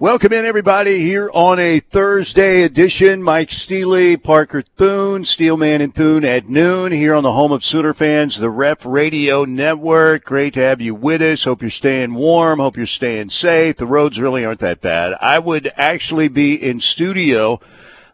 Welcome 0.00 0.32
in, 0.32 0.44
everybody, 0.44 1.00
here 1.00 1.28
on 1.34 1.58
a 1.58 1.80
Thursday 1.80 2.62
edition. 2.62 3.20
Mike 3.20 3.50
Steely, 3.50 4.16
Parker 4.16 4.62
Thune, 4.62 5.24
Steelman 5.24 5.80
and 5.80 5.92
Thune 5.92 6.24
at 6.24 6.48
noon 6.48 6.92
here 6.92 7.16
on 7.16 7.24
the 7.24 7.32
home 7.32 7.50
of 7.50 7.64
Sooner 7.64 7.92
fans, 7.92 8.38
the 8.38 8.48
Ref 8.48 8.86
Radio 8.86 9.44
Network. 9.44 10.24
Great 10.24 10.54
to 10.54 10.60
have 10.60 10.80
you 10.80 10.94
with 10.94 11.20
us. 11.20 11.42
Hope 11.42 11.62
you're 11.62 11.70
staying 11.70 12.14
warm. 12.14 12.60
Hope 12.60 12.76
you're 12.76 12.86
staying 12.86 13.30
safe. 13.30 13.76
The 13.76 13.86
roads 13.86 14.20
really 14.20 14.44
aren't 14.44 14.60
that 14.60 14.80
bad. 14.80 15.14
I 15.20 15.40
would 15.40 15.72
actually 15.76 16.28
be 16.28 16.54
in 16.54 16.78
studio. 16.78 17.58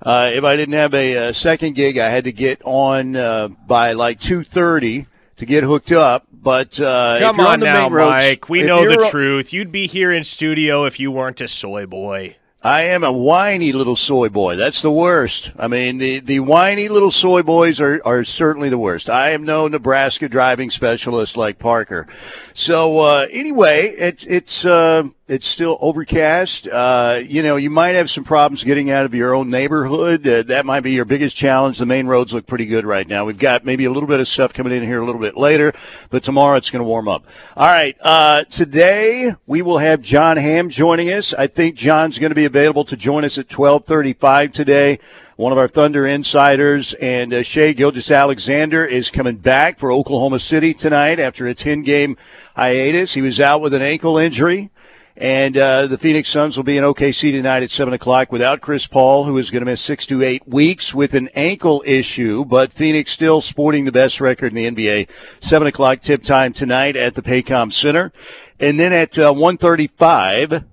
Uh, 0.00 0.30
if 0.32 0.42
I 0.42 0.56
didn't 0.56 0.76
have 0.76 0.94
a, 0.94 1.28
a, 1.28 1.32
second 1.34 1.74
gig, 1.74 1.98
I 1.98 2.08
had 2.08 2.24
to 2.24 2.32
get 2.32 2.62
on 2.64 3.14
uh, 3.14 3.48
by 3.48 3.92
like 3.92 4.20
two 4.20 4.42
thirty 4.42 5.04
to 5.36 5.46
get 5.46 5.64
hooked 5.64 5.92
up. 5.92 6.26
But 6.32 6.78
uh, 6.80 7.18
come 7.20 7.40
on, 7.40 7.60
now, 7.60 7.88
roads, 7.88 8.10
Mike. 8.10 8.48
We 8.48 8.62
know 8.62 8.86
the 8.86 9.08
truth. 9.10 9.52
You'd 9.52 9.72
be 9.72 9.86
here 9.86 10.12
in 10.12 10.24
studio 10.24 10.84
if 10.84 11.00
you 11.00 11.10
weren't 11.10 11.40
a 11.40 11.48
soy 11.48 11.86
boy. 11.86 12.36
I 12.64 12.84
am 12.84 13.04
a 13.04 13.12
whiny 13.12 13.72
little 13.72 13.94
soy 13.94 14.30
boy. 14.30 14.56
That's 14.56 14.80
the 14.80 14.90
worst. 14.90 15.52
I 15.58 15.68
mean, 15.68 15.98
the, 15.98 16.20
the 16.20 16.40
whiny 16.40 16.88
little 16.88 17.10
soy 17.10 17.42
boys 17.42 17.78
are, 17.78 18.00
are 18.06 18.24
certainly 18.24 18.70
the 18.70 18.78
worst. 18.78 19.10
I 19.10 19.30
am 19.30 19.44
no 19.44 19.68
Nebraska 19.68 20.30
driving 20.30 20.70
specialist 20.70 21.36
like 21.36 21.58
Parker. 21.58 22.08
So, 22.54 23.00
uh, 23.00 23.26
anyway, 23.30 23.88
it, 23.88 24.26
it's, 24.26 24.64
uh, 24.64 25.04
it's 25.26 25.46
still 25.46 25.78
overcast. 25.80 26.68
Uh, 26.68 27.20
you 27.24 27.42
know, 27.42 27.56
you 27.56 27.70
might 27.70 27.92
have 27.92 28.10
some 28.10 28.24
problems 28.24 28.62
getting 28.62 28.90
out 28.90 29.06
of 29.06 29.14
your 29.14 29.34
own 29.34 29.48
neighborhood. 29.48 30.26
Uh, 30.26 30.42
that 30.42 30.66
might 30.66 30.80
be 30.80 30.92
your 30.92 31.06
biggest 31.06 31.34
challenge. 31.34 31.78
The 31.78 31.86
main 31.86 32.06
roads 32.06 32.34
look 32.34 32.46
pretty 32.46 32.66
good 32.66 32.84
right 32.84 33.08
now. 33.08 33.24
We've 33.24 33.38
got 33.38 33.64
maybe 33.64 33.86
a 33.86 33.90
little 33.90 34.06
bit 34.06 34.20
of 34.20 34.28
stuff 34.28 34.52
coming 34.52 34.74
in 34.74 34.82
here 34.82 35.00
a 35.00 35.06
little 35.06 35.20
bit 35.20 35.36
later, 35.36 35.72
but 36.10 36.22
tomorrow 36.22 36.56
it's 36.56 36.70
going 36.70 36.84
to 36.84 36.88
warm 36.88 37.08
up. 37.08 37.24
All 37.56 37.66
right. 37.66 37.96
Uh, 38.02 38.44
today 38.44 39.34
we 39.46 39.62
will 39.62 39.78
have 39.78 40.02
John 40.02 40.36
Hamm 40.36 40.68
joining 40.68 41.10
us. 41.10 41.32
I 41.32 41.46
think 41.46 41.76
John's 41.76 42.18
going 42.18 42.30
to 42.30 42.36
be 42.36 42.44
available 42.44 42.84
to 42.84 42.96
join 42.96 43.24
us 43.24 43.38
at 43.38 43.50
1235 43.50 44.52
today 44.52 44.98
one 45.36 45.50
of 45.50 45.58
our 45.58 45.66
Thunder 45.66 46.06
insiders, 46.06 46.94
and 46.94 47.34
uh, 47.34 47.42
Shai 47.42 47.72
Gilgeous-Alexander 47.72 48.84
is 48.84 49.10
coming 49.10 49.34
back 49.34 49.80
for 49.80 49.90
Oklahoma 49.90 50.38
City 50.38 50.72
tonight 50.72 51.18
after 51.18 51.48
a 51.48 51.54
10 51.56 51.82
game 51.82 52.16
hiatus. 52.54 53.14
He 53.14 53.20
was 53.20 53.40
out 53.40 53.60
with 53.60 53.74
an 53.74 53.82
ankle 53.82 54.16
injury. 54.16 54.70
And 55.16 55.56
uh, 55.56 55.86
the 55.86 55.96
Phoenix 55.96 56.28
Suns 56.28 56.56
will 56.56 56.64
be 56.64 56.76
in 56.76 56.82
OKC 56.82 57.30
tonight 57.30 57.62
at 57.62 57.70
7 57.70 57.94
o'clock 57.94 58.32
without 58.32 58.60
Chris 58.60 58.88
Paul, 58.88 59.24
who 59.24 59.38
is 59.38 59.50
going 59.50 59.60
to 59.60 59.70
miss 59.70 59.80
six 59.80 60.06
to 60.06 60.22
eight 60.22 60.46
weeks 60.48 60.92
with 60.92 61.14
an 61.14 61.28
ankle 61.36 61.84
issue. 61.86 62.44
But 62.44 62.72
Phoenix 62.72 63.12
still 63.12 63.40
sporting 63.40 63.84
the 63.84 63.92
best 63.92 64.20
record 64.20 64.52
in 64.52 64.74
the 64.74 64.84
NBA. 64.84 65.08
7 65.40 65.68
o'clock 65.68 66.00
tip 66.00 66.24
time 66.24 66.52
tonight 66.52 66.96
at 66.96 67.14
the 67.14 67.22
Paycom 67.22 67.72
Center. 67.72 68.12
And 68.58 68.80
then 68.80 68.92
at 68.92 69.16
uh, 69.16 69.32
135, 69.32 70.64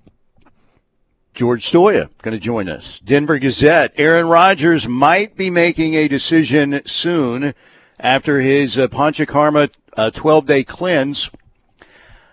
George 1.36 1.72
Stoia 1.72 2.10
going 2.24 2.34
to 2.34 2.40
join 2.40 2.68
us. 2.68 3.00
Denver 3.00 3.38
Gazette. 3.38 3.94
Aaron 3.98 4.28
Rodgers 4.28 4.88
might 4.88 5.38
be 5.38 5.52
making 5.52 5.94
a 5.94 6.08
decision 6.08 6.82
soon 6.86 7.54
after 8.00 8.40
his 8.40 8.80
uh, 8.80 8.88
Panchakarma 8.88 9.70
12 10.14 10.44
uh, 10.44 10.48
day 10.48 10.64
cleanse 10.64 11.30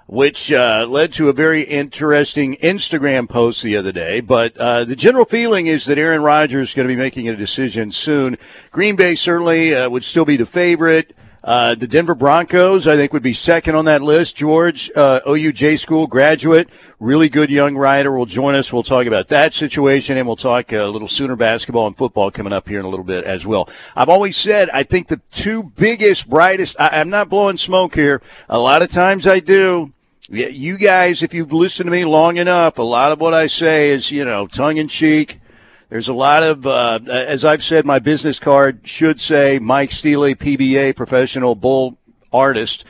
which 0.08 0.50
uh, 0.50 0.86
led 0.88 1.12
to 1.12 1.28
a 1.28 1.32
very 1.34 1.62
interesting 1.62 2.56
Instagram 2.56 3.28
post 3.28 3.62
the 3.62 3.76
other 3.76 3.92
day. 3.92 4.20
But 4.20 4.56
uh, 4.56 4.84
the 4.84 4.96
general 4.96 5.26
feeling 5.26 5.66
is 5.66 5.84
that 5.84 5.98
Aaron 5.98 6.22
Rodgers 6.22 6.70
is 6.70 6.74
going 6.74 6.88
to 6.88 6.92
be 6.92 6.98
making 6.98 7.28
a 7.28 7.36
decision 7.36 7.92
soon. 7.92 8.38
Green 8.70 8.96
Bay 8.96 9.14
certainly 9.14 9.74
uh, 9.74 9.88
would 9.88 10.04
still 10.04 10.24
be 10.24 10.38
the 10.38 10.46
favorite. 10.46 11.14
Uh, 11.44 11.74
the 11.74 11.86
Denver 11.86 12.14
Broncos, 12.14 12.88
I 12.88 12.96
think, 12.96 13.12
would 13.12 13.22
be 13.22 13.32
second 13.32 13.76
on 13.76 13.84
that 13.84 14.02
list. 14.02 14.34
George, 14.34 14.90
uh, 14.96 15.20
OUJ 15.26 15.78
school 15.78 16.06
graduate, 16.06 16.68
really 16.98 17.28
good 17.28 17.48
young 17.48 17.76
rider, 17.76 18.10
will 18.10 18.26
join 18.26 18.54
us. 18.54 18.72
We'll 18.72 18.82
talk 18.82 19.06
about 19.06 19.28
that 19.28 19.54
situation, 19.54 20.16
and 20.16 20.26
we'll 20.26 20.36
talk 20.36 20.72
a 20.72 20.84
little 20.84 21.06
Sooner 21.06 21.36
basketball 21.36 21.86
and 21.86 21.96
football 21.96 22.30
coming 22.30 22.52
up 22.52 22.68
here 22.68 22.80
in 22.80 22.84
a 22.84 22.88
little 22.88 23.04
bit 23.04 23.24
as 23.24 23.46
well. 23.46 23.68
I've 23.94 24.08
always 24.08 24.36
said 24.36 24.68
I 24.70 24.82
think 24.82 25.08
the 25.08 25.20
two 25.30 25.62
biggest, 25.62 26.28
brightest. 26.28 26.78
I, 26.80 27.00
I'm 27.00 27.10
not 27.10 27.28
blowing 27.28 27.56
smoke 27.56 27.94
here. 27.94 28.20
A 28.48 28.58
lot 28.58 28.82
of 28.82 28.88
times 28.88 29.26
I 29.26 29.40
do. 29.40 29.92
Yeah, 30.30 30.48
you 30.48 30.76
guys, 30.76 31.22
if 31.22 31.32
you've 31.32 31.54
listened 31.54 31.86
to 31.86 31.90
me 31.90 32.04
long 32.04 32.36
enough, 32.36 32.76
a 32.76 32.82
lot 32.82 33.12
of 33.12 33.20
what 33.20 33.32
I 33.32 33.46
say 33.46 33.88
is, 33.88 34.10
you 34.10 34.26
know, 34.26 34.46
tongue 34.46 34.76
in 34.76 34.86
cheek. 34.86 35.40
There's 35.88 36.08
a 36.08 36.12
lot 36.12 36.42
of, 36.42 36.66
uh, 36.66 36.98
as 37.08 37.46
I've 37.46 37.62
said, 37.62 37.86
my 37.86 37.98
business 37.98 38.38
card 38.38 38.80
should 38.86 39.22
say 39.22 39.58
Mike 39.58 39.90
Steely, 39.90 40.34
PBA, 40.34 40.94
professional 40.94 41.54
bull 41.54 41.96
artist. 42.30 42.84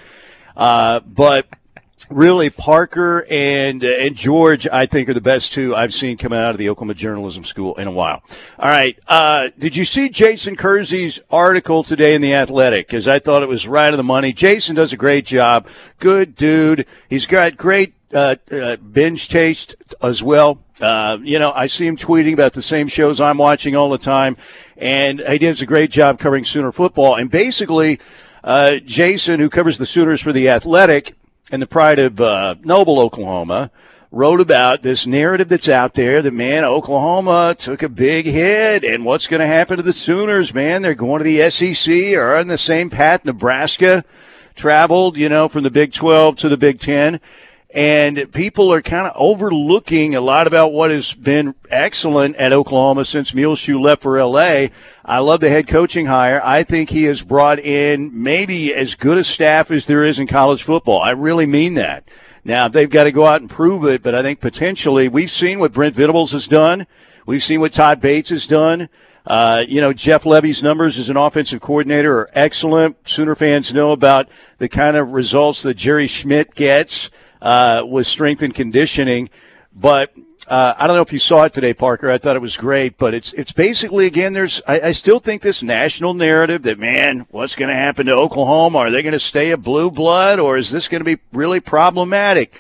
Uh, 0.57 0.99
but 0.99 1.47
really 2.11 2.51
Parker 2.51 3.27
and 3.31 3.85
uh, 3.85 3.89
and 3.89 4.17
George, 4.17 4.67
I 4.69 4.87
think, 4.87 5.09
are 5.09 5.15
the 5.15 5.21
best 5.21 5.53
two 5.53 5.75
I've 5.75 5.93
seen 5.93 6.17
coming 6.17 6.39
out 6.39 6.51
of 6.51 6.59
the 6.59 6.69
Oklahoma 6.69 6.95
Journalism 6.95 7.45
School 7.45 7.75
in 7.77 7.89
a 7.89 7.93
while. 7.93 8.23
All 8.59 8.69
right, 8.69 8.99
uh, 9.09 9.49
did 9.59 9.77
you 9.77 9.85
see 9.85 10.09
Jason 10.09 10.57
Kersey's 10.57 11.21
article 11.31 11.83
today 11.83 12.15
in 12.15 12.21
the 12.21 12.35
Athletic? 12.35 12.87
Because 12.87 13.09
I 13.09 13.19
thought 13.19 13.43
it 13.43 13.49
was 13.49 13.67
right 13.67 13.93
on 13.93 13.97
the 13.97 14.03
money. 14.03 14.33
Jason 14.33 14.77
does 14.77 14.93
a 14.93 14.97
great 14.97 15.27
job. 15.27 15.67
Good 15.99 16.35
dude. 16.35 16.87
He's 17.09 17.27
got 17.27 17.57
great 17.57 17.95
uh, 18.13 18.37
uh, 18.51 18.77
binge 18.77 19.29
taste 19.29 19.77
as 20.03 20.23
well. 20.23 20.63
Uh, 20.81 21.19
you 21.21 21.39
know, 21.39 21.53
I 21.53 21.67
see 21.67 21.87
him 21.87 21.97
tweeting 21.97 22.33
about 22.33 22.53
the 22.53 22.63
same 22.63 22.89
shows 22.89 23.21
I'm 23.21 23.39
watching 23.39 23.75
all 23.77 23.91
the 23.91 23.99
time, 23.99 24.37
and 24.77 25.21
he 25.21 25.39
does 25.39 25.61
a 25.61 25.67
great 25.67 25.91
job 25.91 26.19
covering 26.19 26.45
Sooner 26.45 26.73
football. 26.73 27.17
And 27.17 27.31
basically, 27.31 28.01
uh, 28.45 28.77
Jason, 28.85 29.41
who 29.41 29.51
covers 29.51 29.79
the 29.79 29.87
Sooners 29.87 30.21
for 30.21 30.33
the 30.33 30.49
Athletic, 30.49 31.18
and 31.51 31.63
the 31.63 31.67
pride 31.67 31.99
of 31.99 32.21
uh, 32.21 32.57
Noble, 32.63 32.99
Oklahoma, 33.01 33.71
wrote 34.11 34.41
about 34.41 34.83
this 34.83 35.07
narrative 35.07 35.49
that's 35.49 35.69
out 35.69 35.95
there 35.95 36.23
that, 36.23 36.33
man, 36.33 36.65
Oklahoma 36.65 37.55
took 37.59 37.83
a 37.83 37.89
big 37.89 38.27
hit, 38.27 38.85
and 38.85 39.05
what's 39.05 39.27
going 39.27 39.41
to 39.41 39.47
happen 39.47 39.77
to 39.77 39.83
the 39.83 39.93
Sooners, 39.93 40.55
man? 40.55 40.83
They're 40.83 40.95
going 40.95 41.23
to 41.23 41.25
the 41.25 41.51
SEC 41.51 42.17
or 42.17 42.37
on 42.37 42.49
the 42.49 42.59
same 42.59 42.91
path. 42.91 43.25
Nebraska 43.25 44.05
traveled, 44.55 45.17
you 45.17 45.29
know, 45.29 45.49
from 45.49 45.63
the 45.63 45.71
Big 45.71 45.93
12 45.93 46.37
to 46.37 46.49
the 46.49 46.57
Big 46.57 46.81
10 46.81 47.21
and 47.71 48.33
people 48.33 48.73
are 48.73 48.81
kind 48.81 49.07
of 49.07 49.13
overlooking 49.15 50.15
a 50.15 50.23
lot 50.23 50.47
about 50.47 50.73
what 50.73 50.91
has 50.91 51.13
been 51.13 51.55
excellent 51.71 52.37
at 52.37 52.53
Oklahoma 52.53 53.05
since 53.05 53.35
Muleshoe 53.35 53.79
left 53.79 54.03
for 54.03 54.23
LA. 54.23 54.69
I 55.05 55.19
love 55.19 55.41
the 55.41 55.51
head 55.51 55.69
coaching 55.69 56.07
hire. 56.07 56.41
I 56.43 56.63
think 56.63 56.89
he 56.89 57.05
has 57.05 57.23
brought 57.23 57.59
in 57.59 58.23
maybe 58.23 58.75
as 58.75 58.95
good 58.95 59.19
a 59.19 59.25
staff 59.25 59.71
as 59.71 59.85
there 59.85 60.03
is 60.03 60.19
in 60.19 60.27
college 60.27 60.63
football. 60.63 61.01
I 61.01 61.11
really 61.11 61.47
mean 61.47 61.75
that. 61.75 62.09
Now 62.43 62.69
they've 62.69 62.89
got 62.89 63.05
to 63.05 63.13
go 63.13 63.27
out 63.27 63.43
and 63.43 63.51
prove 63.51 63.85
it, 63.85 64.03
but 64.03 64.15
I 64.15 64.23
think 64.23 64.41
potentially 64.41 65.09
we've 65.09 65.31
seen 65.31 65.59
what 65.59 65.73
Brent 65.73 65.95
Venables 65.95 66.33
has 66.33 66.47
done. 66.47 66.87
We've 67.27 67.43
seen 67.43 67.61
what 67.61 67.73
Todd 67.73 68.01
Bates 68.01 68.31
has 68.31 68.47
done. 68.47 68.89
Uh, 69.27 69.63
you 69.69 69.83
know, 69.83 69.93
Jeff 69.93 70.25
Lebby's 70.25 70.63
numbers 70.63 70.99
as 70.99 71.11
an 71.11 71.19
offensive 71.19 71.61
coordinator 71.61 72.21
are 72.21 72.31
excellent. 72.33 73.07
Sooner 73.07 73.35
fans 73.35 73.75
know 73.75 73.93
about 73.93 74.31
the 74.57 74.71
kind 74.71 74.97
of 74.97 75.11
results 75.11 75.61
that 75.65 75.75
Jerry 75.75 76.07
Schmidt 76.07 76.55
gets 76.55 77.11
uh, 77.41 77.85
with 77.87 78.07
strength 78.07 78.43
and 78.43 78.55
conditioning. 78.55 79.31
But 79.73 80.13
uh, 80.49 80.75
I 80.79 80.87
don't 80.87 80.97
know 80.97 81.03
if 81.03 81.13
you 81.13 81.19
saw 81.19 81.45
it 81.45 81.53
today, 81.53 81.75
Parker. 81.75 82.11
I 82.11 82.17
thought 82.17 82.35
it 82.35 82.43
was 82.43 82.57
great, 82.57 82.97
but 82.97 83.13
it's 83.13 83.33
it's 83.35 83.53
basically 83.53 84.07
again. 84.07 84.33
There's 84.33 84.63
I, 84.67 84.81
I 84.81 84.93
still 84.93 85.21
think 85.21 85.43
this 85.43 85.63
national 85.63 86.15
narrative 86.15 86.63
that 86.63 86.79
man, 86.79 87.27
what's 87.31 87.55
going 87.55 87.69
to 87.69 87.75
happen 87.75 88.07
to 88.07 88.13
Oklahoma? 88.13 88.79
Are 88.79 88.91
they 88.91 89.03
going 89.03 89.13
to 89.13 89.19
stay 89.19 89.51
a 89.51 89.59
blue 89.59 89.91
blood, 89.91 90.39
or 90.39 90.57
is 90.57 90.71
this 90.71 90.89
going 90.89 91.01
to 91.01 91.17
be 91.17 91.21
really 91.33 91.61
problematic? 91.61 92.59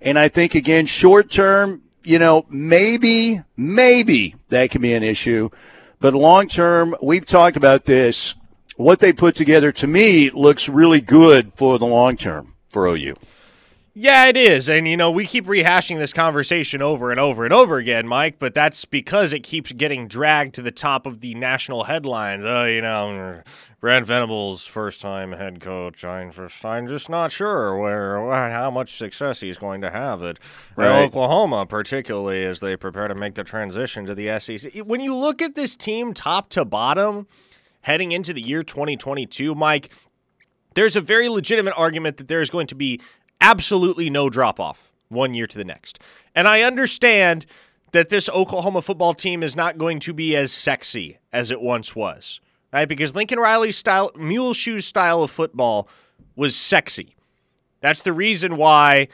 And 0.00 0.18
I 0.18 0.28
think 0.28 0.54
again, 0.54 0.86
short 0.86 1.30
term, 1.30 1.82
you 2.02 2.18
know, 2.18 2.46
maybe 2.48 3.42
maybe 3.56 4.34
that 4.48 4.70
can 4.70 4.82
be 4.82 4.94
an 4.94 5.04
issue, 5.04 5.50
but 6.00 6.14
long 6.14 6.48
term, 6.48 6.96
we've 7.00 7.26
talked 7.26 7.56
about 7.56 7.84
this. 7.84 8.34
What 8.76 8.98
they 8.98 9.12
put 9.12 9.36
together 9.36 9.72
to 9.72 9.86
me 9.86 10.30
looks 10.30 10.68
really 10.68 11.02
good 11.02 11.52
for 11.54 11.78
the 11.78 11.86
long 11.86 12.16
term 12.16 12.54
for 12.70 12.88
OU. 12.88 13.14
Yeah, 14.02 14.28
it 14.28 14.36
is. 14.38 14.70
And, 14.70 14.88
you 14.88 14.96
know, 14.96 15.10
we 15.10 15.26
keep 15.26 15.44
rehashing 15.44 15.98
this 15.98 16.14
conversation 16.14 16.80
over 16.80 17.10
and 17.10 17.20
over 17.20 17.44
and 17.44 17.52
over 17.52 17.76
again, 17.76 18.08
Mike, 18.08 18.38
but 18.38 18.54
that's 18.54 18.86
because 18.86 19.34
it 19.34 19.40
keeps 19.40 19.72
getting 19.72 20.08
dragged 20.08 20.54
to 20.54 20.62
the 20.62 20.70
top 20.70 21.04
of 21.04 21.20
the 21.20 21.34
national 21.34 21.84
headlines. 21.84 22.42
Oh, 22.46 22.64
you 22.64 22.80
know, 22.80 23.42
Brent 23.78 24.06
Venables' 24.06 24.64
first 24.64 25.02
time 25.02 25.32
head 25.32 25.60
coach. 25.60 26.02
I'm 26.02 26.32
just, 26.32 26.64
I'm 26.64 26.88
just 26.88 27.10
not 27.10 27.30
sure 27.30 27.76
where 27.76 28.16
how 28.32 28.70
much 28.70 28.96
success 28.96 29.38
he's 29.38 29.58
going 29.58 29.82
to 29.82 29.90
have 29.90 30.22
at, 30.22 30.38
right. 30.76 30.86
at 30.86 31.04
Oklahoma, 31.04 31.66
particularly 31.66 32.46
as 32.46 32.60
they 32.60 32.78
prepare 32.78 33.06
to 33.06 33.14
make 33.14 33.34
the 33.34 33.44
transition 33.44 34.06
to 34.06 34.14
the 34.14 34.40
SEC. 34.40 34.76
When 34.76 35.02
you 35.02 35.14
look 35.14 35.42
at 35.42 35.54
this 35.54 35.76
team 35.76 36.14
top 36.14 36.48
to 36.50 36.64
bottom 36.64 37.26
heading 37.82 38.12
into 38.12 38.32
the 38.32 38.40
year 38.40 38.62
2022, 38.62 39.54
Mike, 39.54 39.92
there's 40.74 40.96
a 40.96 41.00
very 41.00 41.28
legitimate 41.28 41.74
argument 41.76 42.16
that 42.18 42.28
there's 42.28 42.48
going 42.50 42.68
to 42.68 42.74
be 42.74 43.00
absolutely 43.40 44.10
no 44.10 44.30
drop 44.30 44.60
off 44.60 44.92
one 45.08 45.34
year 45.34 45.46
to 45.46 45.58
the 45.58 45.64
next. 45.64 45.98
And 46.34 46.46
I 46.46 46.62
understand 46.62 47.46
that 47.92 48.08
this 48.08 48.28
Oklahoma 48.28 48.82
football 48.82 49.14
team 49.14 49.42
is 49.42 49.56
not 49.56 49.78
going 49.78 49.98
to 50.00 50.12
be 50.12 50.36
as 50.36 50.52
sexy 50.52 51.18
as 51.32 51.50
it 51.50 51.60
once 51.60 51.96
was, 51.96 52.40
right? 52.72 52.88
Because 52.88 53.14
Lincoln 53.14 53.40
Riley's 53.40 53.76
style, 53.76 54.12
Muleshoe's 54.14 54.86
style 54.86 55.22
of 55.22 55.30
football 55.30 55.88
was 56.36 56.54
sexy. 56.56 57.16
That's 57.80 58.02
the 58.02 58.12
reason 58.12 58.56
why 58.56 59.08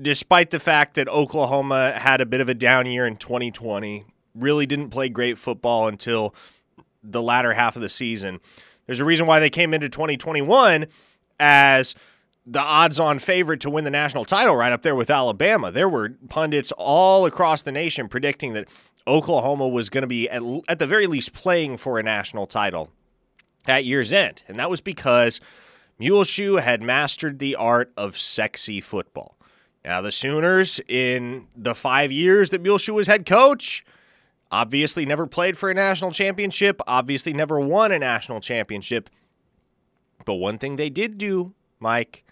despite 0.00 0.50
the 0.50 0.58
fact 0.58 0.94
that 0.94 1.08
Oklahoma 1.08 1.92
had 1.92 2.20
a 2.20 2.26
bit 2.26 2.40
of 2.40 2.48
a 2.48 2.54
down 2.54 2.86
year 2.86 3.06
in 3.06 3.16
2020, 3.16 4.04
really 4.34 4.66
didn't 4.66 4.90
play 4.90 5.08
great 5.08 5.38
football 5.38 5.88
until 5.88 6.34
the 7.02 7.22
latter 7.22 7.52
half 7.52 7.76
of 7.76 7.82
the 7.82 7.88
season. 7.88 8.40
There's 8.86 9.00
a 9.00 9.04
reason 9.04 9.26
why 9.26 9.40
they 9.40 9.50
came 9.50 9.74
into 9.74 9.88
2021 9.88 10.86
as 11.40 11.94
the 12.46 12.60
odds 12.60 13.00
on 13.00 13.18
favorite 13.18 13.60
to 13.60 13.70
win 13.70 13.84
the 13.84 13.90
national 13.90 14.24
title 14.24 14.54
right 14.54 14.72
up 14.72 14.82
there 14.82 14.94
with 14.94 15.10
Alabama. 15.10 15.72
There 15.72 15.88
were 15.88 16.10
pundits 16.28 16.72
all 16.78 17.26
across 17.26 17.62
the 17.62 17.72
nation 17.72 18.08
predicting 18.08 18.52
that 18.52 18.68
Oklahoma 19.06 19.68
was 19.68 19.88
going 19.88 20.02
to 20.02 20.08
be, 20.08 20.28
at, 20.30 20.42
at 20.68 20.78
the 20.78 20.86
very 20.86 21.08
least, 21.08 21.32
playing 21.32 21.76
for 21.76 21.98
a 21.98 22.02
national 22.02 22.46
title 22.46 22.90
at 23.66 23.84
year's 23.84 24.12
end. 24.12 24.42
And 24.46 24.58
that 24.60 24.70
was 24.70 24.80
because 24.80 25.40
Muleshoe 25.98 26.56
had 26.56 26.82
mastered 26.82 27.40
the 27.40 27.56
art 27.56 27.92
of 27.96 28.16
sexy 28.16 28.80
football. 28.80 29.36
Now, 29.84 30.00
the 30.00 30.12
Sooners, 30.12 30.80
in 30.88 31.46
the 31.56 31.74
five 31.74 32.12
years 32.12 32.50
that 32.50 32.60
Muleshoe 32.60 32.94
was 32.94 33.06
head 33.06 33.26
coach, 33.26 33.84
obviously 34.52 35.04
never 35.04 35.26
played 35.26 35.58
for 35.58 35.70
a 35.70 35.74
national 35.74 36.12
championship, 36.12 36.80
obviously 36.86 37.32
never 37.32 37.58
won 37.58 37.92
a 37.92 37.98
national 37.98 38.40
championship. 38.40 39.10
But 40.24 40.34
one 40.34 40.58
thing 40.58 40.76
they 40.76 40.90
did 40.90 41.18
do, 41.18 41.54
Mike, 41.78 42.24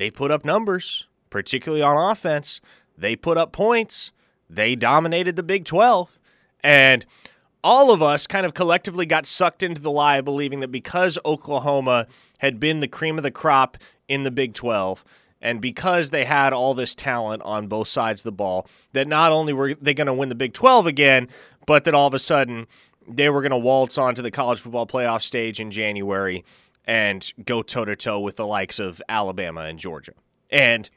they 0.00 0.10
put 0.10 0.30
up 0.30 0.46
numbers, 0.46 1.06
particularly 1.28 1.82
on 1.82 2.10
offense. 2.10 2.62
They 2.96 3.16
put 3.16 3.36
up 3.36 3.52
points. 3.52 4.12
They 4.48 4.74
dominated 4.74 5.36
the 5.36 5.42
Big 5.42 5.66
12. 5.66 6.18
And 6.64 7.04
all 7.62 7.92
of 7.92 8.00
us 8.00 8.26
kind 8.26 8.46
of 8.46 8.54
collectively 8.54 9.04
got 9.04 9.26
sucked 9.26 9.62
into 9.62 9.82
the 9.82 9.90
lie 9.90 10.22
believing 10.22 10.60
that 10.60 10.72
because 10.72 11.18
Oklahoma 11.26 12.06
had 12.38 12.58
been 12.58 12.80
the 12.80 12.88
cream 12.88 13.18
of 13.18 13.24
the 13.24 13.30
crop 13.30 13.76
in 14.08 14.22
the 14.22 14.30
Big 14.30 14.54
12 14.54 15.04
and 15.42 15.60
because 15.60 16.08
they 16.08 16.24
had 16.24 16.54
all 16.54 16.72
this 16.72 16.94
talent 16.94 17.42
on 17.42 17.66
both 17.66 17.88
sides 17.88 18.22
of 18.22 18.24
the 18.24 18.32
ball, 18.32 18.66
that 18.94 19.06
not 19.06 19.32
only 19.32 19.52
were 19.52 19.74
they 19.74 19.92
going 19.92 20.06
to 20.06 20.14
win 20.14 20.30
the 20.30 20.34
Big 20.34 20.54
12 20.54 20.86
again, 20.86 21.28
but 21.66 21.84
that 21.84 21.92
all 21.92 22.06
of 22.06 22.14
a 22.14 22.18
sudden 22.18 22.66
they 23.06 23.28
were 23.28 23.42
going 23.42 23.50
to 23.50 23.58
waltz 23.58 23.98
onto 23.98 24.22
the 24.22 24.30
college 24.30 24.60
football 24.60 24.86
playoff 24.86 25.20
stage 25.20 25.60
in 25.60 25.70
January 25.70 26.42
and 26.84 27.32
go 27.44 27.62
toe 27.62 27.84
to 27.84 27.96
toe 27.96 28.20
with 28.20 28.36
the 28.36 28.46
likes 28.46 28.78
of 28.78 29.02
Alabama 29.08 29.62
and 29.62 29.78
Georgia. 29.78 30.12
And 30.50 30.88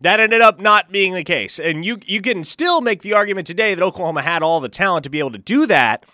that 0.00 0.20
ended 0.20 0.40
up 0.40 0.60
not 0.60 0.90
being 0.90 1.14
the 1.14 1.24
case. 1.24 1.58
And 1.58 1.84
you 1.84 1.98
you 2.04 2.20
can 2.20 2.44
still 2.44 2.80
make 2.80 3.02
the 3.02 3.12
argument 3.12 3.46
today 3.46 3.74
that 3.74 3.82
Oklahoma 3.82 4.22
had 4.22 4.42
all 4.42 4.60
the 4.60 4.68
talent 4.68 5.04
to 5.04 5.10
be 5.10 5.18
able 5.18 5.32
to 5.32 5.38
do 5.38 5.66
that, 5.66 6.04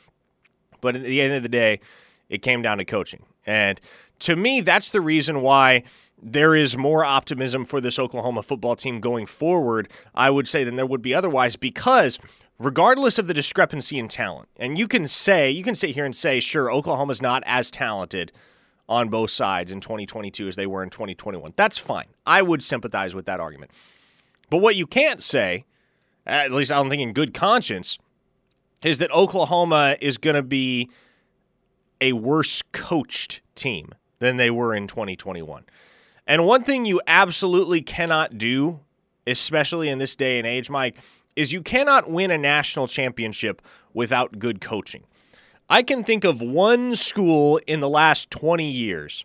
but 0.80 0.96
at 0.96 1.02
the 1.02 1.20
end 1.20 1.34
of 1.34 1.42
the 1.42 1.48
day, 1.48 1.80
it 2.28 2.42
came 2.42 2.62
down 2.62 2.78
to 2.78 2.84
coaching. 2.84 3.24
And 3.46 3.80
to 4.20 4.34
me, 4.34 4.60
that's 4.60 4.90
the 4.90 5.00
reason 5.00 5.42
why 5.42 5.84
there 6.20 6.54
is 6.54 6.76
more 6.76 7.04
optimism 7.04 7.64
for 7.64 7.80
this 7.80 7.98
Oklahoma 7.98 8.42
football 8.42 8.74
team 8.74 9.00
going 9.00 9.26
forward, 9.26 9.90
I 10.14 10.30
would 10.30 10.48
say, 10.48 10.64
than 10.64 10.76
there 10.76 10.86
would 10.86 11.02
be 11.02 11.14
otherwise, 11.14 11.56
because 11.56 12.18
regardless 12.58 13.18
of 13.18 13.26
the 13.26 13.34
discrepancy 13.34 13.98
in 13.98 14.08
talent, 14.08 14.48
and 14.56 14.78
you 14.78 14.88
can 14.88 15.06
say, 15.06 15.50
you 15.50 15.62
can 15.62 15.74
sit 15.74 15.90
here 15.90 16.06
and 16.06 16.16
say, 16.16 16.40
sure, 16.40 16.72
Oklahoma's 16.72 17.20
not 17.20 17.42
as 17.46 17.70
talented 17.70 18.32
on 18.88 19.08
both 19.08 19.30
sides 19.30 19.72
in 19.72 19.80
2022 19.80 20.48
as 20.48 20.56
they 20.56 20.66
were 20.66 20.82
in 20.82 20.90
2021. 20.90 21.52
That's 21.56 21.78
fine. 21.78 22.06
I 22.26 22.42
would 22.42 22.62
sympathize 22.62 23.14
with 23.14 23.26
that 23.26 23.40
argument. 23.40 23.72
But 24.50 24.58
what 24.58 24.76
you 24.76 24.86
can't 24.86 25.22
say, 25.22 25.64
at 26.24 26.52
least 26.52 26.70
I 26.70 26.76
don't 26.76 26.88
think 26.88 27.02
in 27.02 27.12
good 27.12 27.34
conscience, 27.34 27.98
is 28.84 28.98
that 28.98 29.10
Oklahoma 29.10 29.96
is 30.00 30.18
going 30.18 30.36
to 30.36 30.42
be 30.42 30.90
a 32.00 32.12
worse 32.12 32.62
coached 32.72 33.40
team 33.54 33.92
than 34.18 34.36
they 34.36 34.50
were 34.50 34.74
in 34.74 34.86
2021. 34.86 35.64
And 36.26 36.44
one 36.46 36.62
thing 36.62 36.84
you 36.84 37.00
absolutely 37.06 37.82
cannot 37.82 38.38
do, 38.38 38.80
especially 39.26 39.88
in 39.88 39.98
this 39.98 40.16
day 40.16 40.38
and 40.38 40.46
age, 40.46 40.70
Mike, 40.70 40.96
is 41.34 41.52
you 41.52 41.62
cannot 41.62 42.10
win 42.10 42.30
a 42.30 42.38
national 42.38 42.86
championship 42.86 43.62
without 43.94 44.38
good 44.38 44.60
coaching. 44.60 45.04
I 45.68 45.82
can 45.82 46.04
think 46.04 46.24
of 46.24 46.40
one 46.40 46.94
school 46.94 47.60
in 47.66 47.80
the 47.80 47.88
last 47.88 48.30
20 48.30 48.70
years 48.70 49.24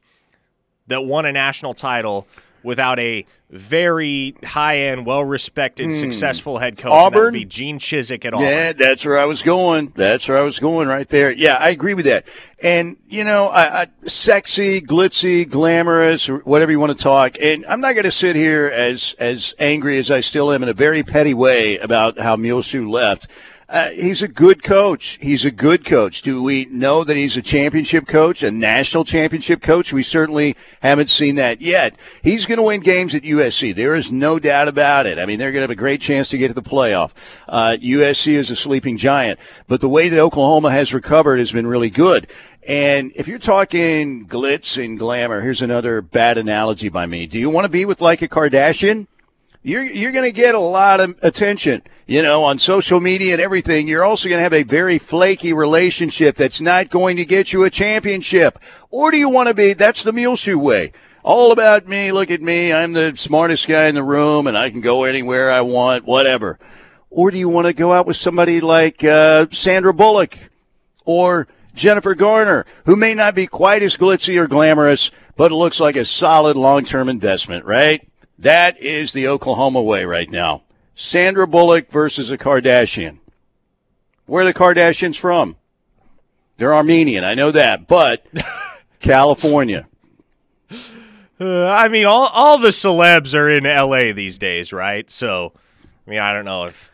that 0.88 1.06
won 1.06 1.26
a 1.26 1.32
national 1.32 1.74
title 1.74 2.28
without 2.64 3.00
a 3.00 3.26
very 3.50 4.34
high 4.44 4.78
end, 4.78 5.06
well 5.06 5.24
respected, 5.24 5.88
mm. 5.88 6.00
successful 6.00 6.58
head 6.58 6.78
coach. 6.78 6.92
Auburn? 6.92 7.20
That 7.20 7.26
would 7.26 7.34
be 7.34 7.46
Gene 7.46 7.80
Chizik 7.80 8.24
at 8.24 8.34
all. 8.34 8.42
Yeah, 8.42 8.72
that's 8.72 9.06
where 9.06 9.20
I 9.20 9.26
was 9.26 9.42
going. 9.42 9.92
That's 9.96 10.28
where 10.28 10.38
I 10.38 10.42
was 10.42 10.60
going 10.60 10.88
right 10.88 11.08
there. 11.10 11.32
Yeah, 11.32 11.56
I 11.56 11.70
agree 11.70 11.94
with 11.94 12.06
that. 12.06 12.28
And, 12.64 12.98
you 13.10 13.24
know, 13.24 13.48
I, 13.48 13.82
I, 13.82 13.88
sexy, 14.08 14.80
glitzy, 14.80 15.50
glamorous, 15.50 16.28
whatever 16.28 16.72
you 16.72 16.80
want 16.80 16.98
to 16.98 17.04
talk. 17.04 17.36
And 17.42 17.66
I'm 17.66 17.82
not 17.82 17.94
going 17.94 18.06
to 18.06 18.12
sit 18.12 18.36
here 18.36 18.68
as, 18.68 19.16
as 19.20 19.54
angry 19.60 19.98
as 19.98 20.10
I 20.10 20.22
still 20.22 20.52
am 20.52 20.64
in 20.64 20.70
a 20.70 20.74
very 20.74 21.04
petty 21.04 21.34
way 21.34 21.78
about 21.78 22.20
how 22.20 22.38
Muleshoe 22.38 22.90
left. 22.90 23.28
Uh, 23.72 23.90
he's 23.92 24.22
a 24.22 24.28
good 24.28 24.62
coach. 24.62 25.18
He's 25.22 25.46
a 25.46 25.50
good 25.50 25.86
coach. 25.86 26.24
Do 26.24 26.44
we 26.44 26.66
know 26.66 27.06
that 27.06 27.16
he's 27.16 27.38
a 27.38 27.42
championship 27.42 28.06
coach, 28.06 28.44
a 28.44 28.52
national 28.52 29.06
championship 29.06 29.62
coach? 29.62 29.94
We 29.94 30.04
certainly 30.04 30.58
haven't 30.82 31.10
seen 31.10 31.36
that 31.36 31.62
yet. 31.62 31.96
He's 32.22 32.46
going 32.46 32.58
to 32.58 32.64
win 32.64 32.82
games 32.82 33.16
at 33.16 33.24
USC. 33.24 33.74
There 33.74 33.96
is 33.96 34.12
no 34.12 34.40
doubt 34.40 34.68
about 34.68 35.06
it. 35.06 35.18
I 35.18 35.26
mean, 35.26 35.40
they're 35.40 35.54
going 35.54 35.62
to 35.62 35.64
have 35.64 35.70
a 35.70 35.76
great 35.76 36.02
chance 36.02 36.28
to 36.30 36.38
get 36.38 36.50
to 36.50 36.54
the 36.54 36.62
playoff. 36.62 37.14
Uh, 37.48 37.78
USC 37.82 38.34
is 38.34 38.52
a 38.52 38.58
sleeping 38.58 38.98
giant, 38.98 39.40
but 39.70 39.80
the 39.80 39.88
way 39.88 40.10
that 40.10 40.20
Oklahoma 40.20 40.72
has 40.72 40.94
recovered 40.94 41.40
has 41.40 41.54
been 41.54 41.66
really 41.66 41.90
good. 41.90 42.28
And 42.68 43.14
if 43.16 43.30
you're 43.30 43.40
talking 43.40 44.28
glitz 44.28 44.84
and 44.84 45.00
glamour, 45.00 45.40
here's 45.40 45.62
another 45.62 46.02
bad 46.02 46.38
analogy 46.38 46.90
by 46.90 47.06
me. 47.06 47.26
Do 47.26 47.40
you 47.40 47.50
want 47.50 47.64
to 47.64 47.70
be 47.70 47.86
with 47.86 48.02
like 48.02 48.22
a 48.22 48.28
Kardashian? 48.28 49.08
You're 49.64 49.84
you're 49.84 50.12
going 50.12 50.28
to 50.28 50.32
get 50.32 50.56
a 50.56 50.60
lot 50.60 51.00
of 51.00 51.20
attention, 51.22 51.84
you 52.08 52.22
know, 52.22 52.44
on 52.44 52.58
social 52.60 53.00
media 53.00 53.34
and 53.34 53.42
everything. 53.42 53.88
You're 53.88 54.04
also 54.04 54.28
going 54.28 54.40
to 54.40 54.44
have 54.44 54.54
a 54.54 54.64
very 54.64 54.98
flaky 54.98 55.54
relationship 55.54 56.36
that's 56.36 56.62
not 56.62 56.90
going 56.90 57.18
to 57.18 57.26
get 57.26 57.54
you 57.54 57.64
a 57.64 57.70
championship. 57.70 58.58
Or 58.90 59.12
do 59.12 59.18
you 59.18 59.30
want 59.30 59.50
to 59.50 59.54
be? 59.54 59.74
That's 59.74 60.04
the 60.04 60.12
Muleshoe 60.12 60.58
way. 60.58 60.94
All 61.24 61.52
about 61.52 61.88
me. 61.88 62.12
Look 62.12 62.32
at 62.32 62.42
me. 62.42 62.74
I'm 62.74 62.94
the 62.94 63.14
smartest 63.16 63.68
guy 63.68 63.86
in 63.86 63.96
the 63.96 64.04
room, 64.04 64.48
and 64.48 64.58
I 64.58 64.72
can 64.72 64.82
go 64.82 65.04
anywhere 65.04 65.52
I 65.52 65.62
want. 65.62 66.06
Whatever. 66.06 66.58
Or 67.12 67.30
do 67.30 67.38
you 67.38 67.50
want 67.50 67.68
to 67.68 67.74
go 67.74 67.94
out 67.94 68.08
with 68.08 68.18
somebody 68.18 68.62
like 68.62 69.04
uh, 69.04 69.46
Sandra 69.52 69.94
Bullock 69.94 70.38
or 71.06 71.48
Jennifer 71.76 72.16
Garner, 72.16 72.66
who 72.86 72.96
may 72.96 73.14
not 73.14 73.36
be 73.36 73.48
quite 73.48 73.84
as 73.84 73.98
glitzy 73.98 74.38
or 74.38 74.48
glamorous, 74.48 75.12
but 75.36 75.52
looks 75.52 75.80
like 75.80 75.96
a 75.96 76.06
solid 76.06 76.58
long-term 76.58 77.10
investment, 77.10 77.66
right? 77.66 78.08
That 78.42 78.82
is 78.82 79.12
the 79.14 79.28
Oklahoma 79.28 79.84
way 79.84 80.04
right 80.04 80.30
now. 80.30 80.64
Sandra 80.96 81.46
Bullock 81.46 81.92
versus 81.92 82.32
a 82.32 82.40
Kardashian. 82.40 83.20
Where 84.26 84.42
are 84.42 84.46
the 84.46 84.54
Kardashians 84.54 85.16
from? 85.16 85.58
They're 86.58 86.74
Armenian, 86.74 87.24
I 87.24 87.36
know 87.36 87.52
that, 87.52 87.88
but 87.88 88.26
California. 89.00 89.88
Uh, 91.40 91.68
I 91.68 91.88
mean, 91.88 92.06
all 92.06 92.30
all 92.34 92.58
the 92.58 92.70
celebs 92.70 93.36
are 93.36 93.48
in 93.48 93.68
L.A. 93.68 94.12
these 94.12 94.40
days, 94.40 94.74
right? 94.74 95.10
So, 95.10 95.54
I 96.08 96.10
mean, 96.10 96.20
I 96.20 96.34
don't 96.34 96.46
know 96.46 96.66
if 96.66 96.92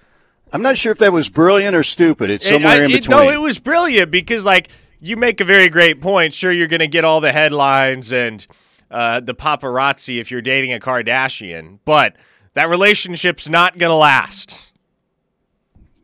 I'm 0.52 0.62
not 0.62 0.78
sure 0.78 0.92
if 0.92 1.00
that 1.00 1.14
was 1.14 1.30
brilliant 1.30 1.78
or 1.78 1.84
stupid. 1.84 2.30
It's 2.30 2.48
somewhere 2.48 2.78
it, 2.78 2.82
I, 2.82 2.86
in 2.86 2.92
between. 2.92 3.18
It, 3.18 3.24
no, 3.24 3.30
it 3.30 3.42
was 3.42 3.58
brilliant 3.58 4.12
because, 4.12 4.44
like, 4.44 4.70
you 5.00 5.16
make 5.16 5.40
a 5.40 5.46
very 5.46 5.70
great 5.70 6.02
point. 6.02 6.34
Sure, 6.34 6.52
you're 6.52 6.68
going 6.68 6.82
to 6.82 6.88
get 6.88 7.06
all 7.06 7.22
the 7.22 7.32
headlines 7.32 8.12
and 8.12 8.46
uh, 8.90 9.20
the 9.20 9.36
paparazzi 9.36 10.20
if 10.20 10.32
you're 10.32 10.42
dating 10.42 10.74
a 10.74 10.80
Kardashian, 10.80 11.80
but 11.86 12.16
that 12.54 12.70
relationship's 12.70 13.50
not 13.50 13.78
going 13.78 13.90
to 13.90 13.96
last. 13.96 14.64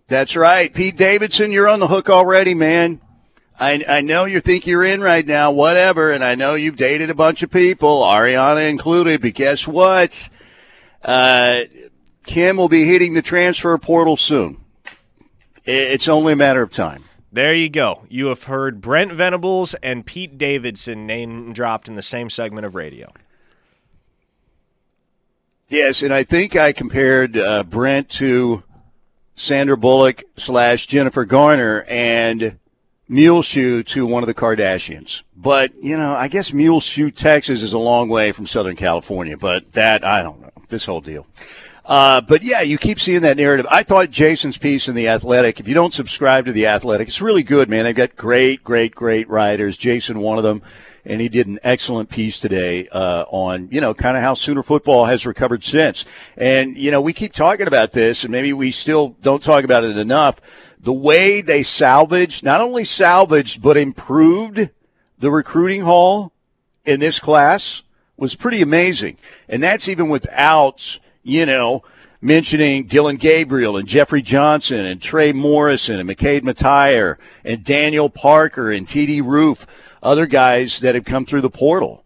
That's 0.08 0.36
right. 0.36 0.74
Pete 0.74 0.98
Davidson, 0.98 1.52
you're 1.52 1.70
on 1.70 1.80
the 1.80 1.88
hook 1.88 2.10
already, 2.10 2.54
man. 2.54 3.02
I, 3.60 3.84
I 3.88 4.02
know 4.02 4.26
you 4.26 4.42
think 4.42 4.68
you're 4.68 4.84
in 4.84 5.02
right 5.02 5.26
now, 5.26 5.52
whatever, 5.52 6.12
and 6.12 6.24
I 6.24 6.36
know 6.36 6.56
you've 6.56 6.76
dated 6.76 7.10
a 7.10 7.16
bunch 7.16 7.44
of 7.44 7.52
people, 7.52 8.02
Ariana 8.02 8.70
included, 8.70 9.22
but 9.22 9.34
guess 9.36 9.68
what? 9.68 10.30
Uh, 11.04 11.62
Kim 12.26 12.58
will 12.58 12.70
be 12.70 12.86
hitting 12.86 13.14
the 13.14 13.22
transfer 13.22 13.78
portal 13.78 14.18
soon. 14.18 14.64
It's 15.66 16.08
only 16.08 16.34
a 16.34 16.36
matter 16.36 16.62
of 16.62 16.72
time. 16.72 17.06
There 17.34 17.56
you 17.56 17.68
go. 17.68 18.04
You 18.10 18.28
have 18.28 18.44
heard 18.44 18.80
Brent 18.80 19.12
Venables 19.12 19.74
and 19.82 20.06
Pete 20.06 20.38
Davidson 20.38 21.08
name 21.08 21.52
dropped 21.52 21.88
in 21.88 21.96
the 21.96 22.04
same 22.04 22.30
segment 22.30 22.64
of 22.64 22.76
radio. 22.76 23.12
Yes, 25.68 26.04
and 26.04 26.14
I 26.14 26.22
think 26.22 26.56
I 26.56 26.74
compared 26.74 27.36
uh, 27.36 27.64
Brent 27.64 28.08
to 28.12 28.62
Sandra 29.34 29.76
Bullock 29.76 30.24
slash 30.38 30.86
Jennifer 30.86 31.26
Garner 31.26 31.84
and 31.90 32.60
Muleshoe 33.08 33.82
to 33.82 34.06
one 34.06 34.22
of 34.22 34.28
the 34.28 34.36
Kardashians. 34.36 35.24
But, 35.36 35.74
you 35.82 35.98
know, 35.98 36.14
I 36.14 36.28
guess 36.28 36.54
Muleshoe, 36.54 37.10
Texas 37.10 37.64
is 37.64 37.74
a 37.74 37.80
long 37.80 38.10
way 38.10 38.32
from 38.32 38.46
Southern 38.46 38.76
California, 38.76 39.38
but 39.38 39.72
that, 39.74 40.04
I 40.04 40.22
don't 40.22 40.40
know, 40.40 40.52
this 40.70 40.86
whole 40.86 41.02
deal. 41.02 41.26
Uh, 41.86 42.22
but 42.22 42.44
yeah, 42.44 42.62
you 42.62 42.78
keep 42.78 43.00
seeing 43.00 43.22
that 43.22 43.36
narrative. 43.36 43.68
I 43.70 43.84
thought 43.84 44.10
Jason's 44.10 44.58
piece 44.58 44.88
in 44.88 44.96
the 44.96 45.10
Athletic. 45.10 45.60
If 45.60 45.68
you 45.68 45.74
don't 45.74 45.94
subscribe 45.94 46.46
to 46.46 46.54
the 46.54 46.68
Athletic, 46.68 47.10
it's 47.10 47.22
really 47.22 47.44
good, 47.44 47.70
man. 47.70 47.84
They've 47.84 47.96
got 47.96 48.16
great, 48.16 48.64
great, 48.64 48.96
great 48.96 49.28
writers. 49.30 49.76
Jason, 49.76 50.20
one 50.20 50.38
of 50.38 50.46
them, 50.46 50.62
and 51.04 51.20
he 51.20 51.28
did 51.28 51.48
an 51.48 51.60
excellent 51.62 52.10
piece 52.10 52.40
today 52.40 52.88
uh, 52.88 53.24
on 53.24 53.68
you 53.70 53.82
know 53.82 53.94
kind 53.94 54.16
of 54.16 54.24
how 54.24 54.34
Sooner 54.34 54.64
football 54.64 55.06
has 55.06 55.26
recovered 55.26 55.64
since. 55.66 56.06
And 56.38 56.78
you 56.78 56.90
know 56.90 57.02
we 57.02 57.12
keep 57.12 57.34
talking 57.34 57.68
about 57.68 57.92
this, 57.92 58.24
and 58.24 58.32
maybe 58.32 58.54
we 58.54 58.72
still 58.72 59.18
don't 59.22 59.44
talk 59.44 59.66
about 59.66 59.84
it 59.84 59.98
enough. 59.98 60.40
The 60.80 60.94
way 60.94 61.42
they 61.42 61.64
salvaged, 61.64 62.46
not 62.46 62.62
only 62.62 62.86
salvaged 62.86 63.62
but 63.62 63.76
improved 63.76 64.70
the 65.20 65.32
recruiting 65.32 65.82
haul 65.82 66.32
in 66.86 67.02
this 67.02 67.20
class 67.20 67.84
was 68.16 68.36
pretty 68.36 68.62
amazing, 68.62 69.18
and 69.50 69.62
that's 69.62 69.90
even 69.90 70.08
without 70.08 71.00
you 71.24 71.46
know, 71.46 71.84
mentioning 72.22 72.86
Dillon 72.86 73.18
Gabriel 73.18 73.78
and 73.78 73.88
Jeffrey 73.88 74.22
Johnson 74.22 74.86
and 74.86 75.02
Trey 75.02 75.32
Morrison 75.32 76.00
and 76.00 76.10
McKade 76.10 76.42
Mettauer 76.42 77.18
and 77.44 77.64
Daniel 77.64 78.10
Parker 78.10 78.72
and 78.72 78.86
TD 78.86 79.24
Roof, 79.24 79.66
other 80.02 80.26
guys 80.26 80.80
that 80.80 80.96
have 80.96 81.06
come 81.06 81.26
through 81.26 81.42
the 81.42 81.50
portal. 81.50 82.04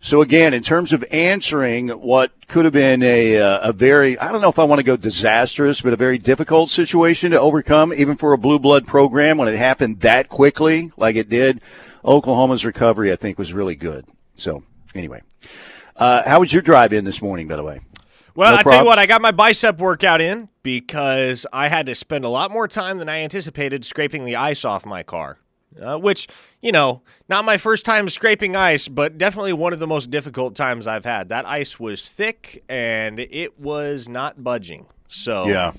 So 0.00 0.22
again, 0.22 0.54
in 0.54 0.62
terms 0.62 0.92
of 0.92 1.04
answering 1.10 1.88
what 1.88 2.30
could 2.46 2.64
have 2.64 2.72
been 2.72 3.02
a 3.02 3.40
uh, 3.40 3.70
a 3.70 3.72
very 3.72 4.18
I 4.18 4.30
don't 4.30 4.40
know 4.40 4.48
if 4.48 4.58
I 4.58 4.64
want 4.64 4.78
to 4.78 4.84
go 4.84 4.96
disastrous, 4.96 5.80
but 5.80 5.92
a 5.92 5.96
very 5.96 6.18
difficult 6.18 6.70
situation 6.70 7.32
to 7.32 7.40
overcome, 7.40 7.92
even 7.92 8.16
for 8.16 8.32
a 8.32 8.38
blue 8.38 8.60
blood 8.60 8.86
program 8.86 9.38
when 9.38 9.48
it 9.48 9.56
happened 9.56 10.00
that 10.00 10.28
quickly, 10.28 10.92
like 10.96 11.16
it 11.16 11.28
did. 11.28 11.60
Oklahoma's 12.04 12.64
recovery, 12.64 13.12
I 13.12 13.16
think, 13.16 13.38
was 13.38 13.52
really 13.52 13.74
good. 13.74 14.06
So 14.36 14.62
anyway, 14.94 15.22
uh, 15.96 16.22
how 16.28 16.40
was 16.40 16.52
your 16.52 16.62
drive 16.62 16.92
in 16.92 17.04
this 17.04 17.20
morning, 17.20 17.48
by 17.48 17.56
the 17.56 17.64
way? 17.64 17.80
Well, 18.38 18.52
no 18.52 18.58
I 18.58 18.62
tell 18.62 18.82
you 18.82 18.84
what, 18.84 19.00
I 19.00 19.06
got 19.06 19.20
my 19.20 19.32
bicep 19.32 19.78
workout 19.78 20.20
in 20.20 20.48
because 20.62 21.44
I 21.52 21.66
had 21.66 21.86
to 21.86 21.96
spend 21.96 22.24
a 22.24 22.28
lot 22.28 22.52
more 22.52 22.68
time 22.68 22.98
than 22.98 23.08
I 23.08 23.18
anticipated 23.18 23.84
scraping 23.84 24.24
the 24.24 24.36
ice 24.36 24.64
off 24.64 24.86
my 24.86 25.02
car. 25.02 25.38
Uh, 25.82 25.98
which, 25.98 26.28
you 26.62 26.70
know, 26.70 27.02
not 27.28 27.44
my 27.44 27.58
first 27.58 27.84
time 27.84 28.08
scraping 28.08 28.54
ice, 28.54 28.86
but 28.86 29.18
definitely 29.18 29.52
one 29.52 29.72
of 29.72 29.80
the 29.80 29.88
most 29.88 30.12
difficult 30.12 30.54
times 30.54 30.86
I've 30.86 31.04
had. 31.04 31.30
That 31.30 31.48
ice 31.48 31.80
was 31.80 32.00
thick 32.08 32.62
and 32.68 33.18
it 33.18 33.58
was 33.58 34.08
not 34.08 34.44
budging. 34.44 34.86
So, 35.08 35.48
yeah. 35.48 35.72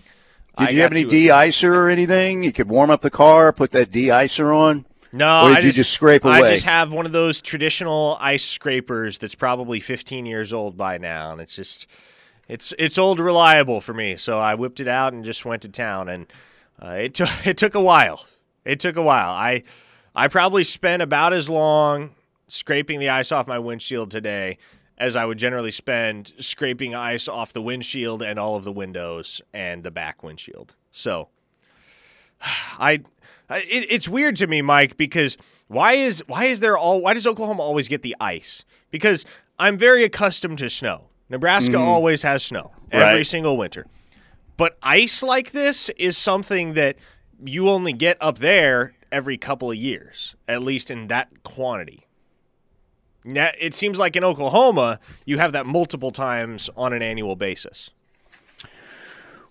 Did 0.58 0.68
I 0.68 0.72
you 0.72 0.82
have 0.82 0.92
any 0.92 1.06
de-icer 1.06 1.74
or 1.74 1.90
anything? 1.90 2.44
You 2.44 2.52
could 2.52 2.68
warm 2.68 2.90
up 2.90 3.00
the 3.00 3.10
car, 3.10 3.54
put 3.54 3.72
that 3.72 3.90
de-icer 3.90 4.54
on. 4.54 4.86
No, 5.14 5.46
or 5.46 5.50
did 5.50 5.56
I 5.56 5.60
you 5.60 5.64
just, 5.68 5.78
just 5.78 5.94
scrape 5.94 6.26
away? 6.26 6.34
I 6.34 6.50
just 6.50 6.66
have 6.66 6.92
one 6.92 7.06
of 7.06 7.14
those 7.14 7.42
traditional 7.42 8.18
ice 8.20 8.44
scrapers 8.44 9.18
that's 9.18 9.34
probably 9.34 9.80
15 9.80 10.26
years 10.26 10.52
old 10.52 10.76
by 10.76 10.98
now, 10.98 11.32
and 11.32 11.40
it's 11.40 11.56
just 11.56 11.88
it's 12.50 12.74
it's 12.80 12.98
old 12.98 13.20
reliable 13.20 13.80
for 13.80 13.94
me. 13.94 14.18
So 14.18 14.40
I 14.40 14.56
whipped 14.56 14.80
it 14.80 14.88
out 14.88 15.14
and 15.14 15.24
just 15.24 15.46
went 15.46 15.62
to 15.62 15.70
town, 15.70 16.10
and 16.10 16.26
uh, 16.82 16.90
it 16.90 17.14
took 17.14 17.30
it 17.46 17.58
took 17.58 17.76
a 17.76 17.82
while. 17.82 18.26
It 18.66 18.80
took 18.80 18.98
a 18.98 19.02
while. 19.02 19.30
I 19.30 19.64
I 20.16 20.28
probably 20.28 20.66
spent 20.66 21.02
about 21.02 21.32
as 21.32 21.50
long 21.50 22.16
scraping 22.48 23.00
the 23.00 23.10
ice 23.10 23.32
off 23.32 23.48
my 23.48 23.60
windshield 23.60 24.10
today 24.10 24.58
as 24.98 25.16
I 25.16 25.24
would 25.24 25.38
generally 25.38 25.72
spend 25.72 26.34
scraping 26.40 26.94
ice 26.94 27.28
off 27.28 27.54
the 27.54 27.62
windshield 27.62 28.22
and 28.22 28.38
all 28.38 28.56
of 28.56 28.66
the 28.66 28.72
windows 28.72 29.42
and 29.54 29.84
the 29.84 29.92
back 29.92 30.24
windshield. 30.24 30.76
So 30.92 31.30
I 32.42 33.04
it, 33.52 33.88
it's 33.90 34.08
weird 34.08 34.36
to 34.38 34.48
me, 34.48 34.62
Mike, 34.62 34.98
because 34.98 35.38
why 35.68 35.94
is 35.94 36.24
why 36.28 36.46
is 36.46 36.60
there 36.60 36.78
all 36.78 37.00
why 37.02 37.14
does 37.14 37.28
Oklahoma 37.28 37.62
always 37.62 37.88
get 37.88 38.02
the 38.02 38.16
ice? 38.20 38.66
Because 38.90 39.24
I'm 39.60 39.78
very 39.78 40.04
accustomed 40.04 40.58
to 40.58 40.70
snow. 40.70 41.09
Nebraska 41.30 41.76
mm. 41.76 41.80
always 41.80 42.22
has 42.24 42.44
snow 42.44 42.72
every 42.92 43.20
right. 43.20 43.28
single 43.28 43.58
winter. 43.58 43.86
But 44.58 44.78
ice 44.84 45.24
like 45.24 45.52
this 45.52 45.90
is 45.90 46.18
something 46.18 46.74
that 46.74 46.98
you 47.44 47.70
only 47.70 47.94
get 47.94 48.18
up 48.20 48.40
there 48.40 48.94
every 49.12 49.38
couple 49.38 49.72
of 49.72 49.78
years, 49.78 50.36
at 50.48 50.62
least 50.62 50.92
in 50.92 51.08
that 51.08 51.44
quantity. 51.44 52.06
Now, 53.24 53.50
it 53.60 53.74
seems 53.74 53.98
like 53.98 54.16
in 54.16 54.24
Oklahoma, 54.24 55.00
you 55.26 55.38
have 55.38 55.52
that 55.52 55.66
multiple 55.66 56.12
times 56.12 56.70
on 56.76 56.94
an 56.94 57.02
annual 57.02 57.36
basis. 57.36 57.92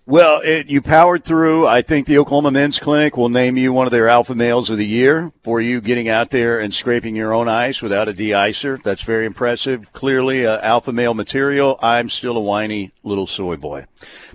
Well, 0.09 0.41
it, 0.43 0.71
you 0.71 0.81
powered 0.81 1.23
through. 1.23 1.67
I 1.67 1.83
think 1.83 2.07
the 2.07 2.17
Oklahoma 2.17 2.49
Men's 2.49 2.79
Clinic 2.79 3.15
will 3.15 3.29
name 3.29 3.57
you 3.57 3.71
one 3.71 3.85
of 3.85 3.91
their 3.91 4.09
alpha 4.09 4.33
males 4.33 4.71
of 4.71 4.79
the 4.79 4.87
year 4.87 5.31
for 5.43 5.61
you 5.61 5.81
getting 5.81 6.09
out 6.09 6.31
there 6.31 6.59
and 6.59 6.73
scraping 6.73 7.15
your 7.15 7.31
own 7.31 7.47
ice 7.47 7.83
without 7.83 8.07
a 8.07 8.13
de-icer. 8.13 8.81
That's 8.81 9.03
very 9.03 9.27
impressive. 9.27 9.93
Clearly, 9.93 10.47
uh, 10.47 10.61
alpha 10.61 10.91
male 10.91 11.13
material. 11.13 11.77
I'm 11.83 12.09
still 12.09 12.37
a 12.37 12.41
whiny 12.41 12.91
little 13.03 13.27
soy 13.27 13.55
boy. 13.57 13.85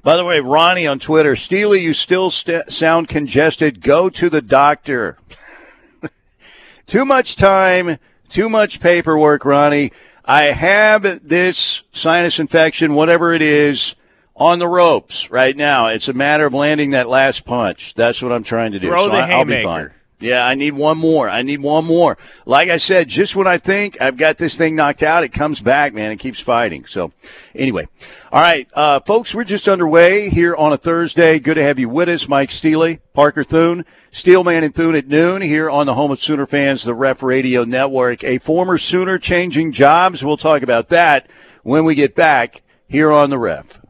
By 0.05 0.17
the 0.17 0.25
way, 0.25 0.39
Ronnie 0.39 0.87
on 0.87 1.01
Twitter, 1.01 1.35
Steely, 1.35 1.81
you 1.81 1.93
still 1.93 2.31
st- 2.31 2.71
sound 2.71 3.09
congested. 3.09 3.81
Go 3.81 4.09
to 4.11 4.31
the 4.31 4.43
doctor. 4.43 5.19
too 6.87 7.05
much 7.05 7.35
time, 7.35 7.99
too 8.29 8.49
much 8.49 8.79
paperwork, 8.79 9.45
Ronnie. 9.45 9.91
I 10.25 10.43
have 10.53 11.27
this 11.29 11.83
sinus 11.91 12.39
infection, 12.39 12.95
whatever 12.95 13.35
it 13.35 13.43
is 13.43 13.97
on 14.37 14.59
the 14.59 14.69
ropes 14.69 15.31
right 15.31 15.57
now. 15.57 15.89
It's 15.89 16.09
a 16.09 16.13
matter 16.13 16.47
of 16.47 16.55
landing 16.55 16.91
that 16.91 17.09
last 17.09 17.45
punch. 17.45 17.95
That's 17.95 18.23
what 18.23 18.33
I'm 18.33 18.45
trying 18.45 18.73
to 18.73 18.79
do. 18.79 18.89
Throw 18.89 19.07
so 19.07 19.13
the 19.13 19.19
I, 19.19 19.27
haymaker. 19.27 19.69
I'll 19.69 19.79
be 19.79 19.89
fine. 19.89 19.95
Yeah, 20.21 20.47
I 20.47 20.55
need 20.55 20.73
one 20.73 20.97
more. 20.97 21.29
I 21.29 21.43
need 21.43 21.61
one 21.61 21.85
more. 21.85 22.17
Like 22.47 22.71
I 22.71 22.79
said, 22.79 23.09
just 23.09 23.37
when 23.37 23.47
I 23.47 23.59
think 23.59 24.01
I've 24.01 24.17
got 24.17 24.39
this 24.39 24.57
thing 24.57 24.75
knocked 24.75 25.03
out, 25.03 25.25
it 25.25 25.31
comes 25.31 25.61
back, 25.61 25.93
man. 25.93 26.13
It 26.13 26.17
keeps 26.17 26.41
fighting. 26.41 26.87
So, 26.87 27.13
anyway, 27.55 27.89
all 28.33 28.41
right, 28.41 28.67
uh, 28.73 29.01
folks, 29.01 29.35
we're 29.35 29.45
just 29.45 29.69
underway 29.69 30.31
here 30.31 30.55
on 30.55 30.73
a 30.73 30.79
Thursday. 30.79 31.39
Good 31.39 31.57
to 31.57 31.63
have 31.63 31.79
you 31.79 31.91
with 31.91 32.09
us, 32.09 32.27
Mike 32.29 32.53
Steely, 32.53 33.01
Parker 33.13 33.45
Thune, 33.45 33.85
Steelman 34.13 34.65
and 34.65 34.75
Thune 34.75 34.95
at 34.95 35.09
noon 35.09 35.43
here 35.43 35.69
on 35.69 35.85
the 35.85 35.95
home 35.95 36.13
of 36.13 36.21
Sooner 36.21 36.47
fans, 36.47 36.85
the 36.85 36.95
Ref 36.95 37.23
Radio 37.23 37.65
Network. 37.65 38.25
A 38.25 38.39
former 38.39 38.79
Sooner 38.79 39.19
changing 39.19 39.73
jobs. 39.73 40.25
We'll 40.25 40.39
talk 40.39 40.63
about 40.63 40.89
that 40.89 41.29
when 41.65 41.85
we 41.85 41.95
get 41.95 42.15
back 42.15 42.63
here 42.89 43.13
on 43.13 43.29
the 43.29 43.39
Ref. 43.39 43.84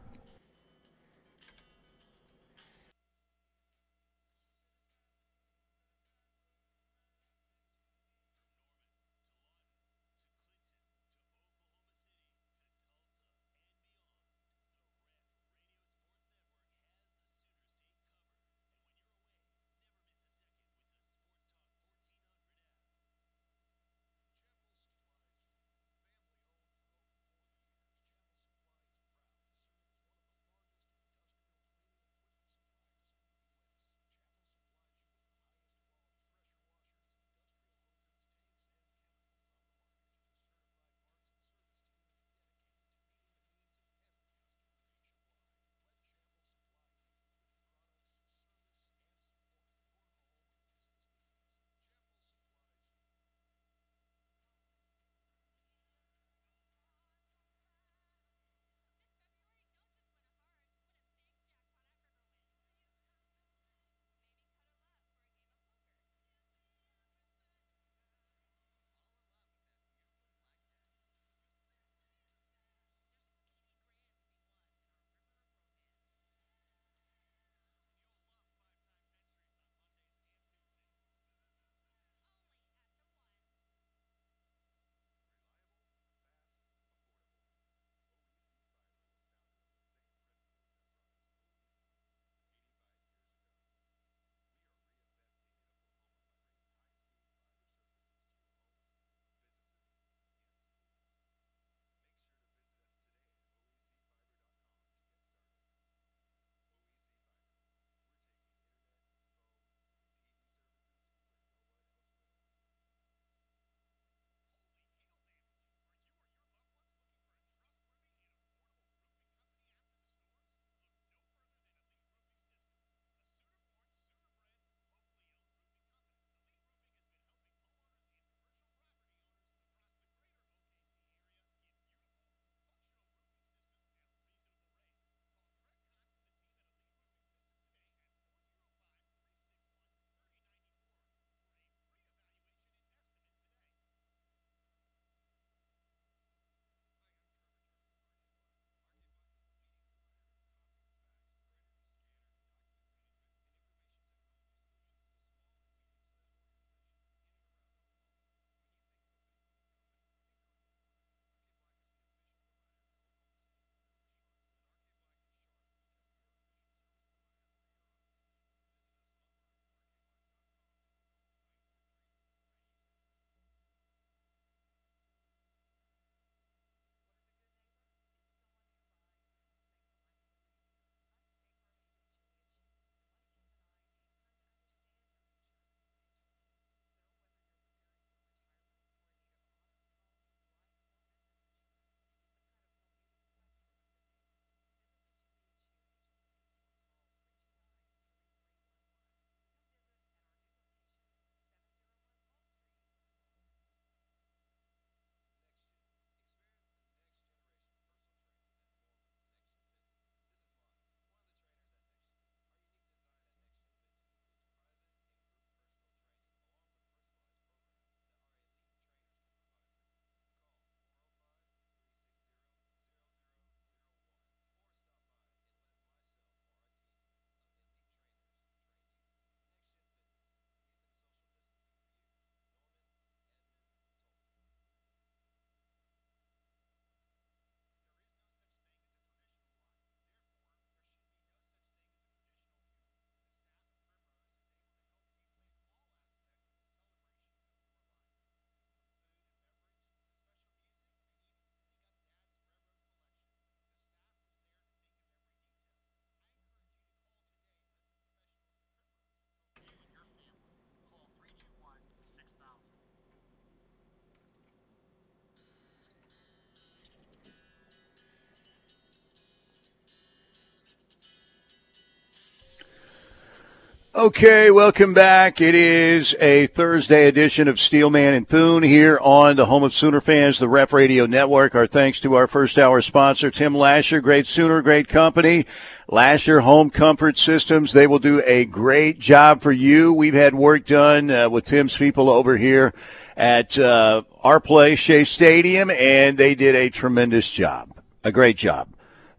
Okay, 273.97 274.51
welcome 274.51 274.93
back. 274.93 275.39
It 275.39 275.55
is 275.55 276.17
a 276.19 276.47
Thursday 276.47 277.07
edition 277.07 277.47
of 277.47 277.57
Steelman 277.57 278.13
and 278.13 278.27
Thune 278.27 278.61
here 278.61 278.99
on 279.01 279.37
the 279.37 279.45
home 279.45 279.63
of 279.63 279.73
Sooner 279.73 280.01
fans, 280.01 280.37
the 280.37 280.49
Ref 280.49 280.73
Radio 280.73 281.05
Network. 281.05 281.55
Our 281.55 281.65
thanks 281.65 282.01
to 282.01 282.15
our 282.15 282.27
first 282.27 282.59
hour 282.59 282.81
sponsor, 282.81 283.31
Tim 283.31 283.55
Lasher, 283.55 284.01
great 284.01 284.27
Sooner, 284.27 284.61
great 284.61 284.89
company. 284.89 285.45
Lasher 285.87 286.41
Home 286.41 286.71
Comfort 286.71 287.17
Systems. 287.17 287.71
They 287.71 287.87
will 287.87 287.99
do 287.99 288.21
a 288.25 288.43
great 288.43 288.99
job 288.99 289.41
for 289.41 289.53
you. 289.53 289.93
We've 289.93 290.13
had 290.13 290.35
work 290.35 290.65
done 290.65 291.09
uh, 291.09 291.29
with 291.29 291.45
Tim's 291.45 291.77
people 291.77 292.09
over 292.09 292.35
here 292.35 292.73
at 293.15 293.57
uh, 293.57 294.01
our 294.25 294.41
place, 294.41 294.77
Shea 294.79 295.05
Stadium, 295.05 295.69
and 295.69 296.17
they 296.17 296.35
did 296.35 296.53
a 296.53 296.69
tremendous 296.69 297.31
job. 297.31 297.69
A 298.03 298.11
great 298.11 298.35
job 298.35 298.74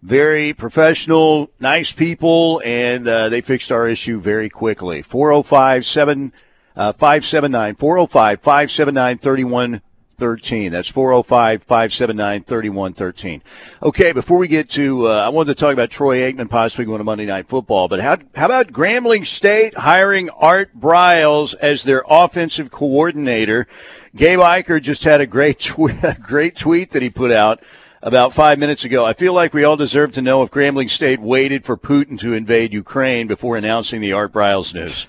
very 0.07 0.53
professional, 0.53 1.51
nice 1.59 1.91
people, 1.91 2.63
and 2.65 3.09
uh, 3.09 3.29
they 3.29 3.41
fixed 3.41 3.73
our 3.73 3.89
issue 3.89 4.21
very 4.21 4.49
quickly. 4.49 5.03
405 5.03 5.85
579 5.85 7.75
405 7.75 8.41
579 8.41 9.19
3113. 9.19 10.71
That's 10.71 10.89
405 10.89 11.65
579 11.65 12.45
3113. 12.45 13.43
Okay, 13.83 14.13
before 14.13 14.39
we 14.39 14.47
get 14.47 14.71
to, 14.71 15.09
uh, 15.09 15.27
I 15.27 15.29
wanted 15.31 15.57
to 15.57 15.61
talk 15.61 15.73
about 15.73 15.91
Troy 15.91 16.19
Aikman 16.21 16.49
possibly 16.49 16.85
going 16.85 16.99
to 16.99 17.05
Monday 17.05 17.27
Night 17.27 17.49
Football, 17.49 17.89
but 17.89 17.99
how, 17.99 18.19
how 18.37 18.47
about 18.47 18.69
Grambling 18.69 19.27
State 19.27 19.75
hiring 19.75 20.31
Art 20.31 20.71
Briles 20.79 21.57
as 21.57 21.83
their 21.83 22.05
offensive 22.09 22.71
coordinator? 22.71 23.67
Gabe 24.15 24.39
Ikard 24.39 24.83
just 24.83 25.03
had 25.03 25.21
a 25.21 25.27
great, 25.27 25.59
tw- 25.59 25.91
great 26.23 26.55
tweet 26.55 26.93
that 26.93 27.03
he 27.03 27.11
put 27.11 27.33
out 27.33 27.61
about 28.07 28.33
five 28.33 28.57
minutes 28.61 28.85
ago. 28.85 29.05
I 29.05 29.15
feel 29.15 29.33
like 29.33 29.53
we 29.53 29.65
all 29.65 29.77
deserve 29.77 30.13
to 30.13 30.23
know 30.23 30.45
if 30.45 30.51
Grambling 30.53 30.89
State 30.89 31.19
waited 31.21 31.65
for 31.65 31.77
Putin 31.77 32.19
to 32.21 32.35
invade 32.35 32.73
Ukraine 32.73 33.27
before 33.27 33.57
announcing 33.57 34.01
the 34.01 34.13
Art 34.13 34.33
Briles 34.33 34.73
news. 34.73 35.09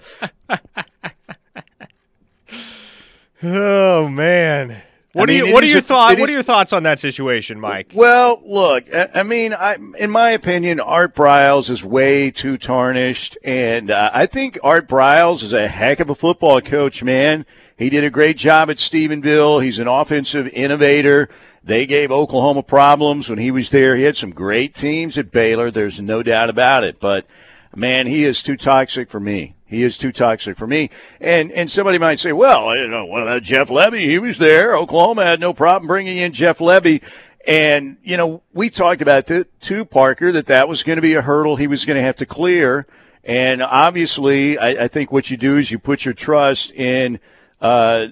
oh 3.44 4.08
man. 4.08 4.82
What 5.14 5.30
I 5.30 5.34
mean, 5.34 5.44
are 5.44 5.48
you, 5.48 5.54
what 5.54 5.64
are 5.64 5.68
your 5.68 5.82
thoughts? 5.82 6.20
What 6.20 6.28
are 6.30 6.34
your 6.34 6.44
thoughts 6.44 6.74
on 6.74 6.84
that 6.84 7.00
situation, 7.00 7.60
Mike? 7.60 7.92
Well, 7.94 8.42
look, 8.46 8.86
I, 8.94 9.24
mean, 9.24 9.54
I, 9.54 9.78
in 9.98 10.12
my 10.12 10.32
opinion, 10.32 10.80
Art 10.80 11.16
Briles 11.16 11.72
is 11.72 11.84
way 11.84 12.30
too 12.30 12.58
tarnished, 12.58 13.36
and 13.44 13.90
uh, 13.90 14.12
I 14.14 14.28
think 14.28 14.60
Art 14.64 14.88
Briles 14.88 15.42
is 15.42 15.54
a 15.54 15.68
heck 15.68 16.00
of 16.00 16.12
a 16.12 16.16
football 16.16 16.62
coach. 16.62 17.04
Man, 17.04 17.48
he 17.78 17.90
did 17.90 18.04
a 18.04 18.12
great 18.12 18.38
job 18.38 18.70
at 18.70 18.78
Stephenville. 18.78 19.64
He's 19.64 19.80
an 19.80 19.88
offensive 19.88 20.50
innovator. 20.50 21.30
They 21.68 21.86
gave 21.86 22.12
Oklahoma 22.12 22.64
problems 22.64 23.30
when 23.30 23.40
he 23.40 23.52
was 23.52 23.72
there. 23.72 23.98
He 23.98 24.04
had 24.04 24.16
some 24.16 24.32
great 24.32 24.74
teams 24.74 25.18
at 25.18 25.32
Baylor. 25.32 25.70
There's 25.70 26.00
no 26.00 26.24
doubt 26.24 26.50
about 26.50 26.86
it. 26.86 26.98
But 26.98 27.28
man, 27.76 28.08
he 28.08 28.24
is 28.24 28.42
too 28.42 28.56
toxic 28.56 29.10
for 29.10 29.20
me. 29.20 29.58
He 29.66 29.84
is 29.84 29.98
too 29.98 30.14
toxic 30.14 30.56
for 30.56 30.66
me. 30.66 30.90
And 31.20 31.52
and 31.52 31.70
somebody 31.70 31.98
might 31.98 32.22
say, 32.22 32.32
well, 32.32 32.74
don't 32.74 32.90
know, 32.90 33.06
what 33.06 33.24
about 33.24 33.44
Jeff 33.44 33.68
Lebby? 33.68 34.00
He 34.00 34.18
was 34.18 34.38
there. 34.38 34.78
Oklahoma 34.78 35.26
had 35.26 35.42
no 35.42 35.54
problem 35.54 35.88
bringing 35.88 36.18
in 36.18 36.32
Jeff 36.32 36.60
Lebby. 36.60 37.04
And 37.46 37.98
you 38.02 38.16
know, 38.16 38.44
we 38.54 38.70
talked 38.70 39.02
about 39.02 39.26
the 39.26 39.46
to 39.64 39.84
Parker 39.84 40.32
that 40.32 40.46
that 40.46 40.70
was 40.70 40.84
going 40.84 40.96
to 40.96 41.02
be 41.02 41.16
a 41.16 41.22
hurdle 41.22 41.58
he 41.58 41.68
was 41.68 41.84
going 41.84 41.98
to 41.98 42.02
have 42.02 42.16
to 42.18 42.26
clear. 42.26 42.88
And 43.26 43.62
obviously, 43.62 44.58
I, 44.58 44.86
I 44.86 44.88
think 44.88 45.12
what 45.12 45.30
you 45.30 45.36
do 45.36 45.58
is 45.58 45.70
you 45.70 45.80
put 45.80 46.06
your 46.06 46.14
trust 46.14 46.72
in. 46.72 47.20
Uh, 47.60 48.08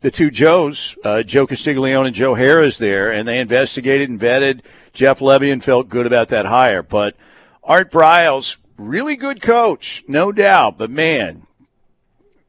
the 0.00 0.10
two 0.10 0.30
Joes, 0.30 0.96
uh, 1.04 1.22
Joe 1.22 1.46
Castiglione 1.46 2.06
and 2.08 2.14
Joe 2.14 2.34
Harroz 2.34 2.78
there, 2.78 3.12
and 3.12 3.26
they 3.26 3.40
investigated 3.40 4.08
and 4.08 4.20
vetted 4.20 4.60
Jeff 4.92 5.20
Lebby 5.20 5.52
and 5.52 5.62
felt 5.62 5.88
good 5.88 6.06
about 6.06 6.28
that 6.28 6.46
hire. 6.46 6.82
But 6.82 7.16
Art 7.64 7.90
Briles, 7.90 8.56
really 8.76 9.16
good 9.16 9.42
coach, 9.42 10.04
no 10.06 10.30
doubt. 10.30 10.78
But 10.78 10.90
man, 10.90 11.46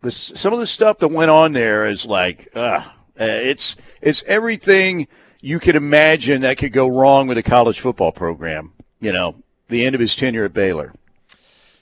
some 0.10 0.54
of 0.54 0.60
the 0.60 0.68
stuff 0.68 1.00
that 1.00 1.10
went 1.10 1.32
on 1.32 1.54
there 1.54 1.88
is 1.88 2.06
like, 2.06 2.50
uh, 2.56 2.88
it's 3.16 3.76
it's 4.02 4.24
everything 4.24 5.08
you 5.42 5.60
could 5.60 5.76
imagine 5.76 6.42
that 6.42 6.58
could 6.58 6.72
go 6.72 6.88
wrong 6.88 7.28
with 7.28 7.38
a 7.38 7.44
college 7.44 7.80
football 7.80 8.12
program. 8.12 8.74
You 9.00 9.12
know, 9.12 9.36
the 9.70 9.86
end 9.86 9.96
of 9.96 10.02
his 10.02 10.16
tenure 10.16 10.46
at 10.46 10.54
Baylor. 10.54 10.94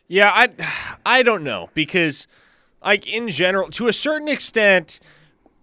Yeah, 0.07 0.31
I 0.33 0.49
I 1.05 1.23
don't 1.23 1.43
know 1.43 1.69
because, 1.73 2.27
like 2.81 3.05
in 3.05 3.29
general, 3.29 3.69
to 3.71 3.87
a 3.87 3.93
certain 3.93 4.29
extent 4.29 4.99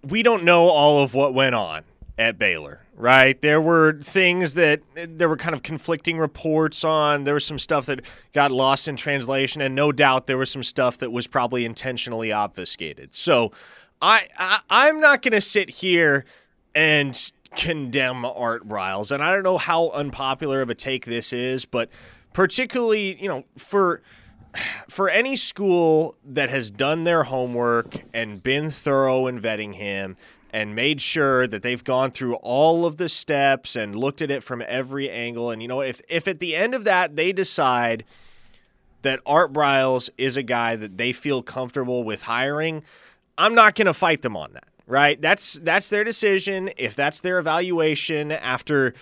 we 0.09 0.23
don't 0.23 0.45
know 0.45 0.69
all 0.69 1.03
of 1.03 1.15
what 1.15 1.35
went 1.35 1.55
on 1.55 1.83
at 2.19 2.39
Baylor, 2.39 2.81
right? 2.97 3.41
There 3.41 3.61
were 3.61 3.99
things 4.03 4.55
that 4.55 4.81
there 4.95 5.29
were 5.29 5.37
kind 5.37 5.55
of 5.55 5.63
conflicting 5.63 6.19
reports 6.19 6.85
on. 6.85 7.25
There 7.25 7.35
was 7.35 7.45
some 7.45 7.59
stuff 7.59 7.87
that 7.87 8.03
got 8.33 8.53
lost 8.53 8.87
in 8.87 8.97
translation, 8.97 9.61
and 9.61 9.75
no 9.75 9.93
doubt 9.93 10.27
there 10.27 10.39
was 10.39 10.51
some 10.51 10.63
stuff 10.63 10.99
that 10.99 11.11
was 11.11 11.27
probably 11.27 11.65
intentionally 11.65 12.33
obfuscated. 12.33 13.15
So 13.15 13.53
I, 14.01 14.27
I 14.71 14.89
am 14.89 15.01
not 15.01 15.23
going 15.23 15.33
to 15.33 15.41
sit 15.41 15.71
here 15.71 16.25
and 16.75 17.19
condemn 17.57 18.25
Art 18.25 18.69
Briles, 18.69 19.11
and 19.11 19.23
I 19.23 19.33
don't 19.33 19.43
know 19.43 19.59
how 19.59 19.91
unpopular 19.91 20.61
of 20.63 20.71
a 20.71 20.75
take 20.75 21.07
this 21.07 21.33
is, 21.33 21.65
but 21.65 21.89
particularly 22.33 23.21
you 23.23 23.29
know 23.29 23.45
for 23.57 24.03
for 24.89 25.09
any 25.09 25.37
school 25.37 26.17
that 26.25 26.51
has 26.51 26.71
done 26.71 27.05
their 27.05 27.25
homework 27.25 28.03
and 28.13 28.43
been 28.43 28.71
thorough 28.71 29.27
in 29.27 29.41
vetting 29.41 29.75
him 29.75 30.17
and 30.53 30.75
made 30.75 31.01
sure 31.01 31.47
that 31.49 31.63
they've 31.63 31.83
gone 31.83 32.11
through 32.11 32.35
all 32.37 32.87
of 32.87 32.97
the 32.97 33.09
steps 33.09 33.75
and 33.75 33.97
looked 33.97 34.23
at 34.23 34.31
it 34.31 34.45
from 34.45 34.63
every 34.67 35.11
angle 35.11 35.51
and 35.51 35.61
you 35.61 35.69
know 35.69 35.81
if 35.81 36.01
if 36.09 36.29
at 36.29 36.39
the 36.39 36.55
end 36.55 36.75
of 36.75 36.85
that 36.85 37.17
they 37.17 37.33
decide 37.33 38.05
that 39.05 39.21
Art 39.25 39.53
Briles 39.53 40.11
is 40.19 40.37
a 40.37 40.43
guy 40.43 40.75
that 40.75 40.99
they 40.99 41.13
feel 41.13 41.43
comfortable 41.43 42.03
with 42.03 42.23
hiring, 42.23 42.83
I'm 43.39 43.55
not 43.55 43.77
going 43.77 43.87
to 43.87 43.95
fight 43.95 44.23
them 44.23 44.37
on 44.37 44.53
that. 44.55 44.65
Right? 44.87 45.21
That's 45.21 45.55
that's 45.55 45.89
their 45.89 46.05
decision. 46.05 46.71
If 46.77 46.95
that's 46.95 47.21
their 47.21 47.39
evaluation 47.39 48.33
after 48.33 48.93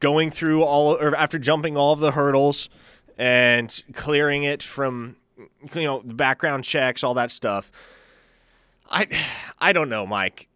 going 0.00 0.30
through 0.30 0.64
all 0.64 0.96
or 0.96 1.14
after 1.14 1.38
jumping 1.38 1.76
all 1.76 1.92
of 1.94 2.00
the 2.00 2.10
hurdles, 2.10 2.68
and 3.18 3.82
clearing 3.92 4.44
it 4.44 4.62
from 4.62 5.16
you 5.74 5.84
know 5.84 6.00
background 6.00 6.64
checks, 6.64 7.04
all 7.04 7.14
that 7.14 7.30
stuff. 7.30 7.70
I 8.90 9.06
I 9.58 9.72
don't 9.72 9.88
know, 9.88 10.06
Mike. 10.06 10.48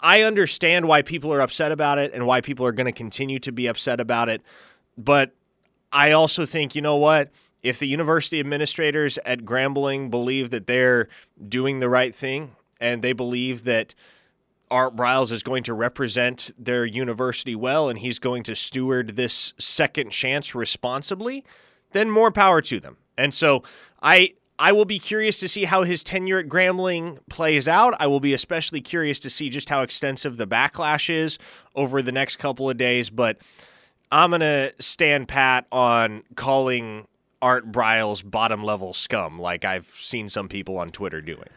I 0.00 0.22
understand 0.22 0.88
why 0.88 1.02
people 1.02 1.32
are 1.32 1.40
upset 1.40 1.72
about 1.72 1.98
it 1.98 2.12
and 2.12 2.26
why 2.26 2.40
people 2.40 2.66
are 2.66 2.72
going 2.72 2.86
to 2.86 2.92
continue 2.92 3.38
to 3.40 3.52
be 3.52 3.66
upset 3.66 4.00
about 4.00 4.28
it, 4.28 4.42
but 4.96 5.32
I 5.92 6.10
also 6.10 6.44
think, 6.44 6.74
you 6.74 6.82
know 6.82 6.96
what? 6.96 7.30
If 7.62 7.78
the 7.78 7.86
university 7.86 8.40
administrators 8.40 9.18
at 9.24 9.40
Grambling 9.40 10.10
believe 10.10 10.50
that 10.50 10.66
they're 10.66 11.08
doing 11.48 11.78
the 11.78 11.88
right 11.88 12.14
thing 12.14 12.56
and 12.80 13.00
they 13.00 13.12
believe 13.12 13.64
that 13.64 13.94
Art 14.70 14.96
Briles 14.96 15.30
is 15.30 15.42
going 15.42 15.62
to 15.64 15.72
represent 15.72 16.50
their 16.58 16.84
university 16.84 17.54
well 17.54 17.88
and 17.88 17.98
he's 17.98 18.18
going 18.18 18.42
to 18.42 18.56
steward 18.56 19.14
this 19.16 19.54
second 19.56 20.10
chance 20.10 20.54
responsibly, 20.54 21.44
then 21.94 22.10
more 22.10 22.30
power 22.30 22.60
to 22.60 22.78
them. 22.78 22.98
And 23.16 23.32
so 23.32 23.62
I 24.02 24.34
I 24.58 24.72
will 24.72 24.84
be 24.84 24.98
curious 24.98 25.40
to 25.40 25.48
see 25.48 25.64
how 25.64 25.82
his 25.82 26.04
tenure 26.04 26.38
at 26.38 26.48
Grambling 26.48 27.18
plays 27.28 27.66
out. 27.66 27.94
I 27.98 28.06
will 28.06 28.20
be 28.20 28.34
especially 28.34 28.80
curious 28.80 29.18
to 29.20 29.30
see 29.30 29.48
just 29.48 29.68
how 29.68 29.82
extensive 29.82 30.36
the 30.36 30.46
backlash 30.46 31.10
is 31.12 31.38
over 31.74 32.02
the 32.02 32.12
next 32.12 32.36
couple 32.36 32.70
of 32.70 32.76
days, 32.76 33.10
but 33.10 33.38
I'm 34.12 34.30
going 34.30 34.40
to 34.40 34.72
stand 34.78 35.26
pat 35.26 35.66
on 35.72 36.22
calling 36.36 37.08
Art 37.42 37.72
Briles 37.72 38.28
bottom 38.28 38.62
level 38.62 38.92
scum 38.92 39.40
like 39.40 39.64
I've 39.64 39.88
seen 39.88 40.28
some 40.28 40.48
people 40.48 40.78
on 40.78 40.90
Twitter 40.90 41.20
doing. 41.20 41.48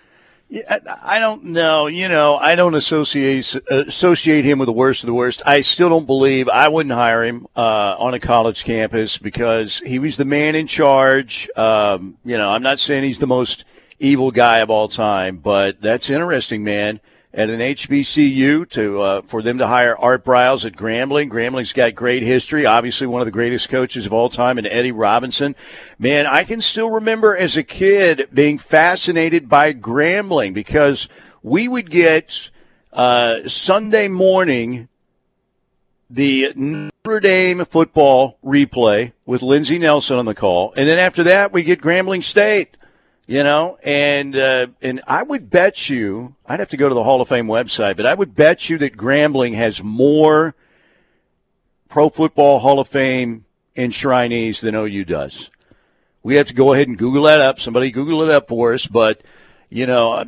I 0.49 1.19
don't 1.19 1.43
know. 1.45 1.87
You 1.87 2.07
know, 2.07 2.37
I 2.37 2.55
don't 2.55 2.73
associate 2.73 3.53
associate 3.69 4.45
him 4.45 4.59
with 4.59 4.67
the 4.67 4.73
worst 4.73 5.03
of 5.03 5.07
the 5.07 5.13
worst. 5.13 5.41
I 5.45 5.59
still 5.59 5.89
don't 5.89 6.05
believe 6.05 6.47
I 6.47 6.69
wouldn't 6.69 6.93
hire 6.93 7.25
him 7.25 7.47
uh, 7.55 7.95
on 7.99 8.13
a 8.13 8.19
college 8.19 8.63
campus 8.63 9.17
because 9.17 9.79
he 9.79 9.99
was 9.99 10.15
the 10.15 10.23
man 10.23 10.55
in 10.55 10.65
charge. 10.67 11.49
Um, 11.57 12.17
you 12.23 12.37
know, 12.37 12.49
I'm 12.49 12.63
not 12.63 12.79
saying 12.79 13.03
he's 13.03 13.19
the 13.19 13.27
most 13.27 13.65
evil 13.99 14.31
guy 14.31 14.59
of 14.59 14.69
all 14.69 14.87
time, 14.87 15.37
but 15.37 15.81
that's 15.81 16.09
interesting, 16.09 16.63
man 16.63 17.01
at 17.37 17.51
an 17.51 17.59
HBCU 17.59 18.67
to 18.71 18.99
uh, 18.99 19.21
for 19.21 19.43
them 19.43 19.59
to 19.59 19.67
hire 19.67 19.95
Art 19.95 20.25
Briles 20.25 20.65
at 20.65 20.73
Grambling. 20.73 21.29
Grambling's 21.29 21.71
got 21.71 21.93
great 21.93 22.23
history, 22.23 22.65
obviously 22.65 23.05
one 23.05 23.21
of 23.21 23.25
the 23.25 23.31
greatest 23.31 23.69
coaches 23.69 24.07
of 24.07 24.11
all 24.11 24.27
time, 24.27 24.57
and 24.57 24.65
Eddie 24.65 24.91
Robinson. 24.91 25.55
Man, 25.99 26.25
I 26.25 26.43
can 26.43 26.61
still 26.61 26.89
remember 26.89 27.37
as 27.37 27.55
a 27.55 27.61
kid 27.61 28.27
being 28.33 28.57
fascinated 28.57 29.47
by 29.47 29.71
Grambling 29.73 30.55
because 30.55 31.07
we 31.43 31.67
would 31.67 31.91
get 31.91 32.49
uh, 32.91 33.47
Sunday 33.47 34.07
morning 34.07 34.89
the 36.09 36.53
Notre 36.55 37.19
Dame 37.19 37.65
football 37.65 38.39
replay 38.43 39.11
with 39.27 39.43
Lindsey 39.43 39.77
Nelson 39.77 40.17
on 40.17 40.25
the 40.25 40.33
call, 40.33 40.73
and 40.75 40.89
then 40.89 40.97
after 40.97 41.23
that 41.25 41.53
we 41.53 41.61
get 41.61 41.81
Grambling 41.81 42.23
State 42.23 42.77
you 43.27 43.43
know, 43.43 43.77
and 43.83 44.35
uh, 44.35 44.67
and 44.81 45.01
I 45.05 45.21
would 45.21 45.49
bet 45.49 45.89
you 45.89 46.35
I'd 46.45 46.59
have 46.59 46.69
to 46.69 46.77
go 46.77 46.89
to 46.89 46.95
the 46.95 47.03
Hall 47.03 47.21
of 47.21 47.27
Fame 47.27 47.47
website, 47.47 47.97
but 47.97 48.05
I 48.05 48.13
would 48.13 48.33
bet 48.33 48.69
you 48.69 48.77
that 48.79 48.97
Grambling 48.97 49.53
has 49.53 49.83
more 49.83 50.55
Pro 51.89 52.09
Football 52.09 52.59
Hall 52.59 52.79
of 52.79 52.87
Fame 52.87 53.45
enshrinees 53.75 54.61
than 54.61 54.75
OU 54.75 55.05
does. 55.05 55.51
We 56.23 56.35
have 56.35 56.47
to 56.47 56.53
go 56.53 56.73
ahead 56.73 56.87
and 56.87 56.97
Google 56.97 57.23
that 57.23 57.39
up. 57.39 57.59
Somebody 57.59 57.91
Google 57.91 58.21
it 58.23 58.29
up 58.29 58.49
for 58.49 58.73
us. 58.73 58.87
But, 58.87 59.21
you 59.69 59.85
know, 59.85 60.25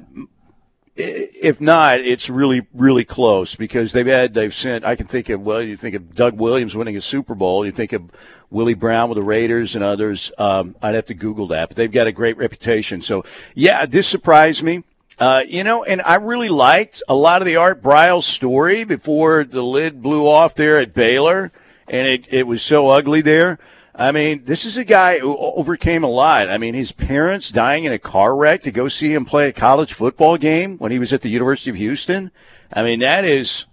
if 1.00 1.62
not, 1.62 2.02
it's 2.02 2.30
really, 2.30 2.68
really 2.74 3.06
close 3.06 3.56
because 3.56 3.94
they've 3.94 4.06
had, 4.06 4.34
they've 4.34 4.54
sent, 4.54 4.84
I 4.84 4.96
can 4.96 5.08
think 5.08 5.30
of, 5.30 5.46
well, 5.46 5.62
you 5.62 5.78
think 5.78 5.96
of 5.96 6.14
Doug 6.14 6.38
Williams 6.38 6.76
winning 6.76 6.98
a 6.98 7.02
Super 7.02 7.36
Bowl. 7.36 7.66
You 7.66 7.72
think 7.72 7.94
of 7.94 8.12
Willie 8.50 8.74
Brown 8.74 9.10
with 9.10 9.18
the 9.18 9.24
Raiders 9.24 9.76
and 9.76 9.84
others. 9.84 10.32
Um, 10.38 10.76
I'd 10.82 10.96
have 10.96 11.06
to 11.06 11.14
Google 11.14 11.48
that, 11.48 11.70
but 11.70 11.78
they've 11.78 11.92
got 11.92 12.08
a 12.08 12.12
great 12.12 12.38
reputation. 12.38 13.02
So, 13.02 13.24
yeah, 13.56 13.86
this 13.86 14.08
surprised 14.08 14.62
me. 14.62 14.84
Uh, 15.18 15.44
you 15.48 15.64
know, 15.64 15.84
and 15.84 16.02
I 16.02 16.16
really 16.16 16.50
liked 16.50 17.04
a 17.10 17.16
lot 17.16 17.42
of 17.42 17.46
the 17.46 17.58
Art 17.58 17.82
Briles 17.82 18.24
story 18.24 18.84
before 18.84 19.44
the 19.44 19.62
lid 19.62 20.02
blew 20.02 20.28
off 20.28 20.56
there 20.56 20.80
at 20.80 20.94
Baylor, 20.94 21.52
and 21.90 22.08
it, 22.08 22.26
it 22.32 22.48
was 22.48 22.62
so 22.62 22.90
ugly 22.90 23.22
there. 23.22 23.60
I 24.00 24.14
mean, 24.14 24.46
this 24.46 24.64
is 24.64 24.78
a 24.78 24.86
guy 24.86 25.20
who 25.20 25.36
overcame 25.38 26.06
a 26.06 26.10
lot. 26.10 26.50
I 26.50 26.58
mean, 26.58 26.74
his 26.74 26.94
parents 26.94 27.52
dying 27.52 27.84
in 27.84 27.92
a 27.92 28.00
car 28.00 28.34
wreck 28.34 28.64
to 28.64 28.72
go 28.72 28.88
see 28.88 29.14
him 29.14 29.26
play 29.26 29.50
a 29.50 29.54
college 29.54 29.92
football 29.92 30.38
game 30.38 30.78
when 30.78 30.94
he 30.94 31.00
was 31.00 31.12
at 31.12 31.20
the 31.20 31.28
University 31.28 31.70
of 31.70 31.76
Houston. 31.76 32.32
I 32.72 32.82
mean, 32.82 33.00
that 33.00 33.26
is 33.26 33.66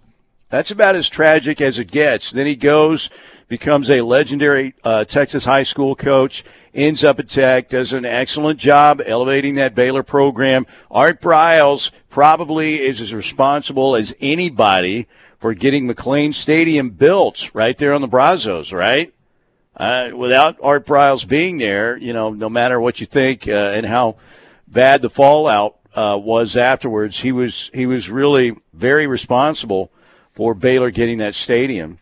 that's 0.49 0.69
about 0.69 0.97
as 0.97 1.07
tragic 1.07 1.61
as 1.61 1.79
it 1.79 1.89
gets. 1.89 2.31
Then 2.31 2.45
he 2.45 2.57
goes, 2.57 3.09
becomes 3.47 3.89
a 3.89 4.01
legendary 4.01 4.75
uh, 4.83 5.05
Texas 5.05 5.45
high 5.45 5.63
school 5.63 5.95
coach, 5.95 6.43
ends 6.73 7.05
up 7.05 7.19
at 7.19 7.29
Tech, 7.29 7.69
does 7.69 7.93
an 7.93 8.03
excellent 8.03 8.59
job 8.59 9.01
elevating 9.05 9.55
that 9.55 9.75
Baylor 9.75 10.03
program. 10.03 10.65
Art 10.91 11.21
Briles 11.21 11.91
probably 12.09 12.81
is 12.81 12.99
as 12.99 13.13
responsible 13.13 13.95
as 13.95 14.13
anybody 14.19 15.07
for 15.37 15.53
getting 15.53 15.87
McLane 15.87 16.33
Stadium 16.33 16.89
built 16.89 17.49
right 17.53 17.77
there 17.77 17.93
on 17.93 18.01
the 18.01 18.07
Brazos, 18.07 18.73
right? 18.73 19.13
Uh, 19.77 20.09
without 20.15 20.57
Art 20.61 20.85
Briles 20.85 21.27
being 21.27 21.57
there, 21.57 21.97
you 21.97 22.11
know, 22.11 22.31
no 22.31 22.49
matter 22.49 22.79
what 22.81 22.99
you 22.99 23.05
think 23.05 23.47
uh, 23.47 23.51
and 23.51 23.85
how 23.85 24.17
bad 24.67 25.01
the 25.01 25.09
fallout 25.09 25.77
uh, 25.95 26.19
was 26.21 26.57
afterwards, 26.57 27.19
he 27.19 27.31
was 27.31 27.69
he 27.73 27.85
was 27.85 28.09
really 28.09 28.57
very 28.73 29.07
responsible 29.07 29.91
for 30.31 30.53
Baylor 30.53 30.91
getting 30.91 31.19
that 31.19 31.35
stadium. 31.35 31.99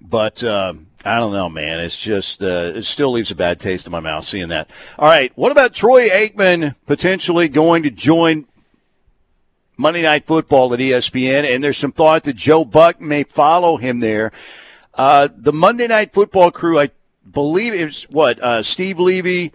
But 0.00 0.42
um, 0.42 0.88
I 1.04 1.18
don't 1.18 1.32
know, 1.32 1.48
man. 1.48 1.80
It's 1.80 2.00
just 2.00 2.42
uh, 2.42 2.72
it 2.74 2.84
still 2.84 3.12
leaves 3.12 3.30
a 3.30 3.34
bad 3.34 3.60
taste 3.60 3.86
in 3.86 3.92
my 3.92 4.00
mouth 4.00 4.24
seeing 4.24 4.48
that. 4.48 4.70
All 4.98 5.08
right, 5.08 5.32
what 5.36 5.52
about 5.52 5.74
Troy 5.74 6.08
Aikman 6.08 6.74
potentially 6.86 7.48
going 7.48 7.82
to 7.82 7.90
join 7.90 8.46
Monday 9.76 10.02
Night 10.02 10.26
Football 10.26 10.72
at 10.72 10.80
ESPN? 10.80 11.44
And 11.44 11.62
there's 11.62 11.78
some 11.78 11.92
thought 11.92 12.24
that 12.24 12.36
Joe 12.36 12.64
Buck 12.64 13.00
may 13.00 13.22
follow 13.22 13.76
him 13.76 14.00
there. 14.00 14.32
Uh, 14.96 15.28
the 15.36 15.52
Monday 15.52 15.86
Night 15.86 16.12
Football 16.12 16.50
crew, 16.50 16.80
I 16.80 16.90
believe 17.30 17.74
it 17.74 17.84
was 17.84 18.04
what 18.04 18.42
uh, 18.42 18.62
Steve 18.62 18.98
Levy, 18.98 19.52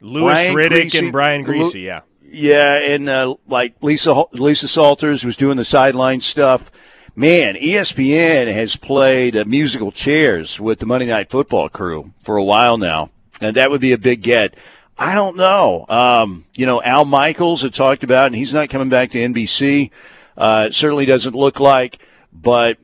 Louis 0.00 0.32
Brian 0.32 0.54
Riddick, 0.54 0.90
Griese, 0.90 0.98
and 0.98 1.12
Brian 1.12 1.44
Griese. 1.44 1.82
Yeah, 1.82 2.02
yeah, 2.22 2.74
and 2.74 3.08
uh, 3.08 3.36
like 3.46 3.74
Lisa 3.82 4.24
Lisa 4.32 4.68
Salters 4.68 5.24
was 5.24 5.36
doing 5.36 5.56
the 5.56 5.64
sideline 5.64 6.20
stuff. 6.20 6.70
Man, 7.16 7.56
ESPN 7.56 8.52
has 8.52 8.76
played 8.76 9.36
uh, 9.36 9.44
musical 9.46 9.90
chairs 9.90 10.60
with 10.60 10.78
the 10.78 10.86
Monday 10.86 11.06
Night 11.06 11.30
Football 11.30 11.68
crew 11.68 12.12
for 12.22 12.36
a 12.36 12.44
while 12.44 12.76
now, 12.76 13.10
and 13.40 13.56
that 13.56 13.70
would 13.70 13.80
be 13.80 13.92
a 13.92 13.98
big 13.98 14.22
get. 14.22 14.54
I 14.98 15.14
don't 15.14 15.36
know. 15.36 15.86
Um, 15.88 16.44
you 16.54 16.66
know, 16.66 16.82
Al 16.82 17.04
Michaels 17.04 17.62
had 17.62 17.72
talked 17.72 18.04
about, 18.04 18.26
and 18.26 18.36
he's 18.36 18.52
not 18.52 18.68
coming 18.68 18.88
back 18.88 19.12
to 19.12 19.18
NBC. 19.18 19.90
Uh, 20.36 20.66
it 20.68 20.74
certainly 20.74 21.06
doesn't 21.06 21.34
look 21.34 21.60
like, 21.60 21.98
but 22.32 22.78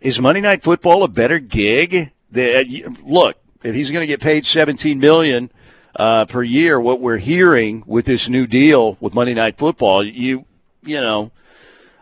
is 0.00 0.20
Monday 0.20 0.40
Night 0.40 0.62
Football 0.62 1.02
a 1.02 1.08
better 1.08 1.38
gig? 1.38 2.12
That 2.30 2.66
look, 3.04 3.36
if 3.62 3.74
he's 3.74 3.90
going 3.90 4.02
to 4.02 4.06
get 4.06 4.20
paid 4.20 4.44
seventeen 4.44 4.98
million 4.98 5.50
uh, 5.96 6.26
per 6.26 6.42
year, 6.42 6.80
what 6.80 7.00
we're 7.00 7.18
hearing 7.18 7.82
with 7.86 8.04
this 8.06 8.28
new 8.28 8.46
deal 8.46 8.96
with 9.00 9.14
Monday 9.14 9.34
Night 9.34 9.56
Football, 9.56 10.04
you 10.04 10.44
you 10.82 11.00
know, 11.00 11.32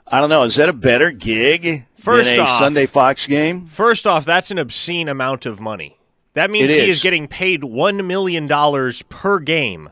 I 0.06 0.20
don't 0.20 0.30
know, 0.30 0.42
is 0.42 0.56
that 0.56 0.68
a 0.68 0.72
better 0.72 1.10
gig 1.10 1.86
first 1.94 2.30
than 2.30 2.40
a 2.40 2.42
off, 2.42 2.58
Sunday 2.58 2.86
Fox 2.86 3.26
game? 3.26 3.66
First 3.66 4.06
off, 4.06 4.24
that's 4.24 4.50
an 4.50 4.58
obscene 4.58 5.08
amount 5.08 5.46
of 5.46 5.60
money. 5.60 5.96
That 6.34 6.50
means 6.50 6.72
he 6.72 6.90
is 6.90 7.00
getting 7.00 7.28
paid 7.28 7.64
one 7.64 8.06
million 8.06 8.46
dollars 8.46 9.02
per 9.02 9.38
game, 9.38 9.88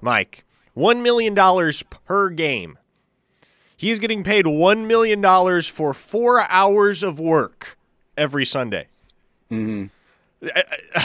Mike. 0.00 0.44
One 0.72 1.02
million 1.02 1.34
dollars 1.34 1.82
per 1.82 2.30
game. 2.30 2.78
He's 3.84 3.98
getting 3.98 4.24
paid 4.24 4.46
$1 4.46 4.86
million 4.86 5.22
for 5.62 5.92
four 5.92 6.40
hours 6.48 7.02
of 7.02 7.20
work 7.20 7.76
every 8.16 8.46
Sunday. 8.46 8.86
Mm-hmm. 9.50 9.88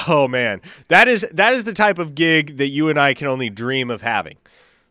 Oh 0.08 0.30
man, 0.30 0.62
that 0.88 1.10
is 1.10 1.28
that 1.34 1.54
is 1.54 1.66
the 1.66 1.74
type 1.74 1.98
of 1.98 2.16
gig 2.16 2.56
that 2.56 2.70
you 2.70 2.88
and 2.88 2.98
I 2.98 3.14
can 3.14 3.28
only 3.28 3.50
dream 3.50 3.92
of 3.92 4.02
having. 4.02 4.38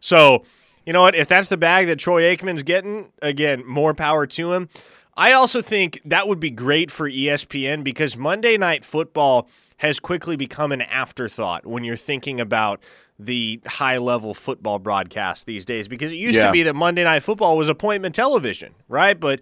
So, 0.00 0.44
you 0.84 0.92
know 0.92 1.00
what? 1.00 1.14
If 1.14 1.28
that's 1.28 1.48
the 1.48 1.56
bag 1.56 1.86
that 1.86 1.98
Troy 1.98 2.22
Aikman's 2.24 2.62
getting, 2.62 3.10
again, 3.22 3.64
more 3.66 3.94
power 3.94 4.26
to 4.26 4.52
him. 4.52 4.68
I 5.16 5.32
also 5.32 5.62
think 5.62 5.98
that 6.04 6.28
would 6.28 6.40
be 6.40 6.50
great 6.50 6.90
for 6.90 7.10
ESPN 7.10 7.84
because 7.84 8.18
Monday 8.18 8.58
Night 8.58 8.84
Football 8.84 9.48
has 9.78 9.98
quickly 9.98 10.36
become 10.36 10.72
an 10.72 10.82
afterthought 10.82 11.64
when 11.64 11.84
you're 11.84 11.96
thinking 11.96 12.38
about 12.38 12.82
the 13.18 13.60
high 13.66 13.98
level 13.98 14.32
football 14.34 14.78
broadcast 14.78 15.46
these 15.46 15.64
days 15.64 15.88
because 15.88 16.12
it 16.12 16.16
used 16.16 16.36
yeah. 16.36 16.46
to 16.46 16.52
be 16.52 16.62
that 16.62 16.74
Monday 16.74 17.04
Night 17.04 17.22
Football 17.22 17.56
was 17.56 17.68
appointment 17.68 18.14
television, 18.14 18.74
right? 18.88 19.18
But 19.18 19.40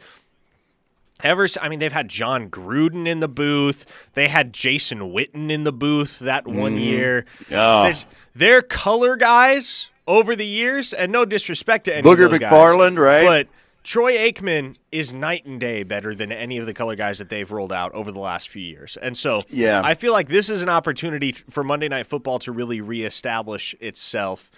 ever, 1.22 1.46
I 1.60 1.68
mean, 1.68 1.78
they've 1.78 1.92
had 1.92 2.08
Jon 2.08 2.48
Gruden 2.48 3.06
in 3.06 3.20
the 3.20 3.28
booth, 3.28 3.84
they 4.14 4.28
had 4.28 4.52
Jason 4.52 5.00
Witten 5.00 5.50
in 5.50 5.64
the 5.64 5.72
booth 5.72 6.18
that 6.20 6.44
mm. 6.44 6.58
one 6.58 6.78
year. 6.78 7.26
Oh. 7.52 7.92
They're 8.34 8.62
color 8.62 9.16
guys 9.16 9.88
over 10.06 10.36
the 10.36 10.46
years, 10.46 10.92
and 10.92 11.10
no 11.10 11.24
disrespect 11.24 11.86
to 11.86 11.94
any 11.94 12.08
Booger 12.08 12.26
of 12.26 12.30
those 12.30 12.40
McFarland, 12.40 12.96
guys, 12.96 12.98
right? 12.98 13.24
But 13.24 13.48
Troy 13.86 14.14
Aikman 14.14 14.74
is 14.90 15.12
night 15.12 15.46
and 15.46 15.60
day 15.60 15.84
better 15.84 16.12
than 16.12 16.32
any 16.32 16.58
of 16.58 16.66
the 16.66 16.74
color 16.74 16.96
guys 16.96 17.18
that 17.18 17.30
they've 17.30 17.50
rolled 17.52 17.72
out 17.72 17.92
over 17.92 18.10
the 18.10 18.18
last 18.18 18.48
few 18.48 18.60
years. 18.60 18.98
And 19.00 19.16
so 19.16 19.44
yeah. 19.48 19.80
I 19.84 19.94
feel 19.94 20.12
like 20.12 20.26
this 20.26 20.50
is 20.50 20.60
an 20.60 20.68
opportunity 20.68 21.30
for 21.30 21.62
Monday 21.62 21.86
Night 21.86 22.08
Football 22.08 22.40
to 22.40 22.50
really 22.50 22.80
reestablish 22.80 23.76
itself 23.78 24.50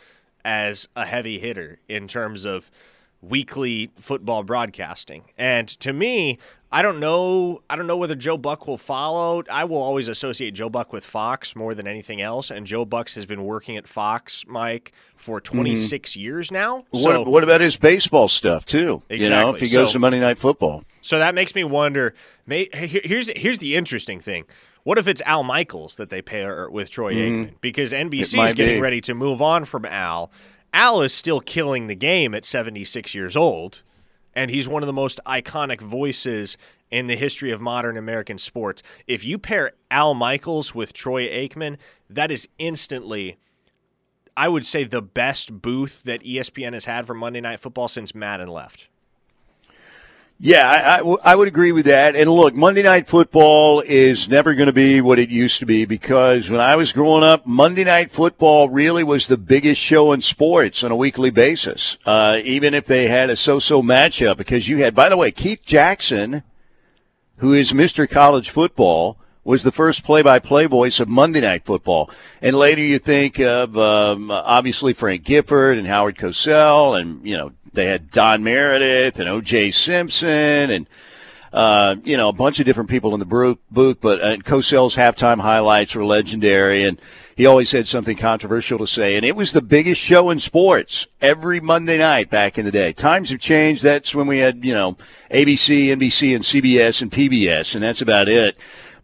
as 0.47 0.89
a 0.97 1.05
heavy 1.05 1.39
hitter 1.39 1.79
in 1.91 2.09
terms 2.09 2.47
of 2.47 2.71
weekly 3.21 3.91
football 3.97 4.45
broadcasting. 4.45 5.25
And 5.37 5.69
to 5.81 5.93
me, 5.93 6.39
I 6.71 6.83
don't 6.83 7.01
know. 7.01 7.63
I 7.71 7.77
don't 7.77 7.87
know 7.87 7.97
whether 7.97 8.15
Joe 8.15 8.37
Buck 8.37 8.67
will 8.67 8.77
follow. 8.77 9.43
I 9.51 9.65
will 9.65 9.79
always 9.79 10.07
associate 10.07 10.51
Joe 10.51 10.69
Buck 10.69 10.93
with 10.93 11.03
Fox 11.05 11.57
more 11.57 11.75
than 11.75 11.87
anything 11.87 12.21
else. 12.21 12.51
And 12.51 12.67
Joe 12.67 12.85
Bucks 12.85 13.15
has 13.15 13.25
been 13.25 13.45
working 13.45 13.79
at 13.79 13.89
Fox, 13.89 14.45
Mike, 14.47 14.93
for 15.17 15.41
mm-hmm. 15.41 15.57
26 15.57 16.11
mm-hmm. 16.11 16.21
years 16.21 16.53
now. 16.53 16.85
So, 16.93 17.21
what, 17.21 17.29
what, 17.29 17.45
about 17.45 17.63
his 17.63 17.77
baseball 17.77 18.29
stuff 18.29 18.67
too? 18.67 19.03
Exactly. 19.09 19.25
You 19.25 19.31
know, 19.31 19.55
if 19.55 19.61
he 19.61 19.69
goes 19.71 19.89
so, 19.89 19.93
to 19.95 19.99
Monday 19.99 20.21
Night 20.21 20.37
Football. 20.37 20.85
So 21.01 21.19
that 21.19 21.35
makes 21.35 21.55
me 21.55 21.65
wonder. 21.65 22.15
May, 22.47 22.69
here's 22.73 23.29
here's 23.31 23.61
the 23.61 23.75
interesting 23.75 24.21
thing. 24.21 24.45
What 24.83 24.99
if 24.99 25.09
it's 25.09 25.23
Al 25.25 25.45
Michaels 25.45 25.97
that 25.97 26.11
they 26.11 26.21
pair 26.21 26.69
with 26.69 26.91
Troy 26.91 27.15
mm-hmm. 27.15 27.45
Aikman? 27.45 27.55
Because 27.63 27.93
NBC 27.93 28.47
is 28.47 28.55
getting 28.55 28.77
be. 28.77 28.81
ready 28.81 29.01
to 29.03 29.15
move 29.15 29.41
on 29.41 29.65
from 29.65 29.87
Al. 29.87 30.31
Al 30.75 31.01
is 31.01 31.15
still 31.15 31.41
killing 31.41 31.87
the 31.87 31.95
game 31.95 32.35
at 32.35 32.45
76 32.45 33.15
years 33.15 33.37
old 33.37 33.83
and 34.39 34.53
he's 34.53 34.69
one 34.69 34.85
of 34.85 34.87
the 34.87 34.93
most 34.93 35.19
iconic 35.27 35.81
voices 35.81 36.57
in 36.93 37.09
the 37.09 37.17
history 37.17 37.51
of 37.51 37.61
modern 37.61 37.97
American 37.97 38.39
sports. 38.39 38.85
If 39.09 39.25
you 39.25 39.37
pair 39.37 39.73
Al 39.91 40.15
Michaels 40.15 40.73
with 40.73 40.93
Troy 40.93 41.27
Aikman, 41.27 41.77
that 42.09 42.31
is 42.31 42.47
instantly, 42.57 43.37
I 44.37 44.47
would 44.49 44.65
say, 44.65 44.85
the 44.85 45.03
best 45.03 45.61
booth 45.61 46.05
that 46.05 46.23
ESPN 46.23 46.73
has 46.73 46.85
had 46.85 47.05
for 47.05 47.15
Monday 47.15 47.41
Night 47.41 47.59
Football 47.59 47.89
since 47.89 48.15
Madden 48.15 48.49
left. 48.49 48.87
Yeah, 50.41 50.71
I, 50.71 51.01
I, 51.01 51.33
I, 51.33 51.35
would 51.35 51.49
agree 51.49 51.73
with 51.73 51.87
that. 51.87 52.15
And 52.15 52.31
look, 52.31 52.55
Monday 52.55 52.85
Night 52.85 53.09
Football 53.09 53.81
is 53.81 54.29
never 54.29 54.55
going 54.55 54.69
to 54.69 54.73
be 54.73 55.01
what 55.01 55.19
it 55.19 55.31
used 55.31 55.59
to 55.59 55.67
be 55.67 55.85
because 55.85 56.49
when 56.49 56.61
I 56.61 56.77
was 56.77 56.93
growing 56.93 57.25
up, 57.25 57.45
Monday 57.45 57.83
Night 57.83 58.13
Football 58.13 58.69
really 58.69 59.03
was 59.03 59.27
the 59.27 59.37
biggest 59.37 59.81
show 59.81 60.13
in 60.13 60.23
sports 60.23 60.85
on 60.85 60.93
a 60.93 60.97
weekly 60.97 61.31
basis. 61.31 61.99
Uh, 62.07 62.39
even 62.45 62.73
if 62.73 62.87
they 62.87 63.09
had 63.09 63.31
a 63.31 63.37
so-so 63.37 63.83
matchup, 63.83 64.37
because 64.37 64.69
you 64.69 64.77
had, 64.77 64.95
by 64.95 65.09
the 65.09 65.17
way, 65.17 65.33
Keith 65.33 65.65
Jackson, 65.67 66.45
who 67.39 67.53
is 67.53 67.73
Mr. 67.73 68.09
College 68.09 68.51
Football, 68.51 69.19
was 69.49 69.63
the 69.63 69.73
first 69.73 70.05
play-by-play 70.05 70.67
voice 70.67 71.01
of 71.01 71.09
Monday 71.09 71.41
Night 71.41 71.65
Football. 71.65 72.11
And 72.43 72.55
later 72.55 72.83
you 72.83 72.99
think 72.99 73.41
of 73.41 73.79
um, 73.79 74.31
obviously 74.31 74.93
Frank 74.93 75.25
Gifford 75.25 75.79
and 75.79 75.87
Howard 75.87 76.19
Cosell 76.19 77.01
and 77.01 77.27
you 77.27 77.35
know 77.35 77.53
they 77.73 77.87
had 77.87 78.11
Don 78.11 78.45
Meredith 78.45 79.19
and 79.19 79.27
O.J. 79.27 79.71
Simpson 79.71 80.71
and 80.71 80.87
uh, 81.51 81.97
you 82.05 82.19
know 82.19 82.29
a 82.29 82.33
bunch 82.35 82.61
of 82.61 82.67
different 82.67 82.91
people 82.91 83.15
in 83.15 83.21
the 83.21 83.57
booth. 83.71 83.97
But 84.03 84.21
uh, 84.21 84.37
Cosell's 84.37 84.97
halftime 84.97 85.41
highlights 85.41 85.95
were 85.95 86.05
legendary, 86.05 86.85
and 86.85 87.01
he 87.35 87.47
always 87.47 87.73
had 87.73 87.89
something 87.89 88.19
controversial 88.19 88.79
to 88.79 88.87
say. 88.87 89.17
And 89.17 89.25
it 89.25 89.35
was 89.35 89.53
the 89.53 89.63
biggest 89.63 89.99
show 89.99 90.29
in 90.29 90.41
sports 90.41 91.07
every 91.23 91.59
Monday 91.59 91.97
night 91.97 92.29
back 92.29 92.59
in 92.59 92.67
the 92.67 92.71
day. 92.71 92.93
Times 92.93 93.31
have 93.31 93.41
changed. 93.41 93.83
That's 93.83 94.15
when 94.15 94.27
we 94.27 94.39
had 94.39 94.63
you 94.63 94.75
know 94.75 94.99
ABC, 95.31 95.87
NBC, 95.87 96.35
and 96.35 96.45
CBS 96.45 97.01
and 97.01 97.11
PBS, 97.11 97.75
and 97.75 97.83
that's 97.83 98.03
about 98.03 98.29
it. 98.29 98.59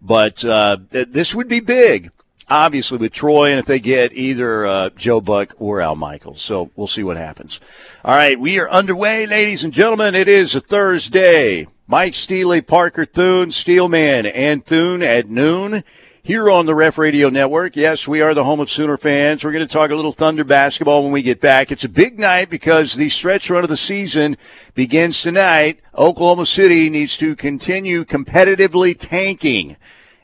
But 0.07 0.45
uh, 0.45 0.77
this 0.91 1.35
would 1.35 1.49
be 1.49 1.61
big. 1.61 2.11
obviously 2.49 2.99
with 2.99 3.13
Troy, 3.13 3.51
and 3.51 3.59
if 3.59 3.67
they 3.67 3.81
get 3.81 4.13
either 4.13 4.67
uh, 4.67 4.91
Joe 4.91 5.21
Buck 5.21 5.55
or 5.59 5.81
Al 5.81 5.97
Michaels. 5.97 6.43
So 6.43 6.71
we'll 6.77 6.87
see 6.87 7.03
what 7.03 7.17
happens. 7.17 7.61
All 8.05 8.15
right, 8.15 8.39
we 8.39 8.59
are 8.59 8.69
underway, 8.71 9.27
ladies 9.27 9.65
and 9.65 9.73
gentlemen. 9.73 10.15
It 10.15 10.29
is 10.29 10.55
a 10.55 10.61
Thursday. 10.61 11.67
Mike 11.87 12.15
Steely, 12.15 12.61
Parker 12.63 13.05
Thune, 13.05 13.51
Steelman, 13.51 14.27
and 14.27 14.65
Thune 14.65 15.03
at 15.03 15.29
noon 15.29 15.85
here 16.25 16.51
on 16.51 16.65
the 16.65 16.75
Ref 16.75 16.97
Radio 16.97 17.29
Network. 17.29 17.77
Yes, 17.77 18.09
we 18.09 18.23
are 18.23 18.33
the 18.33 18.45
home 18.45 18.59
of 18.59 18.71
Sooner 18.71 18.97
fans. 18.97 19.45
We're 19.45 19.53
going 19.53 19.67
to 19.67 19.71
talk 19.71 19.91
a 19.91 19.95
little 19.95 20.11
Thunder 20.11 20.43
basketball 20.43 21.03
when 21.03 21.13
we 21.13 21.21
get 21.21 21.39
back. 21.39 21.71
It's 21.71 21.85
a 21.85 21.89
big 21.89 22.19
night 22.19 22.49
because 22.49 22.95
the 22.95 23.11
stretch 23.11 23.51
run 23.51 23.63
of 23.63 23.69
the 23.69 23.77
season 23.77 24.39
begins 24.73 25.21
tonight. 25.21 25.81
Oklahoma 25.95 26.47
City 26.47 26.89
needs 26.89 27.19
to 27.19 27.37
continue 27.37 28.07
competitively 28.07 28.97
tanking. 28.99 29.77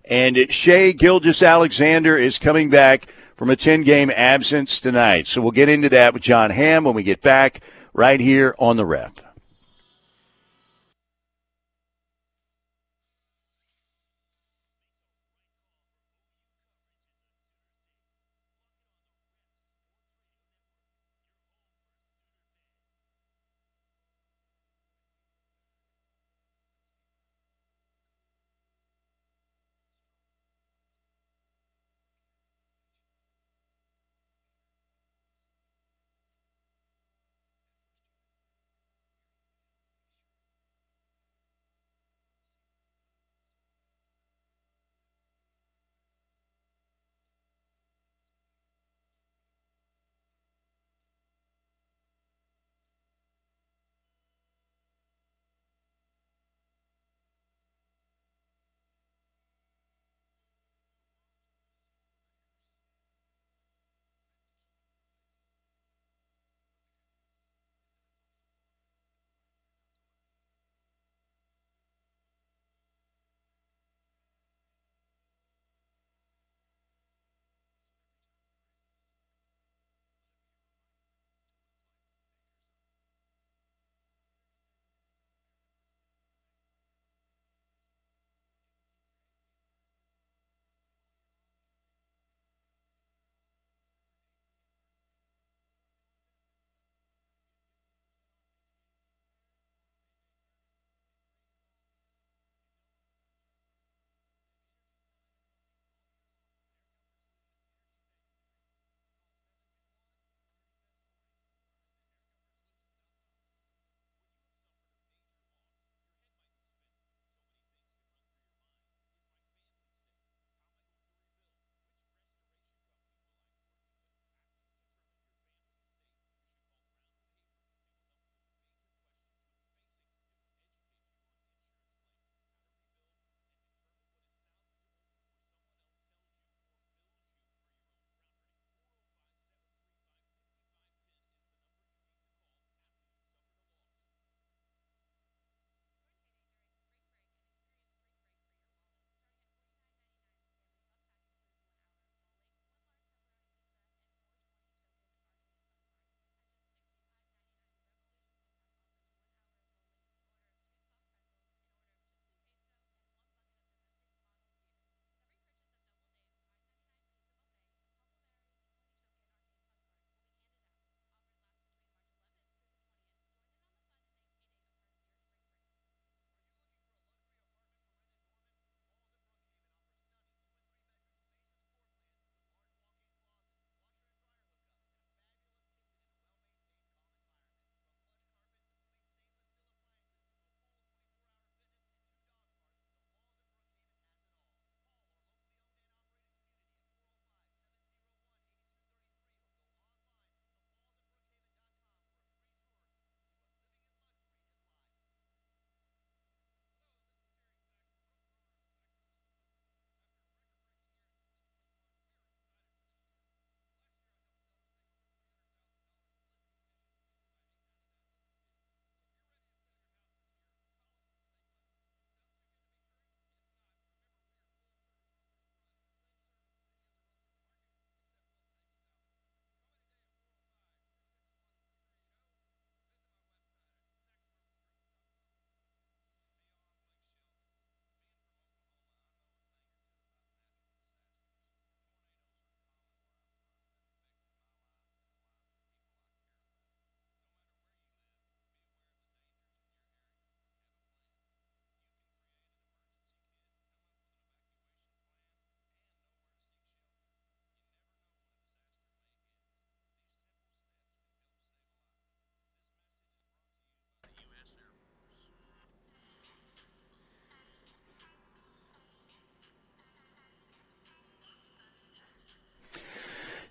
And 0.07 0.51
Shai 0.51 0.93
Gilgeous-Alexander 0.93 2.17
is 2.17 2.39
coming 2.39 2.71
back 2.71 3.13
from 3.37 3.51
a 3.51 3.57
10 3.57 3.83
game 3.83 4.11
absence 4.11 4.81
tonight. 4.81 5.27
So 5.27 5.43
we'll 5.43 5.51
get 5.51 5.69
into 5.69 5.91
that 5.91 6.15
with 6.15 6.23
John 6.23 6.49
Hamm 6.49 6.85
when 6.85 6.95
we 6.95 7.03
get 7.03 7.21
back 7.21 7.61
right 7.93 8.21
here 8.21 8.55
on 8.59 8.79
the 8.79 8.87
Ref. 8.87 9.13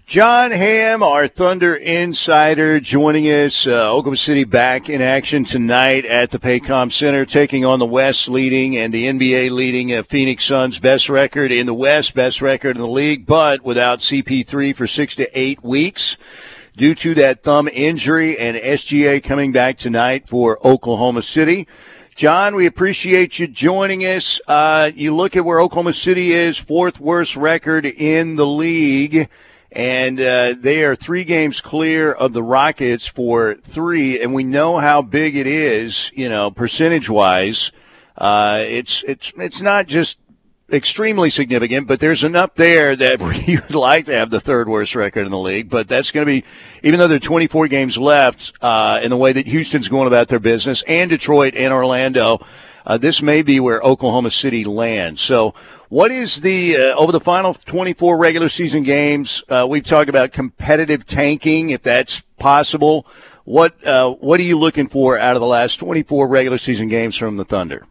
Jon 0.10 0.50
Hamm, 0.50 1.04
our 1.04 1.28
Thunder 1.28 1.76
insider, 1.76 2.80
joining 2.80 3.26
us. 3.26 3.68
Uh, 3.68 3.94
Oklahoma 3.94 4.18
City 4.18 4.44
back 4.44 4.90
in 4.90 5.04
action 5.04 5.44
tonight 5.44 6.04
at 6.04 6.32
the 6.32 6.40
Paycom 6.40 6.92
Center, 6.92 7.28
taking 7.28 7.64
on 7.64 7.78
the 7.78 7.86
West 7.86 8.28
leading 8.28 8.76
and 8.76 8.92
the 8.92 9.06
NBA 9.06 9.52
leading 9.52 9.94
uh, 9.94 10.02
Phoenix 10.02 10.46
Suns. 10.46 10.80
Best 10.80 11.10
record 11.10 11.52
in 11.52 11.68
the 11.68 11.76
West, 11.76 12.16
best 12.16 12.42
record 12.42 12.76
in 12.76 12.82
the 12.82 12.88
league, 12.88 13.28
but 13.28 13.64
without 13.64 14.00
CP3 14.00 14.76
for 14.76 14.88
six 14.88 15.16
to 15.18 15.30
eight 15.40 15.64
weeks 15.64 16.18
due 16.76 16.96
to 16.96 17.14
that 17.14 17.44
thumb 17.44 17.68
injury, 17.72 18.36
and 18.36 18.58
SGA 18.58 19.24
coming 19.24 19.52
back 19.52 19.78
tonight 19.78 20.28
for 20.28 20.58
Oklahoma 20.66 21.22
City. 21.22 21.68
John, 22.16 22.56
we 22.56 22.66
appreciate 22.66 23.38
you 23.38 23.48
joining 23.48 24.02
us. 24.02 24.42
Uh, 24.48 24.90
you 24.96 25.16
look 25.16 25.36
at 25.36 25.46
where 25.46 25.62
Oklahoma 25.62 25.94
City 25.94 26.32
is, 26.32 26.58
fourth 26.58 27.00
worst 27.00 27.36
record 27.36 27.86
in 27.86 28.38
the 28.38 28.48
league 28.48 29.30
and 29.72 30.20
uh, 30.20 30.56
they 30.58 30.84
are 30.84 30.96
three 30.96 31.24
games 31.24 31.62
clear 31.62 32.12
of 32.12 32.34
the 32.34 32.44
Rockets 32.44 33.06
for 33.06 33.56
three, 33.56 34.22
and 34.22 34.34
we 34.34 34.44
know 34.44 34.78
how 34.78 35.02
big 35.02 35.36
it 35.36 35.48
is, 35.48 36.12
you 36.16 36.28
know, 36.28 36.50
percentage 36.50 37.10
wise. 37.10 37.72
Uh, 38.18 38.64
it's 38.68 39.04
it's 39.04 39.32
it's 39.38 39.62
not 39.62 39.88
just 39.88 40.20
extremely 40.72 41.30
significant, 41.30 41.88
but 41.88 42.00
there's 42.00 42.24
enough 42.24 42.56
there 42.56 42.96
that 42.96 43.20
you'd 43.48 43.76
like 43.76 44.06
to 44.06 44.14
have 44.14 44.30
the 44.30 44.40
third 44.40 44.68
worst 44.68 44.96
record 44.96 45.26
in 45.26 45.32
the 45.32 45.40
league. 45.40 45.70
But 45.70 45.88
that's 45.88 46.12
going 46.12 46.26
to 46.26 46.32
be, 46.32 46.46
even 46.84 47.00
though 47.00 47.08
there 47.08 47.18
are 47.18 47.20
24 47.20 47.68
games 47.68 47.98
left, 47.98 48.54
uh, 48.62 49.00
in 49.02 49.10
the 49.10 49.18
way 49.18 49.34
that 49.34 49.48
Houston's 49.48 49.88
going 49.88 50.08
about 50.08 50.28
their 50.28 50.40
business, 50.40 50.84
and 50.88 51.10
Detroit 51.10 51.56
and 51.56 51.74
Orlando, 51.74 52.46
uh, 52.86 52.98
this 52.98 53.22
may 53.22 53.42
be 53.42 53.60
where 53.60 53.82
Oklahoma 53.82 54.32
City 54.32 54.66
lands. 54.66 55.22
So 55.22 55.54
what 55.90 56.12
is 56.12 56.42
the 56.42 56.78
uh, 56.78 56.96
over 56.96 57.12
the 57.12 57.20
final 57.20 57.54
24 57.54 58.18
regular 58.18 58.48
season 58.48 58.84
games? 58.84 59.44
Uh, 59.50 59.68
we've 59.70 59.84
talked 59.84 60.10
about 60.10 60.32
competitive 60.32 61.06
tanking, 61.06 61.72
if 61.72 61.82
that's 61.82 62.22
possible. 62.38 63.06
What 63.44 63.84
uh, 63.86 64.12
what 64.12 64.40
are 64.40 64.44
you 64.44 64.58
looking 64.58 64.88
for 64.88 65.18
out 65.18 65.36
of 65.36 65.40
the 65.40 65.48
last 65.48 65.78
24 65.78 66.28
regular 66.28 66.60
season 66.60 66.88
games 66.88 67.16
from 67.16 67.38
the 67.38 67.46
Thunder? 67.46 67.86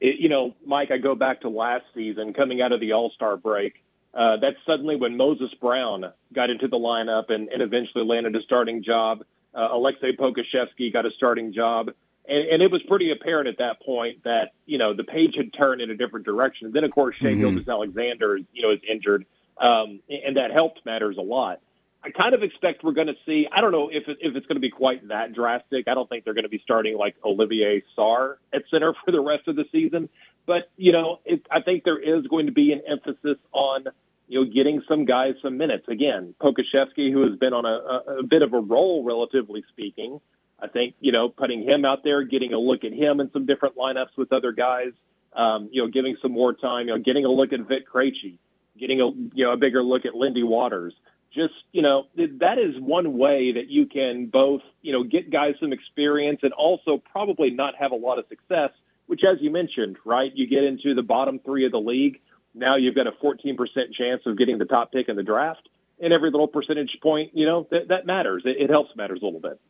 It, 0.00 0.18
you 0.18 0.28
know, 0.28 0.54
Mike, 0.66 0.90
I 0.90 0.98
go 0.98 1.14
back 1.14 1.42
to 1.42 1.48
last 1.48 1.84
season, 1.94 2.32
coming 2.32 2.60
out 2.60 2.72
of 2.72 2.80
the 2.80 2.92
All 2.92 3.10
Star 3.10 3.36
break. 3.36 3.82
Uh, 4.12 4.38
that's 4.38 4.56
suddenly 4.66 4.96
when 4.96 5.16
Moses 5.16 5.54
Brown 5.60 6.12
got 6.32 6.50
into 6.50 6.66
the 6.66 6.76
lineup 6.76 7.30
and, 7.30 7.48
and 7.48 7.62
eventually 7.62 8.04
landed 8.04 8.34
a 8.34 8.42
starting 8.42 8.82
job. 8.82 9.24
Uh, 9.54 9.68
Aleksej 9.68 10.16
Pokusevski 10.16 10.92
got 10.92 11.06
a 11.06 11.12
starting 11.12 11.52
job 11.52 11.90
and, 12.30 12.46
and 12.46 12.62
it 12.62 12.70
was 12.70 12.82
pretty 12.84 13.10
apparent 13.10 13.48
at 13.48 13.58
that 13.58 13.82
point 13.82 14.22
that 14.24 14.52
you 14.64 14.78
know 14.78 14.94
the 14.94 15.04
page 15.04 15.36
had 15.36 15.52
turned 15.52 15.82
in 15.82 15.90
a 15.90 15.96
different 15.96 16.24
direction. 16.24 16.66
And 16.66 16.74
then 16.74 16.84
of 16.84 16.92
course 16.92 17.16
Shai 17.16 17.28
mm-hmm. 17.28 17.40
Gilgeous-Alexander, 17.40 18.38
you 18.52 18.62
know, 18.62 18.70
is 18.70 18.80
injured, 18.88 19.26
um, 19.58 20.00
and 20.08 20.36
that 20.36 20.52
helped 20.52 20.86
matters 20.86 21.16
a 21.18 21.22
lot. 21.22 21.60
I 22.02 22.10
kind 22.10 22.34
of 22.34 22.42
expect 22.42 22.82
we're 22.82 22.92
going 22.92 23.08
to 23.08 23.16
see. 23.26 23.46
I 23.52 23.60
don't 23.60 23.72
know 23.72 23.90
if 23.90 24.08
it, 24.08 24.18
if 24.20 24.34
it's 24.34 24.46
going 24.46 24.56
to 24.56 24.60
be 24.60 24.70
quite 24.70 25.08
that 25.08 25.34
drastic. 25.34 25.86
I 25.86 25.94
don't 25.94 26.08
think 26.08 26.24
they're 26.24 26.34
going 26.34 26.44
to 26.44 26.50
be 26.50 26.60
starting 26.60 26.96
like 26.96 27.14
Olivier 27.24 27.82
Sarr 27.96 28.36
at 28.52 28.62
center 28.70 28.94
for 29.04 29.10
the 29.10 29.20
rest 29.20 29.48
of 29.48 29.56
the 29.56 29.66
season. 29.70 30.08
But 30.46 30.70
you 30.76 30.92
know, 30.92 31.20
it, 31.24 31.46
I 31.50 31.60
think 31.60 31.84
there 31.84 31.98
is 31.98 32.26
going 32.26 32.46
to 32.46 32.52
be 32.52 32.72
an 32.72 32.80
emphasis 32.86 33.36
on 33.52 33.84
you 34.28 34.40
know 34.40 34.50
getting 34.50 34.82
some 34.88 35.04
guys 35.04 35.34
some 35.42 35.58
minutes. 35.58 35.88
Again, 35.88 36.34
Pokusevski, 36.40 37.12
who 37.12 37.28
has 37.28 37.36
been 37.36 37.52
on 37.52 37.66
a, 37.66 37.68
a, 37.68 38.18
a 38.18 38.22
bit 38.22 38.42
of 38.42 38.54
a 38.54 38.60
roll, 38.60 39.04
relatively 39.04 39.62
speaking. 39.68 40.20
I 40.62 40.68
think, 40.68 40.94
you 41.00 41.12
know, 41.12 41.28
putting 41.28 41.62
him 41.62 41.84
out 41.84 42.04
there, 42.04 42.22
getting 42.22 42.52
a 42.52 42.58
look 42.58 42.84
at 42.84 42.92
him 42.92 43.20
in 43.20 43.30
some 43.32 43.46
different 43.46 43.76
lineups 43.76 44.16
with 44.16 44.32
other 44.32 44.52
guys, 44.52 44.92
um, 45.32 45.68
you 45.72 45.82
know, 45.82 45.88
giving 45.88 46.16
some 46.20 46.32
more 46.32 46.52
time, 46.52 46.88
you 46.88 46.94
know, 46.94 46.98
getting 47.00 47.24
a 47.24 47.30
look 47.30 47.52
at 47.52 47.60
Vit 47.60 47.84
Krejci, 47.86 48.38
getting 48.78 49.00
a, 49.00 49.06
you 49.06 49.44
know, 49.44 49.52
a 49.52 49.56
bigger 49.56 49.82
look 49.82 50.04
at 50.04 50.14
Lindy 50.14 50.42
Waters. 50.42 50.94
Just, 51.32 51.54
you 51.72 51.82
know, 51.82 52.08
that 52.16 52.58
is 52.58 52.78
one 52.80 53.16
way 53.16 53.52
that 53.52 53.68
you 53.68 53.86
can 53.86 54.26
both, 54.26 54.62
you 54.82 54.92
know, 54.92 55.04
get 55.04 55.30
guys 55.30 55.54
some 55.60 55.72
experience 55.72 56.40
and 56.42 56.52
also 56.52 56.98
probably 56.98 57.50
not 57.50 57.76
have 57.76 57.92
a 57.92 57.96
lot 57.96 58.18
of 58.18 58.26
success, 58.28 58.70
which, 59.06 59.22
as 59.22 59.40
you 59.40 59.50
mentioned, 59.50 59.96
right, 60.04 60.34
you 60.34 60.48
get 60.48 60.64
into 60.64 60.94
the 60.94 61.02
bottom 61.02 61.38
three 61.38 61.64
of 61.64 61.72
the 61.72 61.80
league. 61.80 62.20
Now 62.52 62.74
you've 62.74 62.96
got 62.96 63.06
a 63.06 63.12
14% 63.12 63.92
chance 63.92 64.26
of 64.26 64.36
getting 64.36 64.58
the 64.58 64.64
top 64.64 64.90
pick 64.90 65.08
in 65.08 65.14
the 65.14 65.22
draft. 65.22 65.68
And 66.02 66.12
every 66.12 66.30
little 66.30 66.48
percentage 66.48 66.98
point, 67.00 67.36
you 67.36 67.46
know, 67.46 67.68
that, 67.70 67.88
that 67.88 68.06
matters. 68.06 68.42
It, 68.44 68.56
it 68.58 68.70
helps 68.70 68.96
matters 68.96 69.20
a 69.22 69.24
little 69.24 69.40
bit. 69.40 69.60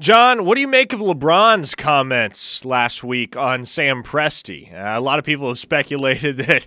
John, 0.00 0.46
what 0.46 0.54
do 0.54 0.62
you 0.62 0.66
make 0.66 0.94
of 0.94 1.00
LeBron's 1.00 1.74
comments 1.74 2.64
last 2.64 3.04
week 3.04 3.36
on 3.36 3.66
Sam 3.66 4.02
Presti? 4.02 4.72
Uh, 4.72 4.98
a 4.98 5.00
lot 5.00 5.18
of 5.18 5.26
people 5.26 5.48
have 5.48 5.58
speculated 5.58 6.36
that 6.38 6.66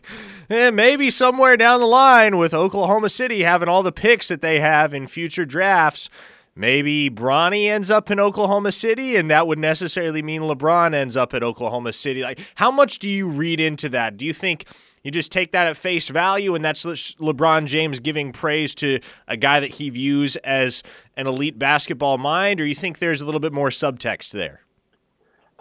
eh, 0.52 0.70
maybe 0.70 1.10
somewhere 1.10 1.58
down 1.58 1.80
the 1.80 1.88
line, 1.88 2.38
with 2.38 2.54
Oklahoma 2.54 3.10
City 3.10 3.42
having 3.42 3.68
all 3.68 3.82
the 3.82 3.92
picks 3.92 4.28
that 4.28 4.44
they 4.44 4.60
have 4.60 4.94
in 4.94 5.08
future 5.08 5.46
drafts, 5.46 6.12
maybe 6.56 7.10
Bronny 7.10 7.66
ends 7.66 7.90
up 7.90 8.12
in 8.12 8.20
Oklahoma 8.20 8.72
City, 8.72 9.16
and 9.16 9.32
that 9.32 9.48
would 9.48 9.58
necessarily 9.58 10.22
mean 10.22 10.44
LeBron 10.44 10.94
ends 10.94 11.18
up 11.18 11.34
at 11.34 11.42
Oklahoma 11.42 11.92
City. 11.92 12.22
Like, 12.22 12.40
how 12.54 12.70
much 12.70 13.00
do 13.00 13.10
you 13.10 13.28
read 13.28 13.60
into 13.60 13.90
that? 13.90 14.16
Do 14.16 14.26
you 14.26 14.34
think 14.34 14.66
you 15.04 15.12
just 15.12 15.32
take 15.32 15.52
that 15.52 15.68
at 15.68 15.78
face 15.78 16.08
value, 16.08 16.56
and 16.56 16.64
that's 16.64 16.84
LeBron 16.86 17.66
James 17.66 18.00
giving 18.00 18.32
praise 18.32 18.74
to 18.76 19.00
a 19.28 19.36
guy 19.36 19.60
that 19.60 19.72
he 19.72 19.90
views 19.90 20.36
as 20.38 20.82
an 21.18 21.28
elite 21.28 21.60
basketball 21.60 22.18
mind, 22.18 22.62
or 22.62 22.66
you 22.66 22.76
think 22.76 23.00
there's 23.00 23.22
a 23.22 23.26
little 23.26 23.42
bit 23.42 23.54
more 23.54 23.70
subtext 23.70 24.32
there? 24.32 24.62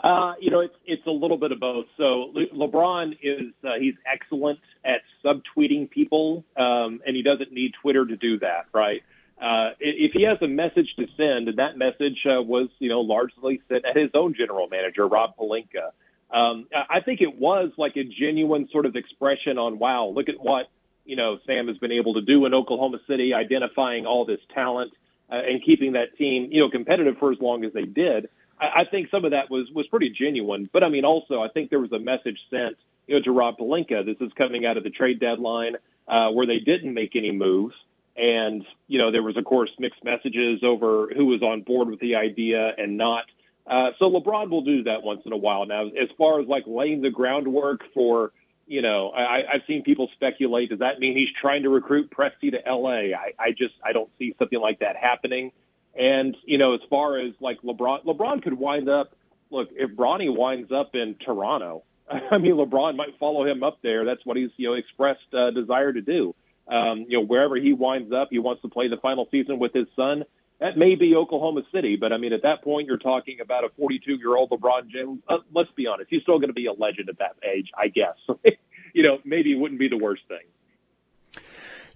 Uh, 0.03 0.34
you 0.40 0.51
know, 0.51 0.61
it's 0.61 0.74
it's 0.84 1.07
a 1.07 1.11
little 1.11 1.36
bit 1.36 1.53
of 1.53 1.61
both. 1.61 1.86
So 1.97 2.30
Le- 2.34 2.49
LeBron 2.49 3.18
is 3.22 3.53
uh, 3.64 3.74
he's 3.78 3.95
excellent 4.05 4.59
at 4.84 5.03
subtweeting 5.24 5.90
people, 5.90 6.45
um, 6.57 7.01
and 7.07 7.14
he 7.14 7.22
doesn't 7.22 7.53
need 7.53 7.74
Twitter 7.74 8.05
to 8.05 8.16
do 8.16 8.38
that, 8.40 8.66
right? 8.72 9.03
Uh, 9.40 9.70
if 9.80 10.12
he 10.12 10.22
has 10.22 10.38
a 10.40 10.49
message 10.49 10.95
to 10.97 11.07
send, 11.16 11.49
and 11.49 11.59
that 11.59 11.76
message 11.76 12.24
uh, 12.26 12.40
was, 12.40 12.68
you 12.78 12.88
know, 12.88 13.01
largely 13.01 13.61
sent 13.68 13.84
at 13.84 13.97
his 13.97 14.11
own 14.14 14.34
general 14.34 14.68
manager, 14.68 15.07
Rob 15.07 15.36
Pelinka, 15.36 15.90
um, 16.33 16.66
I 16.74 17.01
think 17.01 17.20
it 17.20 17.39
was 17.39 17.70
like 17.76 17.97
a 17.97 18.05
genuine 18.05 18.68
sort 18.70 18.87
of 18.87 18.97
expression 18.97 19.59
on, 19.59 19.78
wow, 19.78 20.07
look 20.07 20.28
at 20.28 20.41
what, 20.41 20.68
you 21.05 21.16
know, 21.16 21.39
Sam 21.47 21.68
has 21.68 21.78
been 21.78 21.93
able 21.93 22.14
to 22.14 22.22
do 22.22 22.47
in 22.47 22.55
Oklahoma 22.55 23.01
City, 23.07 23.35
identifying 23.35 24.07
all 24.07 24.24
this 24.24 24.41
talent 24.55 24.93
uh, 25.30 25.35
and 25.35 25.62
keeping 25.62 25.93
that 25.93 26.16
team, 26.16 26.49
you 26.51 26.61
know, 26.61 26.70
competitive 26.70 27.18
for 27.18 27.33
as 27.33 27.41
long 27.41 27.64
as 27.64 27.72
they 27.72 27.85
did. 27.85 28.28
I, 28.59 28.80
I 28.80 28.85
think 28.85 29.11
some 29.11 29.24
of 29.24 29.33
that 29.33 29.51
was, 29.51 29.70
was 29.72 29.87
pretty 29.89 30.11
genuine. 30.11 30.70
But 30.72 30.85
I 30.85 30.89
mean, 30.89 31.05
also, 31.05 31.43
I 31.43 31.49
think 31.49 31.70
there 31.70 31.80
was 31.80 31.93
a 31.93 31.99
message 31.99 32.39
sent, 32.51 32.76
you 33.07 33.16
know, 33.16 33.22
to 33.22 33.33
Rob 33.33 33.59
Pelinka. 33.59 34.07
This 34.07 34.20
is 34.20 34.33
coming 34.35 34.64
out 34.64 34.76
of 34.76 34.85
the 34.85 34.91
trade 34.91 35.20
deadline 35.20 35.76
uh, 36.09 36.30
where 36.30 36.47
they 36.47 36.61
didn't 36.61 36.95
make 36.95 37.16
any 37.16 37.33
moves. 37.33 37.74
And, 38.14 38.64
you 38.89 38.99
know, 38.99 39.11
there 39.11 39.22
was, 39.22 39.37
of 39.37 39.45
course, 39.45 39.70
mixed 39.78 40.05
messages 40.05 40.62
over 40.62 41.09
who 41.16 41.26
was 41.26 41.43
on 41.43 41.62
board 41.62 41.89
with 41.89 41.99
the 42.01 42.16
idea 42.16 42.74
and 42.76 42.97
not. 42.97 43.24
Uh, 43.66 43.92
so 43.98 44.10
LeBron 44.10 44.50
will 44.50 44.62
do 44.62 44.84
that 44.84 45.02
once 45.02 45.22
in 45.24 45.32
a 45.32 45.36
while. 45.36 45.66
Now, 45.66 45.86
as 45.86 46.08
far 46.18 46.40
as 46.40 46.48
like 46.48 46.64
laying 46.66 47.00
the 47.00 47.10
groundwork 47.10 47.82
for, 47.94 48.32
you 48.66 48.82
know, 48.82 49.10
I, 49.10 49.44
I've 49.54 49.62
seen 49.66 49.82
people 49.82 50.08
speculate. 50.14 50.70
Does 50.70 50.80
that 50.80 50.98
mean 50.98 51.16
he's 51.16 51.30
trying 51.32 51.62
to 51.62 51.68
recruit 51.68 52.10
Presti 52.10 52.50
to 52.50 52.66
L.A.? 52.66 53.14
I, 53.14 53.32
I 53.38 53.52
just 53.52 53.74
I 53.82 53.92
don't 53.92 54.10
see 54.18 54.34
something 54.38 54.60
like 54.60 54.80
that 54.80 54.96
happening. 54.96 55.52
And 55.94 56.36
you 56.44 56.58
know, 56.58 56.74
as 56.74 56.80
far 56.90 57.18
as 57.18 57.32
like 57.40 57.60
LeBron, 57.62 58.04
LeBron 58.04 58.42
could 58.42 58.54
wind 58.54 58.88
up. 58.88 59.14
Look, 59.50 59.68
if 59.72 59.90
Bronny 59.90 60.34
winds 60.34 60.72
up 60.72 60.94
in 60.94 61.14
Toronto, 61.16 61.82
I 62.10 62.38
mean, 62.38 62.54
LeBron 62.54 62.96
might 62.96 63.18
follow 63.18 63.46
him 63.46 63.62
up 63.62 63.78
there. 63.82 64.04
That's 64.04 64.24
what 64.24 64.36
he's 64.36 64.50
you 64.56 64.68
know 64.68 64.74
expressed 64.74 65.32
uh, 65.34 65.50
desire 65.50 65.92
to 65.92 66.00
do. 66.00 66.34
Um, 66.68 67.00
you 67.08 67.18
know, 67.18 67.24
wherever 67.24 67.56
he 67.56 67.72
winds 67.72 68.12
up, 68.12 68.28
he 68.30 68.38
wants 68.38 68.62
to 68.62 68.68
play 68.68 68.88
the 68.88 68.96
final 68.96 69.28
season 69.30 69.58
with 69.58 69.72
his 69.72 69.86
son. 69.94 70.24
That 70.62 70.78
may 70.78 70.94
be 70.94 71.16
Oklahoma 71.16 71.62
City, 71.72 71.96
but 71.96 72.12
I 72.12 72.18
mean, 72.18 72.32
at 72.32 72.42
that 72.42 72.62
point, 72.62 72.86
you're 72.86 72.96
talking 72.96 73.40
about 73.40 73.64
a 73.64 73.70
42 73.70 74.14
year 74.14 74.36
old 74.36 74.50
LeBron 74.50 74.86
James. 74.86 75.18
Uh, 75.28 75.38
let's 75.52 75.72
be 75.72 75.88
honest, 75.88 76.08
he's 76.08 76.22
still 76.22 76.38
going 76.38 76.50
to 76.50 76.54
be 76.54 76.66
a 76.66 76.72
legend 76.72 77.08
at 77.08 77.18
that 77.18 77.34
age, 77.42 77.72
I 77.76 77.88
guess. 77.88 78.14
you 78.94 79.02
know, 79.02 79.18
maybe 79.24 79.50
it 79.50 79.56
wouldn't 79.56 79.80
be 79.80 79.88
the 79.88 79.96
worst 79.96 80.22
thing. 80.28 81.42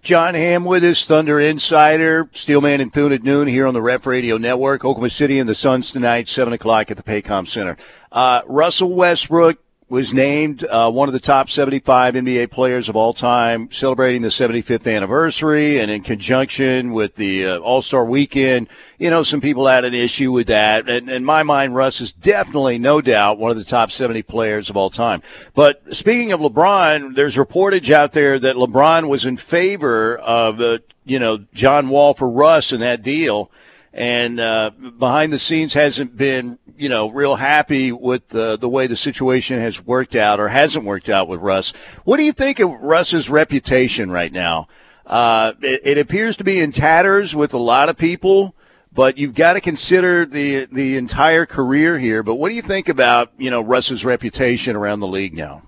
John 0.03 0.35
Hamm 0.35 0.65
with 0.65 0.83
us, 0.83 1.07
Thunder 1.07 1.39
Insider, 1.39 2.29
Steelman 2.33 2.81
and 2.81 2.93
Thune 2.93 3.13
at 3.13 3.23
noon 3.23 3.47
here 3.47 3.69
on 3.69 3.75
the 3.75 3.81
Ref 3.81 4.05
Radio 4.05 4.37
Network. 4.37 4.85
Oklahoma 4.85 5.11
City 5.11 5.39
and 5.39 5.49
the 5.49 5.55
Suns 5.55 5.93
tonight, 5.93 6.27
7 6.27 6.53
o'clock 6.53 6.91
at 6.91 6.97
the 6.97 7.05
Paycom 7.05 7.47
Center. 7.47 7.77
Uh, 8.11 8.43
Russell 8.49 8.93
Westbrook 8.93 9.61
was 9.89 10.13
named 10.13 10.65
uh, 10.65 10.91
one 10.91 11.09
of 11.09 11.13
the 11.13 11.21
top 11.21 11.49
75 11.49 12.15
NBA 12.15 12.51
players 12.51 12.89
of 12.89 12.97
all 12.97 13.15
time, 13.15 13.71
celebrating 13.71 14.21
the 14.21 14.29
75th 14.29 14.93
anniversary, 14.93 15.79
and 15.79 15.93
in 15.93 16.03
conjunction 16.03 16.93
with 16.93 17.15
the 17.15 17.47
uh, 17.47 17.59
All 17.59 17.81
Star 17.81 18.05
Weekend, 18.05 18.69
you 18.99 19.11
know, 19.11 19.23
some 19.23 19.41
people 19.41 19.69
had 19.69 19.85
an 19.85 19.95
issue 19.95 20.33
with 20.33 20.49
that. 20.49 20.89
And 20.89 21.09
in 21.09 21.25
my 21.25 21.45
mind, 21.45 21.77
Russ 21.77 22.01
is 22.01 22.11
definitely, 22.11 22.79
no 22.79 23.01
doubt, 23.01 23.39
one 23.39 23.53
of 23.53 23.57
the 23.57 23.65
top 23.65 23.93
70 23.93 24.23
players 24.25 24.69
of 24.69 24.77
all 24.77 24.91
time. 24.91 25.23
But 25.55 25.95
speaking 25.95 26.33
of 26.33 26.41
LeBron, 26.41 27.15
there's 27.15 27.37
reportage 27.37 27.93
out 27.93 28.11
there 28.11 28.41
that 28.41 28.57
LeBron 28.57 29.09
was 29.09 29.25
in 29.25 29.37
favor 29.37 30.17
of, 30.19 30.61
uh, 30.61 30.79
you 31.05 31.21
know, 31.21 31.45
John 31.55 31.89
Wall 31.91 32.13
for 32.13 32.29
Russ 32.29 32.73
in 32.73 32.81
that 32.81 33.03
deal 33.03 33.53
and 33.93 34.41
uh, 34.41 34.71
behind 34.99 35.33
the 35.33 35.39
scenes 35.39 35.75
hasn't 35.75 36.17
been 36.17 36.59
you 36.77 36.89
know 36.89 37.09
real 37.09 37.37
happy 37.37 37.93
with 37.93 38.29
the 38.29 38.57
the 38.57 38.69
way 38.69 38.87
the 38.87 38.97
situation 38.97 39.59
has 39.59 39.85
worked 39.85 40.15
out 40.15 40.41
or 40.41 40.49
hasn't 40.49 40.85
worked 40.85 41.09
out 41.09 41.29
with 41.29 41.41
Russ. 41.41 41.71
What 42.05 42.17
do 42.19 42.25
you 42.25 42.33
think 42.33 42.59
of 42.61 42.71
Russ's 42.71 43.31
reputation 43.31 44.11
right 44.11 44.33
now? 44.33 44.69
Uh, 45.07 45.53
it, 45.63 45.81
it 45.85 45.99
appears 45.99 46.37
to 46.39 46.45
be 46.45 46.61
in 46.61 46.73
tatters 46.73 47.35
with 47.35 47.55
a 47.55 47.59
lot 47.59 47.89
of 47.89 47.97
people 47.97 48.55
but 48.97 49.19
you've 49.19 49.35
got 49.35 49.53
to 49.53 49.61
consider 49.61 50.25
the 50.25 50.65
the 50.73 50.97
entire 50.97 51.47
career 51.47 51.99
here. 51.99 52.23
But 52.23 52.37
what 52.37 52.49
do 52.49 52.55
you 52.55 52.63
think 52.63 52.89
about 52.89 53.31
you 53.37 53.51
know 53.51 53.61
Russ's 53.61 54.05
reputation 54.05 54.75
around 54.75 55.01
the 55.01 55.07
league 55.07 55.35
now? 55.35 55.63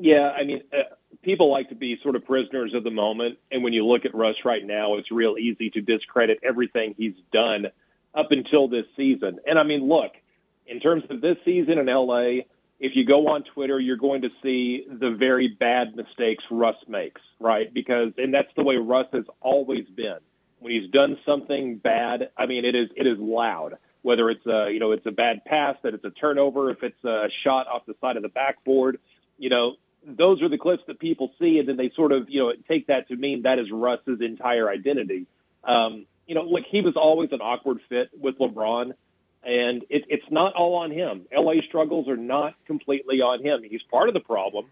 Yeah, 0.00 0.30
I 0.30 0.44
mean, 0.44 0.62
uh, 0.72 0.94
people 1.28 1.50
like 1.50 1.68
to 1.68 1.74
be 1.74 2.00
sort 2.02 2.16
of 2.16 2.24
prisoners 2.24 2.72
of 2.72 2.84
the 2.84 2.90
moment, 2.90 3.38
and 3.52 3.62
when 3.62 3.74
you 3.74 3.84
look 3.84 4.06
at 4.06 4.14
Russ 4.14 4.46
right 4.46 4.64
now, 4.64 4.94
it's 4.94 5.10
real 5.10 5.36
easy 5.38 5.68
to 5.70 5.82
discredit 5.82 6.38
everything 6.42 6.94
he's 6.96 7.12
done 7.30 7.66
up 8.14 8.32
until 8.32 8.66
this 8.66 8.86
season. 8.96 9.38
And 9.46 9.58
I 9.58 9.62
mean, 9.62 9.86
look, 9.86 10.12
in 10.66 10.80
terms 10.80 11.04
of 11.10 11.20
this 11.20 11.36
season 11.44 11.76
in 11.76 11.84
LA, 11.84 12.44
if 12.80 12.96
you 12.96 13.04
go 13.04 13.28
on 13.28 13.42
Twitter, 13.42 13.78
you're 13.78 13.98
going 13.98 14.22
to 14.22 14.30
see 14.42 14.86
the 14.90 15.10
very 15.10 15.48
bad 15.48 15.94
mistakes 15.94 16.44
Russ 16.50 16.76
makes, 16.88 17.20
right? 17.38 17.72
Because 17.74 18.14
and 18.16 18.32
that's 18.32 18.52
the 18.56 18.62
way 18.62 18.78
Russ 18.78 19.08
has 19.12 19.24
always 19.42 19.86
been 19.86 20.20
when 20.60 20.72
he's 20.72 20.90
done 20.90 21.18
something 21.26 21.76
bad, 21.76 22.30
I 22.36 22.46
mean, 22.46 22.64
it 22.64 22.74
is 22.74 22.88
it 22.96 23.06
is 23.06 23.18
loud. 23.18 23.74
Whether 24.00 24.30
it's 24.30 24.46
a 24.46 24.70
you 24.70 24.80
know 24.80 24.92
it's 24.92 25.04
a 25.04 25.10
bad 25.10 25.44
pass, 25.44 25.76
that 25.82 25.92
it's 25.92 26.04
a 26.04 26.10
turnover, 26.10 26.70
if 26.70 26.82
it's 26.82 27.04
a 27.04 27.28
shot 27.42 27.66
off 27.66 27.84
the 27.86 27.94
side 28.00 28.16
of 28.16 28.22
the 28.22 28.28
backboard, 28.28 28.98
you 29.36 29.50
know 29.50 29.76
those 30.16 30.42
are 30.42 30.48
the 30.48 30.58
clips 30.58 30.84
that 30.86 30.98
people 30.98 31.32
see, 31.38 31.58
and 31.58 31.68
then 31.68 31.76
they 31.76 31.90
sort 31.90 32.12
of 32.12 32.30
you 32.30 32.40
know 32.40 32.52
take 32.66 32.86
that 32.86 33.08
to 33.08 33.16
mean 33.16 33.42
that 33.42 33.58
is 33.58 33.70
Russ's 33.70 34.20
entire 34.20 34.68
identity. 34.68 35.26
Um, 35.64 36.06
you 36.26 36.34
know, 36.34 36.42
like 36.42 36.66
he 36.66 36.80
was 36.80 36.96
always 36.96 37.32
an 37.32 37.40
awkward 37.40 37.80
fit 37.88 38.10
with 38.18 38.38
LeBron, 38.38 38.92
and 39.42 39.84
it, 39.88 40.04
it's 40.08 40.30
not 40.30 40.54
all 40.54 40.76
on 40.76 40.90
him. 40.90 41.26
LA 41.36 41.60
struggles 41.66 42.08
are 42.08 42.16
not 42.16 42.54
completely 42.66 43.20
on 43.20 43.42
him. 43.42 43.62
He's 43.62 43.82
part 43.82 44.08
of 44.08 44.14
the 44.14 44.20
problem, 44.20 44.66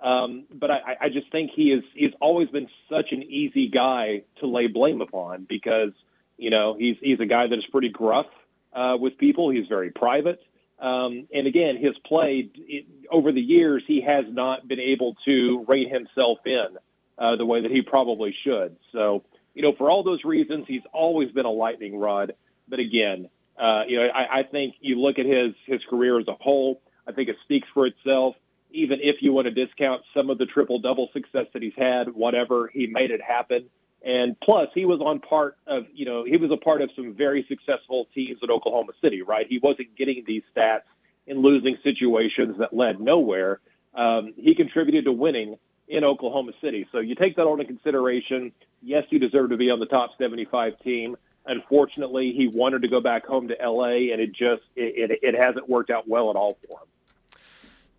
um, 0.00 0.44
but 0.52 0.70
I, 0.70 0.96
I 1.02 1.08
just 1.08 1.30
think 1.30 1.52
he 1.52 1.72
is 1.72 1.84
he's 1.94 2.12
always 2.20 2.48
been 2.48 2.68
such 2.88 3.12
an 3.12 3.22
easy 3.22 3.68
guy 3.68 4.22
to 4.40 4.46
lay 4.46 4.66
blame 4.66 5.00
upon 5.00 5.44
because 5.44 5.92
you 6.36 6.50
know 6.50 6.74
he's 6.74 6.96
he's 7.00 7.20
a 7.20 7.26
guy 7.26 7.46
that 7.46 7.58
is 7.58 7.66
pretty 7.66 7.90
gruff 7.90 8.26
uh, 8.72 8.96
with 8.98 9.18
people. 9.18 9.50
He's 9.50 9.68
very 9.68 9.90
private, 9.90 10.42
um, 10.80 11.28
and 11.32 11.46
again, 11.46 11.76
his 11.76 11.96
play 11.98 12.50
it, 12.54 12.86
over 13.10 13.32
the 13.32 13.40
years 13.40 13.82
he 13.86 14.00
has 14.02 14.24
not 14.28 14.66
been 14.66 14.80
able 14.80 15.16
to 15.24 15.64
rein 15.66 15.88
himself 15.88 16.38
in 16.46 16.76
uh, 17.18 17.36
the 17.36 17.46
way 17.46 17.60
that 17.62 17.70
he 17.70 17.82
probably 17.82 18.34
should. 18.44 18.76
So 18.92 19.24
you 19.54 19.62
know, 19.62 19.72
for 19.72 19.90
all 19.90 20.02
those 20.02 20.24
reasons, 20.24 20.66
he's 20.68 20.82
always 20.92 21.32
been 21.32 21.46
a 21.46 21.50
lightning 21.50 21.98
rod. 21.98 22.34
But 22.68 22.78
again, 22.78 23.28
uh, 23.58 23.82
you 23.88 23.98
know, 23.98 24.06
I, 24.06 24.40
I 24.40 24.42
think 24.44 24.76
you 24.80 25.00
look 25.00 25.18
at 25.18 25.26
his 25.26 25.54
his 25.66 25.84
career 25.84 26.18
as 26.18 26.28
a 26.28 26.34
whole. 26.34 26.80
I 27.06 27.12
think 27.12 27.28
it 27.28 27.36
speaks 27.44 27.68
for 27.74 27.86
itself 27.86 28.36
even 28.72 29.00
if 29.00 29.22
you 29.22 29.32
want 29.32 29.46
to 29.46 29.50
discount 29.50 30.02
some 30.14 30.30
of 30.30 30.38
the 30.38 30.46
triple 30.46 30.78
double 30.78 31.10
success 31.12 31.46
that 31.52 31.62
he's 31.62 31.74
had, 31.76 32.10
whatever, 32.10 32.70
he 32.72 32.86
made 32.86 33.10
it 33.10 33.20
happen. 33.20 33.66
And 34.02 34.38
plus, 34.40 34.68
he 34.74 34.86
was 34.86 35.00
on 35.00 35.20
part 35.20 35.56
of, 35.66 35.86
you 35.92 36.06
know, 36.06 36.24
he 36.24 36.36
was 36.36 36.50
a 36.50 36.56
part 36.56 36.80
of 36.80 36.90
some 36.96 37.14
very 37.14 37.44
successful 37.48 38.08
teams 38.14 38.38
at 38.42 38.48
Oklahoma 38.48 38.92
City, 39.02 39.22
right? 39.22 39.46
He 39.46 39.58
wasn't 39.58 39.94
getting 39.96 40.24
these 40.26 40.42
stats 40.56 40.82
in 41.26 41.38
losing 41.42 41.78
situations 41.82 42.58
that 42.58 42.74
led 42.74 43.00
nowhere. 43.00 43.60
Um, 43.94 44.34
he 44.36 44.54
contributed 44.54 45.04
to 45.04 45.12
winning 45.12 45.58
in 45.88 46.04
Oklahoma 46.04 46.52
City. 46.60 46.86
So 46.92 46.98
you 46.98 47.14
take 47.14 47.36
that 47.36 47.46
all 47.46 47.54
into 47.54 47.64
consideration. 47.64 48.52
Yes, 48.82 49.04
you 49.10 49.18
deserve 49.18 49.50
to 49.50 49.56
be 49.56 49.70
on 49.70 49.80
the 49.80 49.86
top 49.86 50.10
75 50.18 50.78
team. 50.80 51.16
Unfortunately, 51.46 52.32
he 52.32 52.48
wanted 52.48 52.82
to 52.82 52.88
go 52.88 53.00
back 53.00 53.26
home 53.26 53.48
to 53.48 53.56
LA, 53.60 54.12
and 54.12 54.20
it 54.20 54.32
just 54.32 54.62
it, 54.76 55.10
it, 55.10 55.18
it 55.22 55.34
hasn't 55.34 55.68
worked 55.68 55.90
out 55.90 56.06
well 56.06 56.30
at 56.30 56.36
all 56.36 56.58
for 56.66 56.78
him. 56.78 57.40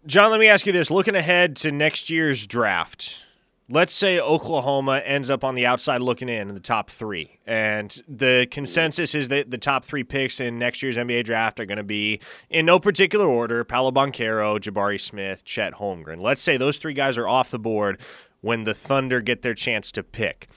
John, 0.06 0.32
let 0.32 0.40
me 0.40 0.48
ask 0.48 0.66
you 0.66 0.72
this. 0.72 0.90
Looking 0.90 1.16
ahead 1.16 1.56
to 1.58 1.72
next 1.72 2.10
year's 2.10 2.48
draft, 2.48 3.24
let's 3.72 3.94
say 3.94 4.20
Oklahoma 4.20 5.02
ends 5.06 5.30
up 5.30 5.44
on 5.44 5.56
the 5.56 5.66
outside 5.66 6.02
looking 6.02 6.30
in 6.30 6.50
in 6.50 6.54
the 6.54 6.60
top 6.60 6.90
three. 6.90 7.40
And 7.48 7.90
the 8.08 8.48
consensus 8.52 9.16
is 9.16 9.30
that 9.30 9.50
the 9.50 9.58
top 9.58 9.86
three 9.86 10.04
picks 10.04 10.40
in 10.40 10.60
next 10.60 10.84
year's 10.84 10.98
NBA 10.98 11.24
draft 11.24 11.60
are 11.60 11.66
going 11.66 11.78
to 11.78 11.84
be, 11.84 12.20
in 12.50 12.66
no 12.66 12.80
particular 12.80 13.26
order, 13.26 13.64
Paolo 13.64 13.92
Banchero, 13.92 14.60
Jabari 14.60 15.00
Smith, 15.00 15.44
Chet 15.46 15.74
Holmgren. 15.74 16.22
Let's 16.22 16.42
say 16.42 16.58
those 16.58 16.78
three 16.78 16.94
guys 16.94 17.18
are 17.18 17.28
off 17.28 17.50
the 17.50 17.60
board 17.60 18.00
when 18.42 18.66
the 18.66 18.74
Thunder 18.74 19.22
get 19.22 19.42
their 19.42 19.54
chance 19.54 19.92
to 19.94 20.04
pick. 20.04 20.50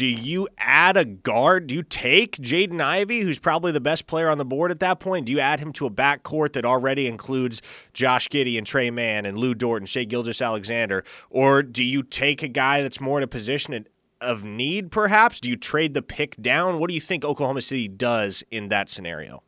Do 0.00 0.06
you 0.06 0.48
add 0.56 0.96
a 0.96 1.04
guard? 1.04 1.66
Do 1.66 1.74
you 1.74 1.82
take 1.82 2.38
Jaden 2.38 2.80
Ivey, 2.80 3.20
who's 3.20 3.38
probably 3.38 3.70
the 3.70 3.82
best 3.82 4.06
player 4.06 4.30
on 4.30 4.38
the 4.38 4.46
board 4.46 4.70
at 4.70 4.80
that 4.80 4.98
point? 4.98 5.26
Do 5.26 5.32
you 5.32 5.40
add 5.40 5.60
him 5.60 5.74
to 5.74 5.84
a 5.84 5.90
backcourt 5.90 6.54
that 6.54 6.64
already 6.64 7.06
includes 7.06 7.60
Josh 7.92 8.26
Giddey 8.30 8.56
and 8.56 8.66
Tre 8.66 8.90
Mann 8.90 9.26
and 9.26 9.36
Lu 9.36 9.52
Dort 9.52 9.82
and 9.82 9.86
Shai 9.86 10.04
Gilgeous-Alexander? 10.04 11.04
Or 11.28 11.62
do 11.62 11.84
you 11.84 12.02
take 12.02 12.42
a 12.42 12.48
guy 12.48 12.80
that's 12.80 12.98
more 12.98 13.18
in 13.18 13.24
a 13.24 13.26
position 13.26 13.86
of 14.22 14.42
need, 14.42 14.90
perhaps? 14.90 15.38
Do 15.38 15.50
you 15.50 15.56
trade 15.56 15.92
the 15.92 16.00
pick 16.00 16.34
down? 16.40 16.78
What 16.78 16.88
do 16.88 16.94
you 16.94 17.00
think 17.02 17.22
Oklahoma 17.22 17.60
City 17.60 17.86
does 17.86 18.42
in 18.50 18.68
that 18.68 18.88
scenario? 18.88 19.42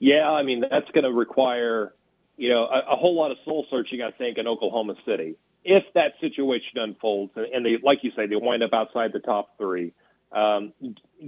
Yeah, 0.00 0.28
I 0.28 0.42
mean, 0.42 0.64
that's 0.68 0.90
going 0.90 1.04
to 1.04 1.12
require, 1.12 1.94
you 2.36 2.48
know, 2.48 2.64
a, 2.64 2.80
a 2.80 2.96
whole 2.96 3.14
lot 3.14 3.30
of 3.30 3.36
soul 3.44 3.64
searching, 3.70 4.02
I 4.02 4.10
think, 4.10 4.38
in 4.38 4.48
Oklahoma 4.48 4.96
City 5.06 5.36
if 5.66 5.84
that 5.94 6.14
situation 6.20 6.78
unfolds 6.78 7.32
and 7.36 7.66
they, 7.66 7.76
like 7.82 8.04
you 8.04 8.12
say, 8.14 8.26
they 8.26 8.36
wind 8.36 8.62
up 8.62 8.72
outside 8.72 9.12
the 9.12 9.18
top 9.18 9.58
three, 9.58 9.92
um, 10.30 10.72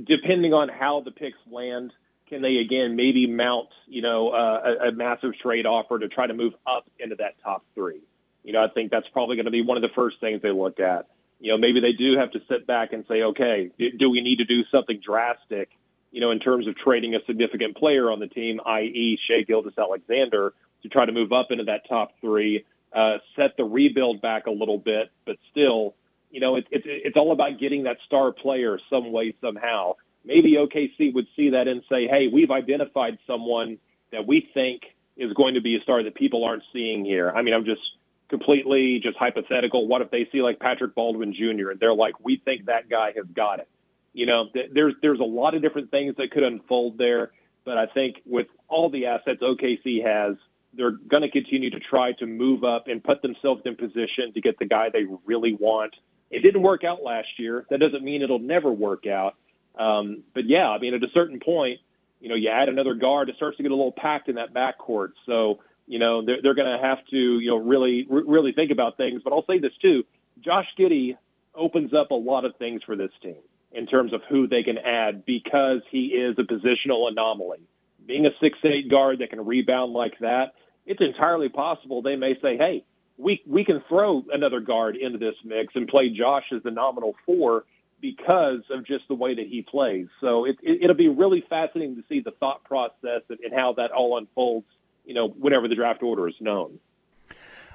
depending 0.04 0.54
on 0.54 0.68
how 0.68 1.00
the 1.00 1.10
picks 1.10 1.38
land, 1.50 1.92
can 2.28 2.40
they 2.40 2.58
again 2.58 2.94
maybe 2.94 3.26
mount, 3.26 3.68
you 3.88 4.00
know, 4.00 4.28
uh, 4.28 4.76
a, 4.80 4.88
a 4.88 4.92
massive 4.92 5.36
trade 5.36 5.66
offer 5.66 5.98
to 5.98 6.08
try 6.08 6.26
to 6.26 6.34
move 6.34 6.54
up 6.66 6.88
into 7.00 7.16
that 7.16 7.34
top 7.42 7.64
three? 7.74 8.00
You 8.44 8.52
know, 8.52 8.62
I 8.62 8.68
think 8.68 8.92
that's 8.92 9.08
probably 9.08 9.36
going 9.36 9.46
to 9.46 9.50
be 9.50 9.62
one 9.62 9.76
of 9.76 9.82
the 9.82 9.88
first 9.94 10.20
things 10.20 10.40
they 10.40 10.52
look 10.52 10.78
at. 10.78 11.08
You 11.40 11.52
know, 11.52 11.58
maybe 11.58 11.80
they 11.80 11.92
do 11.92 12.16
have 12.16 12.30
to 12.32 12.40
sit 12.48 12.66
back 12.66 12.92
and 12.92 13.04
say, 13.08 13.22
okay, 13.22 13.70
do 13.98 14.10
we 14.10 14.20
need 14.20 14.36
to 14.36 14.44
do 14.44 14.64
something 14.70 15.00
drastic, 15.00 15.70
you 16.12 16.20
know, 16.20 16.30
in 16.30 16.38
terms 16.38 16.68
of 16.68 16.76
trading 16.76 17.14
a 17.16 17.24
significant 17.26 17.76
player 17.76 18.10
on 18.10 18.20
the 18.20 18.28
team, 18.28 18.60
i.e., 18.64 19.18
Shai 19.20 19.42
Gilgeous-Alexander, 19.42 20.54
to 20.82 20.88
try 20.88 21.06
to 21.06 21.12
move 21.12 21.32
up 21.32 21.50
into 21.50 21.64
that 21.64 21.88
top 21.88 22.12
three? 22.20 22.64
Uh, 22.92 23.18
set 23.36 23.56
the 23.56 23.64
rebuild 23.64 24.20
back 24.20 24.46
a 24.46 24.50
little 24.50 24.78
bit, 24.78 25.10
but 25.24 25.36
still, 25.50 25.94
you 26.30 26.40
know, 26.40 26.56
it's 26.56 26.68
it, 26.70 26.82
it's 26.84 27.16
all 27.16 27.32
about 27.32 27.58
getting 27.58 27.84
that 27.84 27.98
star 28.06 28.32
player 28.32 28.78
some 28.90 29.12
way 29.12 29.34
somehow. 29.40 29.94
Maybe 30.24 30.52
OKC 30.52 31.14
would 31.14 31.26
see 31.36 31.50
that 31.50 31.68
and 31.68 31.82
say, 31.88 32.06
hey, 32.06 32.28
we've 32.28 32.50
identified 32.50 33.18
someone 33.26 33.78
that 34.12 34.26
we 34.26 34.48
think 34.52 34.82
is 35.16 35.32
going 35.32 35.54
to 35.54 35.60
be 35.60 35.76
a 35.76 35.80
star 35.80 36.02
that 36.02 36.14
people 36.14 36.44
aren't 36.44 36.62
seeing 36.72 37.04
here. 37.04 37.30
I 37.34 37.42
mean, 37.42 37.54
I'm 37.54 37.64
just 37.64 37.82
completely 38.28 39.00
just 39.00 39.16
hypothetical. 39.16 39.86
What 39.86 40.02
if 40.02 40.10
they 40.10 40.28
see 40.30 40.42
like 40.42 40.60
Patrick 40.60 40.94
Baldwin 40.94 41.32
Jr. 41.32 41.70
and 41.70 41.80
they're 41.80 41.94
like, 41.94 42.24
we 42.24 42.36
think 42.36 42.66
that 42.66 42.88
guy 42.88 43.12
has 43.16 43.26
got 43.34 43.60
it. 43.60 43.68
You 44.12 44.26
know, 44.26 44.48
th- 44.52 44.70
there's 44.72 44.94
there's 45.02 45.20
a 45.20 45.24
lot 45.24 45.54
of 45.54 45.62
different 45.62 45.90
things 45.90 46.16
that 46.16 46.30
could 46.30 46.42
unfold 46.42 46.98
there, 46.98 47.32
but 47.64 47.78
I 47.78 47.86
think 47.86 48.22
with 48.26 48.48
all 48.68 48.90
the 48.90 49.06
assets 49.06 49.42
OKC 49.42 50.04
has, 50.04 50.36
they're 50.78 50.92
going 50.92 51.22
to 51.22 51.28
continue 51.28 51.70
to 51.70 51.80
try 51.80 52.12
to 52.12 52.26
move 52.26 52.64
up 52.64 52.88
and 52.88 53.04
put 53.04 53.20
themselves 53.20 53.62
in 53.66 53.76
position 53.76 54.32
to 54.32 54.40
get 54.40 54.58
the 54.58 54.64
guy 54.64 54.88
they 54.88 55.04
really 55.26 55.52
want. 55.52 55.94
It 56.30 56.40
didn't 56.40 56.62
work 56.62 56.84
out 56.84 57.02
last 57.02 57.38
year. 57.38 57.66
That 57.68 57.80
doesn't 57.80 58.02
mean 58.02 58.22
it'll 58.22 58.38
never 58.38 58.70
work 58.70 59.06
out. 59.06 59.34
Um, 59.76 60.22
but 60.34 60.46
yeah, 60.46 60.70
I 60.70 60.78
mean, 60.78 60.94
at 60.94 61.02
a 61.02 61.10
certain 61.10 61.40
point, 61.40 61.80
you 62.20 62.28
know, 62.28 62.34
you 62.34 62.48
add 62.48 62.68
another 62.68 62.94
guard, 62.94 63.28
it 63.28 63.36
starts 63.36 63.56
to 63.58 63.62
get 63.62 63.72
a 63.72 63.74
little 63.74 63.92
packed 63.92 64.28
in 64.28 64.36
that 64.36 64.54
backcourt. 64.54 65.12
So, 65.26 65.60
you 65.86 65.98
know, 65.98 66.22
they're, 66.22 66.42
they're 66.42 66.54
going 66.54 66.70
to 66.70 66.84
have 66.84 67.04
to, 67.06 67.16
you 67.16 67.50
know, 67.50 67.56
really, 67.56 68.06
really 68.08 68.52
think 68.52 68.70
about 68.70 68.96
things. 68.96 69.22
But 69.22 69.32
I'll 69.32 69.46
say 69.46 69.58
this 69.58 69.76
too: 69.80 70.04
Josh 70.40 70.68
Giddey 70.78 71.16
opens 71.54 71.92
up 71.94 72.10
a 72.10 72.14
lot 72.14 72.44
of 72.44 72.56
things 72.56 72.82
for 72.82 72.94
this 72.96 73.12
team 73.22 73.42
in 73.72 73.86
terms 73.86 74.12
of 74.12 74.22
who 74.28 74.46
they 74.46 74.62
can 74.62 74.78
add 74.78 75.24
because 75.24 75.82
he 75.90 76.06
is 76.06 76.38
a 76.38 76.42
positional 76.42 77.08
anomaly. 77.08 77.60
Being 78.06 78.26
a 78.26 78.30
six-eight 78.40 78.88
guard 78.88 79.18
that 79.18 79.30
can 79.30 79.44
rebound 79.44 79.92
like 79.92 80.18
that, 80.20 80.54
it's 80.88 81.00
entirely 81.00 81.48
possible 81.48 82.02
they 82.02 82.16
may 82.16 82.34
say, 82.40 82.56
hey, 82.56 82.84
we, 83.18 83.42
we 83.46 83.64
can 83.64 83.82
throw 83.88 84.24
another 84.32 84.60
guard 84.60 84.96
into 84.96 85.18
this 85.18 85.34
mix 85.44 85.74
and 85.76 85.86
play 85.86 86.08
Josh 86.08 86.44
as 86.52 86.62
the 86.62 86.70
nominal 86.70 87.14
four 87.26 87.64
because 88.00 88.62
of 88.70 88.86
just 88.86 89.06
the 89.08 89.14
way 89.14 89.34
that 89.34 89.46
he 89.46 89.62
plays. 89.62 90.06
So 90.20 90.44
it, 90.44 90.56
it, 90.62 90.86
will 90.86 90.94
be 90.94 91.08
really 91.08 91.44
fascinating 91.48 91.96
to 91.96 92.04
see 92.08 92.20
the 92.20 92.30
thought 92.30 92.64
process 92.64 93.22
and, 93.28 93.38
and 93.40 93.52
how 93.52 93.74
that 93.74 93.90
all 93.90 94.16
unfolds, 94.16 94.66
you 95.04 95.14
know, 95.14 95.28
whenever 95.28 95.68
the 95.68 95.74
draft 95.74 96.02
order 96.02 96.28
is 96.28 96.34
known. 96.40 96.78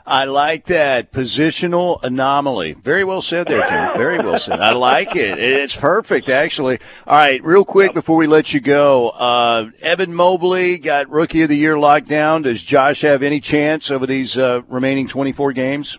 I 0.05 0.25
like 0.25 0.65
that 0.65 1.13
positional 1.13 2.03
anomaly. 2.03 2.73
Very 2.73 3.05
well 3.05 3.21
said 3.21 3.47
there, 3.47 3.65
Jim. 3.65 3.97
Very 3.97 4.17
well 4.19 4.37
said. 4.37 4.59
I 4.59 4.73
like 4.73 5.15
it. 5.15 5.39
It's 5.39 5.77
perfect, 5.77 6.27
actually. 6.27 6.79
All 7.07 7.15
right, 7.15 7.41
real 7.41 7.63
quick 7.63 7.93
before 7.93 8.17
we 8.17 8.27
let 8.27 8.53
you 8.53 8.59
go, 8.59 9.09
uh, 9.09 9.69
Evan 9.81 10.13
Mobley 10.13 10.77
got 10.77 11.09
Rookie 11.09 11.43
of 11.43 11.49
the 11.49 11.55
Year 11.55 11.79
locked 11.79 12.09
down. 12.09 12.41
Does 12.41 12.61
Josh 12.61 12.99
have 13.01 13.23
any 13.23 13.39
chance 13.39 13.89
over 13.89 14.05
these 14.05 14.37
uh, 14.37 14.63
remaining 14.67 15.07
24 15.07 15.53
games? 15.53 15.97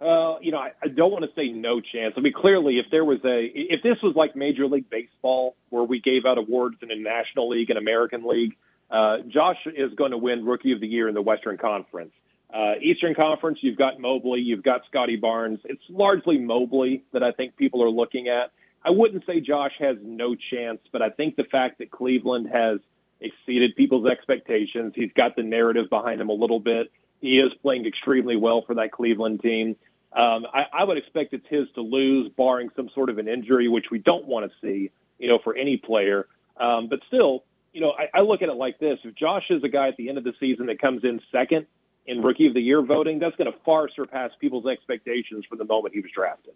Uh, 0.00 0.38
you 0.40 0.52
know, 0.52 0.58
I, 0.58 0.70
I 0.80 0.86
don't 0.86 1.10
want 1.10 1.24
to 1.24 1.30
say 1.34 1.48
no 1.48 1.80
chance. 1.80 2.14
I 2.16 2.20
mean, 2.20 2.32
clearly, 2.32 2.78
if 2.78 2.86
there 2.92 3.04
was 3.04 3.18
a, 3.24 3.46
if 3.46 3.82
this 3.82 4.00
was 4.00 4.14
like 4.14 4.36
Major 4.36 4.68
League 4.68 4.88
Baseball, 4.88 5.56
where 5.70 5.82
we 5.82 6.00
gave 6.00 6.24
out 6.24 6.38
awards 6.38 6.76
in 6.82 6.92
a 6.92 6.96
National 6.96 7.48
League 7.48 7.70
and 7.70 7.80
American 7.80 8.24
League, 8.24 8.56
uh, 8.92 9.18
Josh 9.26 9.58
is 9.66 9.92
going 9.94 10.12
to 10.12 10.18
win 10.18 10.44
Rookie 10.44 10.70
of 10.70 10.80
the 10.80 10.86
Year 10.86 11.08
in 11.08 11.14
the 11.14 11.22
Western 11.22 11.58
Conference. 11.58 12.12
Uh, 12.52 12.74
Eastern 12.80 13.14
Conference, 13.14 13.58
you've 13.62 13.76
got 13.76 14.00
Mobley, 14.00 14.40
you've 14.40 14.62
got 14.62 14.86
Scotty 14.86 15.16
Barnes. 15.16 15.60
It's 15.64 15.82
largely 15.88 16.38
Mobley 16.38 17.04
that 17.12 17.22
I 17.22 17.32
think 17.32 17.56
people 17.56 17.82
are 17.82 17.90
looking 17.90 18.28
at. 18.28 18.52
I 18.82 18.90
wouldn't 18.90 19.26
say 19.26 19.40
Josh 19.40 19.74
has 19.80 19.96
no 20.02 20.34
chance, 20.34 20.80
but 20.90 21.02
I 21.02 21.10
think 21.10 21.36
the 21.36 21.44
fact 21.44 21.78
that 21.78 21.90
Cleveland 21.90 22.48
has 22.48 22.78
exceeded 23.20 23.76
people's 23.76 24.06
expectations, 24.06 24.94
he's 24.94 25.12
got 25.12 25.36
the 25.36 25.42
narrative 25.42 25.90
behind 25.90 26.20
him 26.20 26.30
a 26.30 26.34
little 26.34 26.60
bit. 26.60 26.90
He 27.20 27.38
is 27.38 27.52
playing 27.60 27.84
extremely 27.84 28.36
well 28.36 28.62
for 28.62 28.76
that 28.76 28.92
Cleveland 28.92 29.42
team. 29.42 29.76
Um, 30.12 30.46
I, 30.54 30.66
I 30.72 30.84
would 30.84 30.96
expect 30.96 31.34
it's 31.34 31.46
his 31.48 31.68
to 31.74 31.82
lose, 31.82 32.30
barring 32.30 32.70
some 32.76 32.88
sort 32.90 33.10
of 33.10 33.18
an 33.18 33.28
injury, 33.28 33.68
which 33.68 33.90
we 33.90 33.98
don't 33.98 34.24
want 34.24 34.50
to 34.50 34.58
see, 34.62 34.90
you 35.18 35.28
know, 35.28 35.38
for 35.38 35.54
any 35.54 35.76
player. 35.76 36.26
Um, 36.56 36.88
but 36.88 37.00
still, 37.08 37.44
you 37.72 37.80
know, 37.80 37.92
I, 37.92 38.08
I 38.14 38.20
look 38.22 38.40
at 38.40 38.48
it 38.48 38.54
like 38.54 38.78
this: 38.78 39.00
if 39.04 39.14
Josh 39.14 39.50
is 39.50 39.62
a 39.64 39.68
guy 39.68 39.88
at 39.88 39.96
the 39.96 40.08
end 40.08 40.16
of 40.16 40.24
the 40.24 40.32
season 40.40 40.66
that 40.66 40.80
comes 40.80 41.04
in 41.04 41.20
second 41.30 41.66
in 42.08 42.22
Rookie 42.22 42.46
of 42.46 42.54
the 42.54 42.60
Year 42.60 42.82
voting, 42.82 43.18
that's 43.18 43.36
going 43.36 43.52
to 43.52 43.58
far 43.64 43.88
surpass 43.88 44.30
people's 44.40 44.66
expectations 44.66 45.44
from 45.46 45.58
the 45.58 45.64
moment 45.64 45.94
he 45.94 46.00
was 46.00 46.10
drafted. 46.10 46.54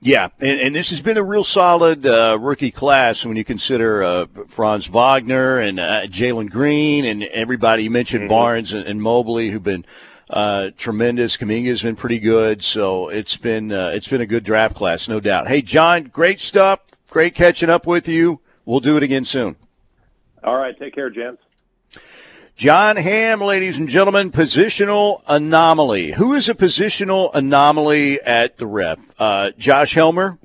Yeah, 0.00 0.28
and, 0.38 0.60
and 0.60 0.74
this 0.74 0.90
has 0.90 1.02
been 1.02 1.16
a 1.16 1.24
real 1.24 1.42
solid 1.42 2.06
uh, 2.06 2.38
rookie 2.40 2.70
class 2.70 3.24
when 3.24 3.36
you 3.36 3.44
consider 3.44 4.04
uh, 4.04 4.26
Franz 4.46 4.86
Wagner 4.86 5.58
and 5.58 5.80
uh, 5.80 6.02
Jalen 6.02 6.50
Green 6.50 7.04
and 7.04 7.24
everybody 7.24 7.82
you 7.82 7.90
mentioned 7.90 8.22
mm-hmm. 8.22 8.28
Barnes 8.28 8.72
and, 8.72 8.86
and 8.86 9.02
Mobley 9.02 9.50
who've 9.50 9.62
been 9.62 9.84
uh, 10.30 10.70
tremendous. 10.76 11.36
Kuminga's 11.36 11.82
been 11.82 11.96
pretty 11.96 12.20
good, 12.20 12.62
so 12.62 13.08
it's 13.08 13.36
been 13.36 13.72
uh, 13.72 13.90
it's 13.92 14.06
been 14.06 14.20
a 14.20 14.26
good 14.26 14.44
draft 14.44 14.76
class, 14.76 15.08
no 15.08 15.18
doubt. 15.18 15.48
Hey, 15.48 15.62
John, 15.62 16.04
great 16.04 16.38
stuff. 16.38 16.80
Great 17.10 17.34
catching 17.34 17.70
up 17.70 17.84
with 17.84 18.06
you. 18.06 18.40
We'll 18.64 18.80
do 18.80 18.96
it 18.96 19.02
again 19.02 19.24
soon. 19.24 19.56
All 20.44 20.56
right, 20.56 20.78
take 20.78 20.94
care, 20.94 21.10
gents. 21.10 21.42
Jon 22.58 22.96
Hamm, 22.96 23.40
ladies 23.40 23.78
and 23.78 23.88
gentlemen, 23.88 24.32
positional 24.32 25.22
anomaly. 25.28 26.10
Who 26.10 26.34
is 26.34 26.48
a 26.48 26.56
positional 26.56 27.30
anomaly 27.32 28.20
at 28.20 28.56
the 28.56 28.66
ref? 28.66 28.98
Uh, 29.16 29.52
Josh 29.56 29.94
Helmer? 29.94 30.40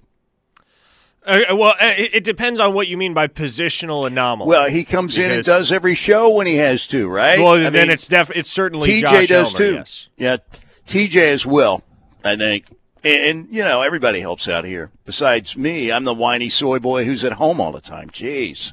Uh, 1.26 1.40
well, 1.54 1.74
uh, 1.82 1.94
it, 1.98 2.14
it, 2.14 2.24
depends 2.24 2.60
on 2.60 2.76
what 2.76 2.88
you 2.88 2.98
mean 2.98 3.16
by 3.16 3.26
positional 3.26 4.06
anomaly. 4.06 4.48
Well, 4.48 4.70
he 4.70 4.84
comes 4.84 5.18
in 5.18 5.32
and 5.32 5.44
does 5.44 5.72
every 5.72 5.96
show 5.96 6.30
when 6.30 6.46
he 6.46 6.58
has 6.58 6.86
to, 6.90 7.10
right? 7.10 7.40
Well, 7.40 7.54
I 7.54 7.72
then 7.72 7.88
mean, 7.88 7.90
it's 7.90 8.08
def- 8.08 8.30
it's 8.36 8.52
certainly 8.52 8.90
TJ 8.90 9.02
Josh 9.02 9.28
does 9.30 9.54
Helmer, 9.54 9.58
too. 9.58 9.74
Yes. 9.74 10.10
Yeah, 10.16 10.38
TJ 10.86 11.16
as 11.34 11.48
well. 11.48 11.82
I 12.24 12.36
think, 12.36 12.68
and, 13.04 13.24
and, 13.24 13.50
you 13.50 13.64
know 13.64 13.82
everybody 13.82 14.20
helps 14.20 14.48
out 14.48 14.66
here. 14.66 14.92
Besides 15.06 15.58
me, 15.58 15.92
I'm 15.92 16.04
the 16.04 16.14
whiny 16.14 16.50
soy 16.50 16.78
boy 16.78 17.06
who's 17.06 17.26
at 17.26 17.34
home 17.34 17.60
all 17.60 17.72
the 17.72 17.82
time. 17.82 18.12
Jeez. 18.12 18.72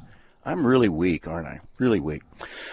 I'm 0.51 0.67
really 0.67 0.89
weak, 0.89 1.29
aren't 1.29 1.47
I? 1.47 1.61
Really 1.79 2.01
weak. 2.01 2.23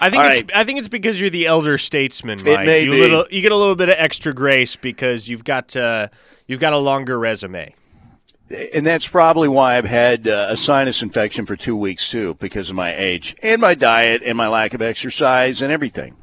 I 0.01 0.09
think 0.09 0.23
All 0.23 0.29
it's 0.29 0.37
right. 0.37 0.51
I 0.55 0.63
think 0.63 0.79
it's 0.79 0.87
because 0.87 1.19
you're 1.21 1.29
the 1.29 1.45
elder 1.45 1.77
statesman, 1.77 2.39
Mike. 2.43 2.59
It 2.61 2.65
may 2.65 2.83
you 2.83 2.91
be. 2.91 3.01
Little, 3.01 3.25
you 3.29 3.41
get 3.41 3.51
a 3.51 3.55
little 3.55 3.75
bit 3.75 3.89
of 3.89 3.95
extra 3.97 4.33
grace 4.33 4.75
because 4.75 5.27
you've 5.27 5.43
got 5.43 5.75
uh, 5.75 6.09
you've 6.47 6.59
got 6.59 6.73
a 6.73 6.77
longer 6.77 7.17
resume. 7.17 7.73
And 8.73 8.85
that's 8.85 9.05
probably 9.05 9.49
why 9.49 9.77
I've 9.77 9.85
had 9.85 10.25
uh, 10.27 10.47
a 10.49 10.55
sinus 10.55 11.01
infection 11.01 11.45
for 11.45 11.57
two 11.57 11.75
weeks 11.75 12.09
too, 12.09 12.35
because 12.39 12.69
of 12.69 12.77
my 12.77 12.95
age 12.95 13.35
and 13.43 13.59
my 13.59 13.75
diet 13.75 14.21
and 14.25 14.37
my 14.37 14.47
lack 14.47 14.73
of 14.73 14.81
exercise 14.81 15.61
and 15.61 15.71
everything. 15.71 16.15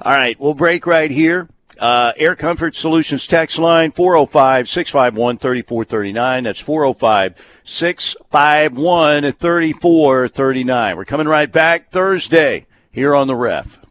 All 0.00 0.12
right, 0.12 0.38
we'll 0.38 0.54
break 0.54 0.86
right 0.86 1.10
here. 1.10 1.48
Uh, 1.82 2.12
Air 2.16 2.36
Comfort 2.36 2.76
Solutions 2.76 3.26
text 3.26 3.58
line 3.58 3.90
405 3.90 4.68
651 4.68 5.36
3439. 5.36 6.44
That's 6.44 6.60
405 6.60 7.34
651 7.64 9.32
3439. 9.32 10.96
We're 10.96 11.04
coming 11.04 11.26
right 11.26 11.50
back 11.50 11.90
Thursday 11.90 12.66
here 12.92 13.16
on 13.16 13.26
the 13.26 13.34
ref. 13.34 13.81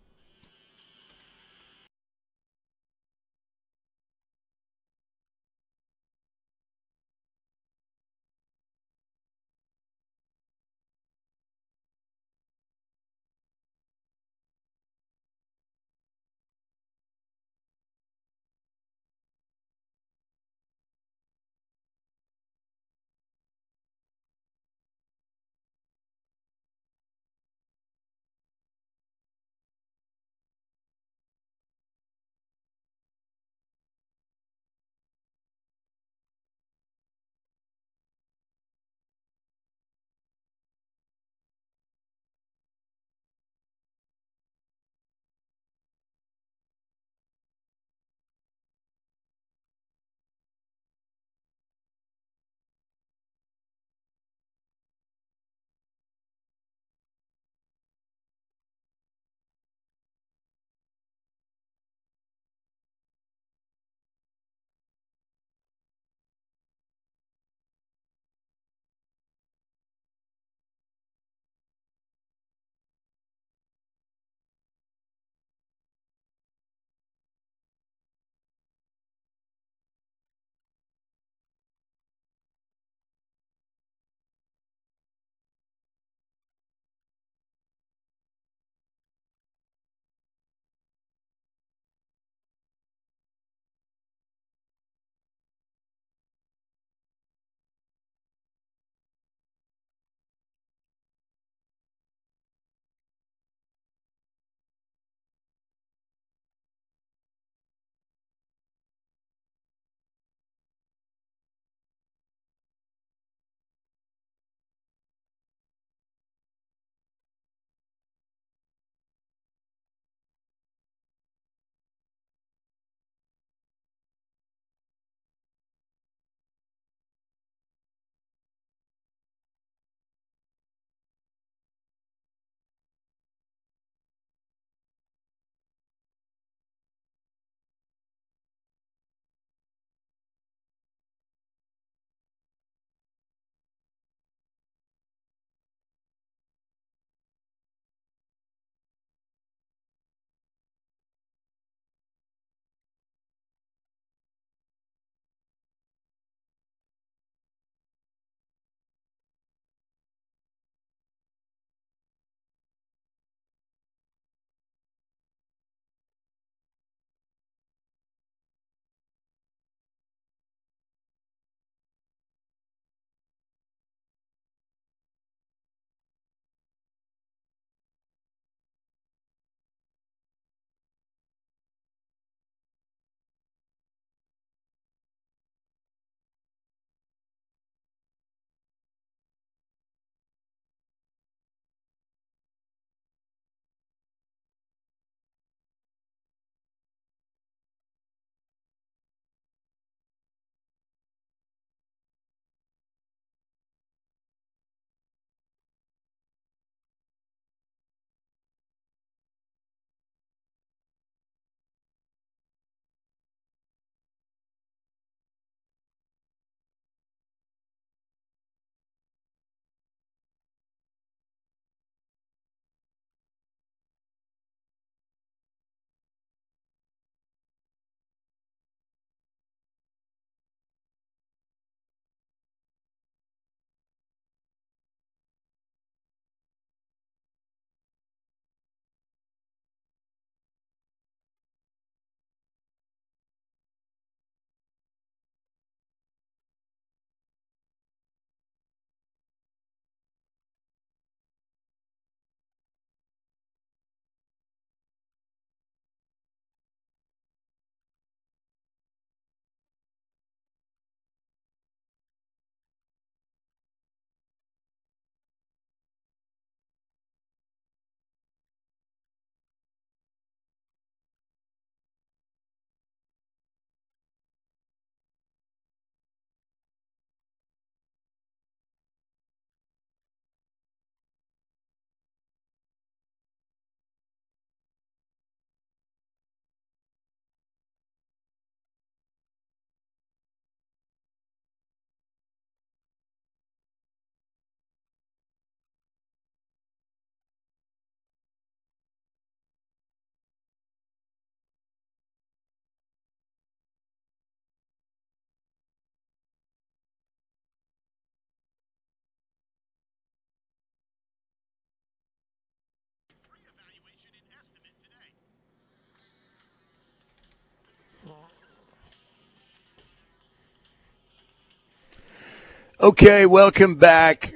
Okay, 322.82 323.28
welcome 323.28 323.76
back. 323.76 324.34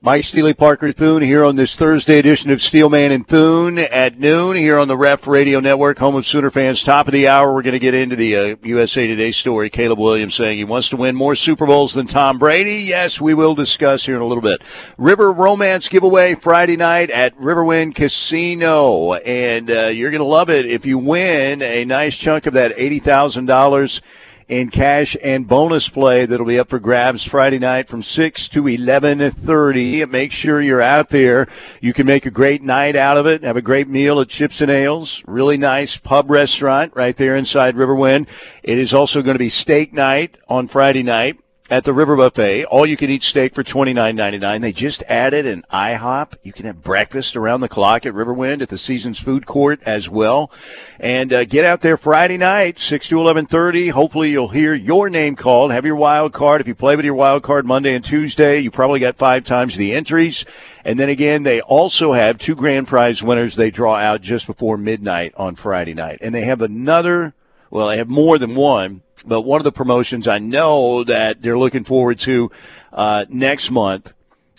Mike 0.00 0.24
Steely 0.24 0.52
Parker 0.52 0.90
Thune 0.90 1.22
here 1.22 1.44
on 1.44 1.54
this 1.54 1.76
Thursday 1.76 2.18
edition 2.18 2.50
of 2.50 2.60
Steelman 2.60 3.12
and 3.12 3.24
Thune 3.24 3.78
at 3.78 4.18
noon 4.18 4.56
here 4.56 4.80
on 4.80 4.88
the 4.88 4.96
Ref 4.96 5.28
Radio 5.28 5.60
Network, 5.60 5.96
home 5.98 6.16
of 6.16 6.26
Sooner 6.26 6.50
fans. 6.50 6.82
Top 6.82 7.06
of 7.06 7.12
the 7.12 7.28
hour, 7.28 7.54
we're 7.54 7.62
going 7.62 7.74
to 7.74 7.78
get 7.78 7.94
into 7.94 8.16
the 8.16 8.34
uh, 8.34 8.56
USA 8.64 9.06
Today 9.06 9.30
story. 9.30 9.70
Caleb 9.70 10.00
Williams 10.00 10.34
saying 10.34 10.58
he 10.58 10.64
wants 10.64 10.88
to 10.88 10.96
win 10.96 11.14
more 11.14 11.36
Super 11.36 11.66
Bowls 11.66 11.94
than 11.94 12.08
Tom 12.08 12.36
Brady. 12.36 12.78
Yes, 12.78 13.20
we 13.20 13.34
will 13.34 13.54
discuss 13.54 14.04
here 14.04 14.16
in 14.16 14.22
a 14.22 14.26
little 14.26 14.42
bit. 14.42 14.62
River 14.98 15.32
Romance 15.32 15.88
giveaway 15.88 16.34
Friday 16.34 16.76
night 16.76 17.10
at 17.10 17.36
Riverwind 17.36 17.94
Casino, 17.94 19.12
and 19.12 19.70
uh, 19.70 19.86
you're 19.86 20.10
going 20.10 20.18
to 20.18 20.24
love 20.24 20.50
it 20.50 20.66
if 20.66 20.84
you 20.84 20.98
win 20.98 21.62
a 21.62 21.84
nice 21.84 22.18
chunk 22.18 22.46
of 22.46 22.54
that 22.54 22.72
eighty 22.76 22.98
thousand 22.98 23.46
dollars 23.46 24.02
in 24.50 24.68
cash 24.68 25.16
and 25.22 25.46
bonus 25.46 25.88
play 25.88 26.26
that'll 26.26 26.44
be 26.44 26.58
up 26.58 26.68
for 26.68 26.80
grabs 26.80 27.24
Friday 27.24 27.60
night 27.60 27.88
from 27.88 28.02
6 28.02 28.48
to 28.48 28.64
11:30. 28.64 30.04
Make 30.06 30.32
sure 30.32 30.60
you're 30.60 30.82
out 30.82 31.10
there. 31.10 31.46
You 31.80 31.92
can 31.92 32.04
make 32.04 32.26
a 32.26 32.32
great 32.32 32.60
night 32.60 32.96
out 32.96 33.16
of 33.16 33.26
it. 33.26 33.44
Have 33.44 33.56
a 33.56 33.62
great 33.62 33.86
meal 33.86 34.20
at 34.20 34.28
Chips 34.28 34.60
and 34.60 34.70
Ales. 34.70 35.22
Really 35.24 35.56
nice 35.56 35.96
pub 35.96 36.28
restaurant 36.30 36.92
right 36.96 37.16
there 37.16 37.36
inside 37.36 37.76
Riverwind. 37.76 38.26
It 38.64 38.76
is 38.76 38.92
also 38.92 39.22
going 39.22 39.36
to 39.36 39.38
be 39.38 39.48
steak 39.48 39.92
night 39.92 40.36
on 40.48 40.66
Friday 40.66 41.04
night 41.04 41.38
at 41.70 41.84
the 41.84 41.92
River 41.92 42.16
Buffet. 42.16 42.64
All 42.64 42.84
you 42.84 42.96
can 42.96 43.08
eat 43.08 43.22
steak 43.22 43.54
for 43.54 43.62
twenty 43.62 43.92
nine 43.92 44.16
ninety 44.16 44.38
nine. 44.38 44.60
They 44.60 44.72
just 44.72 45.04
added 45.04 45.46
an 45.46 45.64
IHOP. 45.72 46.34
You 46.42 46.52
can 46.52 46.66
have 46.66 46.82
breakfast 46.82 47.36
around 47.36 47.60
the 47.60 47.68
clock 47.68 48.04
at 48.04 48.12
Riverwind 48.12 48.60
at 48.60 48.68
the 48.68 48.76
Seasons 48.76 49.20
Food 49.20 49.46
Court 49.46 49.80
as 49.86 50.10
well. 50.10 50.50
And 50.98 51.32
uh, 51.32 51.44
get 51.44 51.64
out 51.64 51.80
there 51.80 51.96
Friday 51.96 52.36
night, 52.36 52.78
six 52.78 53.08
to 53.08 53.20
eleven 53.20 53.46
thirty. 53.46 53.88
Hopefully 53.88 54.30
you'll 54.30 54.48
hear 54.48 54.74
your 54.74 55.08
name 55.08 55.36
called. 55.36 55.70
Have 55.70 55.86
your 55.86 55.96
wild 55.96 56.32
card. 56.32 56.60
If 56.60 56.66
you 56.66 56.74
play 56.74 56.96
with 56.96 57.04
your 57.04 57.14
wild 57.14 57.44
card 57.44 57.64
Monday 57.64 57.94
and 57.94 58.04
Tuesday, 58.04 58.58
you 58.58 58.70
probably 58.70 58.98
got 58.98 59.16
five 59.16 59.44
times 59.44 59.76
the 59.76 59.92
entries. 59.92 60.44
And 60.84 60.98
then 60.98 61.08
again, 61.08 61.44
they 61.44 61.60
also 61.60 62.12
have 62.12 62.38
two 62.38 62.56
grand 62.56 62.88
prize 62.88 63.22
winners 63.22 63.54
they 63.54 63.70
draw 63.70 63.94
out 63.94 64.22
just 64.22 64.46
before 64.46 64.76
midnight 64.76 65.32
on 65.36 65.54
Friday 65.54 65.94
night. 65.94 66.18
And 66.20 66.34
they 66.34 66.42
have 66.42 66.62
another 66.62 67.34
well, 67.70 67.86
they 67.86 67.98
have 67.98 68.08
more 68.08 68.36
than 68.36 68.56
one, 68.56 69.02
but 69.26 69.42
one 69.42 69.60
of 69.60 69.64
the 69.64 69.72
promotions 69.72 70.28
I 70.28 70.38
know 70.38 71.04
that 71.04 71.42
they're 71.42 71.58
looking 71.58 71.84
forward 71.84 72.18
to 72.20 72.50
uh, 72.92 73.26
next 73.28 73.70
month, 73.70 74.12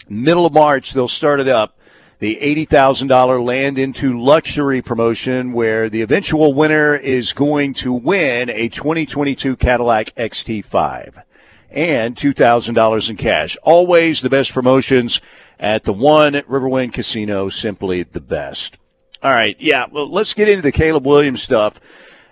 middle 0.09 0.45
of 0.45 0.53
March, 0.53 0.93
they'll 0.93 1.07
start 1.07 1.39
it 1.39 1.47
up. 1.47 1.77
The 2.19 2.37
$80,000 2.39 3.43
land 3.43 3.79
into 3.79 4.19
luxury 4.19 4.81
promotion 4.83 5.53
where 5.53 5.89
the 5.89 6.01
eventual 6.01 6.53
winner 6.53 6.95
is 6.95 7.33
going 7.33 7.73
to 7.75 7.91
win 7.91 8.49
a 8.51 8.69
2022 8.69 9.55
Cadillac 9.55 10.13
XT5 10.15 11.23
and 11.71 12.15
$2,000 12.15 13.09
in 13.09 13.17
cash. 13.17 13.57
Always 13.63 14.21
the 14.21 14.29
best 14.29 14.53
promotions 14.53 15.19
at 15.59 15.83
the 15.83 15.93
one 15.93 16.35
at 16.35 16.47
Riverwind 16.47 16.93
Casino, 16.93 17.49
simply 17.49 18.03
the 18.03 18.21
best. 18.21 18.77
All 19.23 19.31
right, 19.31 19.55
yeah, 19.59 19.85
well, 19.91 20.11
let's 20.11 20.33
get 20.33 20.49
into 20.49 20.63
the 20.63 20.71
Caleb 20.71 21.05
Williams 21.05 21.43
stuff 21.43 21.79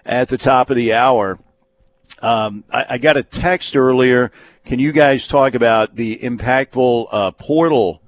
at 0.05 0.27
the 0.27 0.37
top 0.37 0.69
of 0.69 0.75
the 0.75 0.93
hour. 0.93 1.39
Um, 2.21 2.63
I, 2.71 2.85
I, 2.89 2.97
got 2.97 3.17
a 3.17 3.23
text 3.23 3.75
earlier. 3.75 4.31
Can 4.65 4.79
you 4.79 4.91
guys 4.91 5.27
talk 5.27 5.53
about 5.53 5.95
the 5.95 6.17
impactful 6.17 7.07
uh, 7.11 7.31
portal 7.31 8.01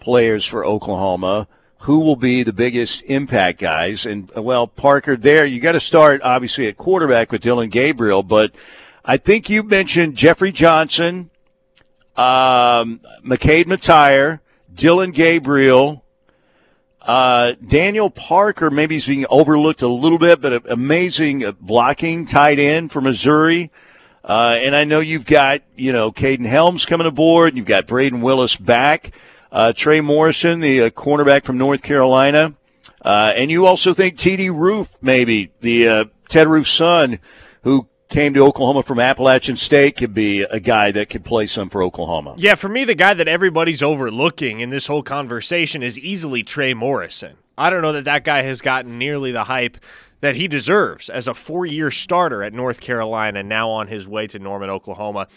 players 0.00 0.44
for 0.44 0.64
Oklahoma? 0.64 1.48
Who 1.78 2.00
will 2.00 2.16
be 2.16 2.42
the 2.42 2.52
biggest 2.52 3.02
impact 3.02 3.60
guys? 3.60 4.06
And 4.06 4.30
uh, 4.36 4.42
well, 4.42 4.66
Parker, 4.66 5.16
there 5.16 5.46
you 5.46 5.60
got 5.60 5.72
to 5.72 5.80
start 5.80 6.20
obviously 6.22 6.66
at 6.68 6.76
quarterback 6.76 7.32
with 7.32 7.42
Dillon 7.42 7.70
Gabriel, 7.70 8.22
but 8.22 8.52
I 9.04 9.16
think 9.16 9.48
you 9.50 9.62
mentioned 9.62 10.16
Jeffrey 10.16 10.52
Johnson, 10.52 11.30
um, 12.16 13.00
McKade 13.24 13.64
Mettauer, 13.64 14.40
Dillon 14.74 15.10
Gabriel, 15.10 16.03
uh, 17.04 17.52
Daniel 17.66 18.10
Parker, 18.10 18.70
maybe 18.70 18.94
he's 18.94 19.06
being 19.06 19.26
overlooked 19.28 19.82
a 19.82 19.88
little 19.88 20.18
bit, 20.18 20.40
but 20.40 20.70
amazing 20.70 21.44
blocking 21.60 22.26
tight 22.26 22.58
end 22.58 22.90
for 22.90 23.00
Missouri. 23.00 23.70
Uh, 24.24 24.56
and 24.58 24.74
I 24.74 24.84
know 24.84 25.00
you've 25.00 25.26
got, 25.26 25.60
you 25.76 25.92
know, 25.92 26.10
Kaden 26.10 26.46
Helms 26.46 26.86
coming 26.86 27.06
aboard. 27.06 27.56
You've 27.56 27.66
got 27.66 27.86
Brayden 27.86 28.22
Willis 28.22 28.56
back. 28.56 29.12
Uh, 29.52 29.72
Trey 29.74 30.00
Morrison, 30.00 30.60
the 30.60 30.82
uh, 30.82 30.90
cornerback 30.90 31.44
from 31.44 31.58
North 31.58 31.82
Carolina. 31.82 32.54
Uh, 33.04 33.32
and 33.36 33.50
you 33.50 33.66
also 33.66 33.92
think 33.92 34.16
TD 34.16 34.48
Roof, 34.50 34.96
maybe, 35.02 35.52
the 35.60 35.88
uh, 35.88 36.04
Ted 36.30 36.48
Roof's 36.48 36.70
son, 36.70 37.18
who 37.62 37.86
came 38.08 38.34
to 38.34 38.44
Oklahoma 38.44 38.82
from 38.82 39.00
Appalachian 39.00 39.56
State 39.56 39.96
could 39.96 40.14
be 40.14 40.42
a 40.42 40.60
guy 40.60 40.92
that 40.92 41.08
could 41.08 41.24
play 41.24 41.46
some 41.46 41.68
for 41.68 41.82
Oklahoma. 41.82 42.34
Yeah, 42.38 42.54
for 42.54 42.68
me, 42.68 42.84
the 42.84 42.94
guy 42.94 43.14
that 43.14 43.28
everybody's 43.28 43.82
overlooking 43.82 44.60
in 44.60 44.70
this 44.70 44.86
whole 44.86 45.02
conversation 45.02 45.82
is 45.82 45.98
easily 45.98 46.42
Trey 46.42 46.74
Morrison. 46.74 47.36
I 47.56 47.70
don't 47.70 47.82
know 47.82 47.92
that 47.92 48.04
that 48.04 48.24
guy 48.24 48.42
has 48.42 48.60
gotten 48.60 48.98
nearly 48.98 49.32
the 49.32 49.44
hype 49.44 49.78
that 50.20 50.36
he 50.36 50.48
deserves 50.48 51.08
as 51.08 51.28
a 51.28 51.34
four-year 51.34 51.90
starter 51.90 52.42
at 52.42 52.52
North 52.52 52.80
Carolina, 52.80 53.42
now 53.42 53.70
on 53.70 53.88
his 53.88 54.08
way 54.08 54.26
to 54.28 54.38
Norman, 54.38 54.70
Oklahoma. 54.70 55.28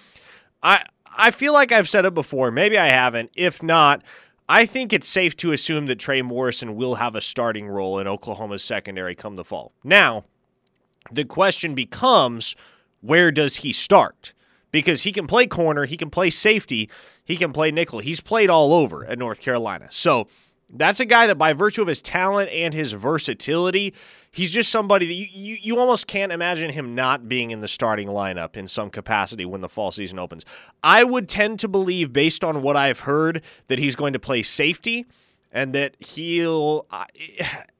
I 0.63 0.83
I 1.17 1.31
feel 1.31 1.53
like 1.53 1.71
I've 1.71 1.89
said 1.89 2.05
it 2.05 2.13
before. 2.13 2.51
Maybe 2.51 2.77
I 2.77 2.87
haven't. 2.87 3.31
If 3.35 3.63
not, 3.63 4.03
I 4.47 4.65
think 4.65 4.93
it's 4.93 5.07
safe 5.07 5.35
to 5.37 5.51
assume 5.51 5.87
that 5.87 5.99
Trey 5.99 6.21
Morrison 6.21 6.75
will 6.75 6.95
have 6.95 7.15
a 7.15 7.21
starting 7.21 7.67
role 7.67 7.99
in 7.99 8.07
Oklahoma's 8.07 8.63
secondary 8.63 9.15
come 9.15 9.35
the 9.35 9.43
fall. 9.43 9.73
Now, 9.83 10.25
the 11.11 11.25
question 11.25 11.75
becomes 11.75 12.55
where 13.01 13.31
does 13.31 13.57
he 13.57 13.71
start? 13.73 14.33
Because 14.71 15.03
he 15.03 15.11
can 15.11 15.27
play 15.27 15.47
corner, 15.47 15.85
he 15.85 15.97
can 15.97 16.09
play 16.09 16.29
safety, 16.29 16.89
he 17.23 17.35
can 17.35 17.53
play 17.53 17.71
nickel. 17.71 17.99
He's 17.99 18.19
played 18.19 18.49
all 18.49 18.73
over 18.73 19.05
at 19.05 19.17
North 19.17 19.39
Carolina. 19.39 19.87
So 19.91 20.27
that's 20.69 20.99
a 20.99 21.05
guy 21.05 21.27
that, 21.27 21.37
by 21.37 21.53
virtue 21.53 21.81
of 21.81 21.87
his 21.87 22.01
talent 22.01 22.49
and 22.51 22.73
his 22.73 22.91
versatility, 22.91 23.93
he's 24.31 24.51
just 24.51 24.69
somebody 24.69 25.05
that 25.05 25.13
you, 25.13 25.27
you, 25.31 25.57
you, 25.61 25.79
almost 25.79 26.07
can't 26.07 26.31
imagine 26.31 26.69
him 26.69 26.93
not 26.93 27.29
being 27.29 27.51
in 27.51 27.61
the 27.61 27.67
starting 27.67 28.09
lineup 28.09 28.57
in 28.57 28.67
some 28.67 28.89
capacity 28.89 29.45
when 29.45 29.61
the 29.61 29.69
fall 29.69 29.91
season 29.91 30.19
opens. 30.19 30.43
I 30.83 31.03
would 31.05 31.29
tend 31.29 31.59
to 31.59 31.67
believe, 31.69 32.11
based 32.11 32.43
on 32.43 32.61
what 32.61 32.75
I've 32.75 33.01
heard, 33.01 33.41
that 33.69 33.79
he's 33.79 33.95
going 33.95 34.13
to 34.13 34.19
play 34.19 34.43
safety 34.43 35.05
and 35.51 35.73
that 35.73 35.95
he'll 35.99 36.85
uh, 36.91 37.05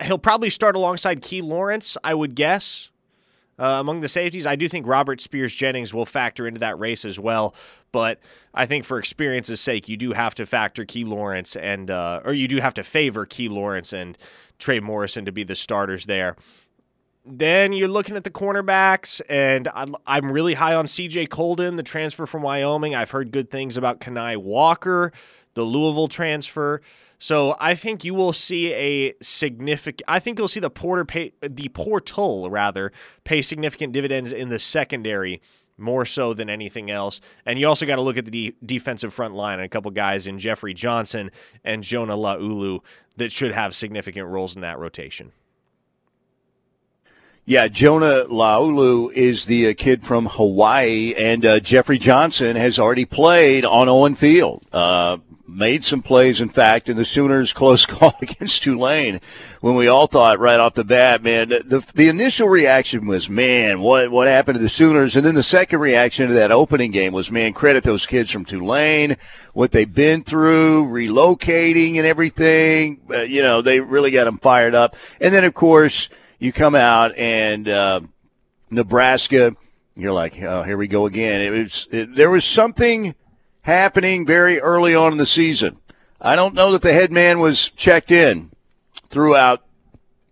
he'll 0.02 0.18
probably 0.18 0.50
start 0.50 0.76
alongside 0.76 1.22
Key 1.22 1.42
Lawrence, 1.42 1.98
I 2.04 2.14
would 2.14 2.36
guess. 2.36 2.90
Uh, 3.60 3.78
among 3.80 4.02
the 4.02 4.08
safeties, 4.08 4.46
I 4.46 4.56
do 4.56 4.70
think 4.70 4.86
Robert 4.86 5.20
Spears 5.20 5.54
Jennings 5.54 5.94
will 5.94 6.06
factor 6.06 6.48
into 6.48 6.60
that 6.60 6.78
race 6.78 7.06
as 7.06 7.20
well. 7.20 7.56
But 7.92 8.20
I 8.54 8.66
think 8.66 8.86
for 8.86 9.00
experience's 9.00 9.60
sake, 9.60 9.90
you 9.90 9.98
do 9.98 10.12
have 10.12 10.36
to 10.36 10.46
factor 10.46 10.86
Key 10.86 11.06
Lawrence 11.06 11.56
and, 11.56 11.90
uh, 11.90 12.22
or 12.24 12.34
you 12.34 12.48
do 12.48 12.58
have 12.58 12.76
to 12.76 12.84
favor 12.84 13.26
Key 13.26 13.50
Lawrence 13.50 13.94
and 13.94 14.18
Trey 14.60 14.80
Morrison 14.80 15.26
to 15.26 15.32
be 15.32 15.44
the 15.44 15.56
starters 15.56 16.06
there. 16.06 16.36
Then 17.26 17.74
you're 17.74 17.90
looking 17.90 18.16
at 18.16 18.24
the 18.24 18.32
cornerbacks, 18.32 19.20
and 19.28 19.68
I'm 20.06 20.32
really 20.32 20.54
high 20.54 20.76
on 20.76 20.86
CJ 20.86 21.30
Coldon, 21.30 21.76
the 21.76 21.84
transfer 21.84 22.26
from 22.26 22.42
Wyoming. 22.42 22.96
I've 22.96 23.12
heard 23.12 23.32
good 23.32 23.50
things 23.50 23.76
about 23.76 24.00
Kani 24.00 24.38
Walker, 24.38 25.12
the 25.54 25.64
Louisville 25.64 26.08
transfer. 26.08 26.82
So 27.20 27.56
I 27.60 27.74
think 27.74 28.04
you 28.04 28.14
will 28.14 28.34
see 28.34 28.74
a 28.74 29.14
significant. 29.22 30.04
I 30.08 30.20
think 30.20 30.38
you'll 30.38 30.48
see 30.48 30.60
the 30.60 30.70
porter 30.70 31.04
pay 31.04 31.34
the 31.42 31.70
portal 31.70 32.50
rather 32.50 32.92
pay 33.24 33.42
significant 33.42 33.94
dividends 33.94 34.32
in 34.32 34.50
the 34.50 34.60
secondary 34.60 35.42
more 35.78 36.06
so 36.06 36.34
than 36.34 36.50
anything 36.50 36.90
else. 36.92 37.22
And 37.46 37.60
you 37.60 37.68
also 37.68 37.86
got 37.86 37.98
to 37.98 38.02
look 38.02 38.18
at 38.18 38.26
the 38.26 38.32
de- 38.32 38.56
defensive 38.66 39.14
front 39.14 39.36
line 39.36 39.56
and 39.56 39.66
a 39.66 39.70
couple 39.70 39.92
guys 39.92 40.28
in 40.28 40.40
Jeffrey 40.40 40.74
Johnson 40.74 41.32
and 41.64 41.84
Jonah 41.84 42.18
Laulu 42.18 42.80
that 43.18 43.32
should 43.32 43.52
have 43.52 43.76
significant 43.76 44.28
roles 44.28 44.56
in 44.56 44.62
that 44.62 44.80
rotation. 44.80 45.32
Yeah, 47.46 47.70
Jonah 47.70 48.26
Laulu 48.26 49.10
is 49.14 49.46
the 49.46 49.70
uh, 49.70 49.74
kid 49.74 50.04
from 50.04 50.26
Hawaii, 50.26 51.14
and 51.18 51.46
uh, 51.46 51.62
Jeffrey 51.62 51.98
Johnson 51.98 52.58
has 52.58 52.78
already 52.78 53.06
played 53.06 53.64
on 53.64 53.88
Owen 53.88 54.16
Field. 54.16 54.66
Uh, 54.74 55.20
made 55.48 55.84
some 55.84 56.02
plays, 56.02 56.42
in 56.42 56.50
fact, 56.50 56.90
in 56.90 56.98
the 56.98 57.06
Sooners' 57.06 57.54
close 57.54 57.86
call 57.88 58.14
against 58.22 58.64
Tulane 58.64 59.22
when 59.62 59.76
we 59.76 59.88
all 59.88 60.08
thought 60.08 60.40
right 60.40 60.60
off 60.60 60.74
the 60.74 60.84
bat, 60.84 61.24
man, 61.24 61.50
the, 61.50 61.86
the 61.96 62.10
initial 62.10 62.48
reaction 62.48 63.08
was, 63.08 63.30
man, 63.30 63.80
what, 63.80 64.12
what 64.12 64.28
happened 64.28 64.58
to 64.58 64.62
the 64.62 64.70
Sooners? 64.70 65.16
And 65.16 65.26
then 65.26 65.36
the 65.36 65.44
second 65.44 65.80
reaction 65.80 66.28
to 66.28 66.34
that 66.36 66.52
opening 66.52 66.92
game 66.92 67.14
was, 67.14 67.32
man, 67.32 67.54
credit 67.54 67.84
those 67.84 68.06
kids 68.06 68.30
from 68.30 68.46
Tulane, 68.46 69.18
what 69.54 69.72
they've 69.72 69.92
been 69.92 70.24
through, 70.24 70.86
relocating 70.86 71.96
and 71.96 72.06
everything. 72.06 73.02
Uh, 73.10 73.22
you 73.22 73.42
know, 73.42 73.62
they 73.62 73.80
really 73.80 74.12
got 74.12 74.26
them 74.26 74.38
fired 74.38 74.76
up. 74.76 74.96
And 75.20 75.34
then, 75.34 75.44
of 75.44 75.54
course, 75.54 76.10
you 76.40 76.52
come 76.52 76.76
out 76.76 77.18
and 77.18 77.68
uh, 77.68 78.02
Nebraska, 78.70 79.56
you're 79.96 80.14
like, 80.14 80.42
oh, 80.42 80.64
here 80.64 80.78
we 80.78 80.88
go 80.88 81.08
again. 81.08 81.42
It 81.42 81.50
was 81.50 81.88
it, 81.92 82.16
there 82.16 82.30
was 82.30 82.46
something 82.46 83.16
happening 83.68 84.26
very 84.26 84.62
early 84.62 84.96
on 84.96 85.12
in 85.12 85.18
the 85.18 85.26
season. 85.26 85.78
I 86.22 86.38
don't 86.38 86.56
know 86.56 86.72
that 86.72 86.82
the 86.82 86.94
head 86.94 87.12
man 87.12 87.40
was 87.40 87.70
checked 87.72 88.12
in 88.12 88.50
throughout 89.10 89.62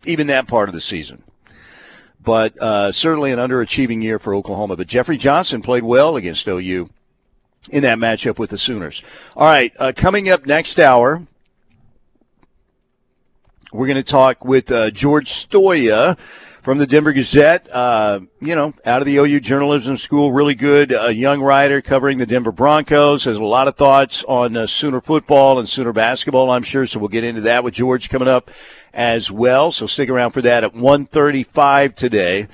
even 0.06 0.28
that 0.28 0.48
part 0.48 0.70
of 0.70 0.74
the 0.74 0.80
season. 0.80 1.22
But 2.24 2.58
uh, 2.62 2.94
certainly 2.94 3.34
an 3.34 3.40
underachieving 3.40 4.02
year 4.02 4.20
for 4.20 4.34
Oklahoma. 4.34 4.78
But 4.78 4.88
Jeffrey 4.88 5.18
Johnson 5.18 5.62
played 5.62 5.84
well 5.84 6.16
against 6.16 6.48
OU 6.48 6.90
in 7.70 7.84
that 7.84 7.98
matchup 7.98 8.40
with 8.40 8.52
the 8.52 8.58
Sooners. 8.58 9.04
All 9.36 9.46
right, 9.46 9.74
uh, 9.78 9.92
coming 9.94 10.30
up 10.30 10.46
next 10.46 10.80
hour, 10.80 11.28
we're 13.74 13.88
going 13.88 13.98
to 13.98 14.04
talk 14.04 14.46
with 14.46 14.72
uh, 14.72 14.92
George 14.92 15.30
Stoia 15.30 16.18
from 16.66 16.80
the 16.80 16.88
Denver 16.88 17.14
Gazette. 17.14 17.70
Uh, 17.72 18.22
you 18.42 18.56
know, 18.56 18.74
out 18.86 19.00
of 19.00 19.06
the 19.06 19.18
OU 19.18 19.40
journalism 19.42 19.98
school, 19.98 20.32
really 20.32 20.56
good 20.56 20.92
uh, 20.92 21.10
young 21.10 21.40
writer 21.40 21.80
covering 21.80 22.18
the 22.18 22.26
Denver 22.26 22.52
Broncos. 22.52 23.26
Has 23.26 23.38
a 23.38 23.44
lot 23.44 23.68
of 23.68 23.76
thoughts 23.76 24.26
on 24.28 24.58
uh, 24.58 24.66
Sooner 24.66 25.00
football 25.00 25.60
and 25.60 25.70
Sooner 25.70 25.94
basketball, 25.94 26.50
I'm 26.50 26.64
sure. 26.64 26.88
So 26.88 27.00
we'll 27.00 27.10
get 27.10 27.24
into 27.24 27.42
that 27.42 27.64
with 27.64 27.76
George 27.76 28.10
coming 28.10 28.28
up 28.28 28.50
as 28.96 29.32
well. 29.32 29.72
So 29.72 29.86
stick 29.86 30.10
around 30.10 30.32
for 30.32 30.42
that 30.42 30.64
at 30.64 30.74
1:35 30.74 31.94
today. 31.94 32.48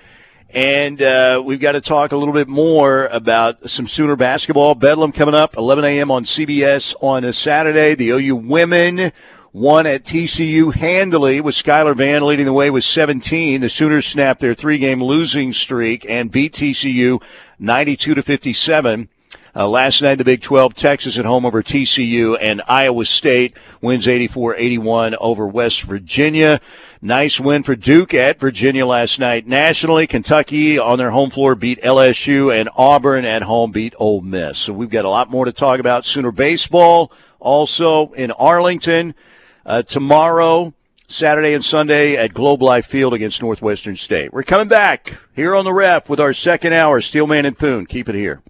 And 0.54 1.02
uh, 1.02 1.42
we've 1.46 1.62
got 1.62 1.72
to 1.72 1.82
talk 1.82 2.12
a 2.12 2.18
little 2.18 2.34
bit 2.34 2.50
more 2.50 3.06
about 3.06 3.70
some 3.70 3.88
Sooner 3.88 4.18
basketball. 4.18 4.76
Bedlam 4.76 5.14
coming 5.14 5.36
up 5.36 5.56
11 5.56 5.86
a.m. 5.86 6.12
on 6.12 6.26
CBS 6.26 6.94
on 7.02 7.24
a 7.24 7.32
Saturday. 7.32 7.96
The 7.96 8.10
OU 8.10 8.36
women 8.36 9.14
won 9.54 9.86
at 9.86 10.04
TCU 10.04 10.74
handily 10.74 11.42
with 11.42 11.56
Skylar 11.56 11.96
Vann 11.96 12.26
leading 12.26 12.46
the 12.46 12.54
way 12.54 12.70
with 12.70 12.84
17. 12.84 13.62
The 13.62 13.70
Sooners 13.70 14.08
snapped 14.08 14.40
their 14.40 14.54
three-game 14.54 15.04
losing 15.04 15.52
streak 15.52 16.06
and 16.08 16.32
beat 16.32 16.54
TCU 16.54 17.22
92 17.60 18.16
to 18.16 18.22
57. 18.22 19.10
Uh, 19.54 19.68
last 19.68 20.02
night, 20.02 20.16
the 20.16 20.24
Big 20.24 20.42
12, 20.42 20.74
Texas 20.76 21.20
at 21.20 21.26
home 21.26 21.46
over 21.46 21.62
TCU, 21.62 22.38
and 22.40 22.62
Iowa 22.70 23.04
State 23.04 23.54
wins 23.82 24.08
84 24.08 24.56
81 24.56 25.16
over 25.16 25.46
West 25.46 25.82
Virginia. 25.82 26.62
Nice 27.02 27.38
win 27.38 27.64
for 27.64 27.76
Duke 27.76 28.14
at 28.14 28.40
Virginia 28.40 28.86
last 28.86 29.20
night. 29.20 29.46
Nationally, 29.46 30.08
Kentucky 30.08 30.80
on 30.80 30.98
their 30.98 31.12
home 31.12 31.30
floor 31.30 31.56
beat 31.56 31.82
LSU, 31.82 32.58
and 32.58 32.70
Auburn 32.78 33.26
at 33.26 33.42
home 33.42 33.72
beat 33.72 33.94
Ole 34.00 34.22
Miss. 34.22 34.58
So 34.58 34.72
we've 34.72 34.90
got 34.90 35.04
a 35.04 35.10
lot 35.10 35.30
more 35.30 35.44
to 35.44 35.52
talk 35.52 35.82
about. 35.82 36.06
Sooner 36.06 36.32
baseball 36.32 37.12
also 37.42 38.12
in 38.14 38.32
Arlington 38.32 39.16
uh, 39.66 39.84
tomorrow. 39.84 40.74
Saturday 41.08 41.54
and 41.54 41.66
Sunday 41.66 42.16
at 42.16 42.34
Globe 42.34 42.62
Life 42.62 42.86
Field 42.86 43.14
against 43.14 43.42
Northwestern 43.42 43.98
State. 43.98 44.32
We're 44.32 44.44
coming 44.44 44.70
back 44.70 45.20
here 45.36 45.54
on 45.54 45.66
the 45.66 45.74
ref 45.74 46.10
with 46.10 46.22
our 46.22 46.32
second 46.32 46.72
hour. 46.72 47.02
Steelman 47.02 47.46
and 47.46 47.58
Thune. 47.58 47.86
Keep 47.86 48.08
it 48.08 48.16
here. 48.16 48.42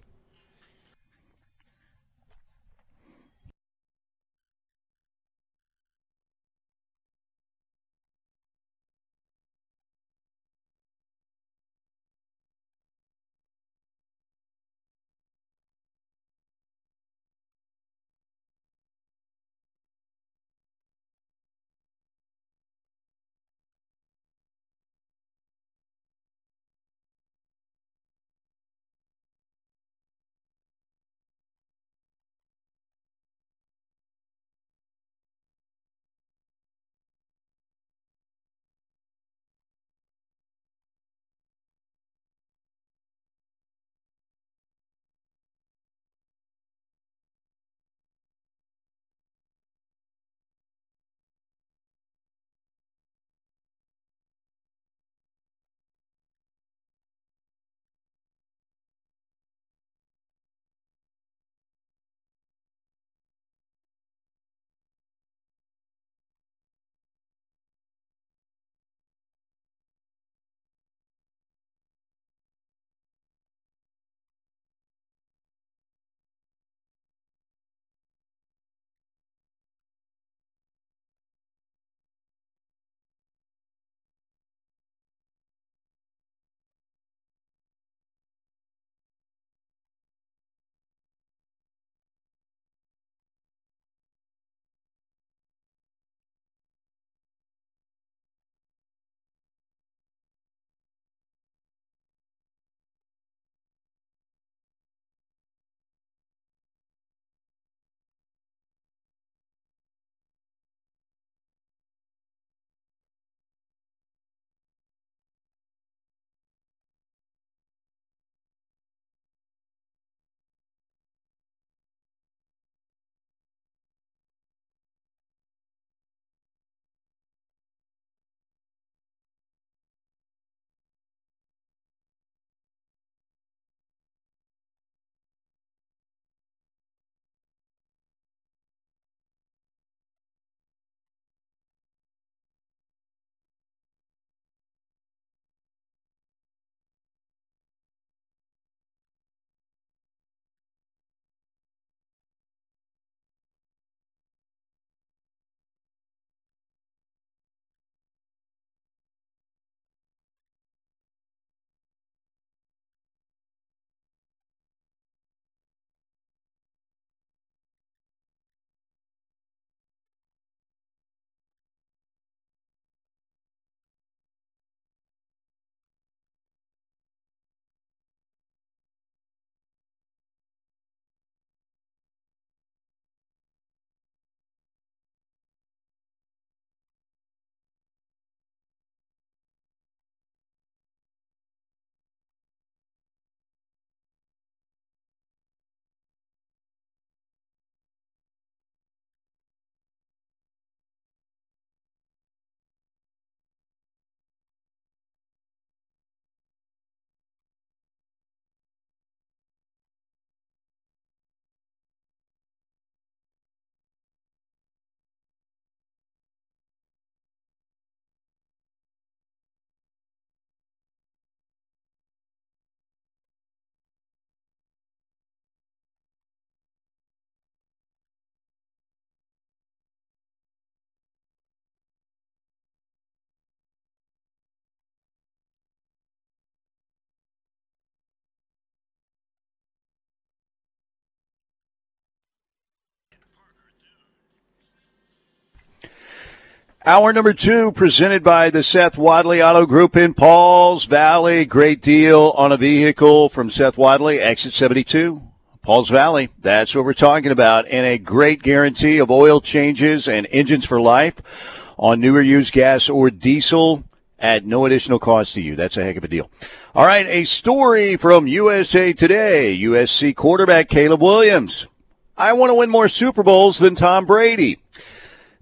Hour 246.84 247.12
number 247.12 247.32
two, 247.32 247.70
presented 247.70 248.24
by 248.24 248.50
the 248.50 248.60
Seth 248.60 248.98
Wadley 248.98 249.40
Auto 249.40 249.66
Group 249.66 249.96
in 249.96 250.14
Pauls 250.14 250.84
Valley. 250.86 251.44
Great 251.44 251.80
deal 251.80 252.32
on 252.36 252.50
a 252.50 252.56
vehicle 252.56 253.28
from 253.28 253.50
Seth 253.50 253.78
Wadley, 253.78 254.18
exit 254.18 254.52
72. 254.52 255.22
Pauls 255.62 255.90
Valley, 255.90 256.30
that's 256.40 256.74
what 256.74 256.84
we're 256.84 256.92
talking 256.92 257.30
about. 257.30 257.68
And 257.68 257.86
a 257.86 257.98
great 257.98 258.42
guarantee 258.42 258.98
of 258.98 259.12
oil 259.12 259.40
changes 259.40 260.08
and 260.08 260.26
engines 260.32 260.64
for 260.64 260.80
life 260.80 261.72
on 261.78 262.00
newer 262.00 262.20
used 262.20 262.52
gas 262.52 262.88
or 262.88 263.10
diesel 263.10 263.84
at 264.18 264.44
no 264.44 264.66
additional 264.66 264.98
cost 264.98 265.34
to 265.34 265.40
you. 265.40 265.54
That's 265.54 265.76
a 265.76 265.84
heck 265.84 265.94
of 265.94 266.02
a 266.02 266.08
deal. 266.08 266.28
All 266.74 266.84
right, 266.84 267.06
a 267.06 267.22
story 267.22 267.96
from 267.96 268.26
USA 268.26 268.92
Today. 268.92 269.56
USC 269.56 270.16
quarterback 270.16 270.68
Caleb 270.68 271.00
Williams. 271.00 271.68
I 272.16 272.32
want 272.32 272.50
to 272.50 272.56
win 272.56 272.70
more 272.70 272.88
Super 272.88 273.22
Bowls 273.22 273.60
than 273.60 273.76
Tom 273.76 274.04
Brady. 274.04 274.61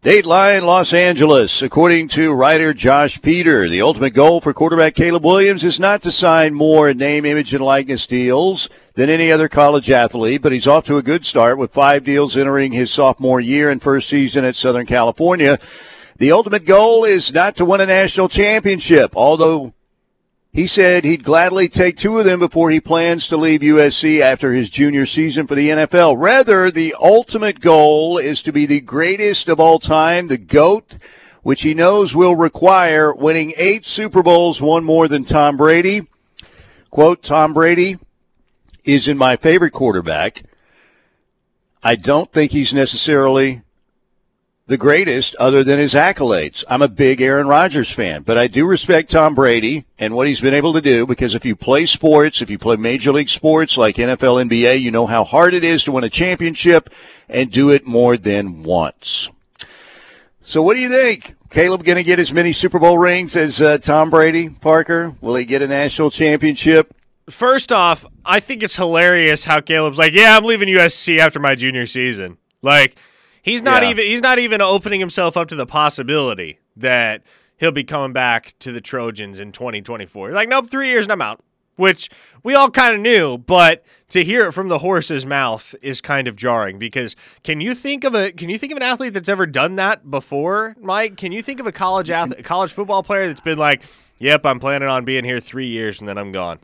Dateline 0.02 0.62
Los 0.62 0.94
Angeles. 0.94 1.60
According 1.60 2.08
to 2.08 2.32
writer 2.32 2.72
Josh 2.72 3.20
Peter, 3.20 3.68
the 3.68 3.82
ultimate 3.82 4.14
goal 4.14 4.40
for 4.40 4.54
quarterback 4.54 4.94
Caleb 4.94 5.26
Williams 5.26 5.62
is 5.62 5.78
not 5.78 6.02
to 6.04 6.10
sign 6.10 6.54
more 6.54 6.94
name, 6.94 7.26
image, 7.26 7.52
and 7.52 7.62
likeness 7.62 8.06
deals 8.06 8.70
than 8.94 9.10
any 9.10 9.30
other 9.30 9.46
college 9.46 9.90
athlete, 9.90 10.40
but 10.40 10.52
he's 10.52 10.66
off 10.66 10.86
to 10.86 10.96
a 10.96 11.02
good 11.02 11.26
start 11.26 11.58
with 11.58 11.74
five 11.74 12.02
deals 12.02 12.34
entering 12.34 12.72
his 12.72 12.90
sophomore 12.90 13.42
year 13.42 13.68
and 13.68 13.82
first 13.82 14.08
season 14.08 14.42
at 14.42 14.56
Southern 14.56 14.86
California. 14.86 15.58
The 16.16 16.32
ultimate 16.32 16.64
goal 16.64 17.04
is 17.04 17.34
not 17.34 17.54
to 17.56 17.66
win 17.66 17.82
a 17.82 17.86
national 17.86 18.30
championship, 18.30 19.12
although 19.14 19.74
he 20.52 20.66
said 20.66 21.04
he'd 21.04 21.22
gladly 21.22 21.68
take 21.68 21.96
two 21.96 22.18
of 22.18 22.24
them 22.24 22.40
before 22.40 22.70
he 22.70 22.80
plans 22.80 23.28
to 23.28 23.36
leave 23.36 23.60
USC 23.60 24.20
after 24.20 24.52
his 24.52 24.68
junior 24.68 25.06
season 25.06 25.46
for 25.46 25.54
the 25.54 25.70
NFL. 25.70 26.16
Rather, 26.18 26.70
the 26.70 26.94
ultimate 27.00 27.60
goal 27.60 28.18
is 28.18 28.42
to 28.42 28.52
be 28.52 28.66
the 28.66 28.80
greatest 28.80 29.48
of 29.48 29.60
all 29.60 29.78
time, 29.78 30.26
the 30.26 30.36
GOAT, 30.36 30.96
which 31.42 31.62
he 31.62 31.72
knows 31.72 32.16
will 32.16 32.34
require 32.34 33.14
winning 33.14 33.52
eight 33.56 33.86
Super 33.86 34.22
Bowls, 34.22 34.60
one 34.60 34.84
more 34.84 35.06
than 35.06 35.24
Tom 35.24 35.56
Brady. 35.56 36.08
Quote, 36.90 37.22
Tom 37.22 37.54
Brady 37.54 37.98
is 38.84 39.06
in 39.06 39.16
my 39.16 39.36
favorite 39.36 39.72
quarterback. 39.72 40.42
I 41.82 41.94
don't 41.94 42.30
think 42.32 42.50
he's 42.50 42.74
necessarily 42.74 43.62
the 44.70 44.76
greatest 44.76 45.34
other 45.34 45.64
than 45.64 45.80
his 45.80 45.94
accolades. 45.94 46.62
I'm 46.68 46.80
a 46.80 46.86
big 46.86 47.20
Aaron 47.20 47.48
Rodgers 47.48 47.90
fan, 47.90 48.22
but 48.22 48.38
I 48.38 48.46
do 48.46 48.64
respect 48.64 49.10
Tom 49.10 49.34
Brady 49.34 49.84
and 49.98 50.14
what 50.14 50.28
he's 50.28 50.40
been 50.40 50.54
able 50.54 50.74
to 50.74 50.80
do 50.80 51.08
because 51.08 51.34
if 51.34 51.44
you 51.44 51.56
play 51.56 51.86
sports, 51.86 52.40
if 52.40 52.50
you 52.50 52.56
play 52.56 52.76
major 52.76 53.10
league 53.10 53.28
sports 53.28 53.76
like 53.76 53.96
NFL, 53.96 54.48
NBA, 54.48 54.80
you 54.80 54.92
know 54.92 55.06
how 55.06 55.24
hard 55.24 55.54
it 55.54 55.64
is 55.64 55.82
to 55.84 55.92
win 55.92 56.04
a 56.04 56.08
championship 56.08 56.88
and 57.28 57.50
do 57.50 57.70
it 57.70 57.84
more 57.84 58.16
than 58.16 58.62
once. 58.62 59.28
So 60.44 60.62
what 60.62 60.76
do 60.76 60.82
you 60.82 60.88
think? 60.88 61.34
Caleb 61.50 61.82
going 61.82 61.98
to 61.98 62.04
get 62.04 62.20
as 62.20 62.32
many 62.32 62.52
Super 62.52 62.78
Bowl 62.78 62.96
rings 62.96 63.34
as 63.34 63.60
uh, 63.60 63.78
Tom 63.78 64.08
Brady, 64.08 64.50
Parker? 64.50 65.16
Will 65.20 65.34
he 65.34 65.46
get 65.46 65.62
a 65.62 65.66
national 65.66 66.12
championship? 66.12 66.94
First 67.28 67.72
off, 67.72 68.06
I 68.24 68.38
think 68.38 68.62
it's 68.62 68.76
hilarious 68.76 69.42
how 69.42 69.60
Caleb's 69.62 69.98
like, 69.98 70.12
"Yeah, 70.12 70.36
I'm 70.36 70.44
leaving 70.44 70.68
USC 70.68 71.18
after 71.18 71.40
my 71.40 71.56
junior 71.56 71.86
season." 71.86 72.38
Like 72.62 72.96
He's 73.42 73.62
not 73.62 73.82
yeah. 73.82 73.90
even 73.90 74.06
he's 74.06 74.22
not 74.22 74.38
even 74.38 74.60
opening 74.60 75.00
himself 75.00 75.36
up 75.36 75.48
to 75.48 75.54
the 75.54 75.66
possibility 75.66 76.58
that 76.76 77.22
he'll 77.56 77.72
be 77.72 77.84
coming 77.84 78.12
back 78.12 78.54
to 78.60 78.72
the 78.72 78.80
Trojans 78.80 79.38
in 79.38 79.52
2024. 79.52 80.32
Like, 80.32 80.48
nope, 80.48 80.70
three 80.70 80.88
years 80.88 81.06
and 81.06 81.12
I'm 81.12 81.22
out. 81.22 81.42
Which 81.76 82.10
we 82.42 82.54
all 82.54 82.70
kind 82.70 82.94
of 82.94 83.00
knew, 83.00 83.38
but 83.38 83.82
to 84.10 84.22
hear 84.22 84.46
it 84.46 84.52
from 84.52 84.68
the 84.68 84.80
horse's 84.80 85.24
mouth 85.24 85.74
is 85.80 86.02
kind 86.02 86.28
of 86.28 86.36
jarring 86.36 86.78
because 86.78 87.16
can 87.42 87.62
you 87.62 87.74
think 87.74 88.04
of 88.04 88.14
a 88.14 88.32
can 88.32 88.50
you 88.50 88.58
think 88.58 88.72
of 88.72 88.76
an 88.76 88.82
athlete 88.82 89.14
that's 89.14 89.30
ever 89.30 89.46
done 89.46 89.76
that 89.76 90.10
before, 90.10 90.76
Mike? 90.78 91.16
Can 91.16 91.32
you 91.32 91.42
think 91.42 91.58
of 91.58 91.66
a 91.66 91.72
college 91.72 92.10
athlete, 92.10 92.44
college 92.44 92.72
football 92.72 93.02
player 93.02 93.28
that's 93.28 93.40
been 93.40 93.56
like, 93.56 93.82
"Yep, 94.18 94.44
I'm 94.44 94.60
planning 94.60 94.88
on 94.88 95.06
being 95.06 95.24
here 95.24 95.40
3 95.40 95.68
years 95.68 96.00
and 96.00 96.08
then 96.08 96.18
I'm 96.18 96.32
gone." 96.32 96.58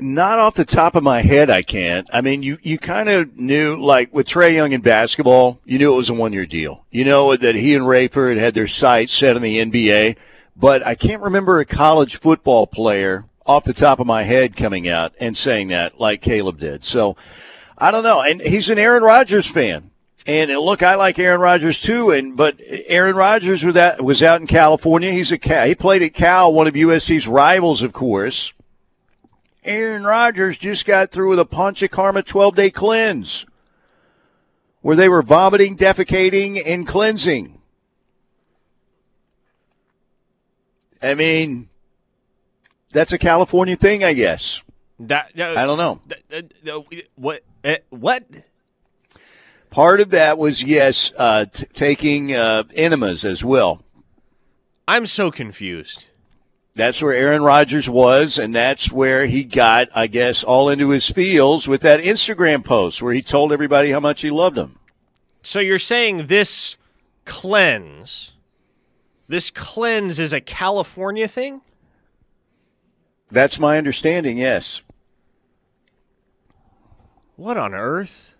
Not 0.00 0.38
off 0.38 0.54
the 0.54 0.64
top 0.64 0.94
of 0.94 1.02
my 1.02 1.22
head, 1.22 1.50
I 1.50 1.62
can't. 1.62 2.08
I 2.12 2.20
mean, 2.20 2.42
you, 2.42 2.58
you 2.62 2.78
kind 2.78 3.08
of 3.08 3.38
knew, 3.38 3.76
like 3.76 4.12
with 4.12 4.28
Trae 4.28 4.54
Young 4.54 4.72
in 4.72 4.80
basketball, 4.80 5.60
you 5.64 5.78
knew 5.78 5.92
it 5.92 5.96
was 5.96 6.10
a 6.10 6.14
one 6.14 6.32
year 6.32 6.46
deal. 6.46 6.84
You 6.90 7.04
know 7.04 7.36
that 7.36 7.54
he 7.54 7.74
and 7.74 7.84
Rayford 7.84 8.38
had 8.38 8.54
their 8.54 8.66
sights 8.66 9.12
set 9.12 9.36
on 9.36 9.42
the 9.42 9.58
NBA, 9.58 10.16
but 10.56 10.86
I 10.86 10.94
can't 10.94 11.22
remember 11.22 11.58
a 11.58 11.64
college 11.64 12.16
football 12.16 12.66
player 12.66 13.24
off 13.46 13.64
the 13.64 13.72
top 13.72 13.98
of 13.98 14.06
my 14.06 14.22
head 14.22 14.56
coming 14.56 14.88
out 14.88 15.12
and 15.18 15.36
saying 15.36 15.68
that 15.68 15.98
like 15.98 16.20
Caleb 16.20 16.58
did. 16.58 16.84
So 16.84 17.16
I 17.76 17.90
don't 17.90 18.04
know. 18.04 18.20
And 18.20 18.40
he's 18.40 18.70
an 18.70 18.78
Aaron 18.78 19.02
Rodgers 19.02 19.46
fan. 19.46 19.90
And 20.26 20.50
look, 20.50 20.82
I 20.82 20.96
like 20.96 21.18
Aaron 21.18 21.40
Rodgers 21.40 21.80
too. 21.80 22.10
And 22.10 22.36
but 22.36 22.60
Aaron 22.86 23.16
Rodgers 23.16 23.64
was 23.64 23.74
that 23.74 24.02
was 24.02 24.22
out 24.22 24.40
in 24.40 24.46
California. 24.46 25.10
He's 25.10 25.32
a 25.32 25.66
He 25.66 25.74
played 25.74 26.02
at 26.02 26.14
Cal, 26.14 26.52
one 26.52 26.66
of 26.66 26.74
USC's 26.74 27.26
rivals, 27.26 27.82
of 27.82 27.92
course. 27.92 28.52
Aaron 29.64 30.04
Rodgers 30.04 30.56
just 30.56 30.86
got 30.86 31.10
through 31.10 31.30
with 31.30 31.40
a 31.40 31.44
Panchakarma 31.44 32.24
12 32.24 32.54
day 32.56 32.70
cleanse 32.70 33.44
where 34.80 34.96
they 34.96 35.08
were 35.08 35.22
vomiting, 35.22 35.76
defecating, 35.76 36.60
and 36.64 36.86
cleansing. 36.86 37.60
I 41.02 41.14
mean, 41.14 41.68
that's 42.92 43.12
a 43.12 43.18
California 43.18 43.76
thing, 43.76 44.04
I 44.04 44.12
guess. 44.12 44.62
That 44.98 45.38
uh, 45.38 45.54
I 45.56 45.64
don't 45.64 45.78
know. 45.78 46.86
What? 47.14 47.42
Uh, 47.64 47.76
what? 47.88 48.24
Part 49.70 50.00
of 50.00 50.10
that 50.10 50.36
was 50.36 50.62
yes, 50.62 51.12
uh, 51.16 51.46
t- 51.46 51.64
taking 51.72 52.34
uh, 52.34 52.64
enemas 52.74 53.24
as 53.24 53.44
well. 53.44 53.82
I'm 54.86 55.06
so 55.06 55.30
confused. 55.30 56.06
That's 56.74 57.02
where 57.02 57.12
Aaron 57.12 57.42
Rodgers 57.42 57.88
was, 57.88 58.38
and 58.38 58.54
that's 58.54 58.92
where 58.92 59.26
he 59.26 59.44
got, 59.44 59.88
I 59.94 60.06
guess, 60.06 60.44
all 60.44 60.68
into 60.68 60.90
his 60.90 61.10
feels 61.10 61.66
with 61.66 61.82
that 61.82 62.00
Instagram 62.00 62.64
post 62.64 63.02
where 63.02 63.12
he 63.12 63.22
told 63.22 63.52
everybody 63.52 63.90
how 63.90 64.00
much 64.00 64.22
he 64.22 64.30
loved 64.30 64.56
them. 64.56 64.78
So 65.42 65.58
you're 65.58 65.78
saying 65.78 66.28
this 66.28 66.76
cleanse, 67.24 68.34
this 69.26 69.50
cleanse 69.50 70.18
is 70.18 70.32
a 70.32 70.40
California 70.40 71.26
thing? 71.26 71.60
That's 73.30 73.58
my 73.58 73.76
understanding, 73.78 74.38
yes. 74.38 74.82
What 77.36 77.56
on 77.56 77.74
earth? 77.74 78.34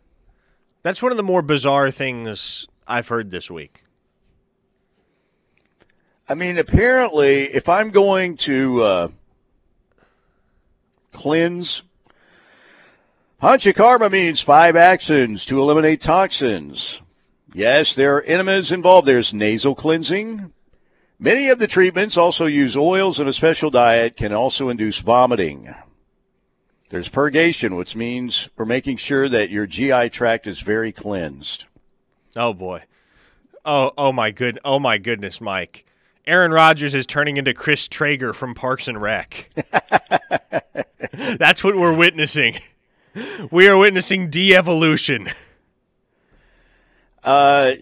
That's 0.83 1.03
one 1.03 1.13
of 1.13 1.17
the 1.17 1.23
more 1.23 1.43
bizarre 1.43 1.91
things 1.91 2.67
I've 2.87 3.09
heard 3.09 3.31
this 3.31 3.51
week. 3.51 3.80
I 6.31 6.35
mean, 6.35 6.59
apparently, 6.59 7.47
if 7.47 7.69
I'm 7.69 7.91
going 7.91 8.37
to 8.37 8.83
uh, 8.85 9.09
cleanse, 11.11 11.83
Panchakarma 13.43 14.13
means 14.13 14.41
five 14.41 14.77
actions 14.77 15.45
to 15.47 15.61
eliminate 15.61 16.01
toxins. 16.01 17.03
Yes, 17.53 17.97
there 17.97 18.17
are 18.17 18.23
enemas 18.23 18.71
involved. 18.71 19.09
There's 19.09 19.35
nasal 19.35 19.75
cleansing. 19.75 20.53
Many 21.19 21.49
of 21.49 21.59
the 21.59 21.67
treatments 21.67 22.17
also 22.17 22.47
use 22.47 22.77
oils, 22.77 23.19
and 23.19 23.29
a 23.29 23.33
special 23.33 23.71
diet 23.71 24.17
can 24.17 24.33
also 24.33 24.69
induce 24.69 25.01
vomiting. 25.01 25.75
There's 26.91 27.09
purgation, 27.09 27.75
which 27.75 27.97
means 27.97 28.49
we're 28.57 28.67
making 28.67 28.99
sure 28.99 29.29
that 29.29 29.51
your 29.51 29.67
GI 29.67 30.11
tract 30.11 30.47
is 30.47 30.61
very 30.61 30.93
cleansed. 30.93 31.65
Oh 32.37 32.53
boy. 32.53 32.85
Oh, 33.65 33.91
oh 33.99 34.13
my 34.13 34.31
good. 34.31 34.61
Oh 34.65 34.79
my 34.79 34.97
goodness, 34.97 35.41
Mike. 35.41 35.87
Aaron 36.31 36.53
Rodgers 36.53 36.95
is 36.95 37.07
turning 37.07 37.39
into 37.39 37.53
Chris 37.53 37.89
Traeger 37.89 38.33
from 38.33 38.55
Parks 38.55 38.87
and 38.87 39.03
Rec. 39.03 39.51
That's 41.13 41.65
what 41.65 41.75
we're 41.75 41.97
witnessing. 41.97 42.61
We 43.51 43.67
are 43.67 43.77
witnessing 43.77 44.31
de-evolution. 44.31 45.33
Uh, 47.25 47.73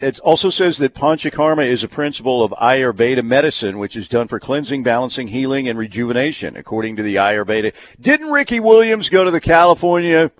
it 0.00 0.18
also 0.18 0.50
says 0.50 0.78
that 0.78 0.94
Panchakarma 0.94 1.64
is 1.64 1.84
a 1.84 1.88
principle 1.88 2.42
of 2.42 2.50
Ayurveda 2.60 3.24
medicine, 3.24 3.78
which 3.78 3.94
is 3.94 4.08
done 4.08 4.26
for 4.26 4.40
cleansing, 4.40 4.82
balancing, 4.82 5.28
healing, 5.28 5.68
and 5.68 5.78
rejuvenation, 5.78 6.56
according 6.56 6.96
to 6.96 7.04
the 7.04 7.14
Ayurveda. 7.14 7.72
Didn't 8.00 8.32
Ricky 8.32 8.58
Williams 8.58 9.08
go 9.08 9.22
to 9.22 9.30
the 9.30 9.40
California 9.40 10.32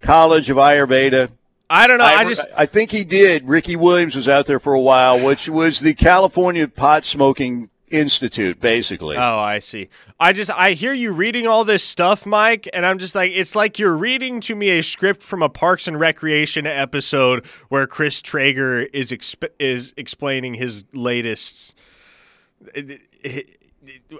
College 0.00 0.50
of 0.50 0.58
Ayurveda? 0.58 1.30
I 1.70 1.86
don't 1.86 1.98
know. 1.98 2.04
I, 2.04 2.20
I, 2.20 2.24
just 2.24 2.44
I 2.56 2.66
think 2.66 2.90
he 2.90 3.04
did. 3.04 3.46
Ricky 3.46 3.76
Williams 3.76 4.16
was 4.16 4.26
out 4.26 4.46
there 4.46 4.58
for 4.58 4.72
a 4.72 4.80
while, 4.80 5.22
which 5.22 5.48
was 5.48 5.80
the 5.80 5.94
California 5.94 6.66
Pot 6.66 7.04
Smoking 7.04 7.68
Institute, 7.90 8.60
basically. 8.60 9.16
Oh, 9.16 9.38
I 9.38 9.58
see. 9.58 9.88
I 10.18 10.32
just 10.32 10.50
I 10.50 10.72
hear 10.72 10.92
you 10.92 11.12
reading 11.12 11.46
all 11.46 11.64
this 11.64 11.84
stuff, 11.84 12.26
Mike, 12.26 12.68
and 12.72 12.86
I'm 12.86 12.98
just 12.98 13.14
like 13.14 13.32
it's 13.32 13.54
like 13.54 13.78
you're 13.78 13.96
reading 13.96 14.40
to 14.42 14.54
me 14.54 14.70
a 14.70 14.82
script 14.82 15.22
from 15.22 15.42
a 15.42 15.48
Parks 15.48 15.86
and 15.86 15.98
Recreation 15.98 16.66
episode 16.66 17.46
where 17.68 17.86
Chris 17.86 18.22
Traeger 18.22 18.82
is 18.92 19.10
exp- 19.10 19.50
is 19.58 19.94
explaining 19.96 20.54
his 20.54 20.84
latest. 20.92 21.74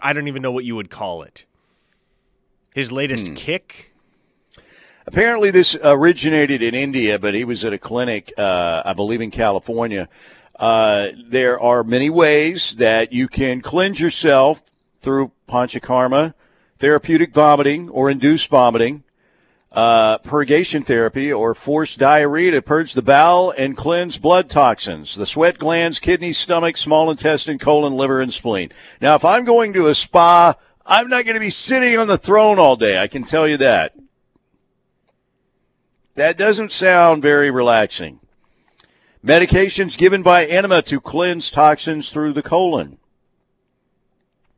I 0.03 0.13
don't 0.13 0.29
even 0.29 0.43
know 0.43 0.53
what 0.53 0.65
you 0.65 0.77
would 0.77 0.91
call 0.91 1.23
it. 1.23 1.47
His 2.75 2.93
latest 2.93 3.29
hmm. 3.29 3.35
kick 3.35 3.88
Apparently, 5.09 5.51
this 5.51 5.75
originated 5.83 6.63
in 6.63 6.75
India, 6.75 7.19
but 7.19 7.33
he 7.33 7.43
was 7.43 7.65
at 7.65 7.73
a 7.73 7.79
clinic, 7.79 8.31
uh, 8.37 8.83
I 8.85 8.93
believe, 8.93 9.23
in 9.23 9.31
California. 9.31 10.07
Uh, 10.55 11.09
there 11.27 11.59
are 11.59 11.83
many 11.83 12.11
ways 12.11 12.75
that 12.77 13.11
you 13.11 13.27
can 13.27 13.63
cleanse 13.63 13.99
yourself 13.99 14.63
through 14.99 15.33
panchakarma, 15.49 16.35
therapeutic 16.79 17.33
vomiting 17.33 17.89
or 17.89 18.11
induced 18.11 18.51
vomiting, 18.51 19.03
uh, 19.73 20.19
purgation 20.19 20.83
therapy 20.83 21.33
or 21.33 21.55
forced 21.55 21.99
diarrhea 21.99 22.51
to 22.51 22.61
purge 22.61 22.93
the 22.93 23.01
bowel 23.01 23.51
and 23.53 23.79
cleanse 23.79 24.19
blood 24.19 24.51
toxins, 24.51 25.15
the 25.15 25.25
sweat 25.25 25.57
glands, 25.57 25.99
kidneys, 25.99 26.37
stomach, 26.37 26.77
small 26.77 27.11
intestine, 27.11 27.59
colon, 27.59 27.95
liver, 27.95 28.21
and 28.21 28.35
spleen. 28.35 28.71
Now, 29.01 29.15
if 29.15 29.25
I'm 29.25 29.47
going 29.47 29.73
to 29.73 29.89
a 29.89 29.95
spa, 29.95 30.55
I'm 30.85 31.09
not 31.09 31.25
going 31.25 31.37
to 31.37 31.41
be 31.41 31.49
sitting 31.49 31.99
on 31.99 32.09
the 32.09 32.19
throne 32.19 32.59
all 32.59 32.77
day. 32.77 32.99
I 32.99 33.07
can 33.07 33.25
tell 33.25 33.49
you 33.49 33.57
that. 33.57 33.95
That 36.19 36.37
doesn't 36.37 36.73
sound 36.73 37.23
very 37.23 37.49
relaxing. 37.49 38.19
Medications 39.25 39.97
given 39.97 40.25
by 40.25 40.47
enema 40.47 40.83
to 40.83 41.01
cleanse 41.01 41.49
toxins 41.49 42.11
through 42.11 42.33
the 42.33 42.43
colon. 42.43 42.99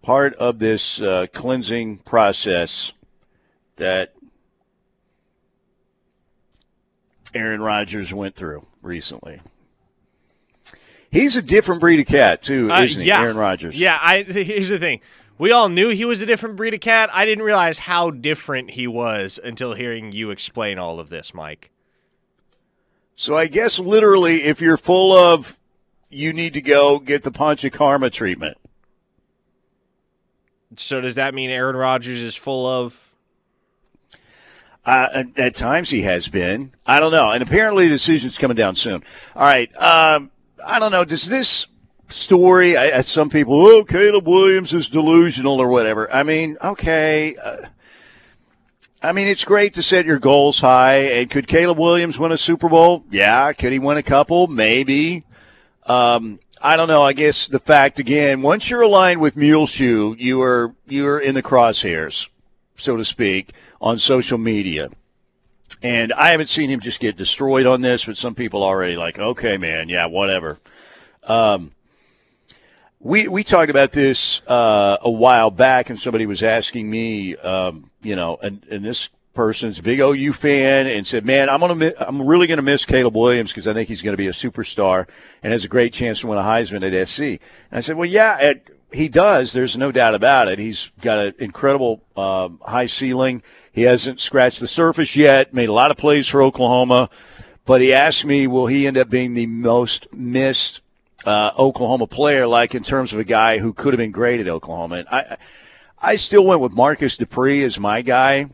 Part 0.00 0.32
of 0.36 0.58
this 0.58 1.02
uh, 1.02 1.26
cleansing 1.34 1.98
process 1.98 2.94
that 3.76 4.14
Aaron 7.34 7.60
Rodgers 7.60 8.14
went 8.14 8.36
through 8.36 8.66
recently. 8.80 9.42
He's 11.10 11.36
a 11.36 11.42
different 11.42 11.82
breed 11.82 12.00
of 12.00 12.06
cat 12.06 12.40
too, 12.40 12.72
uh, 12.72 12.80
isn't 12.80 13.02
he, 13.02 13.12
Aaron 13.12 13.36
Rodgers? 13.36 13.78
Yeah. 13.78 13.98
I 14.00 14.22
here's 14.22 14.70
the 14.70 14.78
thing. 14.78 15.02
We 15.40 15.52
all 15.52 15.70
knew 15.70 15.88
he 15.88 16.04
was 16.04 16.20
a 16.20 16.26
different 16.26 16.56
breed 16.56 16.74
of 16.74 16.80
cat. 16.80 17.08
I 17.14 17.24
didn't 17.24 17.44
realize 17.44 17.78
how 17.78 18.10
different 18.10 18.72
he 18.72 18.86
was 18.86 19.40
until 19.42 19.72
hearing 19.72 20.12
you 20.12 20.28
explain 20.30 20.78
all 20.78 21.00
of 21.00 21.08
this, 21.08 21.32
Mike. 21.32 21.70
So 23.16 23.38
I 23.38 23.46
guess 23.46 23.78
literally, 23.78 24.44
if 24.44 24.60
you're 24.60 24.76
full 24.76 25.14
of, 25.16 25.58
you 26.10 26.34
need 26.34 26.52
to 26.52 26.60
go 26.60 26.98
get 26.98 27.22
the 27.22 27.30
panchakarma 27.30 28.12
treatment. 28.12 28.58
So 30.76 31.00
does 31.00 31.14
that 31.14 31.32
mean 31.32 31.48
Aaron 31.48 31.74
Rodgers 31.74 32.20
is 32.20 32.36
full 32.36 32.66
of? 32.66 33.14
Uh, 34.84 35.24
at 35.38 35.54
times 35.54 35.88
he 35.88 36.02
has 36.02 36.28
been. 36.28 36.72
I 36.84 37.00
don't 37.00 37.12
know. 37.12 37.30
And 37.30 37.42
apparently 37.42 37.88
the 37.88 37.94
decision's 37.94 38.36
coming 38.36 38.58
down 38.58 38.74
soon. 38.74 39.02
All 39.34 39.42
right. 39.42 39.74
Um, 39.76 40.30
I 40.66 40.78
don't 40.78 40.92
know. 40.92 41.06
Does 41.06 41.30
this 41.30 41.66
story. 42.12 42.76
I, 42.76 43.00
some 43.02 43.30
people, 43.30 43.54
oh, 43.66 43.84
Caleb 43.84 44.26
Williams 44.26 44.72
is 44.72 44.88
delusional 44.88 45.60
or 45.60 45.68
whatever. 45.68 46.12
I 46.12 46.22
mean, 46.22 46.56
okay. 46.62 47.36
Uh, 47.36 47.66
I 49.02 49.12
mean, 49.12 49.28
it's 49.28 49.44
great 49.44 49.74
to 49.74 49.82
set 49.82 50.04
your 50.06 50.18
goals 50.18 50.60
high. 50.60 50.96
And 50.96 51.30
could 51.30 51.46
Caleb 51.46 51.78
Williams 51.78 52.18
win 52.18 52.32
a 52.32 52.36
Super 52.36 52.68
Bowl? 52.68 53.04
Yeah. 53.10 53.52
Could 53.52 53.72
he 53.72 53.78
win 53.78 53.96
a 53.96 54.02
couple? 54.02 54.46
Maybe. 54.46 55.24
Um, 55.86 56.38
I 56.62 56.76
don't 56.76 56.88
know. 56.88 57.02
I 57.02 57.14
guess 57.14 57.48
the 57.48 57.58
fact 57.58 57.98
again, 57.98 58.42
once 58.42 58.68
you're 58.68 58.82
aligned 58.82 59.20
with 59.20 59.36
Muleshoe, 59.36 60.14
you 60.18 60.42
are 60.42 60.74
you 60.86 61.06
are 61.06 61.18
in 61.18 61.34
the 61.34 61.42
crosshairs, 61.42 62.28
so 62.76 62.96
to 62.96 63.04
speak, 63.04 63.54
on 63.80 63.96
social 63.96 64.36
media. 64.36 64.90
And 65.82 66.12
I 66.12 66.30
haven't 66.30 66.50
seen 66.50 66.68
him 66.68 66.80
just 66.80 67.00
get 67.00 67.16
destroyed 67.16 67.64
on 67.64 67.80
this, 67.80 68.04
but 68.04 68.18
some 68.18 68.34
people 68.34 68.62
already 68.62 68.96
like, 68.96 69.18
okay, 69.18 69.56
man, 69.56 69.88
yeah, 69.88 70.06
whatever. 70.06 70.58
Um, 71.22 71.72
we 73.00 73.28
we 73.28 73.42
talked 73.42 73.70
about 73.70 73.92
this 73.92 74.42
uh, 74.46 74.98
a 75.00 75.10
while 75.10 75.50
back, 75.50 75.90
and 75.90 75.98
somebody 75.98 76.26
was 76.26 76.42
asking 76.42 76.88
me, 76.88 77.36
um, 77.36 77.90
you 78.02 78.14
know, 78.14 78.38
and, 78.42 78.64
and 78.70 78.84
this 78.84 79.08
person's 79.32 79.80
big 79.80 80.00
OU 80.00 80.34
fan, 80.34 80.86
and 80.86 81.06
said, 81.06 81.24
"Man, 81.24 81.48
I'm 81.48 81.60
gonna 81.60 81.92
I'm 81.98 82.22
really 82.22 82.46
gonna 82.46 82.62
miss 82.62 82.84
Caleb 82.84 83.16
Williams 83.16 83.50
because 83.50 83.66
I 83.66 83.72
think 83.72 83.88
he's 83.88 84.02
to 84.02 84.16
be 84.16 84.28
a 84.28 84.32
superstar 84.32 85.08
and 85.42 85.52
has 85.52 85.64
a 85.64 85.68
great 85.68 85.94
chance 85.94 86.20
to 86.20 86.26
win 86.26 86.38
a 86.38 86.42
Heisman 86.42 86.86
at 86.86 87.08
SC." 87.08 87.20
And 87.20 87.38
I 87.72 87.80
said, 87.80 87.96
"Well, 87.96 88.08
yeah, 88.08 88.52
he 88.92 89.08
does. 89.08 89.54
There's 89.54 89.78
no 89.78 89.90
doubt 89.90 90.14
about 90.14 90.48
it. 90.48 90.58
He's 90.58 90.92
got 91.00 91.18
an 91.18 91.34
incredible 91.38 92.02
um, 92.16 92.60
high 92.62 92.86
ceiling. 92.86 93.42
He 93.72 93.82
hasn't 93.82 94.20
scratched 94.20 94.60
the 94.60 94.66
surface 94.66 95.16
yet. 95.16 95.54
Made 95.54 95.70
a 95.70 95.72
lot 95.74 95.90
of 95.90 95.96
plays 95.96 96.28
for 96.28 96.42
Oklahoma." 96.42 97.08
But 97.66 97.82
he 97.82 97.92
asked 97.92 98.24
me, 98.24 98.48
will 98.48 98.66
he 98.66 98.86
end 98.86 98.96
up 98.96 99.10
being 99.10 99.34
the 99.34 99.46
most 99.46 100.12
missed 100.12 100.80
uh, 101.24 101.50
Oklahoma 101.58 102.06
player, 102.06 102.46
like 102.46 102.74
in 102.74 102.82
terms 102.82 103.12
of 103.12 103.18
a 103.18 103.24
guy 103.24 103.58
who 103.58 103.72
could 103.72 103.92
have 103.92 103.98
been 103.98 104.10
great 104.10 104.40
at 104.40 104.48
Oklahoma. 104.48 104.96
And 104.96 105.08
I, 105.08 105.36
I 105.98 106.16
still 106.16 106.44
went 106.44 106.60
with 106.60 106.72
Marcus 106.72 107.16
Dupree 107.16 107.62
as 107.62 107.78
my 107.78 108.02
guy. 108.02 108.46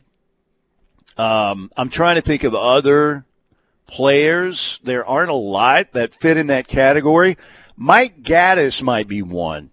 Um, 1.16 1.70
I'm 1.76 1.88
trying 1.88 2.16
to 2.16 2.22
think 2.22 2.44
of 2.44 2.54
other 2.54 3.24
players. 3.86 4.80
There 4.82 5.06
aren't 5.06 5.30
a 5.30 5.34
lot 5.34 5.92
that 5.92 6.12
fit 6.12 6.36
in 6.36 6.48
that 6.48 6.68
category. 6.68 7.38
Mike 7.76 8.22
Gaddis 8.22 8.82
might 8.82 9.08
be 9.08 9.22
one. 9.22 9.70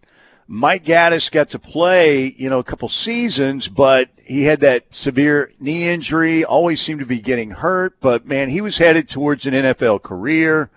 Mike 0.48 0.84
Gaddis 0.84 1.32
got 1.32 1.50
to 1.52 1.60
play, 1.60 2.34
you 2.38 2.50
know, 2.50 2.60
a 2.60 2.64
couple 2.64 2.90
seasons, 2.90 3.70
but 3.70 4.10
he 4.24 4.44
had 4.44 4.60
that 4.60 4.94
severe 4.94 5.52
knee 5.60 5.88
injury, 5.88 6.44
always 6.44 6.82
seemed 6.82 7.00
to 7.00 7.06
be 7.06 7.20
getting 7.20 7.52
hurt, 7.52 8.00
but 8.02 8.26
man, 8.26 8.50
he 8.50 8.62
was 8.62 8.78
headed 8.78 9.10
towards 9.10 9.46
an 9.46 9.54
NFL 9.54 10.04
career 10.04 10.70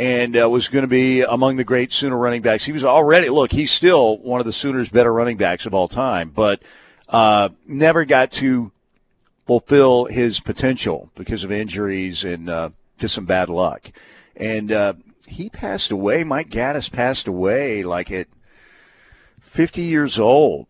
and 0.00 0.34
uh, 0.34 0.48
was 0.48 0.68
going 0.68 0.82
to 0.82 0.88
be 0.88 1.20
among 1.20 1.56
the 1.56 1.64
great 1.64 1.92
Sooner 1.92 2.16
running 2.16 2.40
backs. 2.40 2.64
He 2.64 2.72
was 2.72 2.84
already, 2.84 3.28
look, 3.28 3.52
he's 3.52 3.70
still 3.70 4.16
one 4.16 4.40
of 4.40 4.46
the 4.46 4.52
Sooners' 4.52 4.88
better 4.88 5.12
running 5.12 5.36
backs 5.36 5.66
of 5.66 5.74
all 5.74 5.88
time, 5.88 6.30
but 6.30 6.62
uh, 7.10 7.50
never 7.66 8.06
got 8.06 8.32
to 8.32 8.72
fulfill 9.46 10.06
his 10.06 10.40
potential 10.40 11.10
because 11.16 11.44
of 11.44 11.52
injuries 11.52 12.24
and 12.24 12.48
uh, 12.48 12.70
just 12.96 13.14
some 13.14 13.26
bad 13.26 13.50
luck. 13.50 13.92
And 14.34 14.72
uh, 14.72 14.94
he 15.28 15.50
passed 15.50 15.90
away. 15.90 16.24
Mike 16.24 16.48
Gaddis 16.48 16.90
passed 16.90 17.28
away 17.28 17.82
like 17.82 18.10
at 18.10 18.26
50 19.40 19.82
years 19.82 20.18
old, 20.18 20.66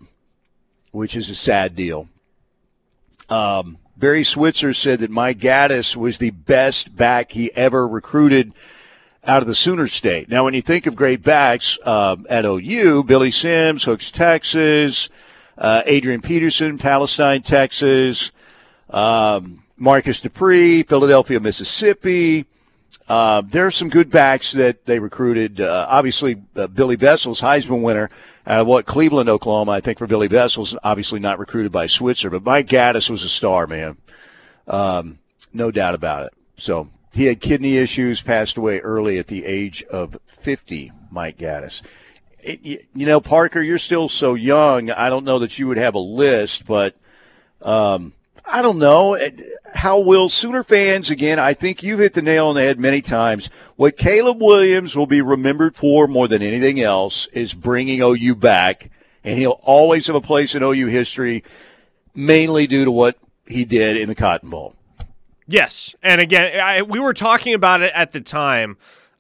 which 0.91 1.15
is 1.15 1.31
a 1.31 1.37
sad 1.37 1.77
deal. 1.77 2.09
Um, 3.29 3.79
Barry 3.97 4.25
Switzer 4.25 4.73
said 4.73 4.99
that 4.99 5.11
Mike 5.11 5.39
Gaddis 5.39 5.95
was 5.95 6.19
the 6.19 6.31
best 6.31 6.97
back 6.97 7.31
he 7.31 7.55
ever 7.55 7.87
recruited– 7.87 8.55
out 9.25 9.43
of 9.43 9.49
the 9.49 9.55
Sooner 9.55 9.87
State. 9.87 10.29
Now, 10.29 10.45
when 10.45 10.55
you 10.55 10.63
think 10.63 10.87
of 10.87 10.97
great 10.97 11.23
backs 11.23 11.79
um, 11.85 12.27
at 12.31 12.45
OU, 12.45 13.05
Billy 13.05 13.31
Sims, 13.31 13.85
Hooks, 13.85 14.11
Texas, 14.11 15.09
uh, 15.59 15.83
Adrian 15.87 16.21
Peterson, 16.21 16.79
Palestine, 16.79 17.43
Texas, 17.43 18.33
um, 18.89 19.63
Marcus 19.77 20.21
Dupree, 20.21 20.83
Philadelphia, 20.83 21.41
Mississippi. 21.41 22.47
Uh, 23.09 23.43
there 23.45 23.67
are 23.67 23.71
some 23.71 23.89
good 23.89 24.11
backs 24.11 24.53
that 24.53 24.87
they 24.87 24.99
recruited. 24.99 25.61
Uh, 25.61 25.87
obviously, 25.89 26.41
uh, 26.57 26.67
Billy 26.69 26.97
Vessels, 26.97 27.41
Heisman 27.41 27.83
winner 27.83 28.11
of 28.47 28.67
what 28.67 28.87
Cleveland, 28.87 29.29
Oklahoma. 29.29 29.73
I 29.73 29.81
think 29.81 29.99
for 29.99 30.07
Billy 30.07 30.29
Vessels, 30.29 30.77
obviously 30.83 31.21
not 31.21 31.39
recruited 31.39 31.73
by 31.73 31.87
Switzer, 31.87 32.31
but 32.31 32.45
Mike 32.45 32.67
Gaddis 32.67 33.11
was 33.11 33.23
a 33.23 33.29
star, 33.29 33.67
man. 33.67 33.97
Um, 34.67 35.19
no 35.53 35.71
doubt 35.71 35.95
about 35.95 36.27
it. 36.27 36.33
So 36.57 36.89
he 37.13 37.27
had 37.27 37.41
kidney 37.41 37.77
issues, 37.77 38.21
passed 38.21 38.57
away 38.57 38.79
early 38.81 39.19
at 39.19 39.27
the 39.27 39.45
age 39.45 39.83
of 39.85 40.19
50, 40.27 40.93
Mike 41.11 41.39
Gaddis. 41.39 41.83
It, 42.43 42.87
you 42.95 43.07
know, 43.07 43.21
Parker, 43.21 43.61
you're 43.61 43.79
still 43.79 44.09
so 44.09 44.35
young. 44.35 44.91
I 44.91 45.11
don't 45.11 45.25
know 45.25 45.41
that 45.41 45.59
you 45.59 45.67
would 45.69 45.77
have 45.77 45.95
a 45.95 45.99
list, 45.99 46.67
but 46.67 46.95
um, 47.61 48.15
I 48.47 48.63
don't 48.63 48.79
know. 48.79 49.19
How 49.75 49.99
will 50.01 50.29
Sooner 50.29 50.63
fans, 50.63 51.11
again, 51.11 51.39
I 51.39 51.53
think 51.53 51.83
you've 51.83 51.99
hit 51.99 52.15
the 52.15 52.23
nail 52.23 52.47
on 52.47 52.55
the 52.55 52.63
head 52.63 52.81
many 52.81 53.03
times. 53.03 53.49
What 53.77 53.97
Caleb 53.97 54.41
Williams 54.41 54.97
will 54.97 55.07
be 55.07 55.21
remembered 55.21 55.77
for 55.77 56.07
more 56.07 56.29
than 56.29 56.43
anything 56.43 56.81
else 56.81 57.27
is 57.33 57.53
bringing 57.55 58.01
OU 58.01 58.37
back, 58.37 58.91
and 59.23 59.39
he'll 59.39 59.61
always 59.63 60.07
have 60.07 60.17
a 60.17 60.21
place 60.21 60.55
in 60.55 60.63
OU 60.63 60.87
history, 60.87 61.45
mainly 62.15 62.67
due 62.67 62.85
to 62.85 62.91
what 62.91 63.19
he 63.47 63.65
did 63.65 63.97
in 63.97 64.09
the 64.09 64.15
Cotton 64.15 64.49
Bowl. 64.49 64.75
Yes, 65.51 65.97
and 66.01 66.21
again, 66.21 66.61
I, 66.61 66.83
we 66.83 67.01
were 67.01 67.13
talking 67.13 67.55
about 67.55 67.83
it 67.83 67.91
at 67.93 68.13
the 68.13 68.21
time 68.21 68.77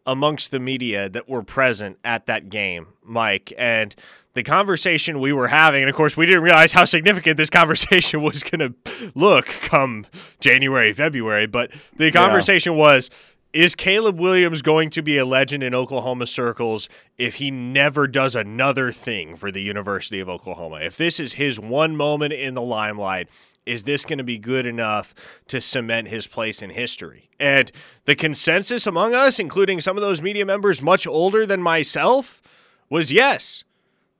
amongst 0.06 0.52
the 0.52 0.60
media 0.60 1.08
that 1.08 1.28
were 1.28 1.42
present 1.42 1.98
at 2.04 2.26
that 2.26 2.48
game, 2.48 2.86
Mike, 3.02 3.52
and 3.58 3.94
the 4.34 4.44
conversation 4.44 5.18
we 5.18 5.32
were 5.32 5.48
having, 5.48 5.82
and 5.82 5.90
of 5.90 5.96
course, 5.96 6.16
we 6.16 6.26
didn't 6.26 6.42
realize 6.42 6.70
how 6.70 6.84
significant 6.84 7.36
this 7.36 7.50
conversation 7.60 8.22
was 8.22 8.44
going 8.44 8.72
to 8.72 9.12
look 9.16 9.46
come 9.46 10.06
January, 10.38 10.92
February. 10.92 11.48
But 11.48 11.72
the 11.96 12.12
conversation 12.12 12.74
yeah. 12.74 12.78
was 12.78 13.10
Is 13.52 13.74
Caleb 13.74 14.20
Williams 14.20 14.62
going 14.62 14.90
to 14.90 15.02
be 15.02 15.18
a 15.18 15.24
legend 15.24 15.64
in 15.64 15.74
Oklahoma 15.74 16.28
circles 16.28 16.88
if 17.18 17.34
he 17.34 17.50
never 17.50 18.06
does 18.06 18.36
another 18.36 18.92
thing 18.92 19.34
for 19.34 19.50
the 19.50 19.62
University 19.62 20.20
of 20.20 20.28
Oklahoma? 20.28 20.76
If 20.76 20.96
this 20.96 21.18
is 21.18 21.32
his 21.32 21.58
one 21.58 21.96
moment 21.96 22.32
in 22.32 22.54
the 22.54 22.62
limelight, 22.62 23.28
is 23.70 23.84
this 23.84 24.04
going 24.04 24.18
to 24.18 24.24
be 24.24 24.36
good 24.38 24.66
enough 24.66 25.14
to 25.48 25.60
cement 25.60 26.08
his 26.08 26.26
place 26.26 26.60
in 26.60 26.70
history? 26.70 27.30
And 27.38 27.70
the 28.04 28.16
consensus 28.16 28.86
among 28.86 29.14
us, 29.14 29.38
including 29.38 29.80
some 29.80 29.96
of 29.96 30.00
those 30.00 30.20
media 30.20 30.44
members 30.44 30.82
much 30.82 31.06
older 31.06 31.46
than 31.46 31.62
myself, 31.62 32.42
was 32.88 33.12
yes. 33.12 33.62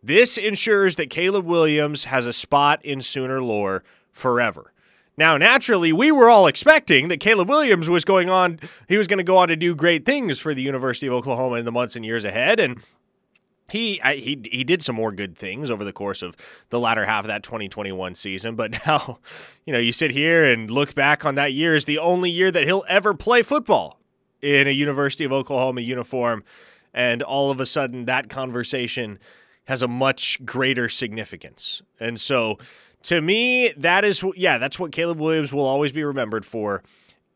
This 0.02 0.38
ensures 0.38 0.96
that 0.96 1.10
Caleb 1.10 1.44
Williams 1.44 2.04
has 2.04 2.26
a 2.26 2.32
spot 2.32 2.82
in 2.84 3.00
Sooner 3.00 3.42
lore 3.42 3.82
forever. 4.12 4.72
Now, 5.18 5.36
naturally, 5.36 5.92
we 5.92 6.12
were 6.12 6.30
all 6.30 6.46
expecting 6.46 7.08
that 7.08 7.20
Caleb 7.20 7.48
Williams 7.48 7.90
was 7.90 8.06
going 8.06 8.30
on, 8.30 8.60
he 8.88 8.96
was 8.96 9.06
going 9.06 9.18
to 9.18 9.24
go 9.24 9.36
on 9.36 9.48
to 9.48 9.56
do 9.56 9.74
great 9.74 10.06
things 10.06 10.38
for 10.38 10.54
the 10.54 10.62
University 10.62 11.06
of 11.08 11.12
Oklahoma 11.12 11.56
in 11.56 11.64
the 11.64 11.72
months 11.72 11.96
and 11.96 12.06
years 12.06 12.24
ahead. 12.24 12.58
And 12.60 12.80
he 13.70 14.00
he 14.04 14.40
he 14.50 14.64
did 14.64 14.82
some 14.82 14.96
more 14.96 15.12
good 15.12 15.36
things 15.36 15.70
over 15.70 15.84
the 15.84 15.92
course 15.92 16.22
of 16.22 16.36
the 16.70 16.78
latter 16.78 17.04
half 17.04 17.24
of 17.24 17.28
that 17.28 17.42
2021 17.42 18.14
season, 18.14 18.54
but 18.56 18.72
now, 18.86 19.18
you 19.64 19.72
know, 19.72 19.78
you 19.78 19.92
sit 19.92 20.10
here 20.10 20.44
and 20.44 20.70
look 20.70 20.94
back 20.94 21.24
on 21.24 21.36
that 21.36 21.52
year 21.52 21.74
as 21.74 21.84
the 21.84 21.98
only 21.98 22.30
year 22.30 22.50
that 22.50 22.64
he'll 22.64 22.84
ever 22.88 23.14
play 23.14 23.42
football 23.42 24.00
in 24.42 24.66
a 24.66 24.70
University 24.70 25.24
of 25.24 25.32
Oklahoma 25.32 25.80
uniform, 25.82 26.42
and 26.94 27.22
all 27.22 27.50
of 27.50 27.60
a 27.60 27.66
sudden 27.66 28.06
that 28.06 28.28
conversation 28.28 29.18
has 29.64 29.82
a 29.82 29.88
much 29.88 30.44
greater 30.44 30.88
significance. 30.88 31.82
And 32.00 32.20
so, 32.20 32.58
to 33.04 33.20
me, 33.20 33.72
that 33.76 34.04
is 34.04 34.24
yeah, 34.36 34.58
that's 34.58 34.78
what 34.78 34.92
Caleb 34.92 35.20
Williams 35.20 35.52
will 35.52 35.66
always 35.66 35.92
be 35.92 36.04
remembered 36.04 36.44
for 36.44 36.82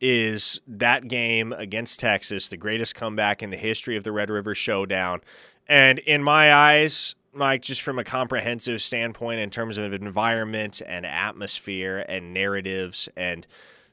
is 0.01 0.61
that 0.66 1.09
game 1.09 1.55
against 1.55 1.98
Texas, 1.98 2.48
the 2.48 2.56
greatest 2.59 2.94
comeback 2.94 3.43
in 3.43 3.48
the 3.48 3.56
history 3.56 3.97
of 3.97 4.05
the 4.05 4.12
Red 4.12 4.28
River 4.28 4.55
Showdown 4.55 5.23
and 5.66 5.99
in 6.01 6.23
my 6.23 6.53
eyes, 6.53 7.15
Mike, 7.32 7.62
just 7.62 7.82
from 7.82 7.99
a 7.99 8.05
comprehensive 8.05 8.81
standpoint 8.82 9.41
in 9.41 9.51
terms 9.51 9.78
of 9.78 9.93
environment 9.93 10.81
and 10.86 11.05
atmosphere 11.05 12.05
and 12.09 12.32
narratives 12.32 13.09
and 13.16 13.47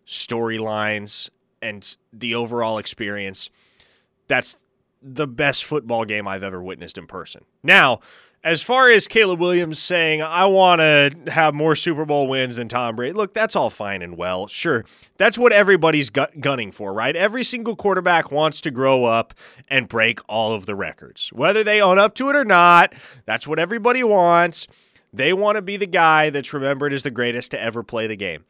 storylines 0.07 1.29
and 1.61 1.97
the 2.13 2.35
overall 2.35 2.77
experience, 2.77 3.49
that's 4.27 4.65
the 5.01 5.27
best 5.27 5.65
football 5.65 6.05
game 6.05 6.27
I've 6.27 6.43
ever 6.43 6.61
witnessed 6.61 6.97
in 6.97 7.07
person. 7.07 7.45
Now, 7.63 8.01
as 8.43 8.61
far 8.61 8.89
as 8.89 9.07
Caleb 9.07 9.39
Williams 9.39 9.77
saying, 9.77 10.21
I 10.21 10.45
want 10.45 10.79
to 10.79 11.31
have 11.31 11.53
more 11.53 11.75
Super 11.75 12.05
Bowl 12.05 12.27
wins 12.27 12.55
than 12.55 12.67
Tom 12.67 12.95
Brady, 12.95 13.13
look, 13.13 13.33
that's 13.33 13.55
all 13.55 13.69
fine 13.69 14.01
and 14.01 14.17
well. 14.17 14.47
Sure, 14.47 14.83
that's 15.17 15.37
what 15.37 15.53
everybody's 15.53 16.09
gu- 16.09 16.25
gunning 16.39 16.71
for, 16.71 16.93
right? 16.93 17.15
Every 17.15 17.43
single 17.43 17.75
quarterback 17.75 18.31
wants 18.31 18.59
to 18.61 18.71
grow 18.71 19.05
up 19.05 19.33
and 19.67 19.87
break 19.87 20.19
all 20.27 20.53
of 20.53 20.65
the 20.65 20.75
records. 20.75 21.29
Whether 21.33 21.63
they 21.63 21.81
own 21.81 21.99
up 21.99 22.15
to 22.15 22.29
it 22.29 22.35
or 22.35 22.45
not, 22.45 22.93
that's 23.25 23.47
what 23.47 23.59
everybody 23.59 24.03
wants. 24.03 24.67
They 25.13 25.33
want 25.33 25.57
to 25.57 25.61
be 25.61 25.77
the 25.77 25.87
guy 25.87 26.29
that's 26.29 26.53
remembered 26.53 26.93
as 26.93 27.03
the 27.03 27.11
greatest 27.11 27.51
to 27.51 27.61
ever 27.61 27.83
play 27.83 28.07
the 28.07 28.15
game. 28.15 28.45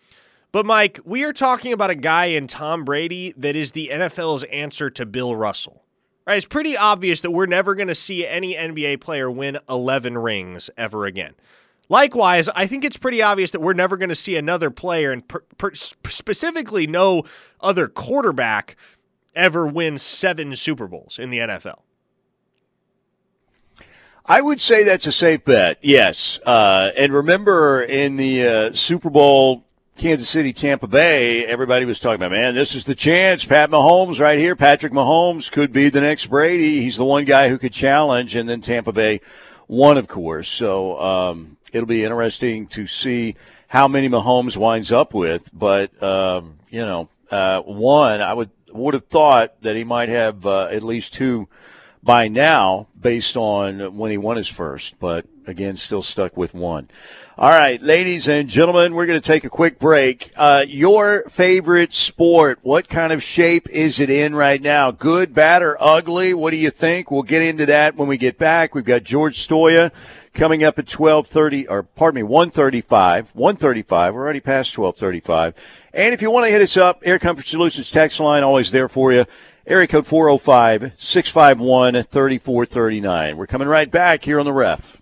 But, 0.52 0.66
Mike, 0.66 1.00
we 1.06 1.24
are 1.24 1.34
talking 1.34 1.72
about 1.74 1.90
a 1.90 1.96
guy 1.96 2.26
in 2.26 2.46
Tom 2.48 2.84
Brady 2.84 3.34
that 3.38 3.56
is 3.56 3.72
the 3.72 3.90
NFL's 3.92 4.44
answer 4.46 4.90
to 4.90 5.06
Bill 5.06 5.36
Russell. 5.36 5.81
Right, 6.28 6.38
it's 6.38 6.46
pretty 6.46 6.78
obvious 6.78 7.22
that 7.22 7.32
we're 7.32 7.48
never 7.48 7.74
going 7.74 7.88
to 7.88 7.96
see 7.96 8.28
any 8.28 8.54
NBA 8.54 9.02
player 9.02 9.30
win 9.30 9.58
11 9.68 10.18
rings 10.18 10.70
ever 10.78 11.06
again. 11.06 11.34
Likewise, 11.90 12.48
I 12.56 12.68
think 12.68 12.86
it's 12.86 12.96
pretty 12.96 13.22
obvious 13.22 13.52
that 13.52 13.60
we're 13.60 13.74
never 13.74 13.98
going 13.98 14.10
to 14.10 14.16
see 14.16 14.38
another 14.38 14.70
player, 14.70 15.12
and 15.12 15.28
per, 15.28 15.42
per, 15.58 15.74
specifically 15.74 16.88
no 16.88 17.24
other 17.60 17.88
quarterback, 17.88 18.78
ever 19.36 19.66
win 19.68 19.98
seven 19.98 20.56
Super 20.56 20.88
Bowls 20.88 21.20
in 21.20 21.32
the 21.32 21.40
NFL. 21.40 21.82
I 24.26 24.42
would 24.42 24.62
say 24.62 24.84
that's 24.84 25.08
a 25.08 25.12
safe 25.12 25.44
bet, 25.44 25.80
yes. 25.82 26.40
Uh, 26.46 26.92
and 26.96 27.12
remember 27.12 27.82
in 27.82 28.16
the 28.16 28.48
uh, 28.48 28.74
Super 28.74 29.10
Bowl 29.10 29.66
Kansas 30.02 30.30
City, 30.30 30.52
Tampa 30.52 30.88
Bay, 30.88 31.46
everybody 31.46 31.86
was 31.86 32.00
talking 32.00 32.16
about, 32.16 32.32
man, 32.32 32.56
this 32.56 32.74
is 32.74 32.86
the 32.86 32.96
chance. 32.96 33.46
Pat 33.46 33.70
Mahomes 33.70 34.20
right 34.20 34.40
here. 34.40 34.56
Patrick 34.56 34.92
Mahomes 34.92 35.52
could 35.52 35.72
be 35.72 35.90
the 35.90 36.02
next 36.02 36.26
Brady. 36.26 36.82
He's 36.82 36.98
the 36.98 37.06
one 37.06 37.24
guy 37.24 37.50
who 37.50 37.60
could 37.60 37.72
challenge. 37.72 38.36
And 38.36 38.50
then 38.50 38.62
Tampa 38.62 38.92
Bay 38.92 39.22
won, 39.68 40.00
of 40.00 40.08
course. 40.08 40.50
So 40.50 41.00
um, 41.00 41.58
it'll 41.72 41.86
be 41.86 42.04
interesting 42.04 42.66
to 42.70 42.88
see 42.88 43.36
how 43.70 43.88
many 43.88 44.10
Mahomes 44.10 44.58
winds 44.58 44.92
up 44.92 45.14
with. 45.14 45.52
But, 45.54 46.02
um, 46.02 46.58
you 46.72 46.82
know, 46.82 47.08
uh, 47.30 47.62
one, 47.62 48.22
I 48.22 48.34
would 48.34 48.50
would 48.72 48.96
have 48.96 49.06
thought 49.06 49.62
that 49.62 49.76
he 49.76 49.84
might 49.84 50.10
have 50.10 50.48
uh, 50.48 50.64
at 50.72 50.82
least 50.82 51.14
two 51.14 51.48
by 52.02 52.28
now 52.28 52.88
based 53.00 53.38
on 53.38 53.98
when 53.98 54.10
he 54.10 54.18
won 54.18 54.38
his 54.38 54.48
first. 54.48 55.00
But 55.00 55.28
again, 55.48 55.78
still 55.78 56.02
stuck 56.02 56.38
with 56.38 56.54
one. 56.54 56.90
All 57.38 57.50
right, 57.50 57.82
ladies 57.82 58.28
and 58.28 58.48
gentlemen, 58.48 58.94
we're 58.94 59.06
going 59.06 59.20
to 59.20 59.26
take 59.26 59.44
a 59.44 59.50
quick 59.50 59.80
break. 59.80 60.32
Uh, 60.38 60.64
your 60.68 61.24
favorite 61.30 61.94
sport, 61.94 62.60
what 62.62 62.88
kind 62.88 63.12
of 63.12 63.24
shape 63.24 63.68
is 63.70 64.00
it 64.00 64.10
in 64.10 64.36
right 64.36 64.62
now? 64.62 64.92
Good, 64.92 65.34
bad, 65.34 65.64
or 65.64 65.76
ugly? 65.82 66.34
What 66.34 66.52
do 66.52 66.58
you 66.58 66.70
think? 66.70 67.10
We'll 67.10 67.24
get 67.24 67.42
into 67.42 67.66
that 67.66 67.96
when 67.96 68.08
we 68.08 68.18
get 68.18 68.38
back. 68.38 68.76
We've 68.76 68.86
got 68.86 69.04
George 69.04 69.38
Stoia 69.38 69.92
coming 70.34 70.64
up 70.64 70.78
at 70.78 70.88
1230, 70.88 71.68
or 71.68 71.84
pardon 71.84 72.18
me, 72.18 72.24
135. 72.24 73.32
135. 73.34 74.14
We're 74.14 74.22
already 74.22 74.40
past 74.40 74.78
1235. 74.78 75.56
And 75.94 76.14
if 76.14 76.22
you 76.22 76.30
want 76.30 76.46
to 76.46 76.52
hit 76.52 76.62
us 76.62 76.78
up, 76.78 77.00
Air 77.04 77.18
Comfort 77.18 77.48
Solutions 77.48 77.90
text 77.90 78.20
line, 78.20 78.44
always 78.44 78.72
there 78.72 78.90
for 78.90 79.12
you. 79.12 79.26
Area 79.66 79.88
code 79.88 80.08
405 80.08 80.94
651 80.98 82.04
3439. 82.04 83.38
We're 83.38 83.48
coming 83.48 83.68
right 83.68 83.90
back 83.90 84.24
here 84.24 84.40
on 84.40 84.46
the 84.46 84.54
ref. 84.54 85.01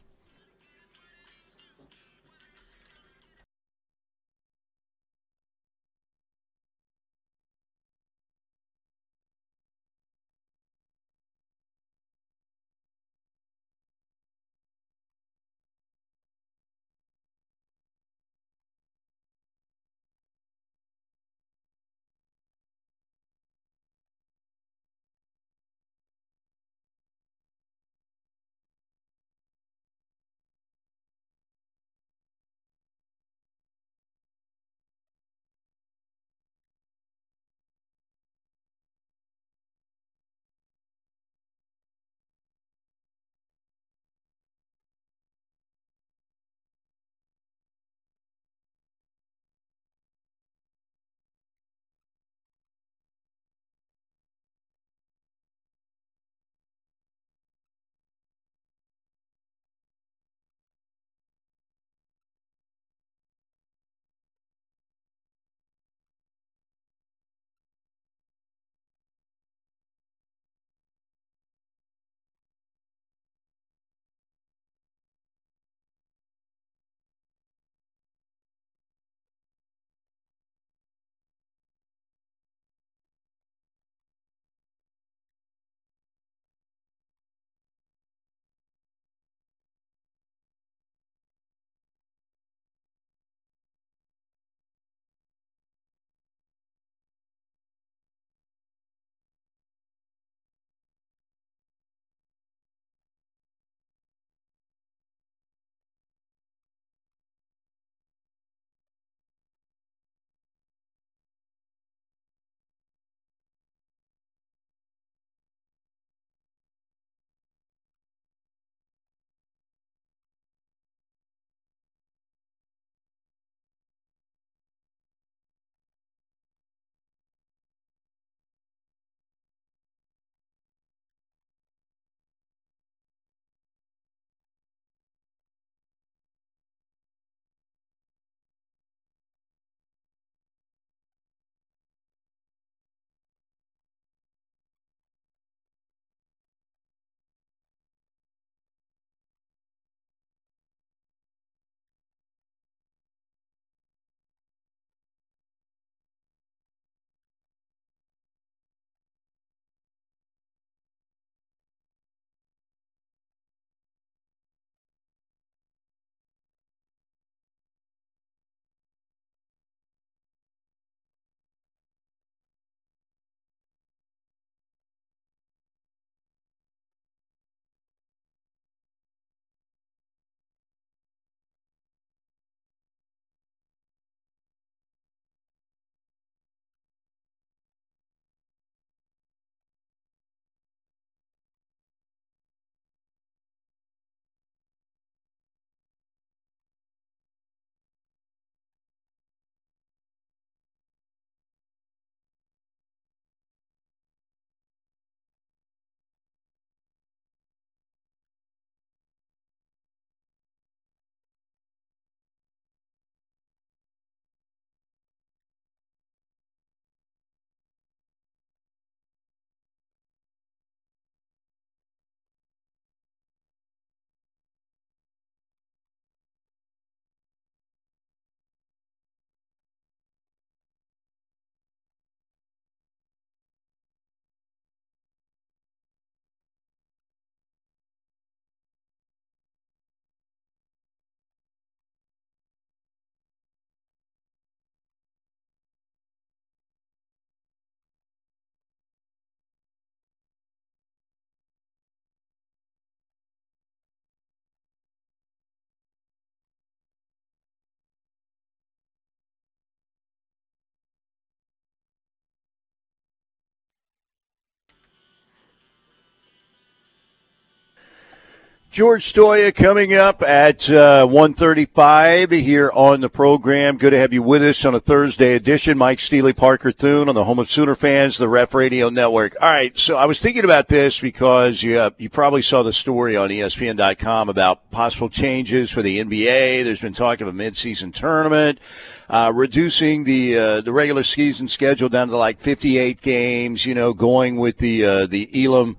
George 268.79 269.13
Stoia 269.13 269.53
coming 269.53 269.93
up 269.93 270.21
at 270.21 270.69
uh, 270.69 271.05
135 271.05 272.31
here 272.31 272.71
on 272.73 273.01
the 273.01 273.09
program. 273.09 273.75
Good 273.75 273.89
to 273.89 273.99
have 273.99 274.13
you 274.13 274.23
with 274.23 274.41
us 274.41 274.63
on 274.63 274.73
a 274.73 274.79
Thursday 274.79 275.35
edition. 275.35 275.77
Mike 275.77 275.99
Steely, 275.99 276.31
Parker 276.31 276.71
Thune 276.71 277.09
on 277.09 277.15
the 277.15 277.25
home 277.25 277.39
of 277.39 277.49
Sooner 277.49 277.75
fans, 277.75 278.17
the 278.17 278.29
Ref 278.29 278.53
Radio 278.53 278.87
Network. 278.87 279.35
All 279.41 279.51
right, 279.51 279.77
so 279.77 279.97
I 279.97 280.05
was 280.05 280.21
thinking 280.21 280.45
about 280.45 280.69
this 280.69 280.97
because 280.97 281.61
you, 281.61 281.77
uh, 281.77 281.89
you 281.97 282.09
probably 282.09 282.41
saw 282.41 282.63
the 282.63 282.71
story 282.71 283.17
on 283.17 283.31
ESPN.com 283.31 284.29
about 284.29 284.71
possible 284.71 285.09
changes 285.09 285.69
for 285.69 285.81
the 285.81 285.99
NBA. 285.99 286.63
There's 286.63 286.81
been 286.81 286.93
talk 286.93 287.19
of 287.19 287.27
a 287.27 287.33
midseason 287.33 287.93
tournament. 287.93 288.61
Uh, 289.09 289.33
reducing 289.35 290.05
the 290.05 290.37
uh, 290.37 290.61
the 290.61 290.71
regular 290.71 291.03
season 291.03 291.49
schedule 291.49 291.89
down 291.89 292.07
to 292.07 292.15
like 292.15 292.39
58 292.39 293.01
games. 293.01 293.65
You 293.65 293.75
know, 293.75 293.91
going 293.91 294.37
with 294.37 294.59
the 294.59 294.85
uh, 294.85 295.05
the 295.05 295.29
Elam 295.33 295.75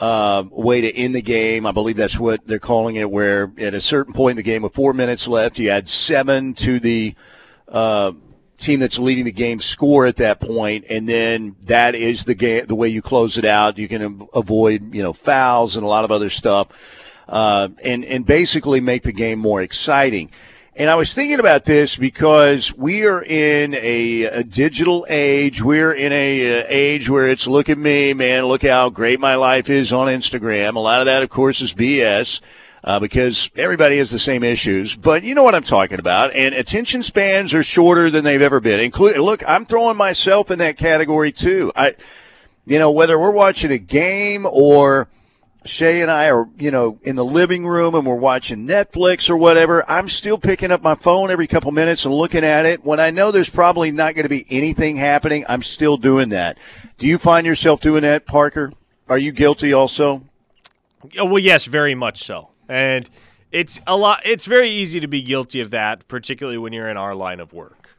uh, 0.00 0.44
way 0.50 0.80
to 0.80 0.90
end 0.90 1.14
the 1.14 1.22
game. 1.22 1.66
I 1.66 1.72
believe 1.72 1.96
that's 1.96 2.18
what 2.18 2.46
they're 2.46 2.58
calling 2.58 2.96
it. 2.96 3.10
Where 3.10 3.52
at 3.58 3.74
a 3.74 3.80
certain 3.80 4.14
point 4.14 4.32
in 4.32 4.36
the 4.36 4.42
game, 4.42 4.62
with 4.62 4.74
four 4.74 4.94
minutes 4.94 5.28
left, 5.28 5.58
you 5.58 5.70
add 5.70 5.88
seven 5.88 6.54
to 6.54 6.80
the 6.80 7.14
uh, 7.68 8.12
team 8.56 8.80
that's 8.80 8.98
leading 8.98 9.24
the 9.24 9.32
game 9.32 9.60
score 9.60 10.06
at 10.06 10.16
that 10.16 10.40
point, 10.40 10.86
and 10.88 11.06
then 11.08 11.54
that 11.64 11.94
is 11.94 12.24
the 12.24 12.34
game. 12.34 12.64
The 12.66 12.74
way 12.74 12.88
you 12.88 13.02
close 13.02 13.36
it 13.36 13.44
out, 13.44 13.76
you 13.76 13.88
can 13.88 14.26
avoid 14.34 14.94
you 14.94 15.02
know 15.02 15.12
fouls 15.12 15.76
and 15.76 15.84
a 15.84 15.88
lot 15.88 16.04
of 16.04 16.10
other 16.10 16.30
stuff, 16.30 16.68
uh, 17.28 17.68
and 17.84 18.04
and 18.04 18.24
basically 18.24 18.80
make 18.80 19.02
the 19.02 19.12
game 19.12 19.38
more 19.38 19.60
exciting. 19.60 20.30
And 20.80 20.88
I 20.88 20.94
was 20.94 21.12
thinking 21.12 21.38
about 21.38 21.66
this 21.66 21.94
because 21.96 22.74
we 22.74 23.04
are 23.04 23.22
in 23.22 23.74
a, 23.74 24.22
a 24.22 24.42
digital 24.42 25.04
age. 25.10 25.62
We're 25.62 25.92
in 25.92 26.10
a, 26.10 26.40
a, 26.40 26.66
age 26.70 27.10
where 27.10 27.28
it's 27.28 27.46
look 27.46 27.68
at 27.68 27.76
me, 27.76 28.14
man, 28.14 28.46
look 28.46 28.62
how 28.62 28.88
great 28.88 29.20
my 29.20 29.34
life 29.34 29.68
is 29.68 29.92
on 29.92 30.06
Instagram. 30.06 30.76
A 30.76 30.78
lot 30.78 31.00
of 31.00 31.04
that, 31.04 31.22
of 31.22 31.28
course, 31.28 31.60
is 31.60 31.74
BS. 31.74 32.40
Uh, 32.82 32.98
because 32.98 33.50
everybody 33.56 33.98
has 33.98 34.10
the 34.10 34.18
same 34.18 34.42
issues, 34.42 34.96
but 34.96 35.22
you 35.22 35.34
know 35.34 35.42
what 35.42 35.54
I'm 35.54 35.62
talking 35.62 35.98
about. 35.98 36.34
And 36.34 36.54
attention 36.54 37.02
spans 37.02 37.52
are 37.52 37.62
shorter 37.62 38.10
than 38.10 38.24
they've 38.24 38.40
ever 38.40 38.58
been. 38.58 38.80
Including, 38.80 39.20
look, 39.20 39.46
I'm 39.46 39.66
throwing 39.66 39.98
myself 39.98 40.50
in 40.50 40.60
that 40.60 40.78
category 40.78 41.30
too. 41.30 41.72
I, 41.76 41.94
you 42.64 42.78
know, 42.78 42.90
whether 42.90 43.18
we're 43.18 43.32
watching 43.32 43.70
a 43.70 43.76
game 43.76 44.46
or 44.50 45.08
Shay 45.64 46.00
and 46.00 46.10
I 46.10 46.30
are, 46.30 46.48
you 46.58 46.70
know, 46.70 46.98
in 47.02 47.16
the 47.16 47.24
living 47.24 47.66
room 47.66 47.94
and 47.94 48.06
we're 48.06 48.14
watching 48.14 48.66
Netflix 48.66 49.28
or 49.28 49.36
whatever, 49.36 49.88
I'm 49.90 50.08
still 50.08 50.38
picking 50.38 50.70
up 50.70 50.82
my 50.82 50.94
phone 50.94 51.30
every 51.30 51.46
couple 51.46 51.70
minutes 51.70 52.06
and 52.06 52.14
looking 52.14 52.44
at 52.44 52.64
it. 52.64 52.84
When 52.84 52.98
I 52.98 53.10
know 53.10 53.30
there's 53.30 53.50
probably 53.50 53.90
not 53.90 54.14
going 54.14 54.22
to 54.22 54.30
be 54.30 54.46
anything 54.48 54.96
happening, 54.96 55.44
I'm 55.48 55.62
still 55.62 55.98
doing 55.98 56.30
that. 56.30 56.56
Do 56.96 57.06
you 57.06 57.18
find 57.18 57.46
yourself 57.46 57.80
doing 57.80 58.02
that, 58.02 58.24
Parker? 58.24 58.72
Are 59.08 59.18
you 59.18 59.32
guilty 59.32 59.72
also? 59.72 60.24
Well, 61.16 61.38
yes, 61.38 61.66
very 61.66 61.94
much 61.94 62.24
so. 62.24 62.50
And 62.68 63.08
it's 63.50 63.80
a 63.86 63.96
lot 63.96 64.20
it's 64.24 64.44
very 64.44 64.70
easy 64.70 65.00
to 65.00 65.08
be 65.08 65.22
guilty 65.22 65.60
of 65.60 65.70
that, 65.70 66.06
particularly 66.08 66.58
when 66.58 66.72
you're 66.72 66.88
in 66.88 66.96
our 66.96 67.14
line 67.14 67.40
of 67.40 67.52
work. 67.52 67.90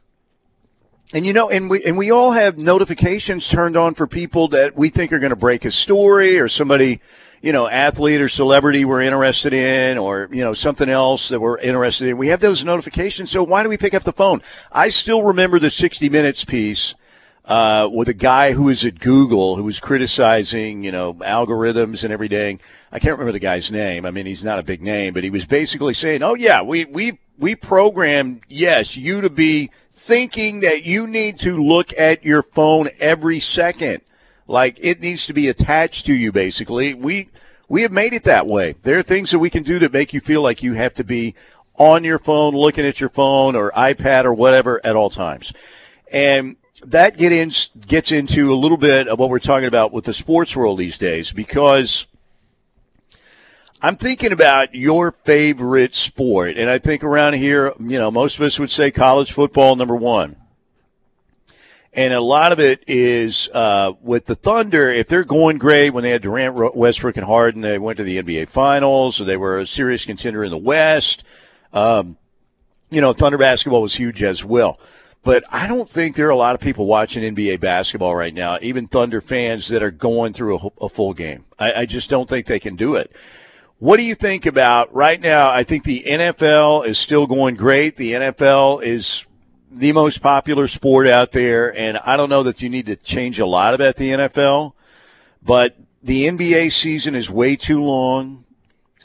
And 1.12 1.26
you 1.26 1.32
know, 1.32 1.50
and 1.50 1.68
we 1.68 1.84
and 1.84 1.98
we 1.98 2.10
all 2.10 2.32
have 2.32 2.56
notifications 2.56 3.48
turned 3.48 3.76
on 3.76 3.94
for 3.94 4.06
people 4.06 4.48
that 4.48 4.74
we 4.74 4.88
think 4.88 5.12
are 5.12 5.18
going 5.18 5.30
to 5.30 5.36
break 5.36 5.64
a 5.64 5.70
story 5.70 6.40
or 6.40 6.48
somebody 6.48 7.00
you 7.42 7.52
know, 7.52 7.68
athlete 7.68 8.20
or 8.20 8.28
celebrity 8.28 8.84
we're 8.84 9.02
interested 9.02 9.52
in 9.52 9.98
or, 9.98 10.28
you 10.30 10.42
know, 10.42 10.52
something 10.52 10.88
else 10.88 11.28
that 11.28 11.40
we're 11.40 11.58
interested 11.58 12.08
in. 12.08 12.16
We 12.16 12.28
have 12.28 12.40
those 12.40 12.64
notifications. 12.64 13.30
So 13.30 13.42
why 13.42 13.64
do 13.64 13.68
we 13.68 13.76
pick 13.76 13.94
up 13.94 14.04
the 14.04 14.12
phone? 14.12 14.42
I 14.70 14.88
still 14.88 15.24
remember 15.24 15.58
the 15.58 15.70
60 15.70 16.08
Minutes 16.08 16.44
piece. 16.44 16.94
Uh, 17.44 17.88
with 17.92 18.08
a 18.08 18.14
guy 18.14 18.52
who 18.52 18.62
was 18.62 18.84
at 18.84 19.00
Google 19.00 19.56
who 19.56 19.64
was 19.64 19.80
criticizing, 19.80 20.84
you 20.84 20.92
know, 20.92 21.14
algorithms 21.14 22.04
and 22.04 22.12
everything. 22.12 22.60
I 22.92 23.00
can't 23.00 23.18
remember 23.18 23.32
the 23.32 23.40
guy's 23.40 23.72
name. 23.72 24.06
I 24.06 24.12
mean, 24.12 24.26
he's 24.26 24.44
not 24.44 24.60
a 24.60 24.62
big 24.62 24.80
name, 24.80 25.12
but 25.12 25.24
he 25.24 25.30
was 25.30 25.44
basically 25.44 25.92
saying, 25.92 26.22
"Oh 26.22 26.34
yeah, 26.34 26.62
we 26.62 26.84
we 26.84 27.18
we 27.36 27.56
programmed 27.56 28.42
yes 28.48 28.96
you 28.96 29.20
to 29.22 29.28
be 29.28 29.72
thinking 29.90 30.60
that 30.60 30.84
you 30.84 31.08
need 31.08 31.40
to 31.40 31.60
look 31.60 31.92
at 31.98 32.24
your 32.24 32.44
phone 32.44 32.90
every 33.00 33.40
second." 33.40 34.02
Like 34.52 34.78
it 34.80 35.00
needs 35.00 35.26
to 35.26 35.32
be 35.32 35.48
attached 35.48 36.06
to 36.06 36.14
you, 36.14 36.30
basically. 36.30 36.92
We 36.92 37.30
we 37.68 37.82
have 37.82 37.90
made 37.90 38.12
it 38.12 38.24
that 38.24 38.46
way. 38.46 38.74
There 38.82 38.98
are 38.98 39.02
things 39.02 39.30
that 39.30 39.38
we 39.38 39.48
can 39.48 39.62
do 39.62 39.78
to 39.78 39.88
make 39.88 40.12
you 40.12 40.20
feel 40.20 40.42
like 40.42 40.62
you 40.62 40.74
have 40.74 40.92
to 40.94 41.04
be 41.04 41.34
on 41.76 42.04
your 42.04 42.18
phone, 42.18 42.54
looking 42.54 42.84
at 42.84 43.00
your 43.00 43.08
phone 43.08 43.56
or 43.56 43.70
iPad 43.72 44.26
or 44.26 44.34
whatever 44.34 44.78
at 44.84 44.94
all 44.94 45.08
times. 45.08 45.54
And 46.12 46.56
that 46.84 47.16
get 47.16 47.32
in, 47.32 47.50
gets 47.86 48.12
into 48.12 48.52
a 48.52 48.56
little 48.56 48.76
bit 48.76 49.08
of 49.08 49.18
what 49.18 49.30
we're 49.30 49.38
talking 49.38 49.68
about 49.68 49.90
with 49.90 50.04
the 50.04 50.12
sports 50.12 50.54
world 50.54 50.78
these 50.78 50.98
days 50.98 51.32
because 51.32 52.06
I'm 53.80 53.96
thinking 53.96 54.32
about 54.32 54.74
your 54.74 55.10
favorite 55.10 55.94
sport. 55.94 56.58
And 56.58 56.68
I 56.68 56.78
think 56.78 57.02
around 57.02 57.34
here, 57.34 57.72
you 57.80 57.98
know, 57.98 58.10
most 58.10 58.36
of 58.36 58.42
us 58.42 58.58
would 58.58 58.70
say 58.70 58.90
college 58.90 59.32
football, 59.32 59.76
number 59.76 59.96
one. 59.96 60.36
And 61.94 62.14
a 62.14 62.20
lot 62.20 62.52
of 62.52 62.60
it 62.60 62.84
is 62.86 63.50
uh, 63.52 63.92
with 64.00 64.24
the 64.24 64.34
Thunder. 64.34 64.90
If 64.90 65.08
they're 65.08 65.24
going 65.24 65.58
great 65.58 65.90
when 65.90 66.04
they 66.04 66.10
had 66.10 66.22
Durant, 66.22 66.74
Westbrook, 66.74 67.18
and 67.18 67.26
Harden, 67.26 67.60
they 67.60 67.78
went 67.78 67.98
to 67.98 68.04
the 68.04 68.22
NBA 68.22 68.48
Finals. 68.48 69.16
So 69.16 69.24
they 69.24 69.36
were 69.36 69.58
a 69.58 69.66
serious 69.66 70.06
contender 70.06 70.42
in 70.42 70.50
the 70.50 70.58
West. 70.58 71.22
Um, 71.72 72.16
you 72.90 73.00
know, 73.00 73.12
Thunder 73.12 73.36
basketball 73.36 73.82
was 73.82 73.94
huge 73.94 74.22
as 74.22 74.42
well. 74.42 74.80
But 75.22 75.44
I 75.52 75.68
don't 75.68 75.88
think 75.88 76.16
there 76.16 76.26
are 76.26 76.30
a 76.30 76.36
lot 76.36 76.54
of 76.54 76.60
people 76.60 76.86
watching 76.86 77.22
NBA 77.22 77.60
basketball 77.60 78.16
right 78.16 78.34
now, 78.34 78.58
even 78.60 78.86
Thunder 78.86 79.20
fans 79.20 79.68
that 79.68 79.82
are 79.82 79.90
going 79.90 80.32
through 80.32 80.58
a, 80.58 80.84
a 80.84 80.88
full 80.88 81.14
game. 81.14 81.44
I, 81.58 81.72
I 81.72 81.86
just 81.86 82.10
don't 82.10 82.28
think 82.28 82.46
they 82.46 82.58
can 82.58 82.74
do 82.74 82.96
it. 82.96 83.12
What 83.78 83.98
do 83.98 84.02
you 84.02 84.14
think 84.14 84.46
about 84.46 84.92
right 84.94 85.20
now? 85.20 85.50
I 85.50 85.62
think 85.62 85.84
the 85.84 86.04
NFL 86.06 86.86
is 86.86 86.98
still 86.98 87.26
going 87.26 87.56
great. 87.56 87.96
The 87.96 88.12
NFL 88.12 88.82
is 88.82 89.26
the 89.74 89.92
most 89.92 90.18
popular 90.18 90.66
sport 90.66 91.06
out 91.06 91.32
there, 91.32 91.74
and 91.76 91.98
I 91.98 92.16
don't 92.16 92.28
know 92.28 92.42
that 92.42 92.62
you 92.62 92.68
need 92.68 92.86
to 92.86 92.96
change 92.96 93.40
a 93.40 93.46
lot 93.46 93.74
about 93.74 93.96
the 93.96 94.10
NFL, 94.10 94.74
but 95.42 95.76
the 96.02 96.28
NBA 96.28 96.72
season 96.72 97.14
is 97.14 97.30
way 97.30 97.56
too 97.56 97.82
long. 97.82 98.44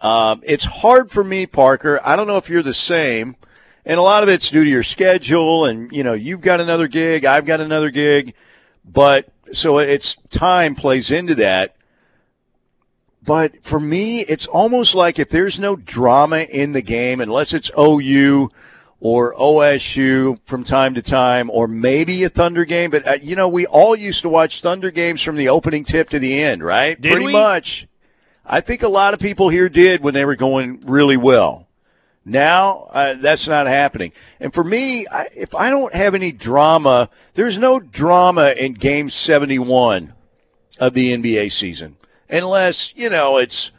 Um, 0.02 0.42
it's 0.44 0.66
hard 0.66 1.10
for 1.10 1.24
me, 1.24 1.46
Parker. 1.46 2.00
I 2.06 2.16
don't 2.16 2.28
know 2.28 2.38
if 2.38 2.50
you're 2.50 2.64
the 2.64 2.74
same, 2.74 3.36
and 3.86 3.98
a 3.98 4.04
lot 4.04 4.24
of 4.24 4.30
it's 4.30 4.50
due 4.50 4.64
to 4.64 4.70
your 4.70 4.84
schedule, 4.84 5.66
and 5.66 5.92
you 5.92 6.04
know 6.04 6.14
you've 6.14 6.42
got 6.42 6.60
another 6.60 6.88
gig, 6.88 7.26
I've 7.26 7.46
got 7.46 7.62
another 7.62 7.90
gig, 7.90 8.34
but 8.86 9.30
so 9.54 9.80
it's 9.80 10.18
time 10.30 10.76
plays 10.76 11.10
into 11.10 11.36
that. 11.36 11.76
But 13.24 13.64
for 13.64 13.80
me, 13.80 14.22
it's 14.22 14.48
almost 14.48 14.96
like 14.96 15.20
if 15.20 15.30
there's 15.30 15.60
no 15.60 15.76
drama 15.76 16.40
in 16.40 16.72
the 16.72 16.82
game, 16.82 17.20
unless 17.20 17.54
it's 17.54 17.72
OU 17.78 18.50
or 19.00 19.34
OSU 19.36 20.40
from 20.46 20.64
time 20.64 20.96
to 20.96 21.02
time, 21.02 21.50
or 21.52 21.68
maybe 21.68 22.24
a 22.24 22.30
Thunder 22.30 22.66
game. 22.66 22.90
But, 22.90 23.08
uh, 23.08 23.18
you 23.22 23.36
know, 23.36 23.48
we 23.48 23.66
all 23.66 23.96
used 23.96 24.22
to 24.24 24.30
watch 24.30 24.62
Thunder 24.62 24.90
games 24.90 25.22
from 25.22 25.36
the 25.36 25.50
opening 25.50 25.86
tip 25.86 26.10
to 26.10 26.20
the 26.20 26.42
end, 26.42 26.64
right? 26.64 27.00
Did 27.00 27.12
Pretty 27.12 27.28
we? 27.28 27.34
much. 27.34 27.88
I 28.46 28.62
think 28.62 28.82
a 28.82 28.88
lot 28.88 29.14
of 29.14 29.20
people 29.20 29.50
here 29.50 29.70
did 29.70 30.02
when 30.02 30.14
they 30.14 30.26
were 30.26 30.36
going 30.36 30.82
really 30.86 31.18
well. 31.18 31.68
Now, 32.26 32.90
uh, 32.92 33.14
that's 33.14 33.48
not 33.48 33.68
happening. 33.68 34.12
And 34.40 34.54
for 34.54 34.64
me, 34.64 35.06
I, 35.08 35.28
if 35.36 35.56
I 35.56 35.70
don't 35.70 35.94
have 35.94 36.14
any 36.14 36.32
drama, 36.32 37.10
there's 37.36 37.58
no 37.58 37.80
drama 37.80 38.54
in 38.58 38.74
game 38.74 39.10
71 39.10 40.14
of 40.80 40.94
the 40.94 41.16
NBA 41.16 41.52
season. 41.52 41.98
Unless, 42.30 42.96
you 42.96 43.10
know, 43.10 43.38
it's 43.38 43.72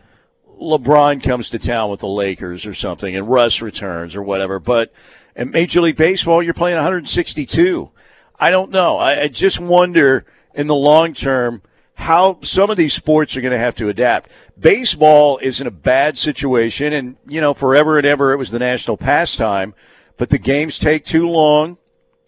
LeBron 0.61 1.23
comes 1.23 1.51
to 1.51 1.59
town 1.59 1.91
with 1.91 2.01
the 2.01 2.09
Lakers 2.09 2.67
or 2.67 2.75
something 2.75 3.15
and 3.15 3.29
Russ 3.29 3.63
returns 3.63 4.17
or 4.17 4.23
whatever. 4.23 4.59
But 4.59 4.93
in 5.37 5.51
Major 5.51 5.81
League 5.81 5.97
Baseball, 5.97 6.43
you're 6.43 6.55
playing 6.55 6.77
162. 6.77 7.91
I 8.39 8.51
don't 8.51 8.71
know. 8.71 8.99
I, 8.99 9.23
I 9.23 9.29
just 9.29 9.61
wonder 9.61 10.25
in 10.55 10.67
the 10.67 10.75
long 10.75 11.13
term 11.13 11.63
how 11.95 12.39
some 12.43 12.71
of 12.71 12.77
these 12.77 12.93
sports 12.93 13.37
are 13.37 13.41
going 13.41 13.53
to 13.53 13.59
have 13.59 13.75
to 13.77 13.89
adapt. 13.89 14.31
Baseball 14.59 15.39
is 15.39 15.61
in 15.61 15.67
a 15.67 15.73
bad 15.73 16.17
situation, 16.17 16.93
and, 16.93 17.17
you 17.27 17.41
know, 17.41 17.55
forever 17.55 17.99
and 17.99 18.07
ever 18.07 18.33
it 18.33 18.37
was 18.37 18.51
the 18.51 18.59
national 18.59 18.97
pastime, 18.97 19.75
but 20.17 20.31
the 20.31 20.39
games 20.39 20.79
take 20.79 21.05
too 21.05 21.29
long. 21.29 21.77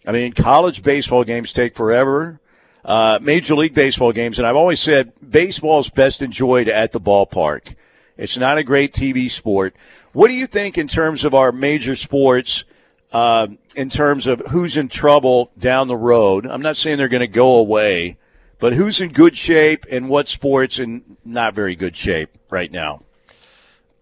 I 0.05 0.11
mean, 0.11 0.33
college 0.33 0.83
baseball 0.83 1.23
games 1.23 1.53
take 1.53 1.73
forever. 1.73 2.41
Uh, 2.83 3.19
Major 3.21 3.55
League 3.55 3.75
Baseball 3.75 4.11
games, 4.11 4.39
and 4.39 4.47
I've 4.47 4.55
always 4.55 4.79
said 4.79 5.13
baseball 5.27 5.79
is 5.79 5.89
best 5.89 6.21
enjoyed 6.21 6.67
at 6.67 6.91
the 6.91 6.99
ballpark. 6.99 7.75
It's 8.17 8.37
not 8.37 8.57
a 8.57 8.63
great 8.63 8.93
TV 8.93 9.29
sport. 9.29 9.75
What 10.13 10.27
do 10.27 10.33
you 10.33 10.47
think 10.47 10.77
in 10.77 10.87
terms 10.87 11.23
of 11.23 11.33
our 11.33 11.51
major 11.51 11.95
sports, 11.95 12.65
uh, 13.11 13.47
in 13.75 13.89
terms 13.89 14.27
of 14.27 14.41
who's 14.51 14.77
in 14.77 14.89
trouble 14.89 15.51
down 15.57 15.87
the 15.87 15.97
road? 15.97 16.45
I'm 16.45 16.61
not 16.61 16.77
saying 16.77 16.97
they're 16.97 17.07
going 17.07 17.21
to 17.21 17.27
go 17.27 17.55
away, 17.55 18.17
but 18.59 18.73
who's 18.73 18.99
in 19.01 19.09
good 19.09 19.37
shape 19.37 19.85
and 19.89 20.09
what 20.09 20.27
sports 20.27 20.79
in 20.79 21.17
not 21.23 21.53
very 21.53 21.75
good 21.75 21.95
shape 21.95 22.37
right 22.49 22.71
now? 22.71 23.03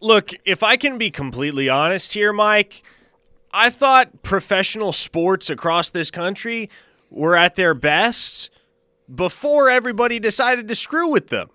Look, 0.01 0.31
if 0.45 0.63
I 0.63 0.77
can 0.77 0.97
be 0.97 1.11
completely 1.11 1.69
honest 1.69 2.13
here, 2.13 2.33
Mike, 2.33 2.83
I 3.51 3.69
thought 3.69 4.23
professional 4.23 4.91
sports 4.91 5.49
across 5.49 5.91
this 5.91 6.09
country 6.09 6.69
were 7.09 7.35
at 7.35 7.55
their 7.55 7.73
best 7.73 8.49
before 9.13 9.69
everybody 9.69 10.19
decided 10.19 10.67
to 10.67 10.75
screw 10.75 11.09
with 11.09 11.27
them 11.27 11.49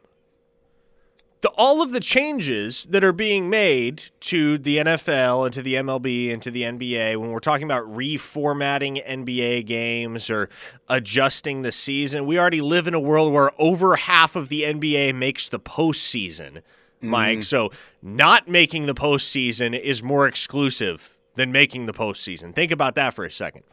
the 1.44 1.50
all 1.58 1.82
of 1.82 1.92
the 1.92 2.00
changes 2.00 2.86
that 2.86 3.04
are 3.04 3.12
being 3.12 3.50
made 3.50 4.02
to 4.18 4.56
the 4.56 4.78
NFL 4.78 5.44
and 5.44 5.52
to 5.52 5.60
the 5.60 5.74
MLB 5.74 6.32
and 6.32 6.40
to 6.40 6.50
the 6.50 6.62
NBA 6.62 7.18
when 7.18 7.32
we're 7.32 7.38
talking 7.38 7.66
about 7.66 7.84
reformatting 7.84 9.06
NBA 9.06 9.66
games 9.66 10.30
or 10.30 10.48
adjusting 10.88 11.60
the 11.60 11.70
season, 11.70 12.24
we 12.24 12.38
already 12.38 12.62
live 12.62 12.86
in 12.86 12.94
a 12.94 12.98
world 12.98 13.30
where 13.30 13.50
over 13.58 13.94
half 13.94 14.36
of 14.36 14.48
the 14.48 14.62
NBA 14.62 15.14
makes 15.14 15.50
the 15.50 15.60
postseason, 15.60 16.62
Mike. 17.02 17.40
Mm. 17.40 17.44
So 17.44 17.70
not 18.00 18.48
making 18.48 18.86
the 18.86 18.94
postseason 18.94 19.78
is 19.78 20.02
more 20.02 20.26
exclusive 20.26 21.18
than 21.34 21.52
making 21.52 21.84
the 21.84 21.92
postseason. 21.92 22.54
Think 22.54 22.72
about 22.72 22.94
that 22.94 23.12
for 23.12 23.26
a 23.26 23.30
second. 23.30 23.64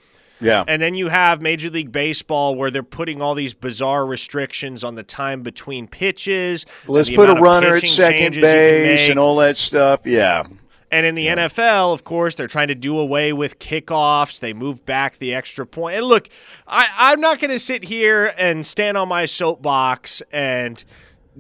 Yeah. 0.42 0.64
And 0.68 0.82
then 0.82 0.96
you 0.96 1.08
have 1.08 1.42
Major 1.42 1.70
League 1.70 1.92
Baseball 1.92 2.56
where 2.56 2.72
they're 2.72 2.84
putting 2.84 3.22
all 3.22 3.36
these 3.36 3.54
bizarre 3.54 4.06
restrictions 4.06 4.84
on 4.84 4.96
the 4.96 5.04
time 5.04 5.44
between 5.44 5.88
pitches. 5.88 6.66
Let's 6.88 7.10
put 7.10 7.30
a 7.30 7.36
runner 7.36 7.76
at 7.76 7.88
second 7.88 8.36
base 8.36 9.10
and 9.10 9.20
all 9.20 9.38
that 9.38 9.58
stuff. 9.58 10.02
Yeah. 10.06 10.44
And 10.92 11.06
in 11.06 11.16
the 11.16 11.24
yeah. 11.24 11.48
NFL, 11.48 11.94
of 11.94 12.04
course, 12.04 12.36
they're 12.36 12.48
trying 12.48 12.68
to 12.68 12.76
do 12.76 12.98
away 13.00 13.32
with 13.32 13.60
kickoffs. 13.60 14.42
They 14.42 14.52
move 14.52 14.86
back 14.86 15.20
the 15.20 15.34
extra 15.34 15.66
point. 15.66 15.98
And 15.98 16.06
look, 16.06 16.28
I, 16.68 16.88
I'm 16.98 17.22
not 17.22 17.40
going 17.40 17.52
to 17.52 17.60
sit 17.60 17.86
here 17.86 18.34
and 18.38 18.66
stand 18.66 18.98
on 18.98 19.08
my 19.08 19.26
soapbox 19.26 20.22
and 20.34 20.84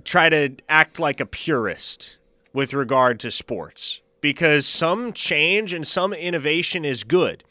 try 0.05 0.29
to 0.29 0.55
act 0.69 0.99
like 0.99 1.19
a 1.19 1.25
purist 1.25 2.17
with 2.53 2.73
regard 2.73 3.19
to 3.21 3.31
sports 3.31 3.99
because 4.21 4.65
some 4.65 5.11
change 5.11 5.73
and 5.73 5.85
some 5.85 6.13
innovation 6.13 6.85
is 6.85 7.03
good. 7.03 7.43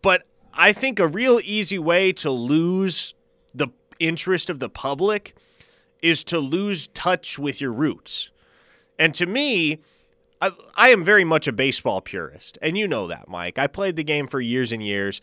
But 0.00 0.24
I 0.56 0.72
think 0.72 0.98
a 0.98 1.06
real 1.06 1.40
easy 1.44 1.78
way 1.78 2.12
to 2.14 2.30
lose 2.30 3.14
the 3.54 3.68
interest 3.98 4.50
of 4.50 4.58
the 4.58 4.68
public 4.68 5.36
is 6.02 6.24
to 6.24 6.38
lose 6.38 6.86
touch 6.88 7.38
with 7.38 7.60
your 7.60 7.72
roots. 7.72 8.30
And 8.98 9.14
to 9.14 9.26
me, 9.26 9.80
I, 10.40 10.50
I, 10.74 10.88
am 10.90 11.04
very 11.04 11.24
much 11.24 11.48
a 11.48 11.52
baseball 11.52 12.00
purist, 12.00 12.58
and 12.60 12.76
you 12.76 12.86
know 12.86 13.06
that, 13.08 13.28
Mike. 13.28 13.58
I 13.58 13.66
played 13.66 13.96
the 13.96 14.04
game 14.04 14.26
for 14.26 14.40
years 14.40 14.72
and 14.72 14.82
years. 14.82 15.20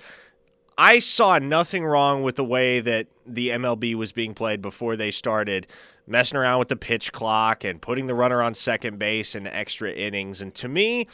I 0.77 0.99
saw 0.99 1.37
nothing 1.37 1.85
wrong 1.85 2.23
with 2.23 2.35
the 2.35 2.43
way 2.43 2.79
that 2.79 3.07
the 3.25 3.49
MLB 3.49 3.93
was 3.93 4.11
being 4.11 4.33
played 4.33 4.61
before 4.61 4.95
they 4.95 5.11
started 5.11 5.67
messing 6.07 6.37
around 6.37 6.59
with 6.59 6.67
the 6.67 6.75
pitch 6.75 7.11
clock 7.11 7.63
and 7.63 7.81
putting 7.81 8.07
the 8.07 8.15
runner 8.15 8.41
on 8.41 8.55
second 8.55 8.97
base 8.97 9.35
and 9.35 9.47
extra 9.47 9.91
innings. 9.91 10.41
And 10.41 10.53
to 10.55 10.67
me, 10.67 11.07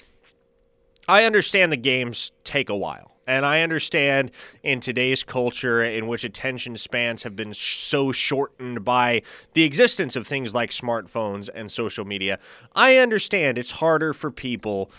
I 1.09 1.23
understand 1.23 1.71
the 1.71 1.77
games 1.77 2.31
take 2.43 2.69
a 2.69 2.75
while. 2.75 3.15
And 3.25 3.43
I 3.43 3.61
understand 3.61 4.29
in 4.61 4.79
today's 4.79 5.23
culture, 5.23 5.83
in 5.83 6.07
which 6.07 6.23
attention 6.23 6.77
spans 6.77 7.23
have 7.23 7.35
been 7.35 7.51
so 7.53 8.11
shortened 8.11 8.85
by 8.85 9.23
the 9.53 9.63
existence 9.63 10.15
of 10.15 10.27
things 10.27 10.53
like 10.53 10.69
smartphones 10.69 11.49
and 11.53 11.71
social 11.71 12.05
media, 12.05 12.37
I 12.75 12.97
understand 12.97 13.57
it's 13.57 13.71
harder 13.71 14.13
for 14.13 14.29
people 14.29 14.91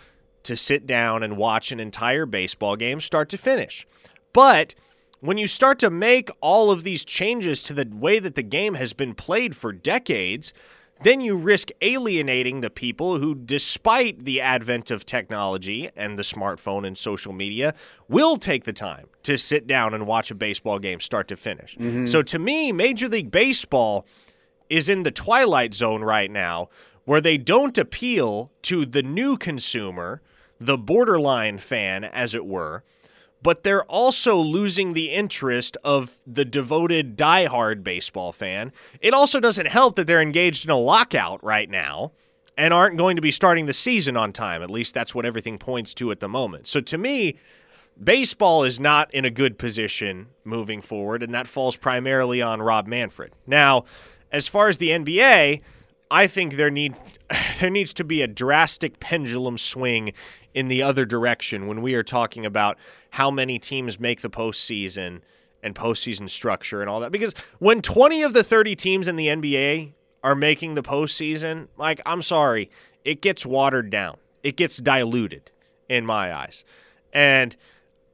to 0.43 0.57
sit 0.57 0.85
down 0.85 1.23
and 1.23 1.37
watch 1.37 1.71
an 1.71 1.79
entire 1.79 2.27
baseball 2.27 2.75
game 2.75 3.01
start 3.01 3.29
to 3.29 3.39
finish. 3.39 3.87
But 4.33 4.75
when 5.21 5.39
you 5.39 5.47
start 5.47 5.79
to 5.79 5.91
make 5.91 6.29
all 6.41 6.73
of 6.73 6.83
these 6.83 7.05
changes 7.05 7.63
to 7.65 7.75
the 7.75 7.89
way 7.89 8.19
that 8.19 8.35
the 8.35 8.43
game 8.43 8.75
has 8.75 8.93
been 8.93 9.15
played 9.15 9.55
for 9.55 9.73
decades, 9.73 10.53
then 11.03 11.21
you 11.21 11.37
risk 11.37 11.71
alienating 11.81 12.61
the 12.61 12.71
people 12.71 13.19
who, 13.19 13.35
despite 13.35 14.25
the 14.25 14.41
advent 14.41 14.91
of 14.91 15.07
technology 15.07 15.91
and 15.97 16.19
the 16.19 16.23
smartphone 16.23 16.87
and 16.87 16.97
social 16.97 17.33
media, 17.33 17.75
will 18.09 18.37
take 18.37 18.65
the 18.65 18.73
time 18.73 19.07
to 19.23 19.39
sit 19.39 19.67
down 19.67 19.95
and 19.95 20.07
watch 20.07 20.31
a 20.31 20.35
baseball 20.35 20.79
game 20.79 21.01
start 21.01 21.29
to 21.29 21.37
finish. 21.37 21.77
Mm-hmm. 21.77 22.07
So 22.07 22.23
to 22.23 22.39
me, 22.39 22.73
Major 22.73 23.09
League 23.09 23.31
Baseball 23.31 24.07
is 24.69 24.89
in 24.89 25.03
the 25.03 25.11
twilight 25.11 25.75
zone 25.75 26.03
right 26.03 26.31
now 26.31 26.69
where 27.05 27.21
they 27.21 27.39
don't 27.39 27.77
appeal 27.79 28.53
to 28.63 28.87
the 28.87 29.03
new 29.03 29.37
consumer, 29.37 30.21
the 30.61 30.79
borderline 30.79 31.59
fan, 31.59 32.05
as 32.05 32.35
it 32.35 32.45
were 32.45 32.85
but 33.43 33.63
they're 33.63 33.85
also 33.85 34.37
losing 34.37 34.93
the 34.93 35.11
interest 35.11 35.77
of 35.85 36.21
the 36.27 36.45
devoted 36.45 37.17
diehard 37.17 37.83
baseball 37.83 38.33
fan. 38.33 38.73
It 39.01 39.15
also 39.15 39.41
doesn't 39.41 39.67
help 39.67 39.97
that 39.97 40.07
they're 40.07 40.23
engaged 40.23 40.65
in 40.65 40.71
a 40.71 40.77
lockout 40.77 41.43
right 41.43 41.69
now 41.69 42.13
and 42.57 42.75
aren't 42.75 42.99
going 42.99 43.17
to 43.17 43.23
be 43.23 43.31
starting 43.31 43.67
the 43.67 43.73
season 43.73 44.17
on 44.17 44.33
time. 44.33 44.63
At 44.63 44.71
least 44.71 44.95
that's 44.95 45.15
what 45.15 45.25
everything 45.25 45.59
points 45.59 45.95
to 45.95 46.11
at 46.11 46.21
the 46.21 46.29
moment. 46.29 46.67
So 46.67 46.81
to 46.81 46.99
me, 46.99 47.39
baseball 48.03 48.65
is 48.65 48.79
not 48.79 49.13
in 49.15 49.25
a 49.25 49.31
good 49.31 49.59
position 49.59 50.29
moving 50.45 50.83
forward, 50.83 51.23
and 51.23 51.35
that 51.35 51.47
falls 51.47 51.77
primarily 51.77 52.43
on 52.43 52.61
Rob 52.61 52.87
Manfred. 52.87 53.33
Now, 53.47 53.85
as 54.33 54.47
far 54.47 54.69
as 54.69 54.77
the 54.77 54.91
NBA, 54.91 55.63
I 56.11 56.27
think 56.27 56.57
there 56.57 56.71
need 56.71 56.97
there 57.61 57.71
needs 57.71 57.93
to 57.95 58.05
be 58.05 58.23
a 58.23 58.27
drastic 58.27 59.01
pendulum 59.01 59.59
swing 59.59 60.13
in 60.53 60.69
the 60.69 60.83
other 60.83 61.05
direction 61.05 61.67
when 61.67 61.81
we 61.81 61.95
are 61.95 62.03
talking 62.03 62.45
about 62.45 62.77
how 63.11 63.31
many 63.31 63.59
teams 63.59 63.99
make 63.99 64.21
the 64.21 64.31
postseason 64.31 65.21
and 65.63 65.75
postseason 65.75 66.29
structure 66.29 66.81
and 66.81 66.89
all 66.89 67.01
that. 67.01 67.13
Because 67.13 67.35
when 67.59 67.83
20 67.83 68.23
of 68.23 68.33
the 68.33 68.43
30 68.43 68.77
teams 68.77 69.09
in 69.09 69.17
the 69.17 69.29
NBA 69.29 69.93
are 70.23 70.35
making 70.35 70.75
the 70.75 70.83
postseason, 70.83 71.69
like, 71.77 72.01
I'm 72.07 72.23
sorry, 72.23 72.71
it 73.05 73.21
gets 73.21 73.45
watered 73.45 73.91
down, 73.91 74.17
it 74.43 74.57
gets 74.57 74.79
diluted 74.79 75.51
in 75.89 76.07
my 76.07 76.35
eyes. 76.35 76.65
And 77.13 77.57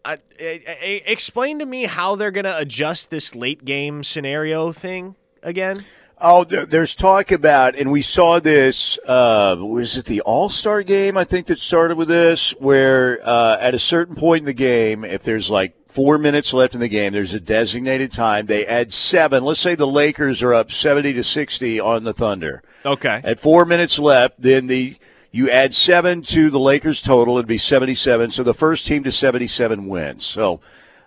uh, 0.05 0.17
explain 0.39 1.59
to 1.59 1.67
me 1.67 1.85
how 1.85 2.17
they're 2.17 2.31
going 2.31 2.45
to 2.45 2.57
adjust 2.57 3.11
this 3.11 3.35
late 3.35 3.65
game 3.65 4.03
scenario 4.05 4.73
thing 4.73 5.17
again. 5.43 5.85
Oh, 6.19 6.45
there's 6.45 6.95
talk 6.95 7.31
about, 7.31 7.77
and 7.77 7.93
we 7.93 8.01
saw 8.01 8.41
this. 8.41 8.99
Uh, 9.07 9.55
was 9.59 9.99
it 9.99 10.07
the 10.07 10.23
All 10.23 10.49
Star 10.49 10.83
game? 10.83 11.19
I 11.19 11.25
think 11.25 11.47
that 11.49 11.59
started 11.59 11.99
with 11.99 12.09
this, 12.09 12.53
where 12.53 13.21
uh, 13.23 13.59
at 13.61 13.75
a 13.75 13.79
certain 13.79 14.17
point 14.17 14.41
in 14.41 14.47
the 14.47 14.55
game, 14.55 15.05
if 15.05 15.25
there's 15.25 15.51
like 15.51 15.75
four 15.89 16.17
minutes 16.17 16.55
left 16.55 16.73
in 16.73 16.81
the 16.81 16.89
game, 16.89 17.13
there's 17.13 17.35
a 17.35 17.41
designated 17.41 18.13
time. 18.13 18.47
They 18.47 18.65
add 18.65 18.95
seven. 18.95 19.45
Let's 19.45 19.61
say 19.61 19.75
the 19.75 19.87
Lakers 19.87 20.43
are 20.43 20.55
up 20.55 20.71
seventy 20.71 21.13
to 21.13 21.23
sixty 21.23 21.79
on 21.79 22.05
the 22.05 22.15
Thunder. 22.15 22.63
Okay. 22.87 23.21
At 23.23 23.39
four 23.39 23.67
minutes 23.67 23.99
left, 23.99 24.41
then 24.41 24.69
the 24.69 24.97
you 25.33 25.51
add 25.51 25.75
seven 25.75 26.23
to 26.23 26.49
the 26.49 26.59
Lakers 26.59 27.03
total, 27.03 27.37
it'd 27.37 27.47
be 27.47 27.59
seventy-seven. 27.59 28.31
So 28.31 28.43
the 28.43 28.55
first 28.55 28.87
team 28.87 29.05
to 29.05 29.13
seventy-seven 29.13 29.87
wins. 29.87 30.25
So 30.25 30.61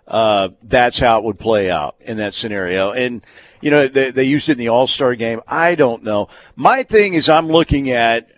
uh, 0.06 0.50
that's 0.62 1.00
how 1.00 1.18
it 1.18 1.24
would 1.24 1.40
play 1.40 1.68
out 1.68 1.96
in 1.98 2.16
that 2.18 2.34
scenario, 2.34 2.92
and 2.92 3.26
you 3.60 3.70
know, 3.70 3.88
they, 3.88 4.10
they 4.10 4.24
used 4.24 4.48
it 4.48 4.52
in 4.52 4.58
the 4.58 4.68
All 4.68 4.86
Star 4.86 5.14
game. 5.14 5.40
I 5.46 5.74
don't 5.74 6.02
know. 6.02 6.28
My 6.56 6.82
thing 6.82 7.14
is, 7.14 7.28
I'm 7.28 7.48
looking 7.48 7.90
at, 7.90 8.30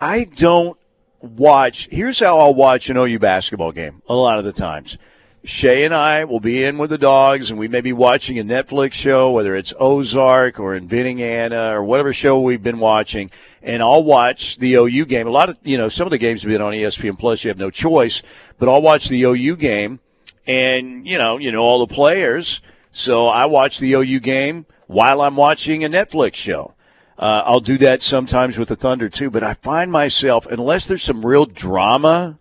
I 0.00 0.24
don't 0.24 0.78
watch. 1.20 1.88
Here's 1.90 2.20
how 2.20 2.38
I'll 2.38 2.54
watch 2.54 2.90
an 2.90 2.96
OU 2.96 3.18
basketball 3.18 3.72
game 3.72 4.02
a 4.08 4.14
lot 4.14 4.38
of 4.38 4.44
the 4.44 4.52
times. 4.52 4.98
Shay 5.44 5.84
and 5.84 5.92
I 5.92 6.22
will 6.22 6.38
be 6.38 6.62
in 6.62 6.78
with 6.78 6.90
the 6.90 6.98
dogs, 6.98 7.50
and 7.50 7.58
we 7.58 7.66
may 7.66 7.80
be 7.80 7.92
watching 7.92 8.38
a 8.38 8.44
Netflix 8.44 8.92
show, 8.92 9.32
whether 9.32 9.56
it's 9.56 9.74
Ozark 9.78 10.60
or 10.60 10.76
Inventing 10.76 11.20
Anna 11.20 11.76
or 11.76 11.82
whatever 11.82 12.12
show 12.12 12.40
we've 12.40 12.62
been 12.62 12.78
watching, 12.78 13.28
and 13.60 13.82
I'll 13.82 14.04
watch 14.04 14.58
the 14.58 14.74
OU 14.74 15.06
game. 15.06 15.26
A 15.26 15.30
lot 15.30 15.48
of, 15.48 15.58
you 15.64 15.76
know, 15.76 15.88
some 15.88 16.06
of 16.06 16.12
the 16.12 16.18
games 16.18 16.42
have 16.42 16.50
been 16.52 16.62
on 16.62 16.72
ESPN 16.72 17.18
Plus. 17.18 17.42
You 17.42 17.48
have 17.48 17.58
no 17.58 17.70
choice, 17.70 18.22
but 18.58 18.68
I'll 18.68 18.82
watch 18.82 19.08
the 19.08 19.20
OU 19.20 19.56
game, 19.56 19.98
and 20.46 21.04
you 21.08 21.18
know, 21.18 21.38
you 21.38 21.50
know 21.50 21.62
all 21.62 21.84
the 21.84 21.92
players 21.92 22.60
so 22.92 23.26
I 23.26 23.46
watch 23.46 23.78
the 23.78 23.92
OU 23.94 24.20
game 24.20 24.66
while 24.86 25.22
I'm 25.22 25.36
watching 25.36 25.82
a 25.82 25.88
Netflix 25.88 26.34
show. 26.34 26.74
Uh, 27.18 27.42
I'll 27.46 27.60
do 27.60 27.78
that 27.78 28.02
sometimes 28.02 28.58
with 28.58 28.68
the 28.68 28.76
Thunder 28.76 29.08
too, 29.08 29.30
but 29.30 29.42
I 29.42 29.54
find 29.54 29.90
myself, 29.90 30.46
unless 30.46 30.86
there's 30.86 31.02
some 31.02 31.24
real 31.24 31.46
drama, 31.46 32.38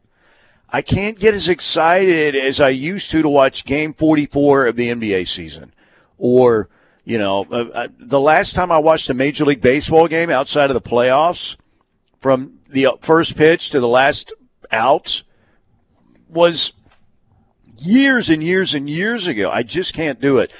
I 0.69 0.81
can't 0.81 1.19
get 1.19 1.33
as 1.33 1.49
excited 1.49 2.35
as 2.35 2.61
I 2.61 2.69
used 2.69 3.11
to 3.11 3.21
to 3.21 3.29
watch 3.29 3.65
game 3.65 3.93
44 3.93 4.67
of 4.67 4.75
the 4.75 4.89
NBA 4.89 5.27
season. 5.27 5.73
Or, 6.17 6.69
you 7.03 7.17
know, 7.17 7.45
uh, 7.51 7.65
uh, 7.73 7.87
the 7.99 8.19
last 8.19 8.53
time 8.53 8.71
I 8.71 8.77
watched 8.77 9.09
a 9.09 9.13
Major 9.13 9.45
League 9.45 9.61
Baseball 9.61 10.07
game 10.07 10.29
outside 10.29 10.69
of 10.69 10.73
the 10.73 10.81
playoffs, 10.81 11.57
from 12.21 12.59
the 12.69 12.87
first 13.01 13.35
pitch 13.35 13.71
to 13.71 13.79
the 13.79 13.87
last 13.87 14.33
out, 14.71 15.23
was 16.29 16.73
years 17.81 18.29
and 18.29 18.43
years 18.43 18.73
and 18.73 18.89
years 18.89 19.27
ago. 19.27 19.49
I 19.51 19.63
just 19.63 19.93
can't 19.93 20.19
do 20.19 20.39
it. 20.39 20.51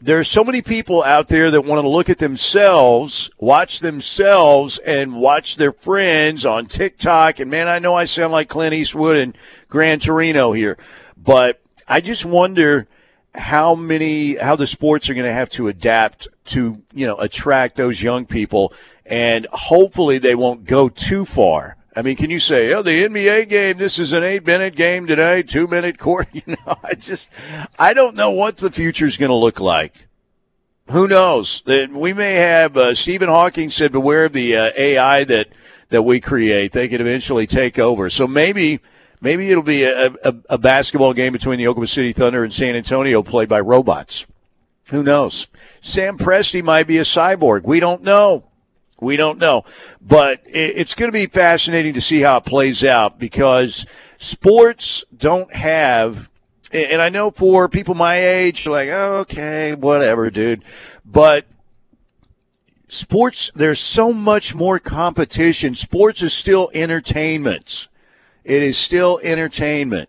There 0.00 0.18
are 0.18 0.24
so 0.24 0.44
many 0.44 0.62
people 0.62 1.02
out 1.02 1.26
there 1.26 1.50
that 1.50 1.62
want 1.62 1.82
to 1.82 1.88
look 1.88 2.08
at 2.08 2.18
themselves, 2.18 3.30
watch 3.38 3.80
themselves, 3.80 4.78
and 4.78 5.16
watch 5.16 5.56
their 5.56 5.72
friends 5.72 6.46
on 6.46 6.66
TikTok. 6.66 7.40
And 7.40 7.50
man, 7.50 7.66
I 7.66 7.80
know 7.80 7.94
I 7.94 8.04
sound 8.04 8.32
like 8.32 8.48
Clint 8.48 8.74
Eastwood 8.74 9.16
and 9.16 9.36
Gran 9.68 9.98
Torino 9.98 10.52
here, 10.52 10.78
but 11.16 11.60
I 11.88 12.00
just 12.00 12.24
wonder 12.24 12.86
how 13.34 13.74
many 13.74 14.36
how 14.36 14.56
the 14.56 14.66
sports 14.66 15.10
are 15.10 15.14
going 15.14 15.26
to 15.26 15.32
have 15.32 15.50
to 15.50 15.68
adapt 15.68 16.28
to 16.46 16.82
you 16.92 17.06
know 17.06 17.16
attract 17.16 17.76
those 17.76 18.02
young 18.02 18.26
people 18.26 18.72
and 19.06 19.46
hopefully 19.52 20.18
they 20.18 20.34
won't 20.34 20.64
go 20.64 20.88
too 20.88 21.24
far 21.24 21.76
I 21.98 22.02
mean, 22.02 22.14
can 22.14 22.30
you 22.30 22.38
say, 22.38 22.72
oh, 22.74 22.82
the 22.82 23.08
NBA 23.08 23.48
game, 23.48 23.76
this 23.76 23.98
is 23.98 24.12
an 24.12 24.22
eight 24.22 24.46
minute 24.46 24.76
game 24.76 25.08
today, 25.08 25.42
two 25.42 25.66
minute 25.66 25.98
court? 25.98 26.28
You 26.32 26.54
know, 26.54 26.76
I 26.84 26.94
just, 26.94 27.28
I 27.76 27.92
don't 27.92 28.14
know 28.14 28.30
what 28.30 28.58
the 28.58 28.70
future 28.70 29.06
is 29.06 29.16
going 29.16 29.30
to 29.30 29.34
look 29.34 29.58
like. 29.58 30.06
who 30.92 31.08
knows? 31.08 31.64
We 31.66 32.12
may 32.12 32.34
have 32.34 32.76
uh, 32.76 32.94
Stephen 32.94 33.28
Hawking 33.28 33.68
said, 33.70 33.90
"Beware 33.90 34.26
of 34.26 34.32
the 34.32 34.56
uh, 34.56 34.70
AI 34.78 35.24
that 35.24 35.48
that 35.88 36.02
we 36.02 36.20
create. 36.20 36.70
They 36.70 36.86
could 36.86 37.00
eventually 37.00 37.48
take 37.48 37.80
over." 37.80 38.08
So 38.08 38.28
maybe 38.28 38.78
maybe 39.20 39.50
it'll 39.50 39.64
be 39.64 39.82
a, 39.82 40.06
a, 40.06 40.34
a 40.50 40.58
basketball 40.58 41.14
game 41.14 41.32
between 41.32 41.58
the 41.58 41.66
Oklahoma 41.66 41.88
City 41.88 42.12
Thunder 42.12 42.44
and 42.44 42.52
San 42.52 42.76
Antonio 42.76 43.24
played 43.24 43.48
by 43.48 43.58
robots. 43.58 44.24
Who 44.90 45.02
knows? 45.02 45.48
Sam 45.80 46.16
Presti 46.16 46.62
might 46.62 46.86
be 46.86 46.98
a 46.98 47.02
cyborg. 47.02 47.64
We 47.64 47.80
don't 47.80 48.04
know. 48.04 48.47
We 49.00 49.16
don't 49.16 49.38
know. 49.38 49.64
But 50.00 50.40
it's 50.44 50.94
going 50.94 51.08
to 51.08 51.12
be 51.12 51.26
fascinating 51.26 51.94
to 51.94 52.00
see 52.00 52.20
how 52.20 52.38
it 52.38 52.44
plays 52.44 52.84
out 52.84 53.18
because 53.18 53.86
sports 54.16 55.04
don't 55.16 55.52
have, 55.54 56.28
and 56.72 57.00
I 57.00 57.08
know 57.08 57.30
for 57.30 57.68
people 57.68 57.94
my 57.94 58.16
age, 58.16 58.66
like, 58.66 58.88
oh, 58.88 59.18
okay, 59.18 59.74
whatever, 59.74 60.30
dude. 60.30 60.64
But 61.04 61.46
sports, 62.88 63.50
there's 63.54 63.80
so 63.80 64.12
much 64.12 64.54
more 64.54 64.78
competition. 64.78 65.74
Sports 65.74 66.22
is 66.22 66.32
still 66.32 66.70
entertainment. 66.74 67.88
It 68.44 68.62
is 68.62 68.76
still 68.76 69.20
entertainment. 69.22 70.08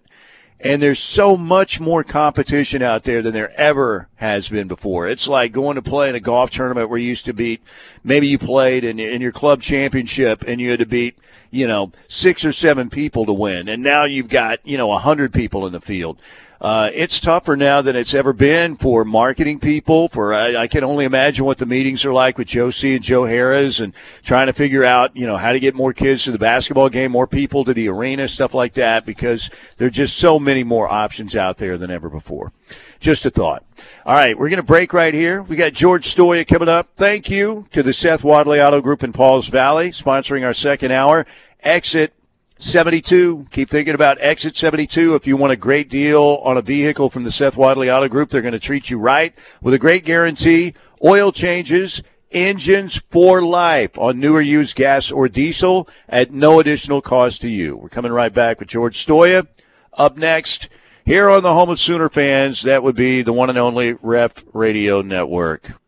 And 0.60 0.82
there's 0.82 0.99
so 0.99 1.38
much 1.38 1.80
more 1.80 2.03
competition 2.03 2.82
out 2.82 3.03
there 3.03 3.22
than 3.22 3.32
there 3.32 3.57
ever 3.57 4.09
has 4.20 4.50
been 4.50 4.68
before. 4.68 5.08
It's 5.08 5.30
like 5.30 5.54
going 5.54 5.76
to 5.76 5.82
play 5.82 6.10
in 6.10 6.16
a 6.16 6.20
golf 6.20 6.52
tournament 6.52 6.90
where 6.90 7.00
you 7.00 7.08
used 7.08 7.24
to 7.26 7.34
beat, 7.34 7.62
maybe 8.04 8.28
you 8.28 8.38
played 8.38 8.84
in, 8.84 9.00
in 9.00 9.22
your 9.22 9.32
club 9.32 9.62
championship 9.62 10.44
and 10.46 10.60
you 10.60 10.72
had 10.72 10.80
to 10.80 10.86
beat, 10.86 11.18
you 11.52 11.66
know, 11.66 11.94
six 12.10 12.44
or 12.44 12.52
seven 12.52 12.90
people 12.90 13.26
to 13.26 13.32
win. 13.32 13.70
And 13.70 13.82
now 13.82 14.04
you've 14.04 14.28
got, 14.28 14.60
you 14.66 14.78
know, 14.78 14.91
a 14.91 14.98
hundred 14.98 15.32
people 15.32 15.66
in 15.66 15.72
the 15.72 15.80
field 15.80 16.20
uh, 16.62 16.90
it's 16.94 17.22
tougher 17.22 17.56
now 17.56 17.82
than 17.82 17.96
it's 17.96 18.14
ever 18.14 18.34
been 18.34 18.76
for 18.76 19.06
marketing 19.06 19.60
people. 19.60 20.10
For 20.10 20.34
I, 20.34 20.56
I, 20.64 20.68
can 20.68 20.84
only 20.84 21.06
imagine 21.06 21.46
what 21.46 21.58
the 21.58 21.66
meetings 21.66 22.04
are 22.04 22.12
like 22.12 22.38
with 22.38 22.50
Joe 22.50 22.70
C 22.70 22.96
and 22.96 23.04
Joe 23.04 23.22
Harroz 23.22 23.82
and 23.82 23.94
trying 24.24 24.48
to 24.48 24.54
figure 24.54 24.84
out, 24.84 25.16
you 25.16 25.26
know, 25.26 25.38
how 25.38 25.54
to 25.54 25.60
get 25.60 25.74
more 25.74 25.94
kids 25.94 26.26
to 26.26 26.32
the 26.32 26.38
basketball 26.38 26.90
game, 26.90 27.12
more 27.12 27.28
people 27.28 27.64
to 27.64 27.74
the 27.74 27.88
arena, 27.88 28.28
stuff 28.28 28.54
like 28.54 28.74
that, 28.74 29.06
because 29.06 29.50
there 29.78 29.88
are 29.88 29.91
just 29.91 30.18
so 30.18 30.38
many 30.38 30.66
more 30.66 30.90
options 30.91 31.36
out 31.36 31.58
there 31.58 31.78
than 31.78 31.91
ever 31.91 32.10
before. 32.10 32.52
Just 32.99 33.26
a 33.26 33.30
thought. 33.30 33.63
All 34.05 34.13
right, 34.13 34.38
we're 34.38 34.49
going 34.49 34.57
to 34.57 34.63
break 34.63 34.91
right 34.91 35.13
here. 35.13 35.41
We 35.41 35.55
got 35.55 35.71
George 35.71 36.03
Stoia 36.03 36.45
coming 36.45 36.67
up. 36.67 36.89
Thank 36.95 37.30
you 37.30 37.65
to 37.71 37.81
the 37.81 37.93
Seth 37.93 38.26
Wadley 38.26 38.61
Auto 38.61 38.81
Group 38.81 39.03
in 39.03 39.13
Pauls 39.13 39.47
Valley, 39.47 39.91
sponsoring 39.91 40.45
our 40.45 40.53
second 40.53 40.91
hour. 40.91 41.26
Exit 41.61 42.13
72. 42.57 43.47
Keep 43.51 43.69
thinking 43.69 43.95
about 43.95 44.17
Exit 44.19 44.57
72. 44.57 45.15
If 45.15 45.26
you 45.26 45.38
want 45.38 45.53
a 45.53 45.57
great 45.57 45.89
deal 45.89 46.41
on 46.43 46.57
a 46.57 46.61
vehicle 46.61 47.09
from 47.09 47.23
the 47.23 47.31
Seth 47.31 47.55
Wadley 47.55 47.89
Auto 47.89 48.09
Group, 48.09 48.30
they're 48.30 48.41
going 48.41 48.51
to 48.51 48.59
treat 48.59 48.89
you 48.89 48.99
right 48.99 49.34
with 49.61 49.73
a 49.73 49.80
great 49.80 50.03
guarantee. 50.03 50.73
Oil 51.01 51.31
changes, 51.31 52.03
engines 52.31 52.97
for 53.09 53.41
life 53.41 53.97
on 53.97 54.19
newer 54.19 54.41
used 54.41 54.76
gas 54.76 55.09
or 55.09 55.30
diesel 55.30 55.88
at 56.09 56.31
no 56.31 56.59
additional 56.59 57.01
cost 57.01 57.41
to 57.43 57.49
you. 57.49 57.77
We're 57.77 57.88
coming 57.88 58.11
right 58.11 58.34
back 58.34 58.59
with 58.59 58.67
George 58.67 58.97
Stoia. 58.97 59.47
Up 59.93 60.17
next, 60.17 60.67
here 61.10 61.27
on 61.27 61.41
the 61.41 61.52
home 61.52 61.72
of 61.72 61.80
Sooner 61.80 62.07
fans, 62.07 62.61
that 62.61 62.84
would 62.84 62.94
be 62.94 63.23
the 63.23 63.34
one 63.34 63.49
and 63.49 63.57
only 63.57 63.94
Ref 63.94 64.45
Radio 64.53 65.02
Network. 65.02 65.81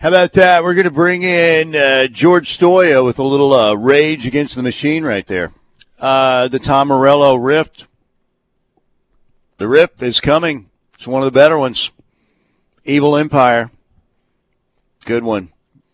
How 0.00 0.10
about 0.10 0.34
that? 0.34 0.62
We're 0.62 0.74
going 0.74 0.84
to 0.84 0.92
bring 0.92 1.24
in 1.24 1.74
uh, 1.74 2.06
George 2.06 2.56
Stoia 2.56 3.04
with 3.04 3.18
a 3.18 3.24
little 3.24 3.52
uh, 3.52 3.74
rage 3.74 4.28
against 4.28 4.54
the 4.54 4.62
machine 4.62 5.04
right 5.04 5.26
there. 5.26 5.50
Uh, 5.98 6.46
the 6.46 6.60
Tom 6.60 6.86
Morello 6.86 7.34
Rift. 7.34 7.88
The 9.56 9.66
Rift 9.66 10.00
is 10.00 10.20
coming. 10.20 10.70
It's 10.94 11.08
one 11.08 11.22
of 11.22 11.26
the 11.26 11.36
better 11.36 11.58
ones. 11.58 11.90
Evil 12.84 13.16
Empire. 13.16 13.72
Good 15.04 15.24
one. 15.24 15.50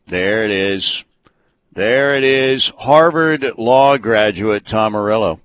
There 0.06 0.44
it 0.44 0.50
is. 0.50 1.02
There 1.72 2.14
it 2.14 2.24
is. 2.24 2.68
Harvard 2.80 3.52
law 3.56 3.96
graduate 3.96 4.66
Tom 4.66 4.92
Morello. 4.92 5.40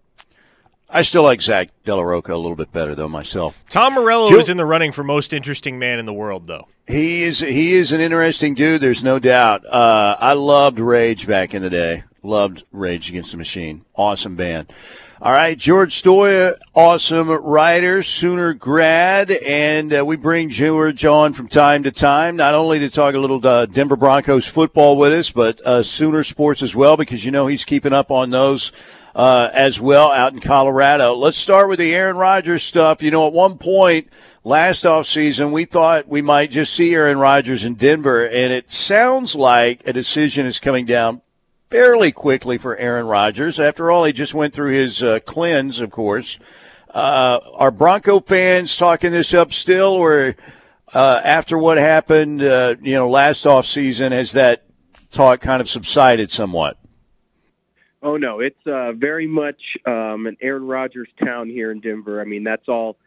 I 0.89 1.03
still 1.03 1.23
like 1.23 1.41
Zach 1.41 1.69
Della 1.85 2.03
Rocca 2.03 2.33
a 2.33 2.35
little 2.35 2.57
bit 2.57 2.73
better 2.73 2.93
though 2.93 3.07
myself. 3.07 3.57
Tom 3.69 3.93
Morello 3.93 4.29
Joe, 4.29 4.37
is 4.37 4.49
in 4.49 4.57
the 4.57 4.65
running 4.65 4.91
for 4.91 5.03
most 5.03 5.31
interesting 5.31 5.79
man 5.79 5.97
in 5.97 6.05
the 6.05 6.13
world 6.13 6.47
though. 6.47 6.67
He 6.89 7.21
is 7.21 7.37
he 7.37 7.73
is 7.73 7.91
an 7.91 8.01
interesting 8.01 8.55
dude. 8.55 8.81
There's 8.81 9.03
no 9.03 9.19
doubt. 9.19 9.63
Uh, 9.63 10.17
I 10.19 10.33
loved 10.33 10.79
Rage 10.79 11.27
back 11.27 11.53
in 11.53 11.61
the 11.61 11.69
day. 11.69 12.03
Loved 12.23 12.63
Rage 12.71 13.09
Against 13.09 13.31
the 13.31 13.37
Machine. 13.37 13.85
Awesome 13.95 14.35
band. 14.35 14.73
All 15.21 15.31
right, 15.31 15.55
George 15.55 16.01
Stoia, 16.01 16.57
awesome 16.73 17.29
writer, 17.29 18.01
Sooner 18.01 18.53
grad, 18.53 19.29
and 19.29 19.93
uh, 19.93 20.03
we 20.03 20.15
bring 20.15 20.49
George 20.49 21.05
on 21.05 21.33
from 21.33 21.47
time 21.47 21.83
to 21.83 21.91
time, 21.91 22.37
not 22.37 22.55
only 22.55 22.79
to 22.79 22.89
talk 22.89 23.13
a 23.13 23.19
little 23.19 23.45
uh, 23.45 23.67
Denver 23.67 23.97
Broncos 23.97 24.47
football 24.47 24.97
with 24.97 25.13
us, 25.13 25.29
but 25.29 25.61
uh, 25.67 25.83
Sooner 25.83 26.23
sports 26.23 26.63
as 26.63 26.73
well, 26.73 26.97
because 26.97 27.23
you 27.23 27.29
know 27.29 27.45
he's 27.45 27.65
keeping 27.65 27.93
up 27.93 28.09
on 28.09 28.31
those 28.31 28.71
uh, 29.15 29.49
as 29.53 29.79
well 29.79 30.11
out 30.11 30.33
in 30.33 30.39
Colorado. 30.39 31.15
Let's 31.15 31.37
start 31.37 31.69
with 31.69 31.79
the 31.79 31.93
Aaron 31.93 32.17
Rodgers 32.17 32.63
stuff. 32.63 33.01
You 33.01 33.11
know, 33.11 33.27
at 33.27 33.33
one 33.33 33.57
point 33.57 34.09
last 34.43 34.83
offseason, 34.85 35.51
we 35.51 35.65
thought 35.65 36.07
we 36.07 36.21
might 36.21 36.51
just 36.51 36.73
see 36.73 36.93
Aaron 36.93 37.17
Rodgers 37.17 37.63
in 37.63 37.75
Denver, 37.75 38.25
and 38.25 38.53
it 38.53 38.71
sounds 38.71 39.35
like 39.35 39.85
a 39.85 39.93
decision 39.93 40.45
is 40.45 40.59
coming 40.59 40.85
down 40.85 41.21
fairly 41.69 42.11
quickly 42.11 42.57
for 42.57 42.75
Aaron 42.77 43.05
Rodgers. 43.05 43.59
After 43.59 43.91
all, 43.91 44.05
he 44.05 44.13
just 44.13 44.33
went 44.33 44.53
through 44.53 44.71
his 44.71 45.03
uh, 45.03 45.19
cleanse, 45.25 45.81
of 45.81 45.91
course. 45.91 46.39
Uh, 46.89 47.39
are 47.53 47.71
Bronco 47.71 48.19
fans 48.19 48.75
talking 48.75 49.11
this 49.11 49.33
up 49.33 49.53
still, 49.53 49.91
or 49.91 50.35
uh, 50.93 51.21
after 51.23 51.57
what 51.57 51.77
happened, 51.77 52.41
uh, 52.41 52.75
you 52.81 52.95
know, 52.95 53.09
last 53.09 53.45
offseason, 53.45 54.11
has 54.11 54.31
that 54.31 54.65
talk 55.11 55.41
kind 55.41 55.61
of 55.61 55.69
subsided 55.69 56.31
somewhat? 56.31 56.77
Oh 58.01 58.17
no, 58.17 58.39
it's 58.39 58.65
uh, 58.65 58.93
very 58.93 59.27
much 59.27 59.77
um, 59.85 60.25
an 60.25 60.37
Aaron 60.41 60.65
Rodgers 60.65 61.09
town 61.23 61.49
here 61.49 61.71
in 61.71 61.81
Denver. 61.81 62.21
I 62.21 62.23
mean, 62.23 62.43
that's 62.43 62.69
all 62.69 62.97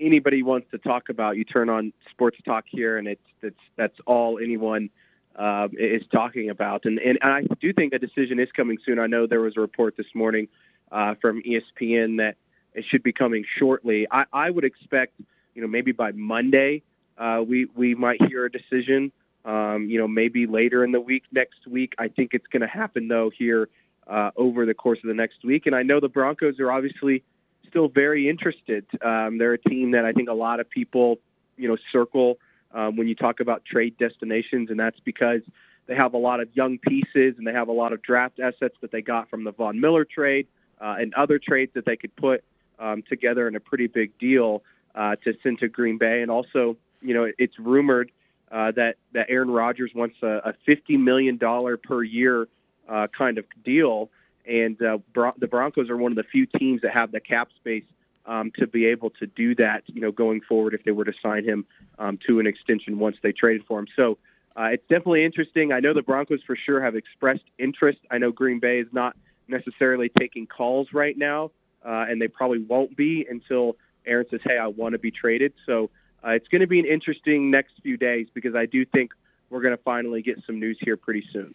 anybody 0.00 0.42
wants 0.42 0.70
to 0.72 0.78
talk 0.78 1.08
about. 1.08 1.36
You 1.36 1.44
turn 1.44 1.68
on 1.68 1.92
sports 2.10 2.38
talk 2.44 2.64
here, 2.66 2.98
and 2.98 3.06
it's 3.06 3.22
that's 3.40 3.60
that's 3.76 3.98
all 4.06 4.38
anyone 4.38 4.90
uh, 5.36 5.68
is 5.72 6.02
talking 6.10 6.50
about. 6.50 6.84
And, 6.84 6.98
and 6.98 7.18
I 7.22 7.42
do 7.60 7.72
think 7.72 7.92
a 7.92 7.98
decision 7.98 8.40
is 8.40 8.50
coming 8.50 8.78
soon. 8.84 8.98
I 8.98 9.06
know 9.06 9.26
there 9.26 9.40
was 9.40 9.56
a 9.56 9.60
report 9.60 9.96
this 9.96 10.14
morning 10.14 10.48
uh, 10.90 11.14
from 11.14 11.42
ESPN 11.42 12.18
that 12.18 12.36
it 12.74 12.84
should 12.84 13.02
be 13.02 13.12
coming 13.12 13.44
shortly. 13.56 14.06
I, 14.10 14.24
I 14.32 14.50
would 14.50 14.64
expect, 14.64 15.14
you 15.54 15.62
know, 15.62 15.68
maybe 15.68 15.92
by 15.92 16.12
Monday 16.12 16.82
uh, 17.18 17.44
we 17.46 17.66
we 17.66 17.94
might 17.94 18.20
hear 18.26 18.46
a 18.46 18.50
decision. 18.50 19.12
Um, 19.44 19.88
you 19.88 19.98
know, 19.98 20.08
maybe 20.08 20.46
later 20.46 20.84
in 20.84 20.92
the 20.92 21.00
week, 21.00 21.24
next 21.32 21.66
week. 21.66 21.94
I 21.98 22.08
think 22.08 22.34
it's 22.34 22.46
going 22.48 22.60
to 22.60 22.66
happen 22.66 23.08
though 23.08 23.30
here 23.30 23.70
uh, 24.10 24.30
over 24.36 24.66
the 24.66 24.74
course 24.74 24.98
of 25.02 25.08
the 25.08 25.14
next 25.14 25.44
week. 25.44 25.66
And 25.66 25.74
I 25.74 25.82
know 25.82 26.00
the 26.00 26.08
Broncos 26.08 26.58
are 26.60 26.70
obviously 26.70 27.22
still 27.68 27.88
very 27.88 28.28
interested. 28.28 28.84
Um, 29.00 29.38
they're 29.38 29.54
a 29.54 29.58
team 29.58 29.92
that 29.92 30.04
I 30.04 30.12
think 30.12 30.28
a 30.28 30.34
lot 30.34 30.58
of 30.60 30.68
people, 30.68 31.20
you 31.56 31.68
know, 31.68 31.78
circle 31.92 32.38
um, 32.72 32.96
when 32.96 33.08
you 33.08 33.14
talk 33.14 33.40
about 33.40 33.64
trade 33.64 33.96
destinations, 33.96 34.70
and 34.70 34.78
that's 34.78 35.00
because 35.00 35.42
they 35.86 35.94
have 35.94 36.14
a 36.14 36.18
lot 36.18 36.40
of 36.40 36.48
young 36.54 36.78
pieces 36.78 37.34
and 37.38 37.46
they 37.46 37.52
have 37.52 37.68
a 37.68 37.72
lot 37.72 37.92
of 37.92 38.02
draft 38.02 38.38
assets 38.40 38.76
that 38.80 38.90
they 38.92 39.02
got 39.02 39.30
from 39.30 39.44
the 39.44 39.52
Von 39.52 39.80
Miller 39.80 40.04
trade 40.04 40.46
uh, 40.80 40.96
and 40.98 41.14
other 41.14 41.38
trades 41.38 41.72
that 41.74 41.84
they 41.84 41.96
could 41.96 42.14
put 42.16 42.44
um, 42.78 43.02
together 43.02 43.48
in 43.48 43.56
a 43.56 43.60
pretty 43.60 43.86
big 43.86 44.16
deal 44.18 44.62
uh, 44.94 45.16
to 45.24 45.36
send 45.42 45.58
to 45.60 45.68
Green 45.68 45.98
Bay. 45.98 46.22
And 46.22 46.30
also, 46.30 46.76
you 47.00 47.14
know, 47.14 47.30
it's 47.38 47.58
rumored 47.58 48.10
uh, 48.50 48.72
that 48.72 48.96
that 49.12 49.26
Aaron 49.28 49.50
Rodgers 49.50 49.92
wants 49.94 50.16
a, 50.22 50.40
a 50.44 50.54
fifty 50.66 50.96
million 50.96 51.36
dollar 51.36 51.76
per 51.76 52.02
year 52.02 52.48
uh, 52.90 53.06
kind 53.06 53.38
of 53.38 53.46
deal, 53.64 54.10
and 54.44 54.80
uh, 54.82 54.98
Bron- 55.14 55.34
the 55.38 55.46
Broncos 55.46 55.88
are 55.88 55.96
one 55.96 56.12
of 56.12 56.16
the 56.16 56.24
few 56.24 56.44
teams 56.44 56.82
that 56.82 56.92
have 56.92 57.12
the 57.12 57.20
cap 57.20 57.48
space 57.56 57.84
um, 58.26 58.50
to 58.58 58.66
be 58.66 58.86
able 58.86 59.10
to 59.10 59.26
do 59.26 59.54
that, 59.54 59.84
you 59.86 60.00
know, 60.00 60.12
going 60.12 60.40
forward 60.40 60.74
if 60.74 60.84
they 60.84 60.92
were 60.92 61.04
to 61.04 61.14
sign 61.22 61.44
him 61.44 61.64
um, 61.98 62.18
to 62.26 62.40
an 62.40 62.46
extension 62.46 62.98
once 62.98 63.16
they 63.22 63.32
traded 63.32 63.64
for 63.66 63.78
him. 63.78 63.86
So 63.96 64.18
uh, 64.56 64.70
it's 64.72 64.86
definitely 64.88 65.24
interesting. 65.24 65.72
I 65.72 65.80
know 65.80 65.94
the 65.94 66.02
Broncos 66.02 66.42
for 66.42 66.56
sure 66.56 66.80
have 66.82 66.96
expressed 66.96 67.44
interest. 67.58 68.00
I 68.10 68.18
know 68.18 68.32
Green 68.32 68.58
Bay 68.58 68.80
is 68.80 68.88
not 68.92 69.16
necessarily 69.48 70.08
taking 70.08 70.46
calls 70.46 70.92
right 70.92 71.16
now, 71.16 71.50
uh, 71.84 72.06
and 72.08 72.20
they 72.20 72.28
probably 72.28 72.58
won't 72.58 72.96
be 72.96 73.26
until 73.28 73.76
Aaron 74.04 74.26
says, 74.30 74.40
"Hey, 74.44 74.58
I 74.58 74.66
want 74.66 74.92
to 74.92 74.98
be 74.98 75.10
traded." 75.10 75.52
So 75.66 75.90
uh, 76.24 76.30
it's 76.30 76.48
going 76.48 76.60
to 76.60 76.66
be 76.66 76.78
an 76.78 76.86
interesting 76.86 77.50
next 77.50 77.74
few 77.82 77.96
days 77.96 78.26
because 78.34 78.54
I 78.54 78.66
do 78.66 78.84
think 78.84 79.12
we're 79.48 79.62
going 79.62 79.76
to 79.76 79.82
finally 79.82 80.22
get 80.22 80.42
some 80.46 80.60
news 80.60 80.78
here 80.80 80.96
pretty 80.96 81.26
soon. 81.32 81.54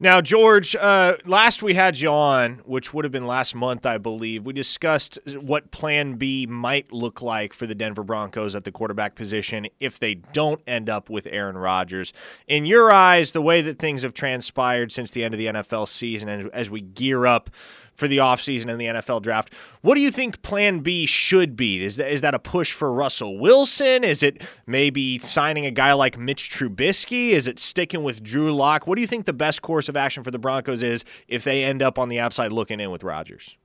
Now, 0.00 0.20
George, 0.20 0.76
uh, 0.76 1.16
last 1.26 1.60
we 1.60 1.74
had 1.74 1.98
you 1.98 2.10
on, 2.10 2.60
which 2.64 2.94
would 2.94 3.04
have 3.04 3.10
been 3.10 3.26
last 3.26 3.56
month, 3.56 3.84
I 3.84 3.98
believe, 3.98 4.44
we 4.44 4.52
discussed 4.52 5.18
what 5.40 5.72
Plan 5.72 6.14
B 6.14 6.46
might 6.46 6.92
look 6.92 7.20
like 7.20 7.52
for 7.52 7.66
the 7.66 7.74
Denver 7.74 8.04
Broncos 8.04 8.54
at 8.54 8.62
the 8.62 8.70
quarterback 8.70 9.16
position 9.16 9.66
if 9.80 9.98
they 9.98 10.14
don't 10.14 10.62
end 10.68 10.88
up 10.88 11.10
with 11.10 11.26
Aaron 11.28 11.58
Rodgers. 11.58 12.12
In 12.46 12.64
your 12.64 12.92
eyes, 12.92 13.32
the 13.32 13.42
way 13.42 13.60
that 13.60 13.80
things 13.80 14.02
have 14.02 14.14
transpired 14.14 14.92
since 14.92 15.10
the 15.10 15.24
end 15.24 15.34
of 15.34 15.38
the 15.38 15.46
NFL 15.46 15.88
season 15.88 16.28
and 16.28 16.48
as 16.52 16.70
we 16.70 16.80
gear 16.80 17.26
up 17.26 17.50
for 17.98 18.06
the 18.06 18.18
offseason 18.18 18.70
and 18.70 18.80
the 18.80 18.86
NFL 18.86 19.22
draft. 19.22 19.52
What 19.82 19.96
do 19.96 20.00
you 20.00 20.12
think 20.12 20.40
plan 20.42 20.78
B 20.78 21.04
should 21.04 21.56
be? 21.56 21.84
Is 21.84 21.96
that, 21.96 22.12
is 22.12 22.20
that 22.20 22.32
a 22.32 22.38
push 22.38 22.72
for 22.72 22.92
Russell 22.92 23.38
Wilson? 23.38 24.04
Is 24.04 24.22
it 24.22 24.40
maybe 24.68 25.18
signing 25.18 25.66
a 25.66 25.72
guy 25.72 25.92
like 25.94 26.16
Mitch 26.16 26.48
Trubisky? 26.48 27.30
Is 27.30 27.48
it 27.48 27.58
sticking 27.58 28.04
with 28.04 28.22
Drew 28.22 28.54
Lock? 28.54 28.86
What 28.86 28.94
do 28.94 29.00
you 29.00 29.08
think 29.08 29.26
the 29.26 29.32
best 29.32 29.62
course 29.62 29.88
of 29.88 29.96
action 29.96 30.22
for 30.22 30.30
the 30.30 30.38
Broncos 30.38 30.80
is 30.80 31.04
if 31.26 31.42
they 31.42 31.64
end 31.64 31.82
up 31.82 31.98
on 31.98 32.08
the 32.08 32.20
outside 32.20 32.52
looking 32.52 32.78
in 32.78 32.92
with 32.92 33.02
Rodgers? 33.02 33.56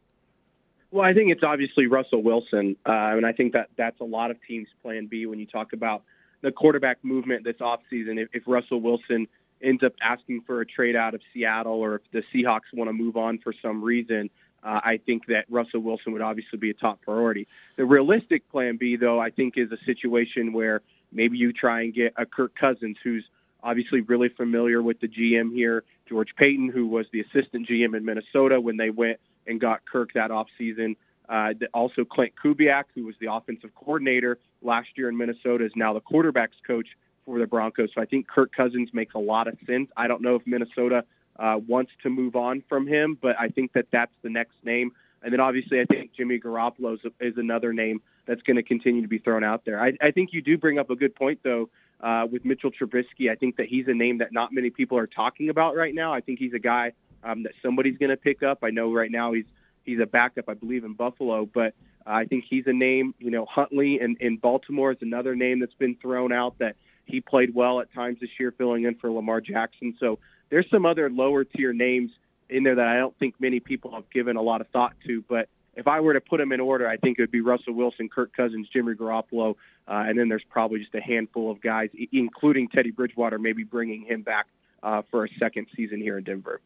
Well, 0.90 1.06
I 1.06 1.14
think 1.14 1.32
it's 1.32 1.44
obviously 1.44 1.86
Russell 1.86 2.24
Wilson, 2.24 2.76
uh, 2.88 2.92
and 2.92 3.26
I 3.26 3.34
think 3.34 3.54
that 3.54 3.70
that's 3.78 4.00
a 4.00 4.04
lot 4.04 4.32
of 4.32 4.38
teams' 4.48 4.68
plan 4.82 5.06
B 5.06 5.28
when 5.28 5.40
you 5.40 5.46
talk 5.46 5.74
about 5.74 6.04
the 6.42 6.52
quarterback 6.52 6.98
movement 7.04 7.44
this 7.44 7.58
offseason. 7.58 8.20
If, 8.20 8.30
if 8.34 8.44
Russell 8.48 8.82
Wilson– 8.82 9.28
ends 9.64 9.84
up 9.84 9.94
asking 10.02 10.42
for 10.42 10.62
a 10.62 10.66
trade 10.66 10.96
out 10.96 11.14
of 11.14 11.22
Seattle 11.34 11.74
or 11.74 11.96
if 11.96 12.02
the 12.12 12.24
Seahawks 12.34 12.74
want 12.74 12.90
to 12.90 12.94
move 12.94 13.18
on 13.18 13.40
for 13.40 13.54
some 13.62 13.84
reason, 13.84 14.30
uh, 14.64 14.80
I 14.84 14.98
think 14.98 15.26
that 15.28 15.46
Russell 15.50 15.82
Wilson 15.82 16.14
would 16.14 16.22
obviously 16.22 16.58
be 16.58 16.70
a 16.70 16.74
top 16.74 17.02
priority. 17.02 17.48
The 17.76 17.86
realistic 17.86 18.50
plan 18.50 18.78
B, 18.78 18.96
though, 18.96 19.20
I 19.20 19.30
think 19.30 19.58
is 19.58 19.72
a 19.72 19.78
situation 19.86 20.54
where 20.54 20.82
maybe 21.12 21.38
you 21.38 21.54
try 21.54 21.82
and 21.82 21.94
get 21.94 22.14
a 22.18 22.26
Kirk 22.26 22.56
Cousins 22.56 22.98
who's 23.04 23.26
obviously 23.62 24.02
really 24.02 24.30
familiar 24.30 24.82
with 24.82 25.00
the 25.00 25.08
GM 25.08 25.54
here, 25.54 25.84
George 26.08 26.36
Paton, 26.36 26.70
who 26.70 26.88
was 26.88 27.08
the 27.12 27.22
assistant 27.22 27.68
GM 27.68 27.96
in 27.96 28.06
Minnesota 28.06 28.60
when 28.60 28.78
they 28.78 28.90
went 28.90 29.20
and 29.48 29.60
got 29.60 29.86
Kirk 29.86 30.14
that 30.14 30.32
offseason. 30.32 30.96
Uh, 31.30 31.54
also, 31.74 32.04
Klint 32.04 32.34
Kubiak, 32.42 32.86
who 32.94 33.06
was 33.06 33.16
the 33.20 33.32
offensive 33.32 33.74
coordinator 33.76 34.38
last 34.62 34.90
year 34.96 35.10
in 35.10 35.18
Minnesota, 35.18 35.66
is 35.66 35.72
now 35.76 35.94
the 35.94 36.02
quarterbacks 36.02 36.62
coach 36.66 36.88
for 37.26 37.40
the 37.40 37.48
Broncos. 37.48 37.90
So 37.94 38.02
I 38.02 38.06
think 38.06 38.28
Kirk 38.28 38.52
Cousins 38.52 38.90
makes 38.94 39.16
a 39.16 39.20
lot 39.20 39.48
of 39.48 39.58
sense. 39.66 39.90
I 39.96 40.08
don't 40.08 40.22
know 40.22 40.36
if 40.36 40.46
Minnesota 40.46 41.06
uh, 41.38 41.60
wants 41.66 41.92
to 42.04 42.10
move 42.10 42.36
on 42.36 42.64
from 42.68 42.86
him, 42.88 43.18
but 43.20 43.36
I 43.40 43.48
think 43.50 43.74
that 43.74 43.88
that's 43.92 44.14
the 44.22 44.30
next 44.30 44.56
name. 44.64 44.92
And 45.24 45.32
then 45.32 45.40
obviously 45.40 45.80
I 45.80 45.86
think 45.86 46.12
Jimmy 46.14 46.40
Garoppolo 46.40 46.96
is, 46.96 47.12
is 47.20 47.38
another 47.38 47.72
name 47.72 48.02
that's 48.26 48.42
going 48.42 48.58
to 48.58 48.64
continue 48.64 49.02
to 49.02 49.08
be 49.08 49.20
thrown 49.20 49.44
out 49.44 49.66
there. 49.66 49.82
I, 49.82 49.94
I 50.02 50.12
think 50.12 50.34
you 50.34 50.42
do 50.42 50.58
bring 50.58 50.80
up 50.80 50.90
a 50.90 50.96
good 50.96 51.16
point, 51.16 51.40
though, 51.44 51.70
uh, 52.02 52.28
with 52.30 52.44
Mitchell 52.44 52.72
Trubisky. 52.72 53.32
I 53.32 53.36
think 53.36 53.56
that 53.58 53.68
he's 53.68 53.88
a 53.88 53.94
name 53.94 54.18
that 54.18 54.34
not 54.34 54.54
many 54.54 54.70
people 54.70 54.98
are 54.98 55.08
talking 55.08 55.50
about 55.50 55.76
right 55.76 55.96
now. 55.96 56.14
I 56.14 56.22
think 56.22 56.40
he's 56.40 56.54
a 56.54 56.60
guy 56.60 56.92
um, 57.24 57.44
that 57.44 57.54
somebody's 57.62 57.98
going 57.98 58.10
to 58.10 58.18
pick 58.18 58.44
up. 58.44 58.60
I 58.64 58.70
know 58.70 58.92
right 58.94 59.12
now 59.12 59.32
he's 59.32 59.46
he's 59.86 60.00
a 60.00 60.06
backup, 60.06 60.50
I 60.50 60.54
believe, 60.54 60.84
in 60.84 60.94
Buffalo, 60.94 61.46
but 61.46 61.74
I 62.06 62.26
think 62.26 62.46
he's 62.50 62.68
a 62.68 62.74
name. 62.74 63.16
You 63.20 63.32
know, 63.32 63.46
Huntley 63.46 64.00
in, 64.00 64.18
in 64.20 64.38
Baltimore 64.38 64.92
is 64.92 64.98
another 65.02 65.36
name 65.36 65.60
that's 65.60 65.74
been 65.74 65.96
thrown 65.96 66.32
out 66.32 66.60
that– 66.60 66.76
he 67.06 67.22
played 67.22 67.54
well 67.54 67.80
at 67.80 67.94
times 67.94 68.20
this 68.20 68.30
year, 68.40 68.52
filling 68.52 68.84
in 68.84 68.96
for 68.96 69.10
Lamar 69.12 69.42
Jackson. 69.42 69.96
So 70.00 70.20
there's 70.50 70.70
some 70.70 70.86
other 70.86 71.10
lower 71.10 71.44
tier 71.44 71.74
names 71.74 72.12
in 72.50 72.64
there 72.64 72.76
that 72.76 72.88
I 72.88 72.98
don't 72.98 73.18
think 73.18 73.36
many 73.40 73.60
people 73.60 73.94
have 73.96 74.10
given 74.10 74.36
a 74.36 74.42
lot 74.42 74.62
of 74.62 74.68
thought 74.70 74.94
to. 75.06 75.24
But 75.28 75.50
if 75.76 75.88
I 75.88 76.00
were 76.02 76.14
to 76.14 76.22
put 76.22 76.38
them 76.38 76.52
in 76.52 76.60
order, 76.60 76.88
I 76.88 76.98
think 76.98 77.18
it 77.18 77.24
would 77.24 77.32
be 77.32 77.42
Russell 77.42 77.74
Wilson, 77.74 78.10
Kirk 78.10 78.36
Cousins, 78.36 78.68
Jimmy 78.70 78.94
Garoppolo, 78.94 79.56
uh, 79.88 80.06
and 80.08 80.18
then 80.18 80.30
there's 80.30 80.44
probably 80.44 80.80
just 80.80 80.94
a 80.96 81.02
handful 81.02 81.52
of 81.52 81.62
guys, 81.62 81.90
including 82.12 82.68
Teddy 82.70 82.92
Bridgewater, 82.92 83.40
maybe 83.40 83.64
bringing 83.64 84.04
him 84.04 84.22
back 84.22 84.48
uh, 84.82 85.02
for 85.10 85.26
a 85.26 85.30
second 85.40 85.68
season 85.76 86.00
here 86.00 86.18
in 86.18 86.24
Denver. 86.24 86.62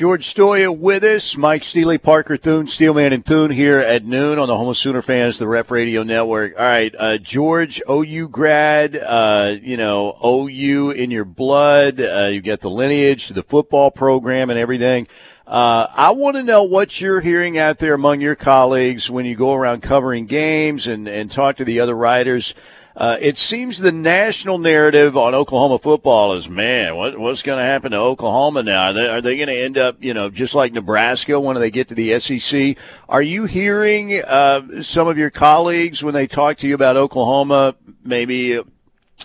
George 0.00 0.34
Stoia 0.34 0.74
with 0.74 1.04
us, 1.04 1.36
Mike 1.36 1.62
Steely, 1.62 1.98
Parker 1.98 2.38
Thune, 2.38 2.66
Steelman 2.66 3.12
and 3.12 3.22
Thune 3.22 3.50
here 3.50 3.80
at 3.80 4.02
noon 4.02 4.38
on 4.38 4.48
the 4.48 4.56
Homo 4.56 4.72
Sooner 4.72 5.02
Fans, 5.02 5.38
the 5.38 5.46
Ref 5.46 5.70
Radio 5.70 6.04
Network. 6.04 6.58
All 6.58 6.64
right, 6.64 6.94
uh, 6.98 7.18
George, 7.18 7.82
OU 7.86 8.28
grad, 8.28 8.96
uh, 8.96 9.56
you 9.60 9.76
know, 9.76 10.16
OU 10.24 10.92
in 10.92 11.10
your 11.10 11.26
blood. 11.26 12.00
Uh, 12.00 12.30
you 12.32 12.40
got 12.40 12.60
the 12.60 12.70
lineage, 12.70 13.26
to 13.26 13.34
the 13.34 13.42
football 13.42 13.90
program, 13.90 14.48
and 14.48 14.58
everything. 14.58 15.06
Uh, 15.46 15.86
I 15.94 16.12
want 16.12 16.36
to 16.36 16.42
know 16.42 16.62
what 16.62 16.98
you're 16.98 17.20
hearing 17.20 17.58
out 17.58 17.76
there 17.76 17.92
among 17.92 18.22
your 18.22 18.36
colleagues 18.36 19.10
when 19.10 19.26
you 19.26 19.36
go 19.36 19.52
around 19.52 19.82
covering 19.82 20.24
games 20.24 20.86
and, 20.86 21.08
and 21.08 21.30
talk 21.30 21.56
to 21.56 21.64
the 21.66 21.80
other 21.80 21.94
writers. 21.94 22.54
Uh, 23.00 23.16
it 23.18 23.38
seems 23.38 23.78
the 23.78 23.90
national 23.90 24.58
narrative 24.58 25.16
on 25.16 25.34
Oklahoma 25.34 25.78
football 25.78 26.34
is, 26.34 26.50
man, 26.50 26.94
what, 26.96 27.18
what's 27.18 27.40
going 27.40 27.58
to 27.58 27.64
happen 27.64 27.92
to 27.92 27.96
Oklahoma 27.96 28.62
now? 28.62 28.88
Are 28.88 28.92
they, 28.92 29.20
they 29.22 29.36
going 29.36 29.48
to 29.48 29.58
end 29.58 29.78
up, 29.78 29.96
you 30.00 30.12
know, 30.12 30.28
just 30.28 30.54
like 30.54 30.74
Nebraska 30.74 31.40
when 31.40 31.58
they 31.58 31.70
get 31.70 31.88
to 31.88 31.94
the 31.94 32.18
SEC? 32.18 32.76
Are 33.08 33.22
you 33.22 33.46
hearing 33.46 34.22
uh, 34.22 34.82
some 34.82 35.08
of 35.08 35.16
your 35.16 35.30
colleagues 35.30 36.02
when 36.02 36.12
they 36.12 36.26
talk 36.26 36.58
to 36.58 36.68
you 36.68 36.74
about 36.74 36.98
Oklahoma, 36.98 37.74
maybe 38.04 38.60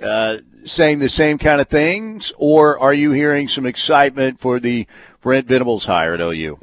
uh, 0.02 0.38
saying 0.64 1.00
the 1.00 1.10
same 1.10 1.38
kind 1.38 1.60
of 1.60 1.68
things, 1.68 2.32
or 2.38 2.80
are 2.80 2.94
you 2.94 3.12
hearing 3.12 3.50
some 3.50 3.66
excitement 3.66 4.40
for 4.40 4.62
the 4.62 4.88
Brent 5.20 5.48
Venables 5.48 5.84
hire 5.84 6.14
at 6.14 6.22
OU? 6.22 6.58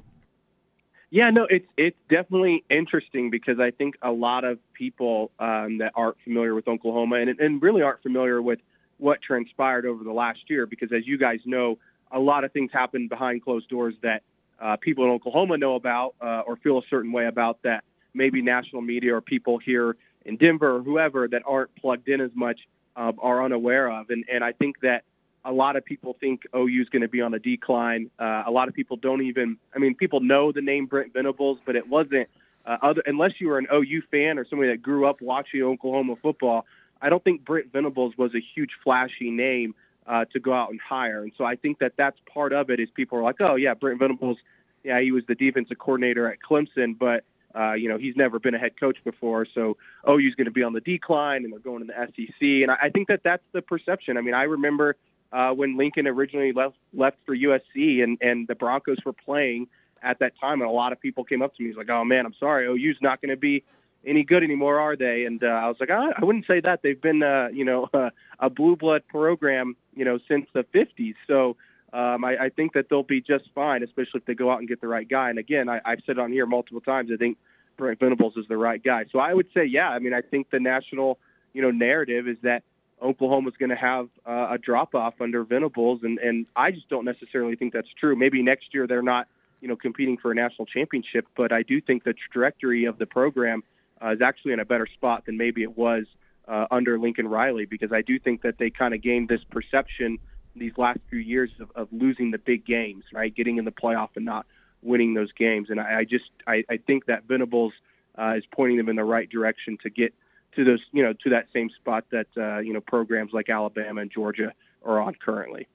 Yeah, 1.13 1.29
no, 1.29 1.45
it's 1.45 1.67
it's 1.77 1.99
definitely 2.09 2.65
interesting 2.71 3.29
because 3.29 3.61
I 3.61 3.71
think 3.71 3.97
a 4.01 4.11
lot 4.11 4.45
of 4.45 4.59
people 4.73 5.31
um, 5.39 5.77
that 5.77 5.93
aren't 5.95 6.17
familiar 6.25 6.55
with 6.55 6.67
Oklahoma 6.67 7.17
and 7.17 7.39
and 7.39 7.61
really 7.63 7.83
aren't 7.83 8.03
familiar 8.03 8.41
with 8.41 8.61
what 8.97 9.21
transpired 9.21 9.85
over 9.85 10.05
the 10.05 10.13
last 10.13 10.49
year, 10.49 10.65
because 10.65 10.91
as 10.91 11.07
you 11.07 11.19
guys 11.19 11.41
know, 11.45 11.77
a 12.13 12.19
lot 12.19 12.45
of 12.45 12.53
things 12.53 12.71
happened 12.73 13.11
behind 13.11 13.43
closed 13.45 13.69
doors 13.69 13.95
that 14.03 14.23
uh, 14.59 14.77
people 14.79 15.05
in 15.05 15.11
Oklahoma 15.11 15.59
know 15.59 15.75
about 15.75 16.15
uh, 16.23 16.45
or 16.47 16.57
feel 16.57 16.79
a 16.79 16.83
certain 16.89 17.13
way 17.13 17.27
about 17.27 17.61
that 17.63 17.85
maybe 18.15 18.41
national 18.41 18.81
media 18.81 19.15
or 19.15 19.21
people 19.21 19.59
here 19.59 19.97
in 20.25 20.39
Denver 20.39 20.77
or 20.77 20.83
whoever 20.83 21.29
that 21.29 21.43
aren't 21.45 21.75
plugged 21.77 22.09
in 22.09 22.23
as 22.23 22.31
much 22.35 22.61
uh, 22.97 23.13
are 23.19 23.45
unaware 23.45 23.91
of. 23.91 24.09
And 24.09 24.25
and 24.33 24.43
I 24.43 24.53
think 24.53 24.81
that 24.81 25.05
a 25.45 25.53
lot 25.53 25.77
of 25.77 25.85
people 25.85 26.17
think 26.21 26.47
OU 26.55 26.83
is 26.83 26.89
going 26.89 27.03
to 27.03 27.09
be 27.09 27.21
on 27.21 27.35
a 27.35 27.39
decline. 27.39 28.11
Uh, 28.19 28.45
a 28.47 28.51
lot 28.51 28.69
of 28.69 28.75
people 28.75 28.97
don't 28.97 29.23
even. 29.23 29.59
I 29.75 29.79
mean, 29.79 29.95
people 29.95 30.21
know 30.21 30.53
the 30.53 30.63
name 30.63 30.87
Brent 30.87 31.13
Venables, 31.13 31.59
but 31.65 31.77
it 31.77 31.89
wasn't 31.89 32.29
uh, 32.65 32.79
other 32.83 33.03
unless 33.07 33.41
you 33.41 33.49
were 33.49 33.59
an 33.59 33.67
OU 33.73 34.03
fan 34.11 34.39
or 34.39 34.47
somebody 34.47 34.71
that 34.71 34.83
grew 34.83 35.07
up 35.07 35.21
watching 35.21 35.63
Oklahoma 35.63 36.17
football. 36.17 36.67
I 37.01 37.09
don't 37.09 37.23
think 37.23 37.45
Brent 37.45 37.73
Venables 37.73 38.17
was 38.17 38.35
a 38.35 38.41
huge 38.41 38.71
flashy 38.85 39.31
name 39.31 39.75
uh, 40.07 40.25
to 40.27 40.39
go 40.39 40.53
out 40.53 40.71
and 40.71 40.81
hire, 40.81 41.23
and 41.23 41.33
so 41.37 41.45
I 41.45 41.57
think 41.57 41.81
that 41.81 41.95
that's 41.97 42.19
part 42.33 42.53
of 42.53 42.71
it. 42.71 42.79
Is 42.79 42.91
people 42.91 43.19
are 43.19 43.23
like, 43.23 43.41
oh 43.41 43.57
yeah, 43.57 43.75
Brent 43.75 43.99
Venables, 43.99 44.39
yeah, 44.85 45.01
he 45.01 45.11
was 45.11 45.25
the 45.27 45.35
defensive 45.35 45.79
coordinator 45.79 46.31
at 46.31 46.39
Clemson, 46.41 46.97
but 46.97 47.25
uh, 47.55 47.73
you 47.73 47.89
know, 47.89 47.99
he's 47.99 48.17
never 48.17 48.39
been 48.39 48.55
a 48.55 48.59
head 48.59 48.79
coach 48.79 48.99
before, 49.05 49.47
so 49.47 49.77
OU's 50.09 50.35
going 50.35 50.47
to 50.47 50.53
be 50.53 50.63
on 50.63 50.73
the 50.73 50.81
decline, 50.81 51.45
and 51.45 51.53
they're 51.53 51.61
going 51.61 51.87
to 51.87 51.93
the 51.93 52.07
SEC. 52.17 52.41
And 52.41 52.71
I, 52.71 52.77
I 52.83 52.91
think 52.91 53.09
that 53.09 53.23
that's 53.23 53.45
the 53.53 53.61
perception. 53.61 54.17
I 54.17 54.21
mean, 54.21 54.35
I 54.35 54.45
remember 54.45 54.97
uh, 55.33 55.53
when 55.53 55.77
Lincoln 55.77 56.07
originally 56.07 56.53
left 56.53 56.77
left 56.93 57.19
for 57.25 57.37
USC 57.37 58.03
and 58.03 58.19
and 58.21 58.47
the 58.47 58.55
Broncos 58.55 58.99
were 59.05 59.13
playing 59.13 59.69
at 60.03 60.19
that 60.19 60.39
time, 60.39 60.61
and 60.61 60.69
a 60.69 60.73
lot 60.73 60.93
of 60.93 61.01
people 61.01 61.25
came 61.25 61.43
up 61.43 61.55
to 61.57 61.63
me. 61.63 61.69
He's 61.69 61.77
like, 61.77 61.91
"Oh 61.91 62.05
man, 62.05 62.27
I'm 62.27 62.35
sorry, 62.35 62.67
OU's 62.67 62.99
not 63.01 63.21
going 63.21 63.31
to 63.31 63.37
be 63.37 63.65
any 64.05 64.25
good 64.25 64.43
anymore, 64.43 64.79
are 64.79 64.97
they?" 64.97 65.25
And 65.25 65.43
uh, 65.43 65.47
I 65.47 65.69
was 65.69 65.77
like, 65.81 65.91
I, 65.91 66.13
"I 66.17 66.25
wouldn't 66.25 66.47
say 66.47 66.61
that. 66.61 66.83
They've 66.83 67.01
been, 67.01 67.23
uh, 67.23 67.49
you 67.53 67.65
know, 67.65 67.89
uh, 67.93 68.11
a 68.41 68.51
blue 68.51 68.77
blood 68.77 69.05
program, 69.09 69.77
you 69.95 70.05
know, 70.05 70.19
since 70.29 70.47
the 70.53 70.65
'50s. 70.65 71.15
So." 71.27 71.57
Um, 71.95 72.25
I, 72.25 72.45
I 72.45 72.49
think 72.49 72.73
that 72.73 72.89
they'll 72.89 73.03
be 73.03 73.21
just 73.21 73.51
fine, 73.55 73.83
especially 73.83 74.21
if 74.21 74.25
they 74.25 74.35
go 74.35 74.51
out 74.51 74.61
and 74.61 74.67
get 74.67 74.81
the 74.81 74.89
right 74.89 75.07
guy. 75.07 75.29
And 75.29 75.39
again, 75.39 75.69
I, 75.69 75.83
I've 75.85 76.01
said 76.07 76.19
on 76.19 76.33
here 76.33 76.47
multiple 76.47 76.81
times, 76.81 77.11
I 77.13 77.19
think 77.19 77.37
Brent 77.77 77.99
Venables 78.01 78.35
is 78.39 78.47
the 78.49 78.57
right 78.57 78.83
guy. 78.83 79.05
So 79.13 79.19
I 79.19 79.35
would 79.35 79.49
say, 79.53 79.67
yeah. 79.67 79.91
I 79.91 79.99
mean, 79.99 80.15
I 80.15 80.23
think 80.23 80.49
the 80.49 80.59
national, 80.59 81.19
you 81.53 81.61
know, 81.61 81.71
narrative 81.71 82.29
is 82.29 82.39
that 82.45 82.63
Oklahoma's 83.03 83.55
going 83.59 83.71
to 83.71 83.77
have 83.77 84.09
uh, 84.25 84.49
a 84.51 84.59
drop 84.59 84.95
off 84.95 85.21
under 85.21 85.45
Venables, 85.45 86.03
and 86.03 86.19
and 86.19 86.47
I 86.55 86.71
just 86.71 86.89
don't 86.89 87.05
necessarily 87.05 87.57
think 87.57 87.73
that's 87.73 87.93
true. 87.99 88.15
Maybe 88.17 88.43
next 88.43 88.73
year 88.73 88.87
they're 88.87 89.03
not, 89.03 89.29
you 89.61 89.69
know, 89.69 89.77
competing 89.77 90.17
for 90.17 90.31
a 90.31 90.35
national 90.35 90.67
championship, 90.67 91.27
but 91.37 91.53
I 91.53 91.63
do 91.63 91.81
think 91.81 92.05
the 92.05 92.15
trajectory 92.15 92.85
of 92.85 92.99
the 92.99 93.07
program 93.07 93.65
uh, 94.03 94.11
is 94.11 94.21
actually 94.21 94.53
in 94.53 94.61
a 94.61 94.65
better 94.65 94.87
spot 94.87 95.27
than 95.27 95.37
maybe 95.37 95.63
it 95.63 95.77
was 95.77 96.05
uh, 96.49 96.67
under 96.71 96.99
Lincoln 96.99 97.29
Riley, 97.29 97.67
because 97.67 97.93
I 97.93 98.03
do 98.03 98.19
think 98.19 98.43
that 98.43 98.59
they 98.59 98.71
kind 98.71 98.95
of 98.95 99.01
gained 99.01 99.29
this 99.29 99.45
perception 99.45 100.19
these 100.55 100.77
last 100.77 101.01
few 101.09 101.19
years 101.19 101.51
of, 101.61 101.71
of 101.75 101.89
losing 101.93 102.31
the 102.31 102.39
big 102.39 102.65
games, 102.65 103.05
right, 103.13 103.35
getting 103.35 103.57
in 103.57 103.65
the 103.65 103.73
playoff 103.73 104.11
and 104.17 104.25
not 104.25 104.47
winning 104.83 105.15
those 105.15 105.33
games, 105.33 105.71
and 105.71 105.81
I, 105.81 106.01
I 106.01 106.05
just 106.05 106.31
I, 106.47 106.65
I 106.69 106.77
think 106.77 107.07
that 107.07 107.25
Venables 107.25 107.73
uh, 108.19 108.35
is 108.37 108.45
pointing 108.51 108.77
them 108.77 108.89
in 108.89 108.97
the 108.97 109.05
right 109.05 109.29
direction 109.29 109.79
to 109.83 109.91
get 109.91 110.15
to 110.57 110.65
those, 110.65 110.81
you 110.93 111.03
know, 111.03 111.13
to 111.13 111.31
that 111.31 111.47
same 111.53 111.71
spot 111.71 112.05
that 112.11 112.27
uh, 112.37 112.59
you 112.59 112.73
know 112.73 112.81
programs 112.81 113.33
like 113.33 113.49
Alabama 113.49 114.01
and 114.01 114.11
Georgia 114.11 114.53
are 114.85 115.01
on 115.01 115.15
currently. 115.15 115.67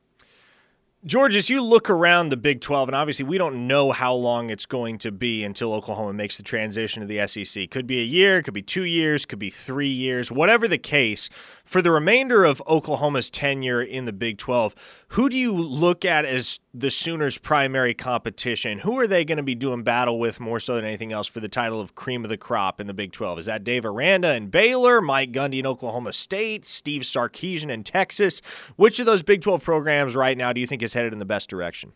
George, 1.06 1.36
as 1.36 1.50
you 1.50 1.62
look 1.62 1.92
around 1.92 2.30
the 2.30 2.38
Big 2.38 2.60
12, 2.60 2.90
and 2.90 2.96
obviously 2.96 3.24
we 3.24 3.38
don't 3.38 3.68
know 3.68 3.92
how 3.92 4.14
long 4.14 4.50
it's 4.50 4.66
going 4.66 4.98
to 4.98 5.12
be 5.12 5.44
until 5.44 5.74
Oklahoma 5.74 6.12
makes 6.12 6.38
the 6.38 6.44
transition 6.44 7.02
to 7.02 7.08
the 7.08 7.26
SEC. 7.28 7.70
Could 7.70 7.86
be 7.86 8.00
a 8.00 8.04
year, 8.04 8.42
could 8.42 8.56
be 8.56 8.64
two 8.64 8.84
years, 8.84 9.24
could 9.24 9.38
be 9.38 9.52
three 9.52 9.88
years, 9.88 10.32
whatever 10.32 10.68
the 10.68 10.80
case. 10.80 11.30
For 11.68 11.82
the 11.82 11.92
remainder 11.92 12.46
of 12.46 12.64
Oklahoma's 12.66 13.30
tenure 13.30 13.82
in 13.82 14.06
the 14.06 14.14
Big 14.14 14.38
12, 14.38 14.74
who 15.10 15.28
do 15.28 15.38
you 15.38 15.54
look 15.54 16.06
at 16.06 16.24
as 16.24 16.62
the 16.74 16.90
Sooners' 16.90 17.38
primary 17.38 17.94
competition? 17.94 18.78
Who 18.78 18.98
are 19.00 19.06
they 19.06 19.26
going 19.26 19.36
to 19.36 19.44
be 19.44 19.54
doing 19.54 19.84
battle 19.84 20.18
with 20.18 20.40
more 20.40 20.62
so 20.62 20.76
than 20.76 20.86
anything 20.86 21.12
else 21.12 21.28
for 21.28 21.42
the 21.42 21.50
title 21.50 21.82
of 21.82 21.94
cream 21.94 22.24
of 22.24 22.30
the 22.30 22.38
crop 22.38 22.80
in 22.80 22.88
the 22.88 22.94
Big 22.94 23.12
12? 23.12 23.40
Is 23.40 23.46
that 23.48 23.66
Dave 23.66 23.84
Aranda 23.84 24.30
and 24.30 24.50
Baylor, 24.50 25.02
Mike 25.02 25.34
Gundy 25.34 25.58
and 25.58 25.68
Oklahoma 25.68 26.14
State, 26.14 26.64
Steve 26.64 27.02
Sarkisian 27.02 27.70
in 27.70 27.84
Texas? 27.84 28.42
Which 28.78 28.98
of 29.00 29.06
those 29.06 29.22
Big 29.22 29.42
12 29.42 29.62
programs 29.62 30.16
right 30.16 30.38
now 30.38 30.54
do 30.54 30.62
you 30.62 30.68
think 30.68 30.82
is 30.82 30.94
headed 30.94 31.12
in 31.12 31.20
the 31.20 31.26
best 31.26 31.50
direction? 31.50 31.92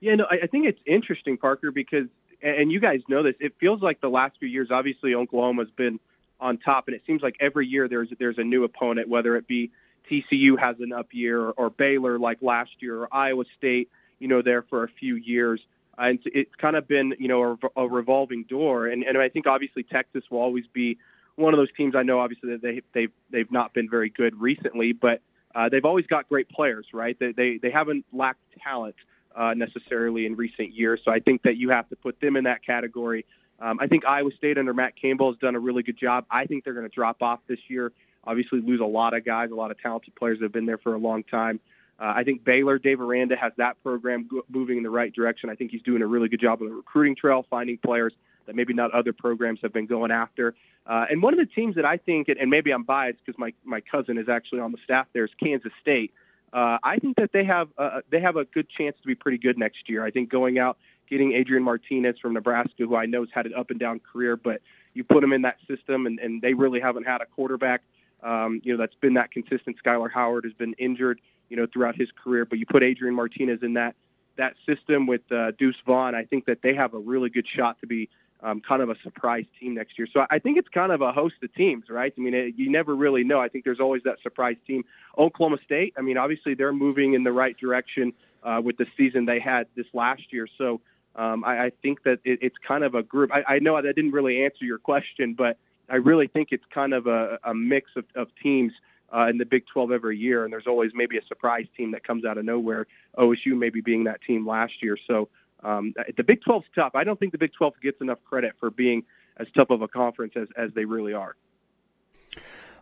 Yeah, 0.00 0.14
no, 0.14 0.26
I 0.30 0.46
think 0.46 0.66
it's 0.66 0.80
interesting, 0.86 1.36
Parker, 1.36 1.70
because 1.70 2.06
and 2.40 2.72
you 2.72 2.80
guys 2.80 3.02
know 3.10 3.22
this. 3.22 3.34
It 3.40 3.52
feels 3.60 3.82
like 3.82 4.00
the 4.00 4.08
last 4.08 4.38
few 4.38 4.48
years, 4.48 4.68
obviously, 4.70 5.14
Oklahoma's 5.14 5.70
been 5.76 6.00
on 6.40 6.58
top, 6.58 6.88
and 6.88 6.94
it 6.94 7.02
seems 7.06 7.22
like 7.22 7.36
every 7.40 7.66
year 7.66 7.88
there's 7.88 8.08
there's 8.18 8.38
a 8.38 8.44
new 8.44 8.64
opponent, 8.64 9.08
whether 9.08 9.36
it 9.36 9.46
be 9.46 9.70
TCU 10.10 10.58
has 10.58 10.76
an 10.80 10.92
up 10.92 11.08
year, 11.12 11.40
or, 11.40 11.52
or 11.52 11.70
Baylor 11.70 12.18
like 12.18 12.38
last 12.42 12.70
year, 12.80 13.02
or 13.02 13.08
Iowa 13.12 13.44
State, 13.56 13.90
you 14.18 14.28
know, 14.28 14.42
there 14.42 14.62
for 14.62 14.84
a 14.84 14.88
few 14.88 15.16
years. 15.16 15.60
And 15.96 16.20
it's 16.24 16.54
kind 16.54 16.76
of 16.76 16.86
been, 16.86 17.14
you 17.18 17.28
know, 17.28 17.58
a, 17.76 17.82
a 17.82 17.88
revolving 17.88 18.44
door. 18.44 18.86
And, 18.86 19.02
and 19.02 19.18
I 19.18 19.28
think 19.28 19.46
obviously 19.46 19.82
Texas 19.82 20.22
will 20.30 20.38
always 20.38 20.66
be 20.72 20.98
one 21.34 21.54
of 21.54 21.58
those 21.58 21.72
teams. 21.76 21.94
I 21.94 22.02
know 22.02 22.20
obviously 22.20 22.50
that 22.50 22.62
they 22.62 22.82
they've 22.92 23.12
they've 23.30 23.50
not 23.50 23.74
been 23.74 23.88
very 23.88 24.10
good 24.10 24.40
recently, 24.40 24.92
but 24.92 25.20
uh, 25.54 25.68
they've 25.68 25.84
always 25.84 26.06
got 26.06 26.28
great 26.28 26.48
players, 26.48 26.86
right? 26.92 27.18
They 27.18 27.32
they, 27.32 27.58
they 27.58 27.70
haven't 27.70 28.04
lacked 28.12 28.40
talent 28.62 28.96
uh, 29.34 29.54
necessarily 29.54 30.26
in 30.26 30.36
recent 30.36 30.72
years. 30.74 31.00
So 31.04 31.10
I 31.10 31.20
think 31.20 31.42
that 31.42 31.56
you 31.56 31.70
have 31.70 31.88
to 31.88 31.96
put 31.96 32.20
them 32.20 32.36
in 32.36 32.44
that 32.44 32.64
category. 32.64 33.24
Um, 33.60 33.78
I 33.80 33.86
think 33.86 34.04
Iowa 34.04 34.30
State 34.36 34.58
under 34.58 34.72
Matt 34.72 34.94
Campbell 34.96 35.32
has 35.32 35.38
done 35.38 35.56
a 35.56 35.60
really 35.60 35.82
good 35.82 35.98
job. 35.98 36.24
I 36.30 36.46
think 36.46 36.64
they're 36.64 36.74
going 36.74 36.88
to 36.88 36.94
drop 36.94 37.22
off 37.22 37.40
this 37.46 37.58
year. 37.68 37.92
Obviously, 38.24 38.60
lose 38.60 38.80
a 38.80 38.84
lot 38.84 39.14
of 39.14 39.24
guys, 39.24 39.50
a 39.50 39.54
lot 39.54 39.70
of 39.70 39.80
talented 39.80 40.14
players 40.14 40.38
that 40.38 40.44
have 40.44 40.52
been 40.52 40.66
there 40.66 40.78
for 40.78 40.94
a 40.94 40.98
long 40.98 41.24
time. 41.24 41.60
Uh, 41.98 42.12
I 42.14 42.24
think 42.24 42.44
Baylor, 42.44 42.78
Dave 42.78 43.00
Aranda 43.00 43.36
has 43.36 43.52
that 43.56 43.82
program 43.82 44.28
moving 44.48 44.76
in 44.76 44.82
the 44.84 44.90
right 44.90 45.12
direction. 45.12 45.50
I 45.50 45.56
think 45.56 45.72
he's 45.72 45.82
doing 45.82 46.02
a 46.02 46.06
really 46.06 46.28
good 46.28 46.40
job 46.40 46.62
on 46.62 46.68
the 46.68 46.74
recruiting 46.74 47.16
trail, 47.16 47.44
finding 47.50 47.78
players 47.78 48.12
that 48.46 48.54
maybe 48.54 48.72
not 48.72 48.92
other 48.92 49.12
programs 49.12 49.60
have 49.62 49.72
been 49.72 49.86
going 49.86 50.12
after. 50.12 50.54
Uh, 50.86 51.06
and 51.10 51.22
one 51.22 51.34
of 51.34 51.38
the 51.38 51.46
teams 51.46 51.74
that 51.74 51.84
I 51.84 51.96
think, 51.96 52.28
and 52.28 52.50
maybe 52.50 52.70
I'm 52.70 52.84
biased 52.84 53.18
because 53.24 53.38
my, 53.38 53.52
my 53.64 53.80
cousin 53.80 54.16
is 54.16 54.28
actually 54.28 54.60
on 54.60 54.72
the 54.72 54.78
staff 54.84 55.06
there, 55.12 55.24
is 55.24 55.30
Kansas 55.42 55.72
State. 55.80 56.12
Uh, 56.52 56.78
I 56.82 56.98
think 56.98 57.16
that 57.16 57.30
they 57.32 57.44
have 57.44 57.68
uh, 57.76 58.00
they 58.08 58.20
have 58.20 58.36
a 58.36 58.46
good 58.46 58.70
chance 58.70 58.96
to 59.02 59.06
be 59.06 59.14
pretty 59.14 59.36
good 59.36 59.58
next 59.58 59.88
year. 59.90 60.02
I 60.02 60.10
think 60.10 60.30
going 60.30 60.58
out 60.58 60.78
getting 61.08 61.32
Adrian 61.32 61.62
Martinez 61.62 62.18
from 62.18 62.34
Nebraska, 62.34 62.84
who 62.84 62.96
I 62.96 63.06
know 63.06 63.20
has 63.20 63.30
had 63.32 63.46
an 63.46 63.54
up 63.54 63.70
and 63.70 63.80
down 63.80 64.00
career, 64.00 64.36
but 64.36 64.60
you 64.94 65.04
put 65.04 65.22
him 65.22 65.32
in 65.32 65.42
that 65.42 65.58
system, 65.68 66.06
and, 66.06 66.18
and 66.18 66.42
they 66.42 66.54
really 66.54 66.80
haven't 66.80 67.04
had 67.04 67.20
a 67.20 67.26
quarterback, 67.26 67.82
um, 68.22 68.60
you 68.64 68.72
know, 68.72 68.78
that's 68.78 68.94
been 68.96 69.14
that 69.14 69.30
consistent. 69.30 69.76
Skyler 69.82 70.10
Howard 70.10 70.44
has 70.44 70.52
been 70.52 70.74
injured, 70.74 71.20
you 71.48 71.56
know, 71.56 71.66
throughout 71.72 71.96
his 71.96 72.08
career, 72.22 72.44
but 72.44 72.58
you 72.58 72.66
put 72.66 72.82
Adrian 72.82 73.14
Martinez 73.14 73.62
in 73.62 73.74
that 73.74 73.94
that 74.36 74.54
system 74.66 75.06
with 75.06 75.30
uh, 75.32 75.50
Deuce 75.58 75.76
Vaughn, 75.84 76.14
I 76.14 76.24
think 76.24 76.46
that 76.46 76.62
they 76.62 76.72
have 76.74 76.94
a 76.94 76.98
really 76.98 77.28
good 77.28 77.46
shot 77.46 77.80
to 77.80 77.86
be 77.86 78.08
um, 78.40 78.60
kind 78.60 78.80
of 78.82 78.88
a 78.88 78.96
surprise 79.02 79.44
team 79.58 79.74
next 79.74 79.98
year. 79.98 80.06
So 80.12 80.24
I 80.30 80.38
think 80.38 80.58
it's 80.58 80.68
kind 80.68 80.92
of 80.92 81.00
a 81.00 81.12
host 81.12 81.34
of 81.42 81.52
teams, 81.54 81.90
right? 81.90 82.12
I 82.16 82.20
mean, 82.20 82.34
it, 82.34 82.54
you 82.56 82.70
never 82.70 82.94
really 82.94 83.24
know. 83.24 83.40
I 83.40 83.48
think 83.48 83.64
there's 83.64 83.80
always 83.80 84.04
that 84.04 84.18
surprise 84.22 84.56
team. 84.66 84.84
Oklahoma 85.18 85.58
State, 85.64 85.94
I 85.98 86.02
mean, 86.02 86.16
obviously 86.16 86.54
they're 86.54 86.72
moving 86.72 87.14
in 87.14 87.24
the 87.24 87.32
right 87.32 87.56
direction 87.56 88.12
uh, 88.42 88.60
with 88.62 88.76
the 88.76 88.86
season 88.96 89.26
they 89.26 89.40
had 89.40 89.66
this 89.74 89.86
last 89.92 90.32
year. 90.32 90.46
So 90.56 90.80
um, 91.18 91.44
I, 91.44 91.66
I 91.66 91.70
think 91.82 92.04
that 92.04 92.20
it, 92.24 92.38
it's 92.42 92.56
kind 92.66 92.84
of 92.84 92.94
a 92.94 93.02
group. 93.02 93.32
I, 93.34 93.44
I 93.46 93.58
know 93.58 93.80
that 93.80 93.94
didn't 93.94 94.12
really 94.12 94.44
answer 94.44 94.64
your 94.64 94.78
question, 94.78 95.34
but 95.34 95.58
I 95.90 95.96
really 95.96 96.28
think 96.28 96.48
it's 96.52 96.64
kind 96.70 96.94
of 96.94 97.08
a, 97.08 97.40
a 97.42 97.52
mix 97.52 97.90
of, 97.96 98.04
of 98.14 98.28
teams 98.40 98.72
uh, 99.12 99.26
in 99.28 99.36
the 99.36 99.44
Big 99.44 99.66
12 99.66 99.90
every 99.90 100.16
year, 100.16 100.44
and 100.44 100.52
there's 100.52 100.68
always 100.68 100.92
maybe 100.94 101.18
a 101.18 101.24
surprise 101.26 101.66
team 101.76 101.90
that 101.90 102.04
comes 102.04 102.24
out 102.24 102.38
of 102.38 102.44
nowhere. 102.44 102.86
OSU 103.16 103.58
maybe 103.58 103.80
being 103.80 104.04
that 104.04 104.22
team 104.22 104.46
last 104.46 104.80
year. 104.80 104.96
So 105.08 105.28
um, 105.64 105.92
the 106.16 106.22
Big 106.22 106.40
12's 106.42 106.66
tough. 106.74 106.94
I 106.94 107.02
don't 107.02 107.18
think 107.18 107.32
the 107.32 107.38
Big 107.38 107.52
12 107.52 107.74
gets 107.82 108.00
enough 108.00 108.18
credit 108.24 108.52
for 108.60 108.70
being 108.70 109.02
as 109.38 109.48
tough 109.56 109.70
of 109.70 109.82
a 109.82 109.88
conference 109.88 110.34
as, 110.36 110.46
as 110.56 110.72
they 110.74 110.84
really 110.84 111.14
are. 111.14 111.34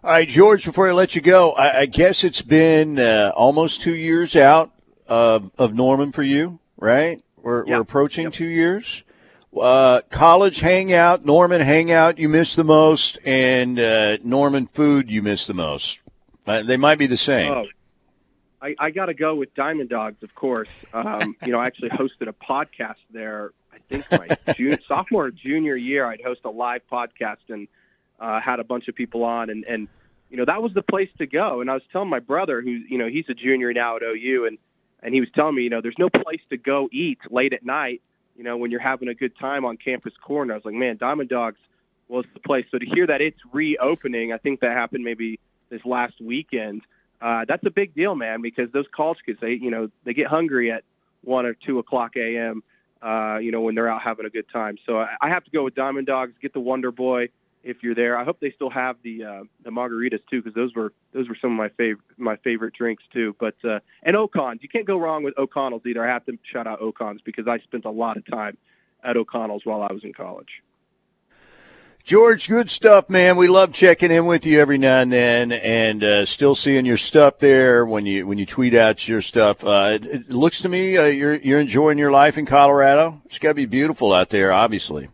All 0.04 0.10
right, 0.10 0.28
George, 0.28 0.64
before 0.66 0.88
I 0.88 0.92
let 0.92 1.14
you 1.14 1.22
go, 1.22 1.52
I, 1.52 1.80
I 1.80 1.86
guess 1.86 2.22
it's 2.22 2.42
been 2.42 2.98
uh, 2.98 3.32
almost 3.34 3.80
two 3.80 3.94
years 3.94 4.36
out 4.36 4.72
of, 5.08 5.50
of 5.58 5.74
Norman 5.74 6.12
for 6.12 6.22
you, 6.22 6.58
right? 6.76 7.22
We're, 7.46 7.64
we're 7.64 7.80
approaching 7.80 8.24
yep. 8.24 8.32
two 8.32 8.48
years. 8.48 9.04
Uh, 9.56 10.00
college 10.10 10.58
hangout, 10.58 11.24
Norman 11.24 11.60
hangout, 11.60 12.18
you 12.18 12.28
miss 12.28 12.56
the 12.56 12.64
most, 12.64 13.20
and 13.24 13.78
uh, 13.78 14.16
Norman 14.24 14.66
food, 14.66 15.08
you 15.08 15.22
miss 15.22 15.46
the 15.46 15.54
most. 15.54 16.00
Uh, 16.44 16.64
they 16.64 16.76
might 16.76 16.98
be 16.98 17.06
the 17.06 17.16
same. 17.16 17.52
Oh, 17.52 17.66
I, 18.60 18.74
I 18.80 18.90
got 18.90 19.06
to 19.06 19.14
go 19.14 19.36
with 19.36 19.54
Diamond 19.54 19.90
Dogs, 19.90 20.24
of 20.24 20.34
course. 20.34 20.68
Um, 20.92 21.36
you 21.46 21.52
know, 21.52 21.60
I 21.60 21.66
actually 21.66 21.90
hosted 21.90 22.26
a 22.26 22.32
podcast 22.32 22.96
there. 23.12 23.52
I 23.72 23.78
think 23.88 24.10
my 24.10 24.36
junior, 24.54 24.80
sophomore, 24.88 25.30
junior 25.30 25.76
year, 25.76 26.04
I'd 26.04 26.22
host 26.22 26.40
a 26.44 26.50
live 26.50 26.82
podcast 26.90 27.48
and 27.48 27.68
uh, 28.18 28.40
had 28.40 28.58
a 28.58 28.64
bunch 28.64 28.88
of 28.88 28.96
people 28.96 29.22
on, 29.22 29.50
and 29.50 29.64
and 29.66 29.86
you 30.30 30.36
know 30.36 30.46
that 30.46 30.60
was 30.64 30.74
the 30.74 30.82
place 30.82 31.10
to 31.18 31.28
go. 31.28 31.60
And 31.60 31.70
I 31.70 31.74
was 31.74 31.84
telling 31.92 32.08
my 32.08 32.18
brother, 32.18 32.60
who 32.60 32.70
you 32.70 32.98
know 32.98 33.06
he's 33.06 33.28
a 33.28 33.34
junior 33.34 33.72
now 33.72 33.94
at 33.94 34.02
OU, 34.02 34.46
and 34.46 34.58
and 35.02 35.14
he 35.14 35.20
was 35.20 35.30
telling 35.34 35.54
me, 35.54 35.62
you 35.62 35.70
know, 35.70 35.80
there's 35.80 35.98
no 35.98 36.10
place 36.10 36.40
to 36.50 36.56
go 36.56 36.88
eat 36.92 37.18
late 37.30 37.52
at 37.52 37.64
night. 37.64 38.02
You 38.36 38.44
know, 38.44 38.56
when 38.56 38.70
you're 38.70 38.80
having 38.80 39.08
a 39.08 39.14
good 39.14 39.36
time 39.38 39.64
on 39.64 39.76
campus 39.76 40.14
corner, 40.20 40.54
I 40.54 40.56
was 40.56 40.64
like, 40.64 40.74
man, 40.74 40.96
Diamond 40.96 41.28
Dogs 41.28 41.58
was 42.08 42.24
the 42.34 42.40
place. 42.40 42.66
So 42.70 42.78
to 42.78 42.86
hear 42.86 43.06
that 43.06 43.20
it's 43.20 43.40
reopening, 43.52 44.32
I 44.32 44.38
think 44.38 44.60
that 44.60 44.72
happened 44.72 45.04
maybe 45.04 45.38
this 45.70 45.84
last 45.84 46.20
weekend. 46.20 46.82
Uh, 47.20 47.44
that's 47.46 47.64
a 47.64 47.70
big 47.70 47.94
deal, 47.94 48.14
man, 48.14 48.42
because 48.42 48.70
those 48.72 48.86
college 48.94 49.18
kids, 49.24 49.40
they, 49.40 49.54
you 49.54 49.70
know, 49.70 49.90
they 50.04 50.12
get 50.12 50.26
hungry 50.26 50.70
at 50.70 50.84
one 51.22 51.46
or 51.46 51.54
two 51.54 51.78
o'clock 51.78 52.16
a.m. 52.16 52.62
Uh, 53.00 53.38
you 53.40 53.52
know, 53.52 53.62
when 53.62 53.74
they're 53.74 53.88
out 53.88 54.02
having 54.02 54.26
a 54.26 54.30
good 54.30 54.48
time. 54.50 54.76
So 54.86 55.00
I, 55.00 55.16
I 55.20 55.28
have 55.30 55.44
to 55.44 55.50
go 55.50 55.64
with 55.64 55.74
Diamond 55.74 56.06
Dogs. 56.06 56.32
Get 56.40 56.52
the 56.52 56.60
Wonder 56.60 56.90
Boy 56.90 57.28
if 57.66 57.82
you're 57.82 57.94
there. 57.94 58.16
I 58.16 58.24
hope 58.24 58.38
they 58.40 58.52
still 58.52 58.70
have 58.70 58.96
the 59.02 59.24
uh, 59.24 59.42
the 59.64 59.70
margaritas 59.70 60.20
too, 60.30 60.40
because 60.40 60.54
those 60.54 60.74
were 60.74 60.92
those 61.12 61.28
were 61.28 61.36
some 61.40 61.50
of 61.50 61.58
my 61.58 61.68
favorite 61.70 62.04
my 62.16 62.36
favorite 62.36 62.74
drinks 62.74 63.04
too. 63.12 63.34
But 63.38 63.56
uh, 63.64 63.80
and 64.02 64.16
O'Conn's, 64.16 64.62
you 64.62 64.68
can't 64.68 64.86
go 64.86 64.96
wrong 64.96 65.24
with 65.24 65.36
O'Connell's 65.36 65.82
either. 65.84 66.04
I 66.04 66.08
have 66.08 66.24
to 66.26 66.38
shout 66.44 66.66
out 66.66 66.80
O'Connell's 66.80 67.22
because 67.22 67.48
I 67.48 67.58
spent 67.58 67.84
a 67.84 67.90
lot 67.90 68.16
of 68.16 68.24
time 68.24 68.56
at 69.02 69.16
O'Connell's 69.16 69.66
while 69.66 69.82
I 69.82 69.92
was 69.92 70.04
in 70.04 70.12
college. 70.12 70.62
George, 72.04 72.48
good 72.48 72.70
stuff, 72.70 73.10
man. 73.10 73.36
We 73.36 73.48
love 73.48 73.72
checking 73.72 74.12
in 74.12 74.26
with 74.26 74.46
you 74.46 74.60
every 74.60 74.78
now 74.78 75.00
and 75.00 75.10
then, 75.10 75.50
and 75.50 76.04
uh, 76.04 76.24
still 76.24 76.54
seeing 76.54 76.86
your 76.86 76.96
stuff 76.96 77.38
there 77.38 77.84
when 77.84 78.06
you 78.06 78.28
when 78.28 78.38
you 78.38 78.46
tweet 78.46 78.74
out 78.74 79.08
your 79.08 79.20
stuff. 79.20 79.64
Uh, 79.64 79.98
it, 80.00 80.06
it, 80.06 80.30
looks 80.30 80.62
to 80.62 80.68
me 80.68 80.96
uh, 80.96 81.06
you're 81.06 81.34
you're 81.34 81.58
enjoying 81.58 81.98
your 81.98 82.12
life 82.12 82.38
in 82.38 82.46
Colorado. 82.46 83.20
It's 83.24 83.40
got 83.40 83.48
to 83.48 83.54
be 83.54 83.66
beautiful 83.66 84.12
out 84.12 84.28
there, 84.28 84.52
obviously. 84.52 85.08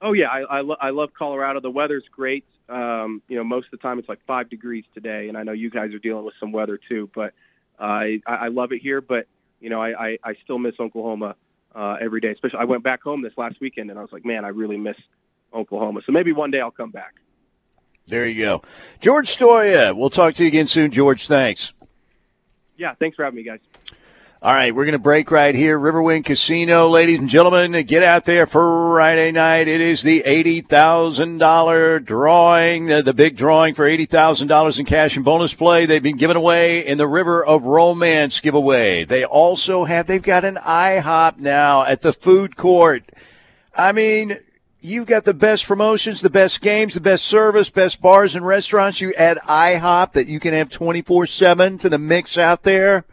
Oh 0.00 0.12
yeah, 0.12 0.28
I 0.28 0.40
I, 0.40 0.60
lo- 0.60 0.76
I 0.80 0.90
love 0.90 1.12
Colorado. 1.12 1.60
The 1.60 1.70
weather's 1.70 2.04
great. 2.10 2.44
Um, 2.68 3.22
you 3.28 3.36
know, 3.36 3.44
most 3.44 3.66
of 3.66 3.70
the 3.72 3.78
time 3.78 3.98
it's 3.98 4.08
like 4.08 4.20
five 4.26 4.50
degrees 4.50 4.84
today, 4.94 5.28
and 5.28 5.36
I 5.36 5.42
know 5.42 5.52
you 5.52 5.70
guys 5.70 5.92
are 5.94 5.98
dealing 5.98 6.24
with 6.24 6.34
some 6.38 6.52
weather 6.52 6.78
too. 6.88 7.10
But 7.14 7.34
uh, 7.80 7.82
I 7.82 8.20
I 8.26 8.48
love 8.48 8.72
it 8.72 8.80
here. 8.82 9.00
But 9.00 9.26
you 9.60 9.70
know, 9.70 9.80
I 9.80 10.08
I, 10.08 10.18
I 10.22 10.34
still 10.44 10.58
miss 10.58 10.74
Oklahoma 10.78 11.34
uh, 11.74 11.96
every 12.00 12.20
day. 12.20 12.30
Especially 12.30 12.58
I 12.58 12.64
went 12.64 12.82
back 12.82 13.02
home 13.02 13.22
this 13.22 13.36
last 13.36 13.60
weekend, 13.60 13.90
and 13.90 13.98
I 13.98 14.02
was 14.02 14.12
like, 14.12 14.24
man, 14.24 14.44
I 14.44 14.48
really 14.48 14.76
miss 14.76 14.96
Oklahoma. 15.52 16.02
So 16.06 16.12
maybe 16.12 16.32
one 16.32 16.50
day 16.50 16.60
I'll 16.60 16.70
come 16.70 16.90
back. 16.90 17.14
There 18.06 18.26
you 18.26 18.44
go, 18.44 18.62
George 19.00 19.26
Stoia. 19.28 19.94
We'll 19.96 20.10
talk 20.10 20.34
to 20.34 20.42
you 20.42 20.48
again 20.48 20.66
soon, 20.66 20.90
George. 20.90 21.26
Thanks. 21.26 21.72
Yeah, 22.76 22.94
thanks 22.94 23.16
for 23.16 23.24
having 23.24 23.36
me, 23.36 23.42
guys. 23.42 23.60
All 24.40 24.54
right, 24.54 24.72
we're 24.72 24.84
going 24.84 24.92
to 24.92 25.00
break 25.00 25.32
right 25.32 25.52
here. 25.52 25.76
Riverwind 25.76 26.24
Casino, 26.24 26.88
ladies 26.88 27.18
and 27.18 27.28
gentlemen, 27.28 27.72
get 27.84 28.04
out 28.04 28.24
there 28.24 28.46
for 28.46 28.92
Friday 28.94 29.32
night. 29.32 29.66
It 29.66 29.80
is 29.80 30.02
the 30.02 30.22
$80,000 30.24 32.04
drawing, 32.04 32.86
the, 32.86 33.12
big 33.12 33.36
drawing 33.36 33.74
for 33.74 33.84
$80,000 33.84 34.78
in 34.78 34.86
cash 34.86 35.16
and 35.16 35.24
bonus 35.24 35.54
play. 35.54 35.86
They've 35.86 36.00
been 36.00 36.18
given 36.18 36.36
away 36.36 36.86
in 36.86 36.98
the 36.98 37.08
River 37.08 37.44
of 37.44 37.64
Romance 37.64 38.38
giveaway. 38.38 39.02
They 39.02 39.24
also 39.24 39.86
have, 39.86 40.06
they've 40.06 40.22
got 40.22 40.44
an 40.44 40.54
IHOP 40.54 41.40
now 41.40 41.82
at 41.82 42.02
the 42.02 42.12
food 42.12 42.54
court. 42.54 43.10
I 43.74 43.90
mean, 43.90 44.38
you've 44.80 45.08
got 45.08 45.24
the 45.24 45.34
best 45.34 45.66
promotions, 45.66 46.20
the 46.20 46.30
best 46.30 46.60
games, 46.60 46.94
the 46.94 47.00
best 47.00 47.24
service, 47.24 47.70
best 47.70 48.00
bars 48.00 48.36
and 48.36 48.46
restaurants. 48.46 49.00
You 49.00 49.12
add 49.14 49.38
IHOP 49.38 50.12
that 50.12 50.28
you 50.28 50.38
can 50.38 50.54
have 50.54 50.70
24 50.70 51.26
7 51.26 51.78
to 51.78 51.88
the 51.88 51.98
mix 51.98 52.38
out 52.38 52.62
there. 52.62 53.04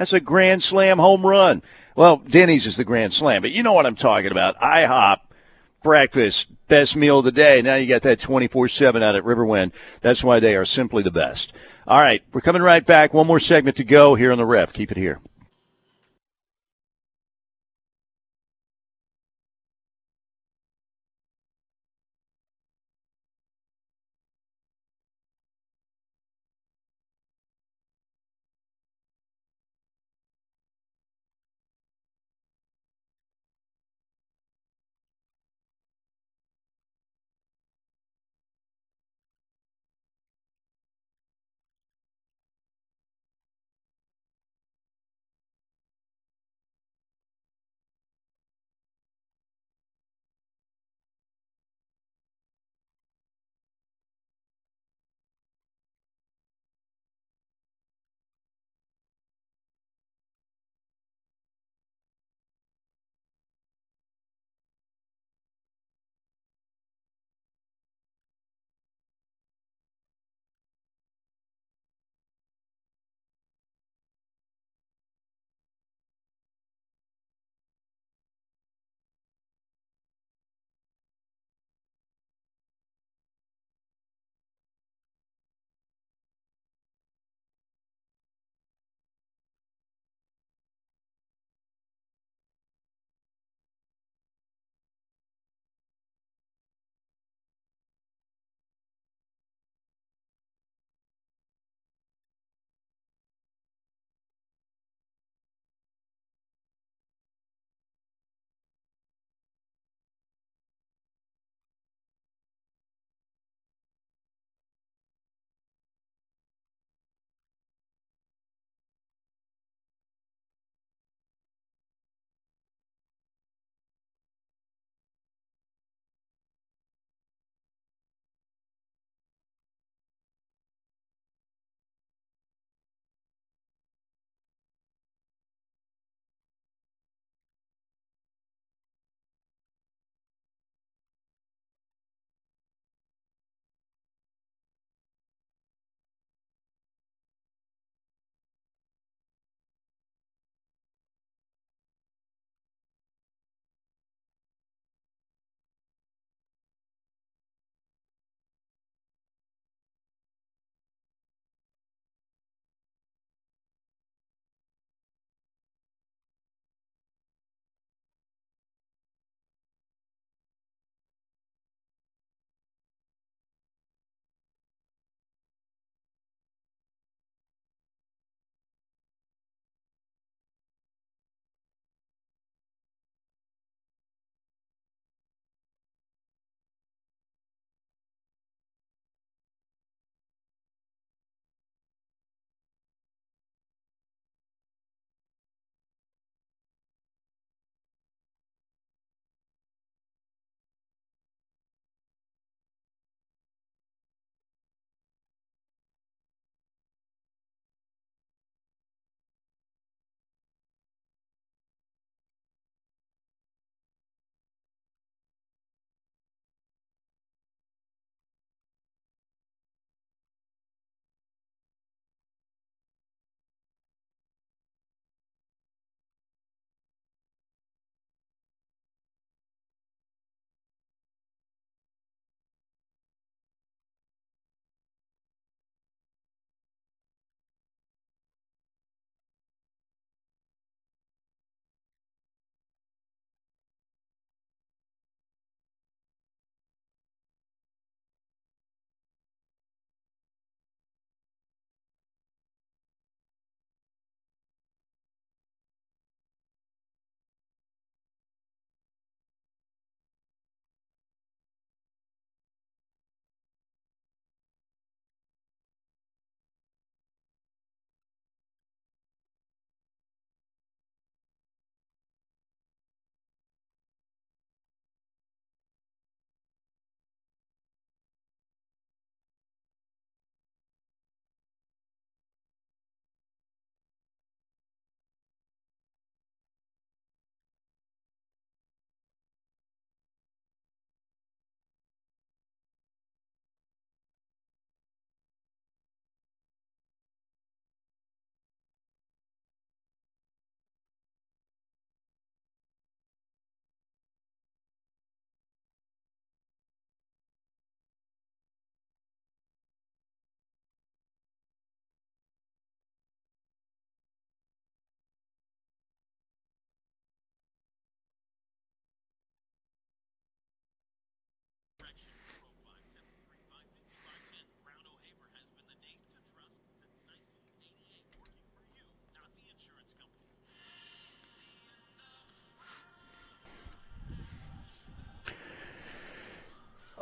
That's 0.00 0.14
a 0.14 0.20
grand 0.20 0.62
slam 0.62 0.96
home 0.96 1.26
run. 1.26 1.60
Well, 1.94 2.22
Denny's 2.26 2.66
is 2.66 2.78
the 2.78 2.84
grand 2.84 3.12
slam, 3.12 3.42
but 3.42 3.50
you 3.50 3.62
know 3.62 3.74
what 3.74 3.84
I'm 3.84 3.96
talking 3.96 4.30
about. 4.30 4.58
IHOP, 4.58 5.18
breakfast, 5.82 6.48
best 6.68 6.96
meal 6.96 7.18
of 7.18 7.26
the 7.26 7.30
day. 7.30 7.60
Now 7.60 7.74
you 7.74 7.86
got 7.86 8.00
that 8.00 8.18
24 8.18 8.68
7 8.68 9.02
out 9.02 9.14
at 9.14 9.24
Riverwind. 9.24 9.74
That's 10.00 10.24
why 10.24 10.40
they 10.40 10.56
are 10.56 10.64
simply 10.64 11.02
the 11.02 11.10
best. 11.10 11.52
All 11.86 12.00
right, 12.00 12.22
we're 12.32 12.40
coming 12.40 12.62
right 12.62 12.86
back. 12.86 13.12
One 13.12 13.26
more 13.26 13.38
segment 13.38 13.76
to 13.76 13.84
go 13.84 14.14
here 14.14 14.32
on 14.32 14.38
the 14.38 14.46
ref. 14.46 14.72
Keep 14.72 14.90
it 14.92 14.96
here. 14.96 15.20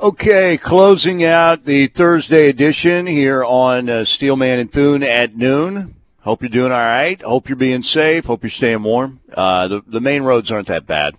Okay, 0.00 0.56
closing 0.58 1.24
out 1.24 1.64
the 1.64 1.88
Thursday 1.88 2.48
edition 2.48 3.04
here 3.08 3.42
on 3.42 3.88
uh, 3.88 4.04
Steelman 4.04 4.60
and 4.60 4.70
Thune 4.70 5.02
at 5.02 5.34
noon. 5.34 5.96
Hope 6.20 6.40
you're 6.40 6.48
doing 6.48 6.70
all 6.70 6.78
right. 6.78 7.20
Hope 7.20 7.48
you're 7.48 7.56
being 7.56 7.82
safe. 7.82 8.26
Hope 8.26 8.44
you're 8.44 8.50
staying 8.50 8.84
warm. 8.84 9.18
Uh, 9.34 9.66
the 9.66 9.82
the 9.88 10.00
main 10.00 10.22
roads 10.22 10.52
aren't 10.52 10.68
that 10.68 10.86
bad, 10.86 11.16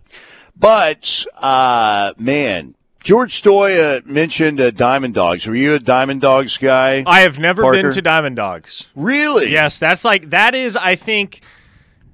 but 0.56 1.26
uh, 1.36 2.14
man, 2.18 2.74
George 3.02 3.42
Stoia 3.42 4.06
mentioned 4.06 4.62
uh, 4.62 4.72
Diamond 4.72 5.14
Dogs. 5.14 5.46
Were 5.46 5.56
you 5.56 5.74
a 5.74 5.80
Diamond 5.80 6.22
Dogs 6.22 6.58
guy? 6.58 7.04
I 7.06 7.20
have 7.22 7.38
never 7.38 7.64
Parker? 7.64 7.82
been 7.82 7.92
to 7.92 8.02
Diamond 8.02 8.38
Dogs. 8.38 8.88
really? 8.96 9.52
Yes, 9.52 9.78
that's 9.78 10.06
like 10.06 10.30
that 10.30 10.56
is 10.56 10.78
I 10.78 10.96
think 10.96 11.42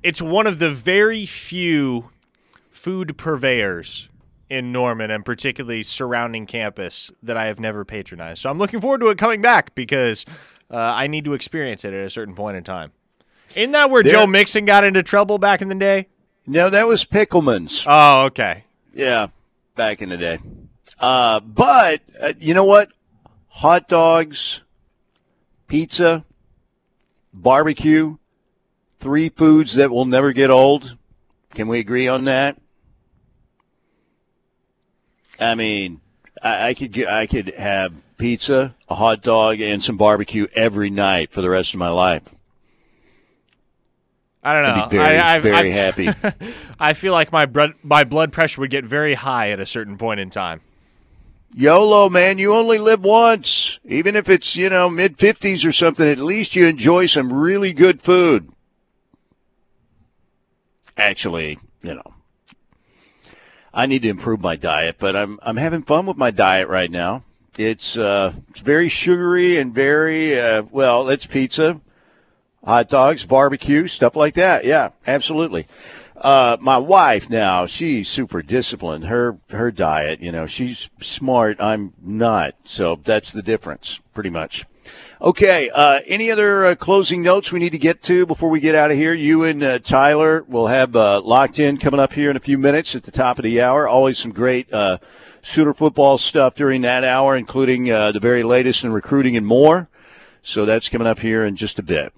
it's 0.02 0.20
one 0.20 0.48
of 0.48 0.58
the 0.58 0.72
very 0.72 1.28
few 1.28 2.10
food 2.72 3.20
purveyors 3.20 4.10
in 4.50 4.72
Norman 4.72 5.12
and 5.12 5.26
particularly 5.26 5.84
surrounding 5.84 6.46
campus 6.46 7.12
that 7.24 7.38
I 7.38 7.46
have 7.46 7.60
never 7.60 7.84
patronized. 7.86 8.42
So 8.42 8.50
I'm 8.50 8.58
looking 8.60 8.82
forward 8.82 9.02
to 9.02 9.10
it 9.10 9.18
coming 9.18 9.42
back 9.42 9.74
because 9.76 10.26
uh, 10.72 10.76
I 10.78 11.08
need 11.08 11.26
to 11.26 11.34
experience 11.34 11.84
it 11.86 11.94
at 11.94 12.06
a 12.06 12.10
certain 12.10 12.36
point 12.36 12.58
in 12.58 12.64
time. 12.64 12.92
Isn't 13.56 13.72
that 13.72 13.90
where 13.90 14.04
There- 14.04 14.12
Joe 14.12 14.28
Mixon 14.28 14.66
got 14.66 14.84
into 14.84 15.04
trouble 15.04 15.38
back 15.38 15.62
in 15.62 15.70
the 15.70 15.76
day? 15.76 16.08
No, 16.48 16.70
that 16.70 16.86
was 16.88 17.06
Pickleman's. 17.06 17.84
Oh, 17.88 18.26
okay. 18.26 18.66
Yeah, 18.94 19.28
back 19.76 20.02
in 20.02 20.10
the 20.10 20.18
day. 20.18 20.40
Uh, 21.00 21.40
but 21.40 22.02
uh, 22.22 22.34
you 22.40 22.54
know 22.54 22.66
what? 22.66 22.90
Hot 23.48 23.88
dogs, 23.88 24.62
pizza, 25.68 26.24
barbecue, 27.34 28.18
three 29.00 29.30
foods 29.30 29.76
that 29.76 29.92
will 29.92 30.06
never 30.06 30.34
get 30.34 30.50
old. 30.50 30.98
Can 31.54 31.68
we 31.68 31.80
agree 31.80 32.08
on 32.08 32.26
that? 32.26 32.58
I 35.40 35.56
mean, 35.56 36.02
I, 36.42 36.70
I 36.70 36.74
could 36.74 36.92
get, 36.92 37.08
I 37.08 37.28
could 37.28 37.54
have 37.56 37.94
pizza, 38.18 38.76
a 38.90 38.96
hot 38.96 39.22
dog, 39.22 39.60
and 39.62 39.84
some 39.84 39.98
barbecue 39.98 40.48
every 40.56 40.90
night 40.90 41.32
for 41.32 41.42
the 41.42 41.50
rest 41.50 41.74
of 41.74 41.80
my 41.80 41.90
life. 41.90 42.24
I 44.44 44.54
don't 44.54 44.64
know. 44.64 44.84
I'd 44.84 44.90
be 44.90 44.98
very, 44.98 45.18
I, 45.18 45.36
I, 45.36 45.40
very 45.40 45.74
I, 45.74 45.76
happy. 45.76 46.10
I 46.80 46.94
feel 46.94 47.14
like 47.14 47.32
my 47.32 47.48
blood 47.48 47.74
my 47.82 48.04
blood 48.04 48.32
pressure 48.32 48.62
would 48.62 48.70
get 48.70 48.86
very 48.86 49.16
high 49.16 49.50
at 49.50 49.60
a 49.60 49.66
certain 49.66 49.98
point 49.98 50.20
in 50.20 50.30
time. 50.30 50.62
YOLO, 51.58 52.10
man, 52.10 52.38
you 52.38 52.54
only 52.54 52.78
live 52.78 53.02
once. 53.02 53.80
Even 53.86 54.18
if 54.18 54.28
it's, 54.28 54.58
you 54.58 54.70
know, 54.70 54.90
mid 54.90 55.18
50s 55.18 55.66
or 55.66 55.72
something, 55.72 56.06
at 56.06 56.20
least 56.20 56.56
you 56.56 56.68
enjoy 56.68 57.06
some 57.06 57.32
really 57.32 57.72
good 57.72 58.02
food. 58.02 58.50
Actually, 60.98 61.58
you 61.82 61.94
know, 61.94 62.15
I 63.76 63.86
need 63.88 64.04
to 64.04 64.10
improve 64.10 64.42
my 64.42 64.56
diet, 64.56 64.96
but 64.98 65.16
I'm 65.16 65.38
I'm 65.44 65.58
having 65.58 65.82
fun 65.82 66.06
with 66.06 66.16
my 66.16 66.32
diet 66.32 66.70
right 66.70 66.90
now. 66.90 67.24
It's 67.58 67.98
uh 67.98 68.34
it's 68.50 68.62
very 68.62 68.88
sugary 68.88 69.58
and 69.58 69.76
very 69.76 70.40
uh 70.40 70.64
well, 70.72 71.10
it's 71.10 71.26
pizza, 71.26 71.82
hot 72.64 72.88
dogs, 72.88 73.26
barbecue, 73.26 73.88
stuff 73.88 74.16
like 74.16 74.36
that. 74.36 74.64
Yeah, 74.64 74.92
absolutely. 75.06 75.68
Uh, 76.16 76.56
my 76.62 76.78
wife 76.78 77.30
now, 77.30 77.66
she's 77.66 78.08
super 78.08 78.42
disciplined. 78.42 79.06
Her 79.06 79.38
her 79.50 79.70
diet, 79.72 80.22
you 80.22 80.32
know, 80.32 80.46
she's 80.46 80.90
smart. 81.02 81.58
I'm 81.60 81.94
not, 82.02 82.56
so 82.64 82.98
that's 83.04 83.34
the 83.34 83.42
difference, 83.42 84.00
pretty 84.14 84.30
much. 84.30 84.66
Okay. 85.22 85.70
Uh, 85.74 86.00
any 86.08 86.30
other 86.30 86.66
uh, 86.66 86.76
closing 86.76 87.22
notes 87.22 87.52
we 87.52 87.60
need 87.60 87.72
to 87.72 87.78
get 87.78 88.02
to 88.04 88.26
before 88.26 88.50
we 88.50 88.60
get 88.60 88.76
out 88.76 88.92
of 88.92 88.98
here? 88.98 89.14
You 89.14 89.44
and 89.44 89.64
uh, 89.64 89.80
Tyler 89.80 90.44
will 90.44 90.68
have 90.68 90.96
uh, 90.96 91.22
locked 91.22 91.60
in 91.60 91.78
coming 91.78 92.00
up 92.00 92.14
here 92.14 92.30
in 92.30 92.38
a 92.38 92.42
few 92.42 92.58
minutes 92.58 92.96
at 92.96 93.04
the 93.04 93.12
top 93.12 93.40
of 93.40 93.44
the 93.44 93.62
hour. 93.62 93.88
Always 93.88 94.18
some 94.18 94.32
great 94.32 94.72
uh, 94.74 94.98
Sooner 95.46 95.76
football 95.76 96.18
stuff 96.18 96.56
during 96.56 96.82
that 96.82 97.04
hour, 97.04 97.38
including 97.38 97.92
uh, 97.92 98.12
the 98.12 98.20
very 98.20 98.42
latest 98.42 98.84
in 98.84 98.92
recruiting 98.92 99.38
and 99.38 99.46
more. 99.46 99.90
So 100.42 100.66
that's 100.66 100.90
coming 100.90 101.06
up 101.06 101.20
here 101.20 101.46
in 101.46 101.56
just 101.56 101.78
a 101.78 101.84
bit. 101.84 102.14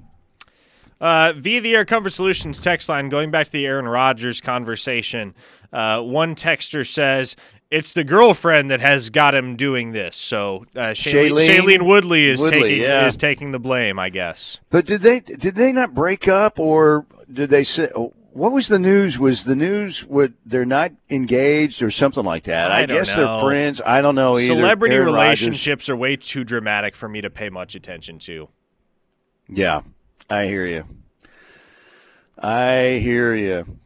Uh, 1.02 1.34
via 1.36 1.60
the 1.60 1.76
Air 1.76 1.84
Comfort 1.84 2.12
Solutions 2.12 2.62
text 2.62 2.88
line, 2.88 3.10
going 3.10 3.30
back 3.30 3.48
to 3.48 3.52
the 3.52 3.68
Aaron 3.68 3.86
Rodgers 3.86 4.40
conversation, 4.40 5.36
uh, 5.74 6.02
one 6.02 6.36
texter 6.36 6.88
says 6.88 7.36
it's 7.70 7.94
the 7.94 8.04
girlfriend 8.04 8.70
that 8.70 8.82
has 8.82 9.10
got 9.10 9.36
him 9.36 9.56
doing 9.56 9.92
this. 9.92 10.16
So 10.16 10.66
uh, 10.76 10.90
Shailene, 10.90 11.48
Shailene 11.48 11.86
Woodley 11.86 12.26
is 12.26 12.42
Woodley, 12.42 12.62
taking 12.62 12.82
yeah. 12.82 13.08
is 13.08 13.18
taking 13.18 13.52
the 13.52 13.60
blame, 13.60 14.00
I 14.00 14.10
guess. 14.10 14.60
But 14.70 14.86
did 14.86 15.02
they 15.02 15.20
did 15.20 15.56
they 15.56 15.72
not 15.72 15.94
break 15.94 16.28
up 16.28 16.60
or 16.60 17.06
did 17.32 17.50
they 17.50 17.64
say 17.64 17.90
what 18.38 18.52
was 18.52 18.68
the 18.68 18.80
news? 18.80 19.18
Was 19.18 19.44
the 19.44 19.56
news 19.56 20.06
what 20.06 20.32
they're 20.46 20.66
not 20.66 20.92
engaged 21.10 21.82
or 21.82 21.90
something 21.90 22.24
like 22.24 22.44
that? 22.44 22.72
I 22.72 22.86
don't 22.86 22.98
guess 22.98 23.18
know. 23.18 23.26
they're 23.26 23.40
friends. 23.46 23.82
I 23.84 24.02
don't 24.02 24.16
know 24.16 24.38
either. 24.38 24.46
Celebrity 24.46 24.96
Aaron 24.96 25.08
relationships 25.08 25.90
are 25.90 25.96
way 25.96 26.16
too 26.16 26.44
dramatic 26.44 26.96
for 26.96 27.10
me 27.10 27.22
to 27.22 27.30
pay 27.30 27.50
much 27.50 27.76
attention 27.76 28.20
to. 28.20 28.48
Yeah, 29.50 29.82
I 30.30 30.46
hear 30.46 30.68
you. 30.68 30.86
I 32.38 33.00
hear 33.02 33.36
you. 33.36 33.80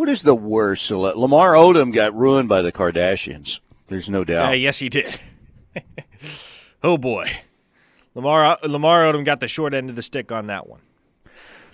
What 0.00 0.08
is 0.08 0.22
the 0.22 0.34
worst? 0.34 0.90
Lamar 0.90 1.52
Odom 1.52 1.92
got 1.92 2.16
ruined 2.16 2.48
by 2.48 2.62
the 2.62 2.72
Kardashians. 2.72 3.60
There's 3.88 4.08
no 4.08 4.24
doubt. 4.24 4.48
Uh, 4.48 4.52
yes, 4.52 4.78
he 4.78 4.88
did. 4.88 5.20
oh 6.82 6.96
boy, 6.96 7.30
Lamar 8.14 8.56
Lamar 8.62 9.02
Odom 9.02 9.26
got 9.26 9.40
the 9.40 9.46
short 9.46 9.74
end 9.74 9.90
of 9.90 9.96
the 9.96 10.02
stick 10.02 10.32
on 10.32 10.46
that 10.46 10.66
one. 10.66 10.80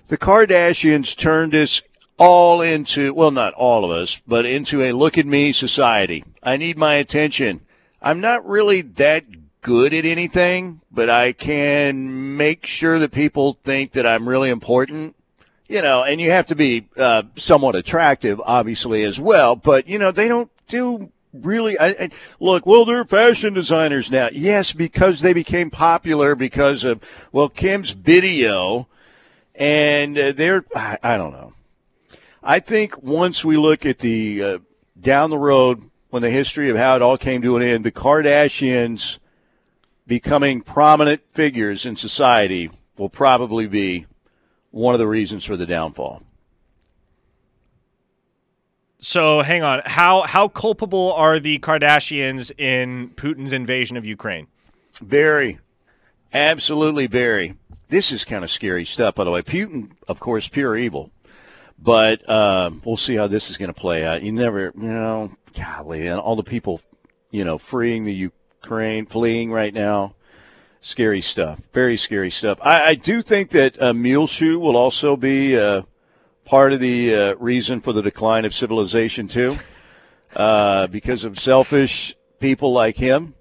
the 0.09 0.19
Kardashians 0.19 1.17
turned 1.17 1.55
us 1.55 1.83
all 2.19 2.61
into, 2.61 3.15
well, 3.15 3.31
not 3.31 3.55
all 3.55 3.85
of 3.85 3.97
us, 3.97 4.21
but 4.27 4.45
into 4.45 4.83
a 4.83 4.91
look 4.91 5.17
at 5.17 5.25
me 5.25 5.53
society. 5.53 6.25
I 6.43 6.57
need 6.57 6.77
my 6.77 6.95
attention. 6.95 7.61
I'm 8.03 8.21
not 8.21 8.45
really 8.45 8.81
that 8.81 9.61
good 9.61 9.95
at 9.95 10.05
anything, 10.05 10.81
but 10.91 11.09
I 11.09 11.31
can 11.31 12.37
make 12.37 12.67
sure 12.67 12.99
that 12.99 13.13
people 13.13 13.61
think 13.63 13.93
that 13.93 14.05
I'm 14.05 14.29
really 14.29 14.51
important. 14.51 15.15
You 15.69 15.83
know, 15.83 16.05
and 16.05 16.21
you 16.21 16.31
have 16.31 16.47
to 16.47 16.55
be 16.55 16.87
uh, 16.97 17.25
somewhat 17.35 17.75
attractive, 17.75 18.41
obviously, 18.45 19.03
as 19.03 19.19
well. 19.19 19.57
But, 19.57 19.89
you 19.89 19.99
know, 19.99 20.13
they 20.13 20.29
don't 20.29 20.51
do 20.69 21.11
really. 21.33 21.79
I, 21.79 21.89
I, 21.89 22.11
look, 22.39 22.67
well, 22.67 22.85
they're 22.85 23.05
fashion 23.05 23.53
designers 23.55 24.11
now. 24.11 24.29
Yes, 24.33 24.73
because 24.73 25.21
they 25.21 25.33
became 25.33 25.71
popular 25.71 26.35
because 26.37 26.85
of, 26.85 27.01
well, 27.33 27.49
Kim's 27.49 27.91
video 27.91 28.87
and 29.57 30.19
uh, 30.19 30.33
they're 30.33 30.65
I, 30.75 30.99
I 31.03 31.17
don't 31.17 31.33
know. 31.33 31.55
I 32.43 32.61
think 32.61 33.03
once 33.03 33.45
we 33.45 33.57
look 33.57 33.85
at 33.85 33.99
the 33.99 34.43
uh, 34.43 34.59
down 35.01 35.31
the 35.31 35.39
road 35.39 35.91
when 36.11 36.23
the 36.23 36.31
history 36.31 36.71
of 36.71 36.77
how 36.77 36.97
it 36.97 37.03
all 37.03 37.19
came 37.19 37.43
to 37.43 37.57
an 37.57 37.63
end, 37.63 37.85
the 37.85 37.93
Kardashians 37.93 39.19
becoming 40.07 40.61
prominent 40.61 41.23
figures 41.29 41.85
in 41.85 41.97
society 41.97 42.71
will 42.97 43.09
probably 43.09 43.67
be 43.67 44.07
one 44.71 44.95
of 44.95 44.99
the 44.99 45.07
reasons 45.07 45.45
for 45.45 45.57
the 45.57 45.67
downfall. 45.67 46.23
So 48.99 49.43
hang 49.43 49.63
on, 49.63 49.83
how 49.85 50.23
how 50.23 50.49
culpable 50.49 51.13
are 51.13 51.39
the 51.39 51.59
Kardashians 51.61 52.51
in 52.59 53.11
Putin's 53.11 53.53
invasion 53.53 53.97
of 53.97 54.05
Ukraine? 54.05 54.49
Very, 55.01 55.59
absolutely 56.33 57.07
very. 57.07 57.55
This 57.89 58.11
is 58.11 58.25
kind 58.25 58.43
of 58.43 58.51
scary 58.51 58.85
stuff, 58.85 59.15
by 59.15 59.25
the 59.25 59.31
way. 59.31 59.43
Putin, 59.43 59.93
of 60.09 60.19
course, 60.19 60.49
pure 60.49 60.77
evil. 60.77 61.13
But 61.79 62.29
um, 62.29 62.83
we'll 62.85 62.97
see 62.97 63.15
how 63.15 63.29
this 63.29 63.49
is 63.51 63.59
going 63.59 63.73
to 63.73 63.81
play 63.81 64.05
out. 64.05 64.23
You 64.23 64.33
never, 64.33 64.73
you 64.75 64.93
know, 64.93 65.31
golly, 65.55 66.09
and 66.09 66.19
all 66.19 66.35
the 66.35 66.43
people, 66.43 66.81
you 67.31 67.45
know, 67.45 67.59
freeing 67.59 68.05
the 68.05 68.15
Ukraine, 68.15 69.07
fleeing 69.07 69.53
right 69.53 69.73
now. 69.73 70.16
Scary 70.87 71.21
stuff. 71.21 71.61
Very 71.73 71.97
scary 71.97 72.31
stuff. 72.31 72.59
I, 72.63 72.91
I 72.91 72.95
do 72.95 73.21
think 73.21 73.51
that 73.51 73.83
uh, 73.83 73.93
Muleshoe 73.93 74.57
will 74.57 74.77
also 74.77 75.17
be 75.17 75.59
uh, 75.59 75.83
part 76.45 76.73
of 76.73 76.79
the 76.79 77.13
uh, 77.13 77.35
reason 77.41 77.81
for 77.81 77.93
the 77.93 78.03
decline 78.03 78.45
of 78.45 78.55
civilization, 78.55 79.27
too, 79.27 79.57
uh, 80.37 80.87
because 80.87 81.25
of 81.25 81.41
selfish 81.41 82.15
people 82.39 82.73
like 82.73 82.95
him 82.95 83.35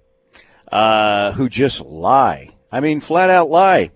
uh, 0.72 1.30
who 1.34 1.48
just 1.48 1.80
lie. 1.80 2.56
I 2.72 2.80
mean, 2.80 2.98
flat 2.98 3.30
out 3.30 3.48
lie. 3.48 3.92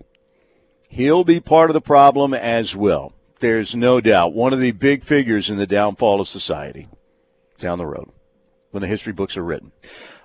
He'll 0.87 1.25
be 1.25 1.41
part 1.41 1.69
of 1.69 1.73
the 1.73 1.81
problem 1.81 2.33
as 2.33 2.73
well. 2.73 3.11
There's 3.41 3.75
no 3.75 3.99
doubt. 3.99 4.31
One 4.31 4.53
of 4.53 4.61
the 4.61 4.71
big 4.71 5.03
figures 5.03 5.49
in 5.49 5.57
the 5.57 5.67
downfall 5.67 6.21
of 6.21 6.29
society 6.29 6.87
down 7.59 7.79
the 7.79 7.85
road 7.85 8.11
when 8.69 8.79
the 8.79 8.87
history 8.87 9.11
books 9.11 9.35
are 9.35 9.43
written. 9.43 9.73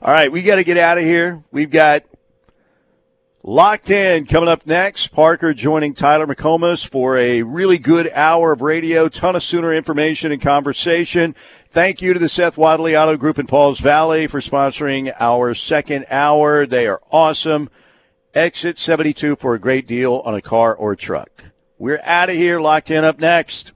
All 0.00 0.12
right, 0.12 0.30
we 0.30 0.42
got 0.42 0.56
to 0.56 0.64
get 0.64 0.76
out 0.76 0.96
of 0.96 1.02
here. 1.02 1.42
We've 1.50 1.70
got 1.70 2.04
Locked 3.48 3.92
In 3.92 4.26
coming 4.26 4.48
up 4.48 4.66
next. 4.66 5.12
Parker 5.12 5.54
joining 5.54 5.94
Tyler 5.94 6.26
McComas 6.26 6.84
for 6.84 7.16
a 7.16 7.44
really 7.44 7.78
good 7.78 8.10
hour 8.12 8.50
of 8.50 8.60
radio, 8.60 9.08
ton 9.08 9.36
of 9.36 9.42
Sooner 9.44 9.72
information 9.72 10.32
and 10.32 10.42
conversation. 10.42 11.32
Thank 11.70 12.02
you 12.02 12.12
to 12.12 12.18
the 12.18 12.28
Seth 12.28 12.58
Wadley 12.58 12.96
Auto 12.96 13.16
Group 13.16 13.38
in 13.38 13.46
Pauls 13.46 13.78
Valley 13.78 14.26
for 14.26 14.40
sponsoring 14.40 15.14
our 15.20 15.54
second 15.54 16.06
hour. 16.10 16.66
They 16.66 16.88
are 16.88 17.00
awesome. 17.12 17.70
Exit 18.34 18.80
72 18.80 19.36
for 19.36 19.54
a 19.54 19.60
great 19.60 19.86
deal 19.86 20.22
on 20.24 20.34
a 20.34 20.42
car 20.42 20.74
or 20.74 20.96
truck. 20.96 21.44
We're 21.78 22.00
out 22.02 22.30
of 22.30 22.34
here. 22.34 22.60
Locked 22.60 22.90
in 22.90 23.04
up 23.04 23.20
next. 23.20 23.70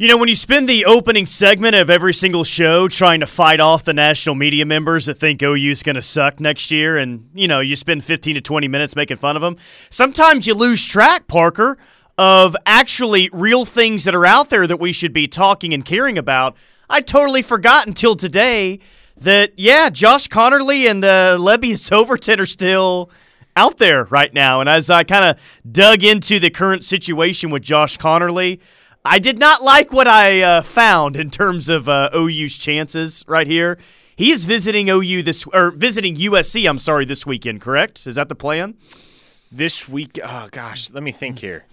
You 0.00 0.06
know, 0.06 0.16
when 0.16 0.28
you 0.28 0.36
spend 0.36 0.68
the 0.68 0.84
opening 0.84 1.26
segment 1.26 1.74
of 1.74 1.90
every 1.90 2.14
single 2.14 2.44
show 2.44 2.86
trying 2.86 3.18
to 3.18 3.26
fight 3.26 3.58
off 3.58 3.82
the 3.82 3.92
national 3.92 4.36
media 4.36 4.64
members 4.64 5.06
that 5.06 5.14
think 5.14 5.42
OU 5.42 5.72
is 5.72 5.82
going 5.82 5.96
to 5.96 6.02
suck 6.02 6.38
next 6.38 6.70
year, 6.70 6.96
and, 6.96 7.28
you 7.34 7.48
know, 7.48 7.58
you 7.58 7.74
spend 7.74 8.04
15 8.04 8.36
to 8.36 8.40
20 8.40 8.68
minutes 8.68 8.94
making 8.94 9.16
fun 9.16 9.34
of 9.34 9.42
them, 9.42 9.56
sometimes 9.90 10.46
you 10.46 10.54
lose 10.54 10.86
track, 10.86 11.26
Parker, 11.26 11.78
of 12.16 12.54
actually 12.64 13.28
real 13.32 13.64
things 13.64 14.04
that 14.04 14.14
are 14.14 14.24
out 14.24 14.50
there 14.50 14.68
that 14.68 14.78
we 14.78 14.92
should 14.92 15.12
be 15.12 15.26
talking 15.26 15.74
and 15.74 15.84
caring 15.84 16.16
about. 16.16 16.56
I 16.88 17.00
totally 17.00 17.42
forgot 17.42 17.88
until 17.88 18.14
today 18.14 18.78
that, 19.16 19.54
yeah, 19.56 19.90
Josh 19.90 20.28
Conerly 20.28 20.88
and 20.88 21.04
uh, 21.04 21.36
Overton 21.92 22.38
are 22.40 22.46
still 22.46 23.10
out 23.56 23.78
there 23.78 24.04
right 24.04 24.32
now. 24.32 24.60
And 24.60 24.68
as 24.68 24.90
I 24.90 25.02
kind 25.02 25.24
of 25.24 25.42
dug 25.68 26.04
into 26.04 26.38
the 26.38 26.50
current 26.50 26.84
situation 26.84 27.50
with 27.50 27.64
Josh 27.64 27.98
Conerly, 27.98 28.60
I 29.04 29.18
did 29.18 29.38
not 29.38 29.62
like 29.62 29.92
what 29.92 30.08
I 30.08 30.40
uh, 30.42 30.62
found 30.62 31.16
in 31.16 31.30
terms 31.30 31.68
of 31.68 31.88
uh, 31.88 32.10
OU's 32.14 32.56
chances 32.58 33.24
right 33.26 33.46
here. 33.46 33.78
He 34.16 34.32
is 34.32 34.46
visiting 34.46 34.88
OU 34.90 35.22
this 35.22 35.46
or 35.52 35.70
visiting 35.70 36.16
USC. 36.16 36.68
I'm 36.68 36.78
sorry, 36.78 37.04
this 37.04 37.24
weekend. 37.24 37.60
Correct? 37.60 38.06
Is 38.06 38.16
that 38.16 38.28
the 38.28 38.34
plan? 38.34 38.74
This 39.50 39.88
week, 39.88 40.18
oh 40.22 40.48
gosh, 40.50 40.90
let 40.90 41.02
me 41.02 41.12
think 41.12 41.38
here. 41.38 41.64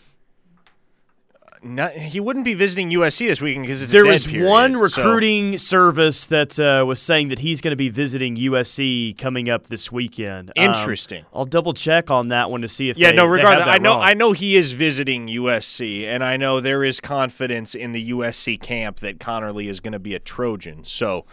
Not, 1.65 1.93
he 1.93 2.19
wouldn't 2.19 2.45
be 2.45 2.53
visiting 2.53 2.91
USC 2.91 3.27
this 3.27 3.41
weekend 3.41 3.65
because 3.65 3.81
it's 3.81 3.91
there 3.91 4.05
was 4.05 4.31
one 4.31 4.73
so. 4.73 4.79
recruiting 4.79 5.57
service 5.57 6.27
that 6.27 6.59
uh, 6.59 6.85
was 6.85 7.01
saying 7.01 7.29
that 7.29 7.39
he's 7.39 7.59
going 7.59 7.71
to 7.71 7.75
be 7.75 7.89
visiting 7.89 8.35
USC 8.35 9.17
coming 9.17 9.49
up 9.49 9.65
this 9.65 9.91
weekend. 9.91 10.51
Um, 10.55 10.63
Interesting. 10.63 11.21
Um, 11.21 11.29
I'll 11.33 11.45
double 11.45 11.73
check 11.73 12.11
on 12.11 12.27
that 12.27 12.51
one 12.51 12.61
to 12.61 12.67
see 12.67 12.89
if 12.89 12.99
yeah. 12.99 13.09
They, 13.09 13.17
no, 13.17 13.25
regardless, 13.25 13.67
I 13.67 13.79
know 13.79 13.95
wrong. 13.95 14.03
I 14.03 14.13
know 14.13 14.31
he 14.31 14.55
is 14.55 14.73
visiting 14.73 15.27
USC, 15.27 16.05
and 16.05 16.23
I 16.23 16.37
know 16.37 16.59
there 16.59 16.83
is 16.83 16.99
confidence 16.99 17.73
in 17.73 17.93
the 17.93 18.11
USC 18.11 18.61
camp 18.61 18.99
that 18.99 19.17
Conerly 19.17 19.67
is 19.67 19.79
going 19.79 19.93
to 19.93 19.99
be 19.99 20.13
a 20.13 20.19
Trojan. 20.19 20.83
So, 20.83 21.25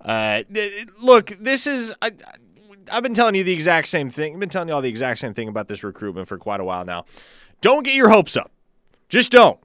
uh, 0.00 0.44
look, 1.00 1.30
this 1.40 1.66
is. 1.66 1.92
I, 2.00 2.12
I've 2.92 3.02
been 3.02 3.14
telling 3.14 3.34
you 3.34 3.42
the 3.42 3.52
exact 3.52 3.88
same 3.88 4.08
thing. 4.08 4.34
I've 4.34 4.40
been 4.40 4.48
telling 4.48 4.68
you 4.68 4.74
all 4.74 4.82
the 4.82 4.88
exact 4.88 5.18
same 5.18 5.34
thing 5.34 5.48
about 5.48 5.66
this 5.66 5.82
recruitment 5.82 6.28
for 6.28 6.38
quite 6.38 6.60
a 6.60 6.64
while 6.64 6.84
now. 6.84 7.06
Don't 7.60 7.84
get 7.84 7.96
your 7.96 8.10
hopes 8.10 8.36
up. 8.36 8.52
Just 9.08 9.32
don't. 9.32 9.58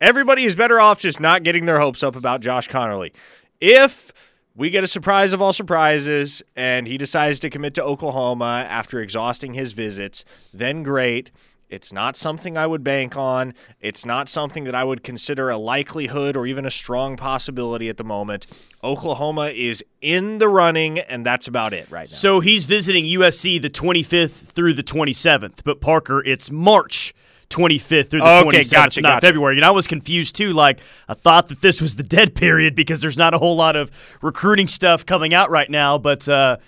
Everybody 0.00 0.44
is 0.44 0.54
better 0.54 0.78
off 0.78 1.00
just 1.00 1.20
not 1.20 1.42
getting 1.42 1.66
their 1.66 1.80
hopes 1.80 2.02
up 2.02 2.16
about 2.16 2.40
Josh 2.40 2.68
Conerly. 2.68 3.12
If 3.60 4.12
we 4.54 4.70
get 4.70 4.84
a 4.84 4.86
surprise 4.86 5.32
of 5.32 5.42
all 5.42 5.52
surprises 5.52 6.42
and 6.54 6.86
he 6.86 6.98
decides 6.98 7.40
to 7.40 7.50
commit 7.50 7.74
to 7.74 7.84
Oklahoma 7.84 8.66
after 8.68 9.00
exhausting 9.00 9.54
his 9.54 9.72
visits, 9.72 10.24
then 10.52 10.82
great. 10.82 11.30
It's 11.68 11.92
not 11.92 12.16
something 12.16 12.56
I 12.56 12.66
would 12.66 12.84
bank 12.84 13.16
on. 13.16 13.52
It's 13.80 14.06
not 14.06 14.28
something 14.28 14.64
that 14.64 14.74
I 14.74 14.84
would 14.84 15.02
consider 15.02 15.50
a 15.50 15.56
likelihood 15.56 16.36
or 16.36 16.46
even 16.46 16.64
a 16.64 16.70
strong 16.70 17.16
possibility 17.16 17.88
at 17.88 17.96
the 17.96 18.04
moment. 18.04 18.46
Oklahoma 18.84 19.48
is 19.48 19.84
in 20.00 20.38
the 20.38 20.48
running, 20.48 21.00
and 21.00 21.26
that's 21.26 21.48
about 21.48 21.72
it 21.72 21.90
right 21.90 22.06
now. 22.06 22.14
So 22.14 22.38
he's 22.38 22.66
visiting 22.66 23.04
USC 23.04 23.60
the 23.60 23.70
25th 23.70 24.52
through 24.52 24.74
the 24.74 24.84
27th, 24.84 25.64
but 25.64 25.80
Parker, 25.80 26.22
it's 26.24 26.52
March 26.52 27.12
25th 27.50 28.10
through 28.10 28.20
the 28.20 28.40
okay, 28.46 28.60
27th, 28.60 28.72
gotcha, 28.72 29.00
not 29.00 29.08
gotcha. 29.08 29.26
February. 29.26 29.56
And 29.56 29.64
I 29.64 29.70
was 29.70 29.86
confused 29.86 30.36
too. 30.36 30.52
Like, 30.52 30.80
I 31.08 31.14
thought 31.14 31.48
that 31.48 31.60
this 31.60 31.80
was 31.80 31.96
the 31.96 32.02
dead 32.02 32.34
period 32.34 32.74
because 32.74 33.00
there's 33.00 33.16
not 33.16 33.34
a 33.34 33.38
whole 33.38 33.56
lot 33.56 33.76
of 33.76 33.90
recruiting 34.22 34.68
stuff 34.68 35.06
coming 35.06 35.34
out 35.34 35.50
right 35.50 35.70
now. 35.70 35.98
But 35.98 36.28
uh, 36.28 36.58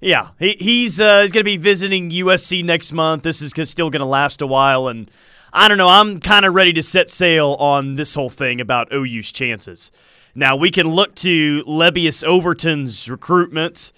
yeah, 0.00 0.30
he, 0.38 0.52
he's 0.52 1.00
uh, 1.00 1.22
going 1.22 1.32
to 1.32 1.44
be 1.44 1.56
visiting 1.56 2.10
USC 2.10 2.64
next 2.64 2.92
month. 2.92 3.22
This 3.22 3.42
is 3.42 3.52
still 3.68 3.90
going 3.90 4.00
to 4.00 4.06
last 4.06 4.42
a 4.42 4.46
while. 4.46 4.88
And 4.88 5.10
I 5.52 5.68
don't 5.68 5.78
know. 5.78 5.88
I'm 5.88 6.20
kind 6.20 6.44
of 6.44 6.54
ready 6.54 6.72
to 6.74 6.82
set 6.82 7.10
sail 7.10 7.56
on 7.58 7.96
this 7.96 8.14
whole 8.14 8.30
thing 8.30 8.60
about 8.60 8.92
OU's 8.92 9.32
chances. 9.32 9.90
Now, 10.34 10.54
we 10.54 10.70
can 10.70 10.88
look 10.88 11.14
to 11.16 11.64
Lebbeus 11.66 12.22
Overton's 12.22 13.08
recruitment, 13.08 13.90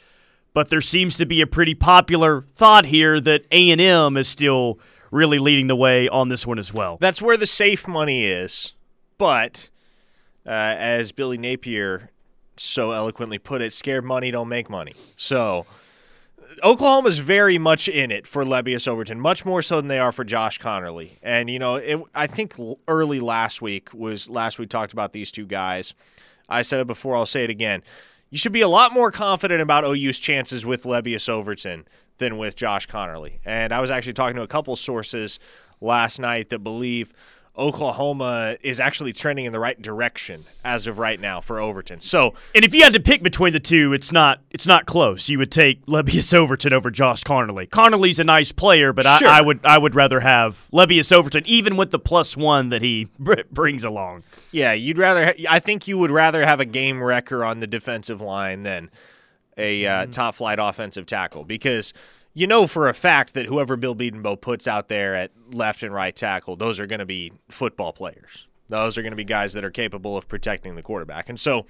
but 0.54 0.68
there 0.68 0.80
seems 0.80 1.16
to 1.16 1.26
be 1.26 1.40
a 1.40 1.48
pretty 1.48 1.74
popular 1.74 2.42
thought 2.52 2.86
here 2.86 3.20
that 3.20 3.44
A&M 3.50 4.16
is 4.16 4.28
still– 4.28 4.78
really 5.10 5.38
leading 5.38 5.66
the 5.66 5.76
way 5.76 6.08
on 6.08 6.28
this 6.28 6.46
one 6.46 6.58
as 6.58 6.72
well. 6.72 6.98
That's 7.00 7.22
where 7.22 7.36
the 7.36 7.46
safe 7.46 7.88
money 7.88 8.26
is. 8.26 8.74
But 9.16 9.70
uh, 10.46 10.50
as 10.50 11.12
Billy 11.12 11.38
Napier 11.38 12.10
so 12.56 12.92
eloquently 12.92 13.38
put 13.38 13.62
it, 13.62 13.72
scared 13.72 14.04
money 14.04 14.30
don't 14.30 14.48
make 14.48 14.68
money. 14.70 14.94
So 15.16 15.66
Oklahoma's 16.64 17.18
very 17.18 17.58
much 17.58 17.88
in 17.88 18.10
it 18.10 18.26
for 18.26 18.44
Lebbeus 18.44 18.88
Overton, 18.88 19.20
much 19.20 19.44
more 19.44 19.62
so 19.62 19.76
than 19.76 19.88
they 19.88 19.98
are 19.98 20.12
for 20.12 20.24
Josh 20.24 20.58
Conerly. 20.58 21.10
And 21.22 21.50
you 21.50 21.58
know, 21.58 21.76
it, 21.76 22.00
I 22.14 22.26
think 22.26 22.54
early 22.86 23.20
last 23.20 23.62
week 23.62 23.92
was 23.92 24.28
last 24.28 24.58
we 24.58 24.66
talked 24.66 24.92
about 24.92 25.12
these 25.12 25.30
two 25.30 25.46
guys. 25.46 25.94
I 26.48 26.62
said 26.62 26.80
it 26.80 26.86
before, 26.86 27.16
I'll 27.16 27.26
say 27.26 27.44
it 27.44 27.50
again. 27.50 27.82
You 28.30 28.38
should 28.38 28.52
be 28.52 28.60
a 28.60 28.68
lot 28.68 28.92
more 28.92 29.10
confident 29.10 29.62
about 29.62 29.84
OU's 29.84 30.18
chances 30.18 30.64
with 30.64 30.84
Lebbeus 30.84 31.28
Overton 31.28 31.86
than 32.18 32.38
with 32.38 32.56
Josh 32.56 32.86
Conerly. 32.86 33.38
And 33.44 33.72
I 33.72 33.80
was 33.80 33.90
actually 33.90 34.12
talking 34.12 34.36
to 34.36 34.42
a 34.42 34.48
couple 34.48 34.74
sources 34.76 35.38
last 35.80 36.18
night 36.18 36.50
that 36.50 36.60
believe 36.60 37.12
Oklahoma 37.58 38.56
is 38.62 38.78
actually 38.78 39.12
trending 39.12 39.44
in 39.44 39.52
the 39.52 39.58
right 39.58 39.80
direction 39.82 40.44
as 40.64 40.86
of 40.86 40.98
right 40.98 41.18
now 41.20 41.40
for 41.40 41.58
Overton. 41.58 42.00
So, 42.00 42.34
and 42.54 42.64
if 42.64 42.72
you 42.72 42.84
had 42.84 42.92
to 42.92 43.00
pick 43.00 43.20
between 43.20 43.52
the 43.52 43.60
two, 43.60 43.92
it's 43.92 44.12
not 44.12 44.40
it's 44.50 44.66
not 44.66 44.86
close. 44.86 45.28
You 45.28 45.38
would 45.38 45.50
take 45.50 45.84
Lebbeus 45.86 46.32
Overton 46.32 46.72
over 46.72 46.90
Josh 46.90 47.24
Conerly. 47.24 47.68
Conerly's 47.68 48.20
a 48.20 48.24
nice 48.24 48.52
player, 48.52 48.92
but 48.92 49.06
sure. 49.18 49.28
I, 49.28 49.38
I, 49.38 49.40
would 49.40 49.60
I 49.64 49.76
would 49.76 49.96
rather 49.96 50.20
have 50.20 50.68
Lebbeus 50.72 51.12
Overton, 51.12 51.42
even 51.46 51.76
with 51.76 51.90
the 51.90 51.98
plus 51.98 52.36
one 52.36 52.68
that 52.68 52.80
he 52.80 53.08
brings 53.50 53.82
along. 53.82 54.22
Yeah, 54.52 54.72
you'd 54.72 54.98
rather. 54.98 55.34
I 55.48 55.58
think 55.58 55.88
you 55.88 55.98
would 55.98 56.12
rather 56.12 56.46
have 56.46 56.60
a 56.60 56.64
game 56.64 57.02
wrecker 57.02 57.44
on 57.44 57.58
the 57.58 57.66
defensive 57.66 58.20
line 58.20 58.62
than 58.62 58.88
a 59.58 59.84
uh, 59.84 60.02
mm-hmm. 60.02 60.10
top 60.10 60.36
flight 60.36 60.58
offensive 60.60 61.04
tackle 61.04 61.44
because 61.44 61.92
you 62.32 62.46
know 62.46 62.66
for 62.66 62.88
a 62.88 62.94
fact 62.94 63.34
that 63.34 63.46
whoever 63.46 63.76
Bill 63.76 63.94
Bedenbaugh 63.94 64.40
puts 64.40 64.66
out 64.66 64.88
there 64.88 65.14
at 65.14 65.32
left 65.50 65.82
and 65.82 65.92
right 65.92 66.14
tackle, 66.14 66.56
those 66.56 66.80
are 66.80 66.86
going 66.86 67.00
to 67.00 67.06
be 67.06 67.32
football 67.50 67.92
players. 67.92 68.46
Those 68.68 68.96
are 68.96 69.02
going 69.02 69.12
to 69.12 69.16
be 69.16 69.24
guys 69.24 69.54
that 69.54 69.64
are 69.64 69.70
capable 69.70 70.16
of 70.16 70.28
protecting 70.28 70.74
the 70.74 70.82
quarterback. 70.82 71.28
And 71.28 71.40
so, 71.40 71.66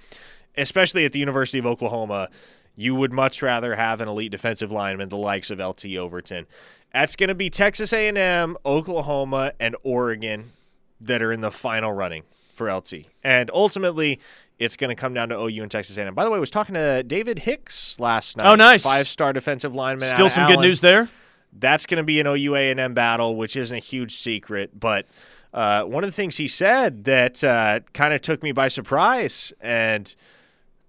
especially 0.57 1.05
at 1.05 1.13
the 1.13 1.21
University 1.21 1.59
of 1.59 1.67
Oklahoma, 1.67 2.29
you 2.77 2.95
would 2.95 3.13
much 3.13 3.43
rather 3.43 3.75
have 3.75 4.01
an 4.01 4.09
elite 4.09 4.33
defensive 4.33 4.71
lineman, 4.71 5.09
the 5.09 5.17
likes 5.17 5.51
of 5.51 5.59
LT 5.59 5.97
Overton. 5.97 6.47
That's 6.93 7.17
going 7.17 7.29
to 7.29 7.35
be 7.35 7.51
Texas 7.51 7.93
A&M, 7.93 8.57
Oklahoma, 8.65 9.53
and 9.61 9.77
Oregon 9.83 10.53
that 11.01 11.23
are 11.23 11.33
in 11.33 11.41
the 11.41 11.51
final 11.51 11.93
running 11.93 12.25
for 12.55 12.73
LT. 12.73 13.07
And 13.23 13.51
ultimately, 13.53 14.21
it's 14.59 14.77
going 14.77 14.89
to 14.89 14.95
come 14.95 15.15
down 15.15 15.29
to 15.29 15.39
OU 15.39 15.63
and 15.63 15.71
Texas 15.71 15.97
A&M. 15.97 16.15
By 16.15 16.25
the 16.25 16.31
way, 16.31 16.37
I 16.37 16.41
was 16.41 16.51
talking 16.51 16.75
to 16.75 17.03
David 17.03 17.41
Hicks 17.41 17.99
last 18.01 18.37
night. 18.37 18.47
Oh, 18.47 18.55
nice. 18.55 18.83
Five-star 18.83 19.33
defensive 19.33 19.75
lineman. 19.75 20.09
Still 20.09 20.29
some 20.29 20.45
Allen. 20.45 20.57
good 20.57 20.63
news 20.63 20.81
there. 20.81 21.09
That's 21.53 21.87
going 21.87 21.99
to 21.99 22.05
be 22.05 22.21
an 22.21 22.27
OU 22.27 22.57
A&M 22.57 22.95
battle, 22.95 23.37
which 23.37 23.57
isn't 23.57 23.77
a 23.77 23.81
huge 23.81 24.17
secret. 24.17 24.79
But 24.79 25.07
uh, 25.55 25.85
one 25.85 26.05
of 26.05 26.09
the 26.09 26.15
things 26.15 26.37
he 26.37 26.49
said 26.49 27.05
that 27.05 27.43
uh, 27.43 27.81
kind 27.93 28.13
of 28.13 28.21
took 28.21 28.43
me 28.43 28.53
by 28.53 28.69
surprise 28.69 29.53
and 29.61 30.15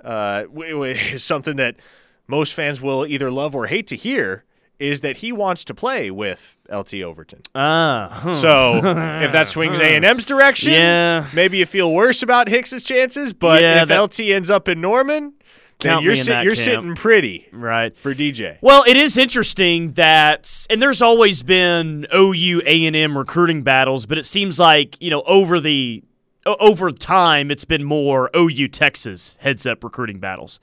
uh, 0.03 0.45
is 0.55 1.23
something 1.23 1.57
that 1.57 1.77
most 2.27 2.53
fans 2.53 2.81
will 2.81 3.05
either 3.05 3.31
love 3.31 3.55
or 3.55 3.67
hate 3.67 3.87
to 3.87 3.95
hear 3.95 4.43
is 4.79 5.01
that 5.01 5.17
he 5.17 5.31
wants 5.31 5.65
to 5.65 5.73
play 5.73 6.09
with 6.09 6.57
LT 6.71 6.95
Overton. 6.95 7.41
Ah. 7.53 8.31
So 8.33 8.77
if 9.23 9.31
that 9.33 9.47
swings 9.47 9.79
A&M's 9.79 10.25
direction, 10.25 10.73
yeah. 10.73 11.27
maybe 11.33 11.57
you 11.57 11.65
feel 11.65 11.93
worse 11.93 12.23
about 12.23 12.47
Hicks's 12.47 12.83
chances, 12.83 13.33
but 13.33 13.61
yeah, 13.61 13.83
if 13.83 13.89
LT 13.89 14.21
ends 14.21 14.49
up 14.49 14.67
in 14.67 14.79
Norman, 14.79 15.33
then 15.79 16.01
you're, 16.01 16.15
sit, 16.15 16.43
you're 16.43 16.55
sitting 16.55 16.95
pretty 16.95 17.47
right 17.51 17.97
for 17.97 18.13
DJ. 18.13 18.57
Well, 18.61 18.83
it 18.87 18.97
is 18.97 19.17
interesting 19.17 19.93
that 19.93 20.67
and 20.69 20.81
there's 20.81 21.01
always 21.01 21.43
been 21.43 22.05
OU 22.13 22.61
A&M 22.65 23.17
recruiting 23.17 23.63
battles, 23.63 24.05
but 24.05 24.17
it 24.17 24.25
seems 24.25 24.59
like, 24.59 25.01
you 25.01 25.09
know, 25.09 25.21
over 25.23 25.59
the 25.59 26.03
over 26.45 26.89
time 26.89 27.51
it's 27.51 27.65
been 27.65 27.83
more 27.83 28.29
OU 28.35 28.69
Texas 28.69 29.37
heads 29.39 29.65
up 29.65 29.83
recruiting 29.83 30.19
battles. 30.19 30.59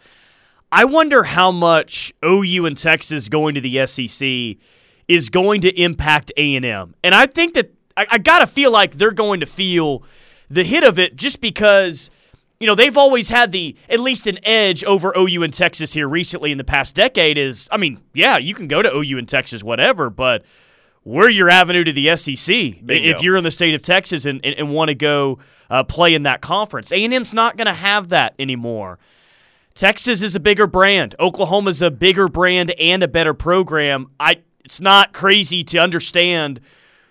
I 0.73 0.85
wonder 0.85 1.23
how 1.23 1.53
much 1.53 2.13
OU 2.25 2.67
and 2.67 2.77
Texas 2.77 3.29
going 3.29 3.55
to 3.55 3.61
the 3.61 3.87
SEC 3.87 4.59
is 5.09 5.29
going 5.29 5.61
to 5.61 5.81
impact 5.81 6.33
A&M. 6.37 6.95
And 7.03 7.15
I 7.15 7.27
think 7.27 7.55
that 7.55 7.73
I, 7.97 8.07
I 8.13 8.19
got 8.19 8.41
to 8.41 8.47
feel 8.47 8.71
like 8.71 8.97
they're 8.97 9.13
going 9.13 9.41
to 9.41 9.47
feel 9.47 10.03
the 10.51 10.65
hit 10.65 10.85
of 10.85 10.99
it 10.99 11.17
just 11.17 11.41
because 11.41 12.11
you 12.61 12.67
know 12.67 12.75
they've 12.75 12.97
always 12.97 13.31
had 13.31 13.53
the 13.53 13.77
at 13.89 14.01
least 14.01 14.27
an 14.27 14.39
edge 14.45 14.85
over 14.85 15.13
OU 15.17 15.43
and 15.43 15.55
Texas 15.55 15.93
here 15.93 16.09
recently 16.09 16.53
in 16.53 16.59
the 16.59 16.65
past 16.65 16.95
decade 16.95 17.39
is 17.39 17.69
I 17.71 17.77
mean, 17.77 18.01
yeah, 18.15 18.39
you 18.39 18.55
can 18.55 18.69
go 18.69 18.83
to 18.83 18.93
OU 18.93 19.19
and 19.19 19.29
Texas 19.29 19.63
whatever, 19.63 20.11
but 20.11 20.45
we're 21.05 21.31
your 21.31 21.49
avenue 21.49 21.85
to 21.85 21.93
the 21.93 22.17
SEC 22.17 22.47
Bingo. 22.85 22.95
if 23.09 23.23
you're 23.23 23.37
in 23.37 23.45
the 23.45 23.51
state 23.51 23.75
of 23.75 23.83
Texas 23.83 24.25
and, 24.25 24.41
and, 24.45 24.55
and 24.57 24.71
want 24.71 24.89
to 24.89 24.95
go 24.95 25.39
uh, 25.71 25.85
play 25.85 26.15
in 26.15 26.25
that 26.25 26.41
conference. 26.41 26.91
A&M's 26.91 27.33
not 27.33 27.57
going 27.57 27.67
to 27.67 27.73
have 27.73 28.09
that 28.09 28.35
anymore. 28.41 28.99
Texas 29.77 30.23
is 30.23 30.35
a 30.35 30.41
bigger 30.41 30.67
brand. 30.67 31.15
Oklahoma's 31.21 31.83
a 31.83 31.91
bigger 31.91 32.29
brand 32.29 32.71
and 32.73 33.03
a 33.03 33.09
better 33.09 33.35
program. 33.35 34.11
I 34.19 34.41
it's 34.65 34.81
not 34.81 35.13
crazy 35.13 35.63
to 35.65 35.79
understand, 35.79 36.61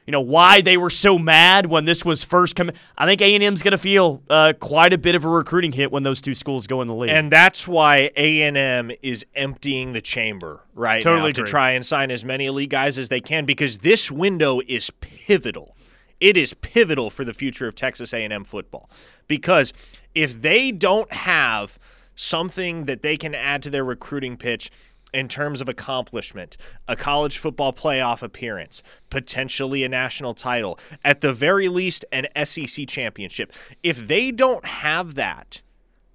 you 0.07 0.11
know 0.11 0.19
why 0.19 0.61
they 0.61 0.75
were 0.75 0.89
so 0.89 1.19
mad 1.19 1.67
when 1.67 1.85
this 1.85 2.03
was 2.03 2.23
first 2.23 2.55
coming. 2.55 2.75
I 2.97 3.05
think 3.05 3.21
A 3.21 3.35
and 3.35 3.43
M's 3.43 3.61
going 3.61 3.71
to 3.71 3.77
feel 3.77 4.23
uh, 4.31 4.53
quite 4.59 4.93
a 4.93 4.97
bit 4.97 5.13
of 5.13 5.23
a 5.23 5.29
recruiting 5.29 5.71
hit 5.71 5.91
when 5.91 6.01
those 6.01 6.21
two 6.21 6.33
schools 6.33 6.65
go 6.65 6.81
in 6.81 6.87
the 6.87 6.95
league, 6.95 7.11
and 7.11 7.31
that's 7.31 7.67
why 7.67 8.09
A 8.17 8.41
and 8.41 8.57
M 8.57 8.91
is 9.03 9.25
emptying 9.35 9.93
the 9.93 10.01
chamber 10.01 10.61
right 10.73 11.03
totally 11.03 11.29
now 11.29 11.33
to 11.33 11.43
try 11.43 11.71
and 11.71 11.85
sign 11.85 12.09
as 12.09 12.25
many 12.25 12.47
elite 12.47 12.71
guys 12.71 12.97
as 12.97 13.09
they 13.09 13.21
can 13.21 13.45
because 13.45 13.77
this 13.77 14.11
window 14.11 14.59
is 14.67 14.89
pivotal. 15.01 15.77
It 16.19 16.35
is 16.35 16.55
pivotal 16.55 17.11
for 17.11 17.23
the 17.23 17.33
future 17.33 17.67
of 17.67 17.75
Texas 17.75 18.11
A 18.11 18.23
and 18.23 18.33
M 18.33 18.43
football 18.43 18.89
because 19.27 19.71
if 20.15 20.41
they 20.41 20.71
don't 20.71 21.11
have 21.13 21.77
something 22.15 22.85
that 22.85 23.01
they 23.01 23.17
can 23.17 23.35
add 23.35 23.61
to 23.63 23.69
their 23.69 23.83
recruiting 23.83 24.37
pitch 24.37 24.71
in 25.13 25.27
terms 25.29 25.61
of 25.61 25.69
accomplishment, 25.69 26.57
a 26.87 26.95
college 26.95 27.37
football 27.37 27.71
playoff 27.71 28.21
appearance, 28.21 28.83
potentially 29.09 29.83
a 29.83 29.89
national 29.89 30.33
title, 30.33 30.77
at 31.05 31.21
the 31.21 31.31
very 31.31 31.69
least, 31.69 32.03
an 32.11 32.27
SEC 32.43 32.87
championship. 32.87 33.53
If 33.81 34.07
they 34.07 34.31
don't 34.31 34.65
have 34.65 35.15
that 35.15 35.61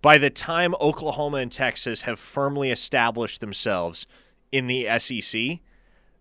by 0.02 0.18
the 0.18 0.30
time 0.30 0.74
Oklahoma 0.80 1.38
and 1.38 1.50
Texas 1.50 2.02
have 2.02 2.18
firmly 2.18 2.70
established 2.70 3.40
themselves 3.40 4.06
in 4.52 4.66
the 4.66 4.86
SEC, 4.98 5.60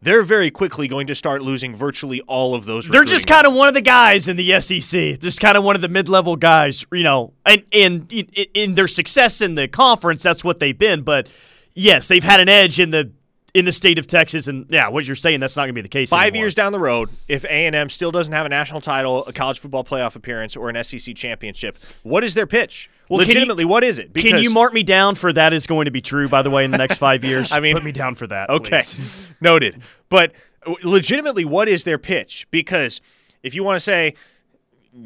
they're 0.02 0.24
very 0.24 0.50
quickly 0.50 0.88
going 0.88 1.08
to 1.08 1.16
start 1.16 1.42
losing 1.42 1.76
virtually 1.76 2.22
all 2.22 2.56
of 2.56 2.66
those. 2.66 2.88
They're 2.88 3.04
just 3.04 3.28
kind 3.28 3.46
of 3.46 3.54
one 3.54 3.68
of 3.68 3.74
the 3.74 3.82
guys 3.82 4.28
in 4.28 4.38
the 4.38 4.60
SEC, 4.62 5.20
just 5.20 5.42
kind 5.42 5.58
of 5.58 5.64
one 5.64 5.76
of 5.76 5.82
the 5.82 5.90
mid-level 5.90 6.38
guys, 6.38 6.86
you 6.92 7.04
know, 7.04 7.34
and 7.46 7.64
and 7.74 8.12
in, 8.12 8.28
in 8.54 8.76
their 8.76 8.88
success 8.88 9.42
in 9.42 9.56
the 9.56 9.68
conference, 9.68 10.24
that's 10.24 10.44
what 10.44 10.60
they've 10.60 10.78
been. 10.78 11.02
But 11.02 11.28
yes, 11.74 12.08
they've 12.08 12.24
had 12.24 12.40
an 12.40 12.50
edge 12.50 12.80
in 12.80 12.92
the 12.92 13.12
in 13.54 13.66
the 13.66 13.72
state 13.72 13.98
of 13.98 14.08
Texas, 14.08 14.48
and 14.48 14.66
yeah, 14.70 14.88
what 14.88 15.06
you're 15.06 15.16
saying 15.16 15.40
that's 15.40 15.56
not 15.56 15.64
going 15.64 15.70
to 15.70 15.74
be 15.74 15.82
the 15.82 15.88
case. 15.88 16.10
Five 16.10 16.34
anymore. 16.34 16.46
years 16.46 16.56
down 16.56 16.72
the 16.72 16.80
road, 16.80 17.10
if 17.28 17.44
A 17.46 17.66
and 17.66 17.76
M 17.76 17.90
still 17.90 18.12
doesn't 18.12 18.34
have 18.34 18.46
a 18.46 18.50
national 18.50 18.82
title, 18.82 19.26
a 19.26 19.34
college 19.34 19.60
football 19.60 19.84
playoff 19.84 20.16
appearance, 20.16 20.56
or 20.56 20.70
an 20.70 20.84
SEC 20.84 21.16
championship, 21.16 21.78
what 22.04 22.24
is 22.24 22.34
their 22.34 22.48
pitch? 22.48 22.90
Well, 23.10 23.20
Legitimately, 23.20 23.64
you, 23.64 23.68
what 23.68 23.84
is 23.84 23.98
it? 23.98 24.14
Because, 24.14 24.32
can 24.32 24.44
you 24.44 24.52
mark 24.52 24.74
me 24.74 24.84
down 24.84 25.16
for 25.16 25.34
that 25.34 25.52
is 25.52 25.66
going 25.66 25.86
to 25.86 25.92
be 25.92 26.02
true? 26.02 26.28
By 26.28 26.42
the 26.42 26.50
way, 26.50 26.64
in 26.64 26.72
the 26.72 26.78
next 26.78 26.98
five 26.98 27.24
years, 27.24 27.52
I 27.52 27.60
mean, 27.60 27.74
put 27.74 27.84
me 27.84 27.92
down 27.92 28.16
for 28.16 28.28
that. 28.28 28.50
Okay, 28.50 28.84
noted. 29.42 29.82
But 30.10 30.34
uh, 30.66 30.76
legitimately, 30.84 31.46
what 31.46 31.68
is 31.68 31.84
their 31.84 31.98
pitch? 31.98 32.48
Because 32.52 33.02
if 33.42 33.56
you 33.56 33.64
want 33.64 33.78
to 33.78 33.80
say 33.80 34.16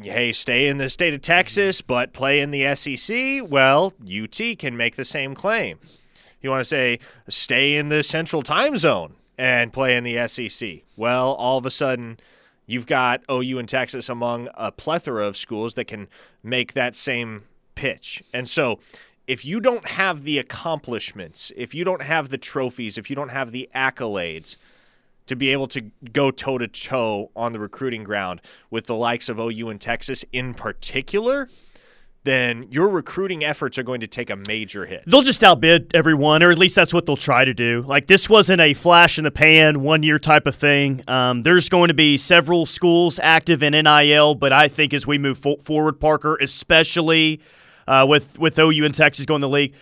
hey, 0.02 0.32
stay 0.32 0.66
in 0.66 0.78
the 0.78 0.88
state 0.88 1.12
of 1.12 1.20
Texas, 1.20 1.82
but 1.82 2.14
play 2.14 2.40
in 2.40 2.50
the 2.50 2.74
SEC, 2.74 3.42
well, 3.50 3.92
UT 4.02 4.40
can 4.58 4.76
make 4.76 4.96
the 4.96 5.04
same 5.04 5.34
claim 5.34 5.78
you 6.44 6.50
want 6.50 6.60
to 6.60 6.64
say 6.64 6.98
stay 7.28 7.74
in 7.76 7.88
the 7.88 8.02
central 8.02 8.42
time 8.42 8.76
zone 8.76 9.14
and 9.38 9.72
play 9.72 9.96
in 9.96 10.04
the 10.04 10.28
SEC. 10.28 10.82
Well, 10.96 11.32
all 11.32 11.58
of 11.58 11.66
a 11.66 11.70
sudden, 11.70 12.18
you've 12.66 12.86
got 12.86 13.22
OU 13.30 13.58
and 13.58 13.68
Texas 13.68 14.08
among 14.08 14.48
a 14.54 14.70
plethora 14.70 15.26
of 15.26 15.36
schools 15.36 15.74
that 15.74 15.86
can 15.86 16.06
make 16.42 16.74
that 16.74 16.94
same 16.94 17.44
pitch. 17.74 18.22
And 18.32 18.48
so, 18.48 18.78
if 19.26 19.42
you 19.44 19.58
don't 19.58 19.86
have 19.86 20.24
the 20.24 20.38
accomplishments, 20.38 21.50
if 21.56 21.74
you 21.74 21.82
don't 21.82 22.02
have 22.02 22.28
the 22.28 22.36
trophies, 22.36 22.98
if 22.98 23.08
you 23.08 23.16
don't 23.16 23.30
have 23.30 23.52
the 23.52 23.70
accolades 23.74 24.58
to 25.26 25.34
be 25.34 25.50
able 25.50 25.66
to 25.68 25.80
go 26.12 26.30
toe 26.30 26.58
to 26.58 26.68
toe 26.68 27.30
on 27.34 27.54
the 27.54 27.58
recruiting 27.58 28.04
ground 28.04 28.42
with 28.70 28.84
the 28.84 28.94
likes 28.94 29.30
of 29.30 29.38
OU 29.38 29.70
and 29.70 29.80
Texas 29.80 30.26
in 30.32 30.52
particular, 30.52 31.48
then 32.24 32.66
your 32.70 32.88
recruiting 32.88 33.44
efforts 33.44 33.78
are 33.78 33.82
going 33.82 34.00
to 34.00 34.06
take 34.06 34.30
a 34.30 34.36
major 34.48 34.86
hit. 34.86 35.04
They'll 35.06 35.22
just 35.22 35.44
outbid 35.44 35.94
everyone, 35.94 36.42
or 36.42 36.50
at 36.50 36.58
least 36.58 36.74
that's 36.74 36.92
what 36.92 37.06
they'll 37.06 37.16
try 37.16 37.44
to 37.44 37.54
do. 37.54 37.84
Like 37.86 38.06
this 38.06 38.28
wasn't 38.28 38.60
a 38.60 38.74
flash 38.74 39.18
in 39.18 39.24
the 39.24 39.30
pan, 39.30 39.82
one 39.82 40.02
year 40.02 40.18
type 40.18 40.46
of 40.46 40.54
thing. 40.54 41.02
Um, 41.06 41.42
there's 41.42 41.68
going 41.68 41.88
to 41.88 41.94
be 41.94 42.16
several 42.16 42.66
schools 42.66 43.20
active 43.22 43.62
in 43.62 43.72
NIL, 43.72 44.34
but 44.34 44.52
I 44.52 44.68
think 44.68 44.94
as 44.94 45.06
we 45.06 45.18
move 45.18 45.38
fo- 45.38 45.58
forward, 45.58 46.00
Parker, 46.00 46.36
especially 46.40 47.40
uh, 47.86 48.06
with 48.08 48.38
with 48.38 48.58
OU 48.58 48.84
and 48.84 48.94
Texas 48.94 49.26
going 49.26 49.42
to 49.42 49.46
the 49.46 49.50
league 49.52 49.74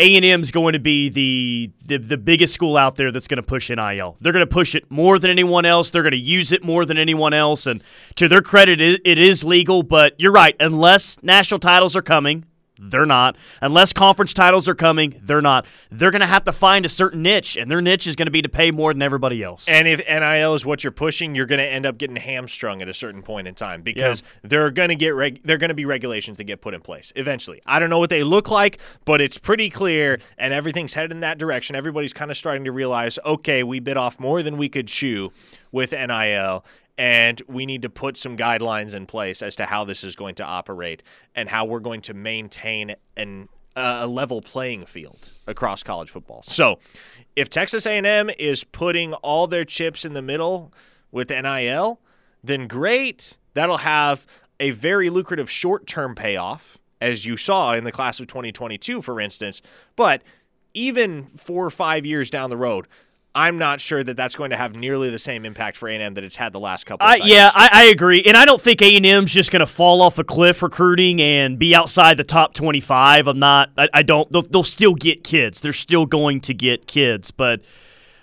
a&M 0.00 0.40
is 0.40 0.50
going 0.50 0.72
to 0.72 0.78
be 0.78 1.08
the, 1.08 1.70
the, 1.84 1.98
the 1.98 2.16
biggest 2.16 2.54
school 2.54 2.76
out 2.76 2.96
there 2.96 3.12
that's 3.12 3.28
going 3.28 3.36
to 3.36 3.42
push 3.42 3.70
NIL. 3.70 4.16
They're 4.20 4.32
going 4.32 4.44
to 4.44 4.50
push 4.50 4.74
it 4.74 4.90
more 4.90 5.18
than 5.18 5.30
anyone 5.30 5.64
else. 5.64 5.90
They're 5.90 6.02
going 6.02 6.12
to 6.12 6.18
use 6.18 6.52
it 6.52 6.64
more 6.64 6.84
than 6.84 6.98
anyone 6.98 7.34
else. 7.34 7.66
And 7.66 7.82
to 8.16 8.26
their 8.26 8.42
credit, 8.42 8.80
it, 8.80 9.00
it 9.04 9.18
is 9.18 9.44
legal. 9.44 9.82
But 9.82 10.14
you're 10.18 10.32
right. 10.32 10.56
Unless 10.58 11.22
national 11.22 11.60
titles 11.60 11.94
are 11.94 12.02
coming, 12.02 12.44
they're 12.80 13.06
not. 13.06 13.36
Unless 13.60 13.92
conference 13.92 14.32
titles 14.32 14.66
are 14.68 14.74
coming, 14.74 15.20
they're 15.22 15.42
not. 15.42 15.66
They're 15.90 16.10
going 16.10 16.20
to 16.20 16.26
have 16.26 16.44
to 16.44 16.52
find 16.52 16.86
a 16.86 16.88
certain 16.88 17.22
niche, 17.22 17.56
and 17.56 17.70
their 17.70 17.80
niche 17.80 18.06
is 18.06 18.16
going 18.16 18.26
to 18.26 18.32
be 18.32 18.42
to 18.42 18.48
pay 18.48 18.70
more 18.70 18.92
than 18.92 19.02
everybody 19.02 19.42
else. 19.42 19.68
And 19.68 19.86
if 19.86 20.00
NIL 20.08 20.54
is 20.54 20.64
what 20.64 20.82
you're 20.82 20.90
pushing, 20.90 21.34
you're 21.34 21.46
going 21.46 21.58
to 21.58 21.66
end 21.66 21.84
up 21.84 21.98
getting 21.98 22.16
hamstrung 22.16 22.80
at 22.80 22.88
a 22.88 22.94
certain 22.94 23.22
point 23.22 23.46
in 23.46 23.54
time 23.54 23.82
because 23.82 24.22
yeah. 24.22 24.48
they're 24.48 24.70
going 24.70 24.88
to 24.88 24.96
get 24.96 25.10
reg- 25.10 25.42
they're 25.44 25.58
going 25.58 25.68
to 25.68 25.74
be 25.74 25.84
regulations 25.84 26.38
that 26.38 26.44
get 26.44 26.60
put 26.60 26.74
in 26.74 26.80
place 26.80 27.12
eventually. 27.16 27.60
I 27.66 27.78
don't 27.78 27.90
know 27.90 27.98
what 27.98 28.10
they 28.10 28.24
look 28.24 28.50
like, 28.50 28.78
but 29.04 29.20
it's 29.20 29.38
pretty 29.38 29.68
clear, 29.68 30.18
and 30.38 30.54
everything's 30.54 30.94
headed 30.94 31.12
in 31.12 31.20
that 31.20 31.38
direction. 31.38 31.76
Everybody's 31.76 32.12
kind 32.12 32.30
of 32.30 32.36
starting 32.36 32.64
to 32.64 32.72
realize, 32.72 33.18
okay, 33.24 33.62
we 33.62 33.80
bit 33.80 33.96
off 33.96 34.18
more 34.18 34.42
than 34.42 34.56
we 34.56 34.68
could 34.68 34.88
chew 34.88 35.32
with 35.72 35.92
NIL, 35.92 36.64
and 37.00 37.40
we 37.48 37.64
need 37.64 37.80
to 37.80 37.88
put 37.88 38.14
some 38.18 38.36
guidelines 38.36 38.94
in 38.94 39.06
place 39.06 39.40
as 39.40 39.56
to 39.56 39.64
how 39.64 39.84
this 39.84 40.04
is 40.04 40.14
going 40.14 40.34
to 40.34 40.44
operate 40.44 41.02
and 41.34 41.48
how 41.48 41.64
we're 41.64 41.80
going 41.80 42.02
to 42.02 42.12
maintain 42.12 42.94
an 43.16 43.48
a 43.74 44.06
level 44.06 44.42
playing 44.42 44.84
field 44.84 45.30
across 45.46 45.82
college 45.82 46.10
football. 46.10 46.42
So, 46.42 46.78
if 47.36 47.48
Texas 47.48 47.86
A&M 47.86 48.28
is 48.38 48.64
putting 48.64 49.14
all 49.14 49.46
their 49.46 49.64
chips 49.64 50.04
in 50.04 50.12
the 50.12 50.20
middle 50.20 50.74
with 51.10 51.30
NIL, 51.30 52.00
then 52.44 52.66
great. 52.66 53.38
That'll 53.54 53.78
have 53.78 54.26
a 54.58 54.72
very 54.72 55.08
lucrative 55.08 55.48
short-term 55.50 56.14
payoff 56.14 56.76
as 57.00 57.24
you 57.24 57.38
saw 57.38 57.72
in 57.72 57.84
the 57.84 57.92
class 57.92 58.20
of 58.20 58.26
2022 58.26 59.00
for 59.00 59.20
instance, 59.20 59.62
but 59.96 60.22
even 60.74 61.28
4 61.36 61.64
or 61.64 61.70
5 61.70 62.04
years 62.04 62.28
down 62.28 62.50
the 62.50 62.58
road, 62.58 62.86
I'm 63.34 63.58
not 63.58 63.80
sure 63.80 64.02
that 64.02 64.16
that's 64.16 64.34
going 64.34 64.50
to 64.50 64.56
have 64.56 64.74
nearly 64.74 65.08
the 65.08 65.18
same 65.18 65.44
impact 65.44 65.76
for 65.76 65.88
A&M 65.88 66.14
that 66.14 66.24
it's 66.24 66.36
had 66.36 66.52
the 66.52 66.58
last 66.58 66.84
couple. 66.84 67.06
Uh, 67.06 67.16
yeah, 67.22 67.50
I, 67.54 67.68
I, 67.72 67.84
agree, 67.84 68.22
and 68.24 68.36
I 68.36 68.44
don't 68.44 68.60
think 68.60 68.82
A&M's 68.82 69.32
just 69.32 69.52
going 69.52 69.60
to 69.60 69.66
fall 69.66 70.02
off 70.02 70.18
a 70.18 70.24
cliff 70.24 70.62
recruiting 70.62 71.20
and 71.20 71.58
be 71.58 71.74
outside 71.74 72.16
the 72.16 72.24
top 72.24 72.54
25. 72.54 73.28
I'm 73.28 73.38
not. 73.38 73.70
I, 73.78 73.88
I 73.94 74.02
don't. 74.02 74.30
They'll, 74.32 74.42
they'll, 74.42 74.64
still 74.64 74.94
get 74.94 75.22
kids. 75.22 75.60
They're 75.60 75.72
still 75.72 76.06
going 76.06 76.40
to 76.42 76.54
get 76.54 76.88
kids, 76.88 77.30
but 77.30 77.60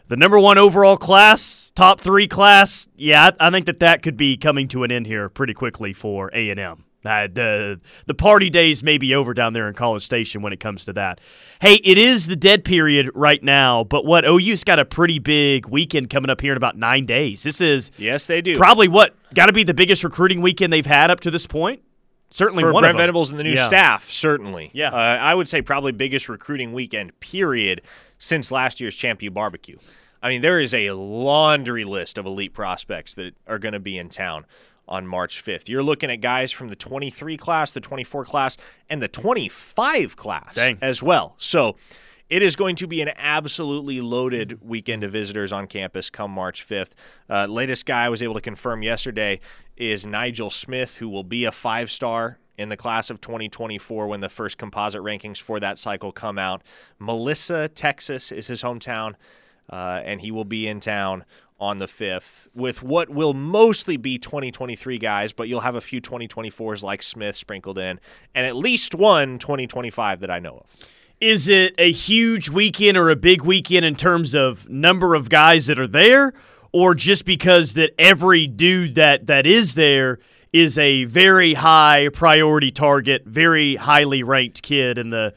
the 0.09 0.17
number 0.17 0.39
one 0.39 0.57
overall 0.57 0.97
class, 0.97 1.71
top 1.75 2.01
three 2.01 2.27
class, 2.27 2.87
yeah, 2.97 3.31
I, 3.39 3.47
I 3.47 3.51
think 3.51 3.65
that 3.67 3.79
that 3.79 4.03
could 4.03 4.17
be 4.17 4.35
coming 4.35 4.67
to 4.69 4.83
an 4.83 4.91
end 4.91 5.07
here 5.07 5.29
pretty 5.29 5.53
quickly 5.53 5.93
for 5.93 6.29
A&M. 6.33 6.83
Uh, 7.05 7.27
the 7.31 7.79
the 8.05 8.13
party 8.13 8.49
days 8.49 8.83
may 8.83 8.97
be 8.97 9.13
over 9.15 9.33
down 9.33 9.53
there 9.53 9.67
in 9.67 9.73
College 9.73 10.03
Station 10.03 10.41
when 10.41 10.51
it 10.51 10.59
comes 10.59 10.83
to 10.85 10.93
that. 10.93 11.21
Hey, 11.61 11.75
it 11.83 11.97
is 11.97 12.27
the 12.27 12.35
dead 12.35 12.65
period 12.65 13.09
right 13.13 13.41
now, 13.41 13.83
but 13.83 14.03
what 14.03 14.25
OU's 14.25 14.63
got 14.63 14.79
a 14.79 14.85
pretty 14.85 15.19
big 15.19 15.67
weekend 15.67 16.09
coming 16.09 16.29
up 16.29 16.41
here 16.41 16.51
in 16.51 16.57
about 16.57 16.75
nine 16.77 17.05
days. 17.05 17.43
This 17.43 17.61
is 17.61 17.91
yes, 17.97 18.27
they 18.27 18.41
do 18.41 18.57
probably 18.57 18.87
what 18.87 19.15
got 19.33 19.45
to 19.45 19.53
be 19.53 19.63
the 19.63 19.73
biggest 19.73 20.03
recruiting 20.03 20.41
weekend 20.41 20.73
they've 20.73 20.85
had 20.85 21.11
up 21.11 21.19
to 21.21 21.31
this 21.31 21.47
point. 21.47 21.81
Certainly, 22.29 22.63
for 22.63 22.73
one 22.73 22.81
Brent 22.81 22.95
of 22.95 22.97
them. 22.97 23.03
Venables 23.03 23.29
and 23.29 23.39
the 23.39 23.43
new 23.43 23.53
yeah. 23.53 23.67
staff. 23.67 24.09
Certainly, 24.09 24.71
yeah. 24.73 24.89
Uh, 24.89 24.97
I 24.97 25.33
would 25.33 25.47
say 25.47 25.61
probably 25.61 25.93
biggest 25.93 26.27
recruiting 26.27 26.73
weekend 26.73 27.17
period 27.19 27.83
since 28.17 28.51
last 28.51 28.81
year's 28.81 28.95
Champion 28.95 29.33
Barbecue. 29.33 29.77
I 30.21 30.29
mean, 30.29 30.41
there 30.41 30.59
is 30.59 30.73
a 30.73 30.91
laundry 30.91 31.85
list 31.85 32.17
of 32.17 32.25
elite 32.25 32.53
prospects 32.53 33.13
that 33.13 33.35
are 33.47 33.59
going 33.59 33.73
to 33.73 33.79
be 33.79 33.97
in 33.97 34.09
town 34.09 34.45
on 34.87 35.05
March 35.05 35.43
5th. 35.43 35.67
You're 35.67 35.83
looking 35.83 36.09
at 36.09 36.21
guys 36.21 36.51
from 36.51 36.69
the 36.69 36.75
23 36.75 37.37
class, 37.37 37.71
the 37.71 37.81
24 37.81 38.25
class, 38.25 38.57
and 38.89 39.01
the 39.01 39.07
25 39.07 40.15
class 40.15 40.55
Dang. 40.55 40.77
as 40.81 41.03
well. 41.03 41.35
So 41.37 41.75
it 42.29 42.41
is 42.41 42.55
going 42.55 42.75
to 42.77 42.87
be 42.87 43.01
an 43.01 43.11
absolutely 43.17 44.01
loaded 44.01 44.59
weekend 44.61 45.03
of 45.03 45.11
visitors 45.11 45.51
on 45.51 45.67
campus 45.67 46.09
come 46.09 46.31
March 46.31 46.67
5th. 46.67 46.89
Uh, 47.29 47.45
latest 47.45 47.85
guy 47.85 48.05
I 48.05 48.09
was 48.09 48.21
able 48.21 48.33
to 48.33 48.41
confirm 48.41 48.83
yesterday 48.83 49.39
is 49.77 50.05
Nigel 50.05 50.49
Smith, 50.49 50.97
who 50.97 51.07
will 51.07 51.23
be 51.23 51.45
a 51.45 51.51
five 51.51 51.89
star 51.89 52.39
in 52.57 52.69
the 52.69 52.77
class 52.77 53.09
of 53.09 53.21
2024 53.21 54.07
when 54.07 54.19
the 54.19 54.29
first 54.29 54.57
composite 54.57 55.01
rankings 55.01 55.39
for 55.39 55.59
that 55.59 55.77
cycle 55.77 56.11
come 56.11 56.37
out. 56.37 56.63
Melissa, 56.99 57.69
Texas 57.69 58.31
is 58.31 58.47
his 58.47 58.61
hometown, 58.61 59.13
uh, 59.69 60.01
and 60.03 60.21
he 60.21 60.31
will 60.31 60.45
be 60.45 60.67
in 60.67 60.79
town 60.79 61.23
on 61.59 61.77
the 61.77 61.85
5th 61.85 62.47
with 62.53 62.83
what 62.83 63.09
will 63.09 63.33
mostly 63.33 63.97
be 63.97 64.17
2023 64.17 64.97
guys, 64.97 65.33
but 65.33 65.47
you'll 65.47 65.61
have 65.61 65.75
a 65.75 65.81
few 65.81 65.99
2024s 65.99 66.83
like 66.83 67.01
Smith 67.01 67.35
sprinkled 67.35 67.77
in, 67.77 67.99
and 68.35 68.45
at 68.45 68.55
least 68.55 68.93
one 68.93 69.39
2025 69.39 70.19
that 70.19 70.31
I 70.31 70.39
know 70.39 70.63
of. 70.63 70.65
Is 71.19 71.47
it 71.47 71.73
a 71.79 71.91
huge 71.91 72.49
weekend 72.49 72.95
or 72.95 73.09
a 73.09 73.15
big 73.15 73.41
weekend 73.41 73.85
in 73.85 73.95
terms 73.95 74.35
of 74.35 74.69
number 74.69 75.15
of 75.15 75.29
guys 75.29 75.65
that 75.65 75.79
are 75.79 75.87
there, 75.87 76.33
or 76.71 76.93
just 76.93 77.25
because 77.25 77.73
that 77.73 77.91
every 77.97 78.45
dude 78.45 78.95
that, 78.95 79.25
that 79.25 79.47
is 79.47 79.73
there 79.73 80.19
is 80.53 80.77
a 80.77 81.05
very 81.05 81.55
high 81.55 82.09
priority 82.13 82.69
target, 82.69 83.25
very 83.25 83.75
highly 83.75 84.21
ranked 84.21 84.61
kid 84.61 84.99
in 84.99 85.09
the 85.09 85.33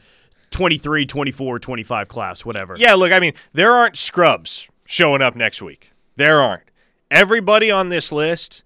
23, 0.51 1.05
24, 1.05 1.59
25 1.59 2.07
class, 2.07 2.45
whatever? 2.45 2.75
Yeah, 2.77 2.93
look, 2.93 3.11
I 3.11 3.19
mean, 3.19 3.33
there 3.53 3.71
aren't 3.71 3.97
scrubs 3.97 4.67
showing 4.85 5.21
up 5.21 5.35
next 5.35 5.61
week. 5.61 5.90
There 6.21 6.39
aren't. 6.39 6.69
Everybody 7.09 7.71
on 7.71 7.89
this 7.89 8.11
list 8.11 8.61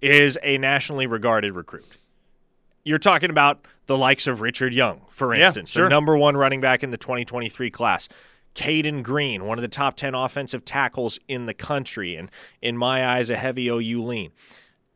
is 0.00 0.38
a 0.44 0.58
nationally 0.58 1.08
regarded 1.08 1.54
recruit. 1.54 1.84
You're 2.84 3.00
talking 3.00 3.30
about 3.30 3.66
the 3.86 3.98
likes 3.98 4.28
of 4.28 4.40
Richard 4.40 4.72
Young, 4.72 5.00
for 5.10 5.34
Yeah, 5.34 5.46
instance, 5.46 5.70
sure. 5.72 5.86
the 5.86 5.90
number 5.90 6.16
one 6.16 6.36
running 6.36 6.60
back 6.60 6.84
in 6.84 6.92
the 6.92 6.96
2023 6.96 7.68
class. 7.68 8.08
Cayden 8.54 9.02
Green, 9.02 9.44
one 9.44 9.58
of 9.58 9.62
the 9.62 9.66
top 9.68 9.96
10 9.96 10.14
offensive 10.14 10.64
tackles 10.64 11.18
in 11.26 11.46
the 11.46 11.52
country, 11.54 12.14
and 12.14 12.30
in 12.62 12.76
my 12.76 13.04
eyes, 13.04 13.28
a 13.28 13.36
heavy 13.36 13.66
OU 13.68 14.02
lean. 14.04 14.30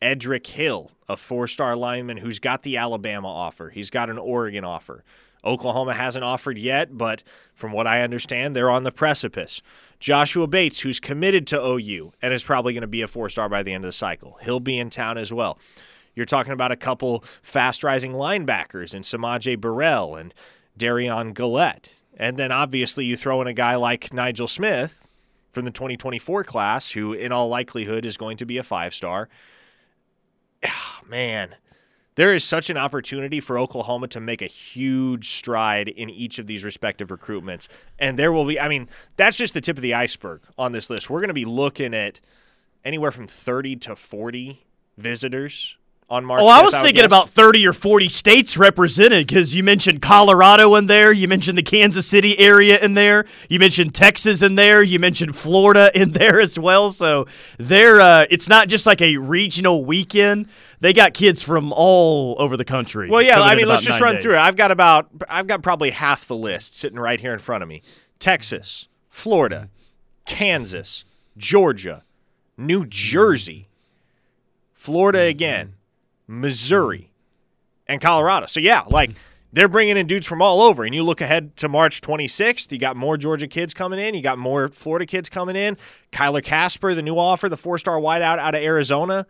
Edric 0.01 0.47
Hill, 0.47 0.93
a 1.09 1.17
four 1.17 1.49
star 1.49 1.75
lineman 1.75 2.19
who's 2.19 2.39
got 2.39 2.63
the 2.63 2.77
Alabama 2.77 3.27
offer. 3.27 3.71
He's 3.71 3.91
got 3.91 4.09
an 4.09 4.19
Oregon 4.19 4.63
offer. 4.63 5.03
Oklahoma 5.45 5.95
hasn't 5.95 6.25
offered 6.25 6.59
yet, 6.59 6.97
but 6.97 7.23
from 7.55 7.73
what 7.73 7.87
I 7.87 8.03
understand, 8.03 8.55
they're 8.55 8.71
on 8.71 8.85
the 8.85 8.93
precipice. 8.93 9.61
Joshua 10.01 10.47
Bates, 10.47 10.81
who's 10.81 11.01
committed 11.01 11.47
to 11.49 11.63
OU 11.63 12.13
and 12.23 12.33
is 12.35 12.43
probably 12.43 12.73
going 12.73 12.83
to 12.83 12.87
be 12.87 13.03
a 13.03 13.09
four 13.09 13.29
star 13.29 13.49
by 13.49 13.63
the 13.63 13.73
end 13.73 13.85
of 13.85 13.89
the 13.89 13.93
cycle, 13.93 14.39
he'll 14.43 14.61
be 14.61 14.79
in 14.79 14.91
town 14.91 15.19
as 15.19 15.33
well. 15.33 15.59
You're 16.15 16.27
talking 16.27 16.53
about 16.53 16.73
a 16.73 16.77
couple 16.77 17.25
fast 17.43 17.83
rising 17.83 18.13
linebackers 18.13 18.95
in 18.95 19.03
Samaje 19.03 19.61
Burrell 19.61 20.15
and 20.15 20.33
Darion 20.79 21.35
Gillette. 21.35 21.91
And 22.17 22.37
then 22.37 22.53
obviously 22.53 23.05
you 23.05 23.17
throw 23.17 23.41
in 23.41 23.49
a 23.49 23.53
guy 23.53 23.75
like 23.75 24.13
Nigel 24.13 24.47
Smith 24.47 25.07
from 25.53 25.65
the 25.65 25.71
2024 25.71 26.45
class, 26.45 26.91
who 26.93 27.13
in 27.13 27.33
all 27.33 27.49
likelihood 27.49 28.05
is 28.05 28.17
going 28.17 28.37
to 28.37 28.47
be 28.47 28.59
a 28.59 28.63
five 28.63 28.95
star. 28.95 29.29
Ah, 30.65 31.01
Man, 31.07 31.57
there 32.17 32.35
is 32.35 32.45
such 32.45 32.71
an 32.71 32.77
opportunity 32.77 33.41
for 33.41 33.59
Oklahoma 33.59 34.09
to 34.09 34.21
make 34.21 34.43
a 34.43 34.47
huge 34.47 35.31
stride 35.31 35.89
in 35.89 36.09
each 36.11 36.39
of 36.39 36.47
these 36.47 36.65
respective 36.65 37.09
recruitments. 37.09 37.69
And 37.99 38.19
there 38.19 38.33
will 38.33 38.45
be, 38.45 38.59
I 38.59 38.69
mean, 38.69 38.89
that's 39.17 39.37
just 39.37 39.55
the 39.55 39.61
tip 39.61 39.77
of 39.77 39.83
the 39.83 39.95
iceberg 39.95 40.43
on 40.57 40.73
this 40.73 40.91
list. 40.91 41.11
We're 41.11 41.21
going 41.21 41.29
to 41.29 41.35
be 41.35 41.45
looking 41.45 41.95
at 41.95 42.21
anywhere 42.85 43.11
from 43.11 43.27
30 43.27 43.77
to 43.77 43.97
40 43.97 44.65
visitors 44.97 45.77
on 46.15 46.25
March. 46.25 46.41
Oh, 46.43 46.49
I 46.49 46.63
was 46.63 46.73
would 46.73 46.83
thinking 46.83 47.03
guess. 47.03 47.07
about 47.07 47.31
30 47.31 47.67
or 47.67 47.73
40 47.73 48.09
states 48.09 48.57
represented 48.57 49.27
because 49.27 49.55
you 49.55 49.63
mentioned 49.63 50.01
Colorado 50.01 50.75
in 50.77 50.87
there. 50.87 51.13
You 51.13 51.29
mentioned 51.29 51.59
the 51.59 51.63
Kansas 51.63 52.07
City 52.07 52.39
area 52.39 52.79
in 52.79 52.95
there. 52.95 53.27
You 53.49 53.59
mentioned 53.59 53.95
Texas 53.95 54.43
in 54.43 54.55
there. 54.55 54.83
You 54.83 54.99
mentioned 54.99 55.37
Florida 55.37 55.91
in 56.01 56.13
there 56.13 56.41
as 56.41 56.59
well. 56.59 56.91
So 56.91 57.27
they're, 57.59 58.01
uh, 58.01 58.27
it's 58.31 58.49
not 58.49 58.69
just 58.69 58.87
like 58.87 59.03
a 59.03 59.17
regional 59.17 59.85
weekend. 59.85 60.49
They 60.81 60.93
got 60.93 61.15
kids 61.15 61.43
from 61.43 61.73
all 61.73 62.37
over 62.39 62.57
the 62.57 62.65
country. 62.65 63.11
Well, 63.11 63.23
yeah, 63.23 63.41
I 63.41 63.55
mean, 63.55 63.67
let's 63.67 63.83
just 63.83 64.01
run 64.01 64.15
days. 64.15 64.23
through 64.23 64.35
it. 64.35 64.39
I've 64.39 64.57
got 64.57 64.71
about, 64.71 65.09
I've 65.29 65.47
got 65.47 65.63
probably 65.63 65.91
half 65.91 66.27
the 66.27 66.37
list 66.37 66.77
sitting 66.77 66.99
right 66.99 67.21
here 67.21 67.33
in 67.33 67.39
front 67.39 67.63
of 67.63 67.69
me 67.69 67.83
Texas, 68.19 68.89
Florida, 69.11 69.71
Kansas, 70.27 71.05
Georgia, 71.37 72.05
New 72.57 72.87
Jersey, 72.87 73.69
Florida 74.75 75.21
again, 75.21 75.75
Missouri, 76.27 76.99
mm-hmm. 76.99 77.93
and 77.93 78.01
Colorado. 78.01 78.47
So, 78.47 78.61
yeah, 78.61 78.83
like 78.89 79.11
mm-hmm. 79.11 79.19
they're 79.53 79.69
bringing 79.69 79.97
in 79.97 80.07
dudes 80.07 80.27
from 80.27 80.43
all 80.43 80.63
over. 80.63 80.85
And 80.85 80.95
you 80.95 81.03
look 81.03 81.21
ahead 81.21 81.57
to 81.59 81.69
March 81.69 82.01
26th, 82.01 82.71
you 82.73 82.79
got 82.79 82.97
more 82.97 83.17
Georgia 83.17 83.47
kids 83.47 83.75
coming 83.75 83.99
in, 83.99 84.15
you 84.15 84.23
got 84.23 84.39
more 84.39 84.69
Florida 84.69 85.07
kids 85.07 85.29
coming 85.29 85.57
in. 85.57 85.77
Kyler 86.13 86.43
Kasper, 86.43 86.95
the 86.95 87.03
new 87.03 87.19
offer, 87.19 87.49
the 87.49 87.57
four 87.57 87.79
star 87.79 87.97
wideout 87.97 88.39
out 88.39 88.55
of 88.55 88.63
Arizona. 88.63 89.27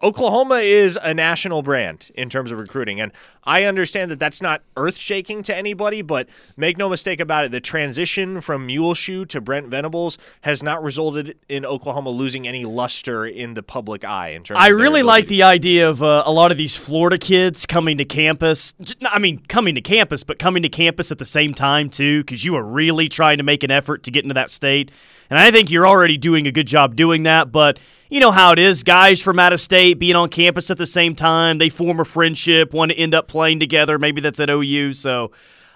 Oklahoma 0.00 0.56
is 0.56 0.96
a 1.02 1.12
national 1.12 1.62
brand 1.62 2.10
in 2.14 2.28
terms 2.28 2.52
of 2.52 2.60
recruiting. 2.60 3.00
And 3.00 3.10
I 3.42 3.64
understand 3.64 4.10
that 4.12 4.20
that's 4.20 4.40
not 4.40 4.62
earth 4.76 4.96
shaking 4.96 5.42
to 5.44 5.56
anybody, 5.56 6.02
but 6.02 6.28
make 6.56 6.78
no 6.78 6.88
mistake 6.88 7.18
about 7.18 7.44
it, 7.44 7.50
the 7.50 7.60
transition 7.60 8.40
from 8.40 8.66
Muleshoe 8.66 9.24
to 9.26 9.40
Brent 9.40 9.66
Venables 9.66 10.16
has 10.42 10.62
not 10.62 10.82
resulted 10.84 11.36
in 11.48 11.66
Oklahoma 11.66 12.10
losing 12.10 12.46
any 12.46 12.64
luster 12.64 13.26
in 13.26 13.54
the 13.54 13.62
public 13.62 14.04
eye. 14.04 14.28
In 14.28 14.44
terms 14.44 14.60
I 14.60 14.68
really 14.68 15.02
like 15.02 15.26
the 15.26 15.42
idea 15.42 15.88
of 15.88 16.00
uh, 16.00 16.22
a 16.24 16.32
lot 16.32 16.52
of 16.52 16.58
these 16.58 16.76
Florida 16.76 17.18
kids 17.18 17.66
coming 17.66 17.98
to 17.98 18.04
campus. 18.04 18.74
I 19.02 19.18
mean, 19.18 19.42
coming 19.48 19.74
to 19.74 19.80
campus, 19.80 20.22
but 20.22 20.38
coming 20.38 20.62
to 20.62 20.68
campus 20.68 21.10
at 21.10 21.18
the 21.18 21.24
same 21.24 21.54
time, 21.54 21.90
too, 21.90 22.20
because 22.22 22.44
you 22.44 22.54
are 22.54 22.64
really 22.64 23.08
trying 23.08 23.38
to 23.38 23.44
make 23.44 23.64
an 23.64 23.72
effort 23.72 24.04
to 24.04 24.12
get 24.12 24.24
into 24.24 24.34
that 24.34 24.50
state. 24.50 24.92
And 25.30 25.38
I 25.38 25.50
think 25.50 25.70
you're 25.70 25.86
already 25.86 26.16
doing 26.16 26.46
a 26.46 26.52
good 26.52 26.66
job 26.66 26.96
doing 26.96 27.24
that. 27.24 27.52
But 27.52 27.78
you 28.10 28.20
know 28.20 28.30
how 28.30 28.52
it 28.52 28.58
is 28.58 28.82
guys 28.82 29.20
from 29.20 29.38
out 29.38 29.52
of 29.52 29.60
state 29.60 29.98
being 29.98 30.16
on 30.16 30.28
campus 30.28 30.70
at 30.70 30.78
the 30.78 30.86
same 30.86 31.14
time, 31.14 31.58
they 31.58 31.68
form 31.68 32.00
a 32.00 32.04
friendship, 32.04 32.72
want 32.72 32.92
to 32.92 32.98
end 32.98 33.14
up 33.14 33.28
playing 33.28 33.60
together. 33.60 33.98
Maybe 33.98 34.20
that's 34.20 34.40
at 34.40 34.48
OU. 34.48 34.94
So 34.94 35.32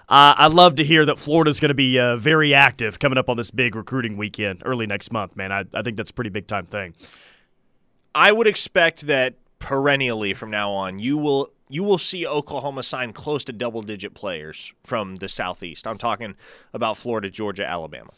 uh, 0.09 0.35
I 0.37 0.47
love 0.47 0.75
to 0.75 0.83
hear 0.83 1.05
that 1.05 1.17
Florida's 1.17 1.59
going 1.59 1.69
to 1.69 1.75
be 1.75 1.99
uh, 1.99 2.17
very 2.17 2.53
active 2.53 2.99
coming 2.99 3.17
up 3.17 3.29
on 3.29 3.37
this 3.37 3.51
big 3.51 3.75
recruiting 3.75 4.17
weekend 4.17 4.63
early 4.65 4.87
next 4.87 5.11
month, 5.11 5.35
man. 5.35 5.51
I, 5.51 5.65
I 5.73 5.81
think 5.81 5.97
that's 5.97 6.11
a 6.11 6.13
pretty 6.13 6.29
big 6.29 6.47
time 6.47 6.65
thing. 6.65 6.95
I 8.15 8.31
would 8.31 8.47
expect 8.47 9.07
that 9.07 9.35
perennially 9.59 10.33
from 10.33 10.49
now 10.49 10.71
on, 10.71 10.99
you 10.99 11.17
will 11.17 11.49
you 11.69 11.83
will 11.83 11.97
see 11.97 12.27
Oklahoma 12.27 12.83
sign 12.83 13.13
close 13.13 13.43
to 13.45 13.53
double 13.53 13.81
digit 13.81 14.13
players 14.13 14.73
from 14.83 15.15
the 15.15 15.29
southeast. 15.29 15.87
I'm 15.87 15.97
talking 15.97 16.35
about 16.73 16.97
Florida, 16.97 17.31
Georgia, 17.31 17.65
Alabama. 17.67 18.11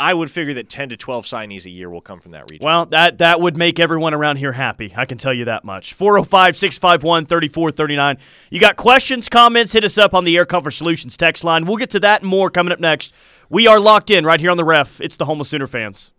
I 0.00 0.14
would 0.14 0.30
figure 0.30 0.54
that 0.54 0.68
10 0.68 0.90
to 0.90 0.96
12 0.96 1.24
signees 1.24 1.66
a 1.66 1.70
year 1.70 1.90
will 1.90 2.00
come 2.00 2.20
from 2.20 2.32
that 2.32 2.50
region. 2.50 2.64
Well, 2.64 2.86
that 2.86 3.18
that 3.18 3.40
would 3.40 3.56
make 3.56 3.80
everyone 3.80 4.14
around 4.14 4.36
here 4.36 4.52
happy. 4.52 4.92
I 4.96 5.06
can 5.06 5.18
tell 5.18 5.34
you 5.34 5.46
that 5.46 5.64
much. 5.64 5.92
405 5.94 6.56
651 6.56 7.26
3439. 7.26 8.18
You 8.50 8.60
got 8.60 8.76
questions, 8.76 9.28
comments, 9.28 9.72
hit 9.72 9.82
us 9.82 9.98
up 9.98 10.14
on 10.14 10.24
the 10.24 10.36
Air 10.36 10.46
Comfort 10.46 10.70
Solutions 10.70 11.16
text 11.16 11.42
line. 11.42 11.66
We'll 11.66 11.76
get 11.76 11.90
to 11.90 12.00
that 12.00 12.22
and 12.22 12.30
more 12.30 12.48
coming 12.48 12.72
up 12.72 12.80
next. 12.80 13.12
We 13.50 13.66
are 13.66 13.80
locked 13.80 14.10
in 14.10 14.24
right 14.24 14.40
here 14.40 14.50
on 14.50 14.56
the 14.56 14.64
ref. 14.64 15.00
It's 15.00 15.16
the 15.16 15.24
Homeless 15.24 15.48
Sooner 15.48 15.66
fans. 15.66 16.12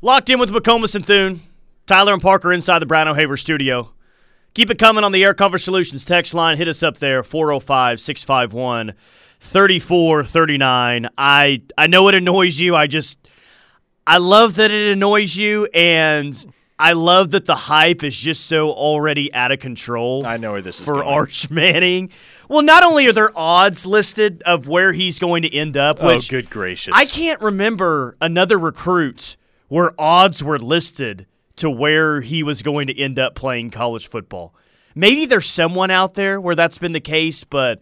Locked 0.00 0.30
in 0.30 0.38
with 0.38 0.50
McComas 0.52 0.94
and 0.94 1.04
Thune. 1.04 1.40
Tyler 1.86 2.12
and 2.12 2.22
Parker 2.22 2.52
inside 2.52 2.78
the 2.80 2.86
Brown 2.86 3.08
O'Haver 3.08 3.36
studio. 3.36 3.92
Keep 4.54 4.70
it 4.70 4.78
coming 4.78 5.04
on 5.04 5.12
the 5.12 5.24
Air 5.24 5.34
Comfort 5.34 5.58
Solutions 5.58 6.04
text 6.04 6.34
line. 6.34 6.56
Hit 6.56 6.68
us 6.68 6.82
up 6.82 6.98
there, 6.98 7.22
405 7.22 8.00
651 8.00 8.94
3439. 9.40 11.08
I 11.16 11.62
I 11.76 11.86
know 11.86 12.08
it 12.08 12.14
annoys 12.14 12.60
you. 12.60 12.76
I 12.76 12.86
just 12.86 13.18
I 14.06 14.18
love 14.18 14.56
that 14.56 14.70
it 14.70 14.92
annoys 14.92 15.36
you 15.36 15.66
and 15.74 16.46
I 16.78 16.92
love 16.92 17.32
that 17.32 17.44
the 17.46 17.54
hype 17.56 18.04
is 18.04 18.16
just 18.16 18.46
so 18.46 18.70
already 18.70 19.32
out 19.34 19.50
of 19.50 19.58
control. 19.58 20.24
I 20.24 20.36
know 20.36 20.52
where 20.52 20.62
this 20.62 20.78
is 20.78 20.84
for 20.84 20.94
going. 20.94 21.08
Arch 21.08 21.50
Manning. 21.50 22.10
Well, 22.48 22.62
not 22.62 22.84
only 22.84 23.06
are 23.08 23.12
there 23.12 23.32
odds 23.36 23.84
listed 23.84 24.42
of 24.44 24.68
where 24.68 24.92
he's 24.92 25.18
going 25.18 25.42
to 25.42 25.52
end 25.54 25.76
up, 25.76 25.98
Oh, 26.00 26.06
which 26.06 26.28
good 26.28 26.50
gracious. 26.50 26.94
I 26.96 27.04
can't 27.04 27.40
remember 27.40 28.16
another 28.20 28.58
recruit 28.58 29.36
where 29.68 29.98
odds 29.98 30.42
were 30.42 30.58
listed 30.58 31.26
to 31.56 31.70
where 31.70 32.20
he 32.20 32.42
was 32.42 32.62
going 32.62 32.86
to 32.86 32.98
end 32.98 33.18
up 33.18 33.34
playing 33.34 33.70
college 33.70 34.08
football. 34.08 34.54
Maybe 34.94 35.26
there's 35.26 35.46
someone 35.46 35.90
out 35.90 36.14
there 36.14 36.40
where 36.40 36.54
that's 36.54 36.78
been 36.78 36.92
the 36.92 37.00
case, 37.00 37.44
but 37.44 37.80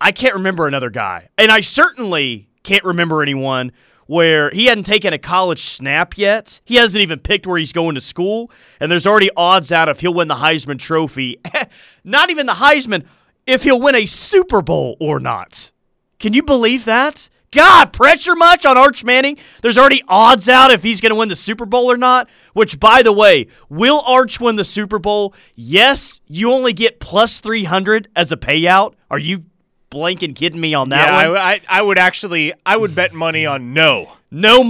I 0.00 0.12
can't 0.12 0.34
remember 0.34 0.66
another 0.66 0.90
guy. 0.90 1.28
And 1.38 1.50
I 1.50 1.60
certainly 1.60 2.48
can't 2.62 2.84
remember 2.84 3.22
anyone 3.22 3.72
where 4.06 4.50
he 4.50 4.66
hadn't 4.66 4.84
taken 4.84 5.12
a 5.12 5.18
college 5.18 5.62
snap 5.62 6.16
yet. 6.16 6.60
He 6.64 6.76
hasn't 6.76 7.02
even 7.02 7.18
picked 7.18 7.46
where 7.46 7.58
he's 7.58 7.72
going 7.72 7.96
to 7.96 8.00
school, 8.00 8.50
and 8.78 8.90
there's 8.90 9.06
already 9.06 9.30
odds 9.36 9.72
out 9.72 9.88
if 9.88 10.00
he'll 10.00 10.14
win 10.14 10.28
the 10.28 10.36
Heisman 10.36 10.78
Trophy. 10.78 11.40
not 12.04 12.30
even 12.30 12.46
the 12.46 12.54
Heisman, 12.54 13.04
if 13.46 13.62
he'll 13.62 13.80
win 13.80 13.94
a 13.94 14.06
Super 14.06 14.62
Bowl 14.62 14.96
or 15.00 15.18
not. 15.18 15.72
Can 16.18 16.32
you 16.32 16.42
believe 16.42 16.84
that? 16.84 17.28
God, 17.50 17.92
pressure 17.92 18.36
much 18.36 18.66
on 18.66 18.76
Arch 18.76 19.04
Manning? 19.04 19.38
There's 19.62 19.78
already 19.78 20.02
odds 20.08 20.48
out 20.48 20.70
if 20.70 20.82
he's 20.82 21.00
going 21.00 21.10
to 21.10 21.16
win 21.16 21.28
the 21.28 21.36
Super 21.36 21.64
Bowl 21.64 21.90
or 21.90 21.96
not. 21.96 22.28
Which, 22.52 22.78
by 22.80 23.02
the 23.02 23.12
way, 23.12 23.48
will 23.68 24.02
Arch 24.06 24.40
win 24.40 24.56
the 24.56 24.64
Super 24.64 24.98
Bowl? 24.98 25.34
Yes, 25.54 26.20
you 26.26 26.52
only 26.52 26.72
get 26.72 27.00
plus 27.00 27.40
300 27.40 28.08
as 28.16 28.32
a 28.32 28.36
payout. 28.36 28.94
Are 29.10 29.18
you 29.18 29.44
blanking 29.90 30.34
kidding 30.34 30.60
me 30.60 30.74
on 30.74 30.90
that 30.90 31.06
yeah, 31.06 31.28
one? 31.28 31.36
I, 31.36 31.52
I, 31.52 31.60
I 31.68 31.82
would 31.82 31.98
actually, 31.98 32.52
I 32.64 32.76
would 32.76 32.94
bet 32.94 33.14
money 33.14 33.46
on 33.46 33.72
no. 33.72 34.12
No 34.30 34.62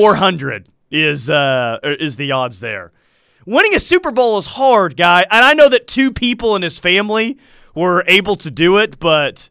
400 0.00 0.68
is 0.90 1.28
uh 1.28 1.78
is 1.82 2.16
the 2.16 2.32
odds 2.32 2.60
there. 2.60 2.92
Winning 3.46 3.74
a 3.74 3.78
Super 3.78 4.10
Bowl 4.10 4.38
is 4.38 4.46
hard, 4.46 4.96
guy, 4.96 5.26
and 5.30 5.44
I 5.44 5.52
know 5.52 5.68
that 5.68 5.86
two 5.86 6.10
people 6.10 6.56
in 6.56 6.62
his 6.62 6.78
family 6.78 7.36
were 7.74 8.02
able 8.06 8.36
to 8.36 8.50
do 8.50 8.78
it, 8.78 8.98
but 8.98 9.50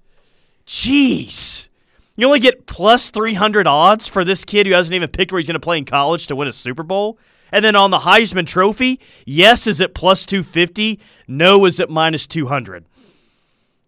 jeez. 0.66 1.68
You 2.16 2.28
only 2.28 2.40
get 2.40 2.68
plus 2.68 3.10
300 3.10 3.66
odds 3.66 4.08
for 4.08 4.24
this 4.24 4.46
kid 4.46 4.68
who 4.68 4.74
hasn't 4.74 4.94
even 4.94 5.10
picked 5.10 5.32
where 5.32 5.40
he's 5.40 5.48
going 5.48 5.56
to 5.56 5.60
play 5.60 5.78
in 5.78 5.86
college 5.86 6.28
to 6.28 6.36
win 6.36 6.48
a 6.48 6.52
Super 6.52 6.84
Bowl. 6.84 7.18
And 7.52 7.66
then 7.66 7.76
on 7.76 7.92
the 7.92 8.00
Heisman 8.00 8.48
Trophy, 8.48 9.00
yes 9.26 9.68
is 9.68 9.82
at 9.82 9.94
plus 9.94 10.26
250, 10.26 11.00
no 11.28 11.66
is 11.66 11.80
at 11.80 11.90
minus 11.90 12.28
200. 12.28 12.86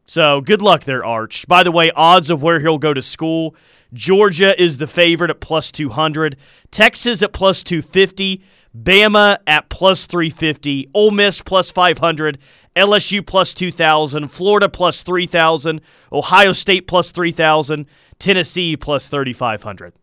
So 0.07 0.41
good 0.41 0.61
luck 0.61 0.83
there, 0.83 1.03
Arch. 1.03 1.47
By 1.47 1.63
the 1.63 1.71
way, 1.71 1.91
odds 1.91 2.29
of 2.29 2.41
where 2.41 2.59
he'll 2.59 2.77
go 2.77 2.93
to 2.93 3.01
school 3.01 3.55
Georgia 3.95 4.61
is 4.61 4.77
the 4.77 4.87
favorite 4.87 5.31
at 5.31 5.39
plus 5.39 5.71
200, 5.71 6.35
Texas 6.69 7.21
at 7.21 7.33
plus 7.33 7.63
250, 7.63 8.43
Bama 8.77 9.37
at 9.47 9.69
plus 9.69 10.05
350, 10.05 10.89
Ole 10.93 11.11
Miss 11.11 11.41
plus 11.41 11.71
500, 11.71 12.37
LSU 12.75 13.25
plus 13.25 13.53
2,000, 13.53 14.27
Florida 14.27 14.67
plus 14.67 15.01
3,000, 15.01 15.79
Ohio 16.11 16.51
State 16.51 16.87
plus 16.87 17.11
3,000, 17.11 17.85
Tennessee 18.19 18.75
plus 18.77 19.07
3,500. 19.09 19.93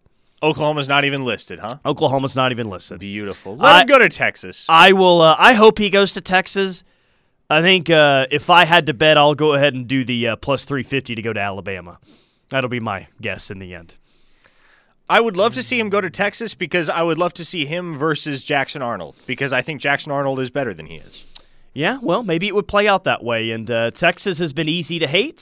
Oklahoma's 0.43 0.89
not 0.89 1.05
even 1.05 1.25
listed, 1.25 1.61
huh? 1.61 1.79
Oklahoma's 1.87 2.35
not 2.35 2.51
even 2.51 2.69
listed. 2.69 2.99
Beautiful. 2.99 3.57
Let 3.57 3.75
I- 3.77 3.81
him 3.83 3.87
go 3.87 3.99
to 3.99 4.09
Texas. 4.09 4.67
I 4.69 4.93
will. 4.93 5.21
Uh, 5.21 5.37
I 5.39 5.53
hope 5.53 5.79
he 5.79 5.89
goes 5.89 6.13
to 6.15 6.21
Texas. 6.21 6.83
I 7.49 7.61
think 7.63 7.91
uh, 7.91 8.27
if 8.31 8.51
I 8.51 8.65
had 8.65 8.87
to 8.87 8.95
bet, 8.95 9.19
I'll 9.19 9.35
go 9.35 9.53
ahead 9.55 9.75
and 9.75 9.87
do 9.87 10.05
the 10.05 10.29
uh, 10.29 10.37
plus 10.37 10.65
350 10.65 11.15
to 11.15 11.23
go 11.23 11.33
to 11.33 11.41
Alabama. 11.41 11.99
That'll 12.49 12.71
be 12.71 12.81
my 12.81 13.09
guess 13.21 13.51
in 13.51 13.59
the 13.59 13.75
end. 13.75 13.97
I 15.09 15.21
would 15.21 15.37
love 15.37 15.55
to 15.55 15.63
see 15.63 15.79
him 15.79 15.91
go 15.91 16.01
to 16.01 16.09
Texas 16.11 16.55
because 16.55 16.89
I 16.89 17.03
would 17.03 17.19
love 17.19 17.35
to 17.35 17.45
see 17.45 17.67
him 17.67 17.97
versus 17.99 18.43
Jackson 18.43 18.81
Arnold 18.81 19.17
because 19.27 19.53
I 19.53 19.61
think 19.61 19.81
Jackson 19.81 20.11
Arnold 20.11 20.41
is 20.41 20.51
better 20.51 20.73
than 20.73 20.87
he 20.87 20.97
is. 20.97 21.25
Yeah, 21.75 21.99
well, 22.01 22.23
maybe 22.23 22.49
it 22.49 22.55
would 22.55 22.69
play 22.69 22.89
out 22.89 23.05
that 23.05 23.23
way. 23.23 23.51
And 23.51 23.71
uh, 23.71 23.91
Texas 23.91 24.39
has 24.39 24.53
been 24.53 24.69
easy 24.69 24.99
to 24.99 25.07
hate 25.07 25.39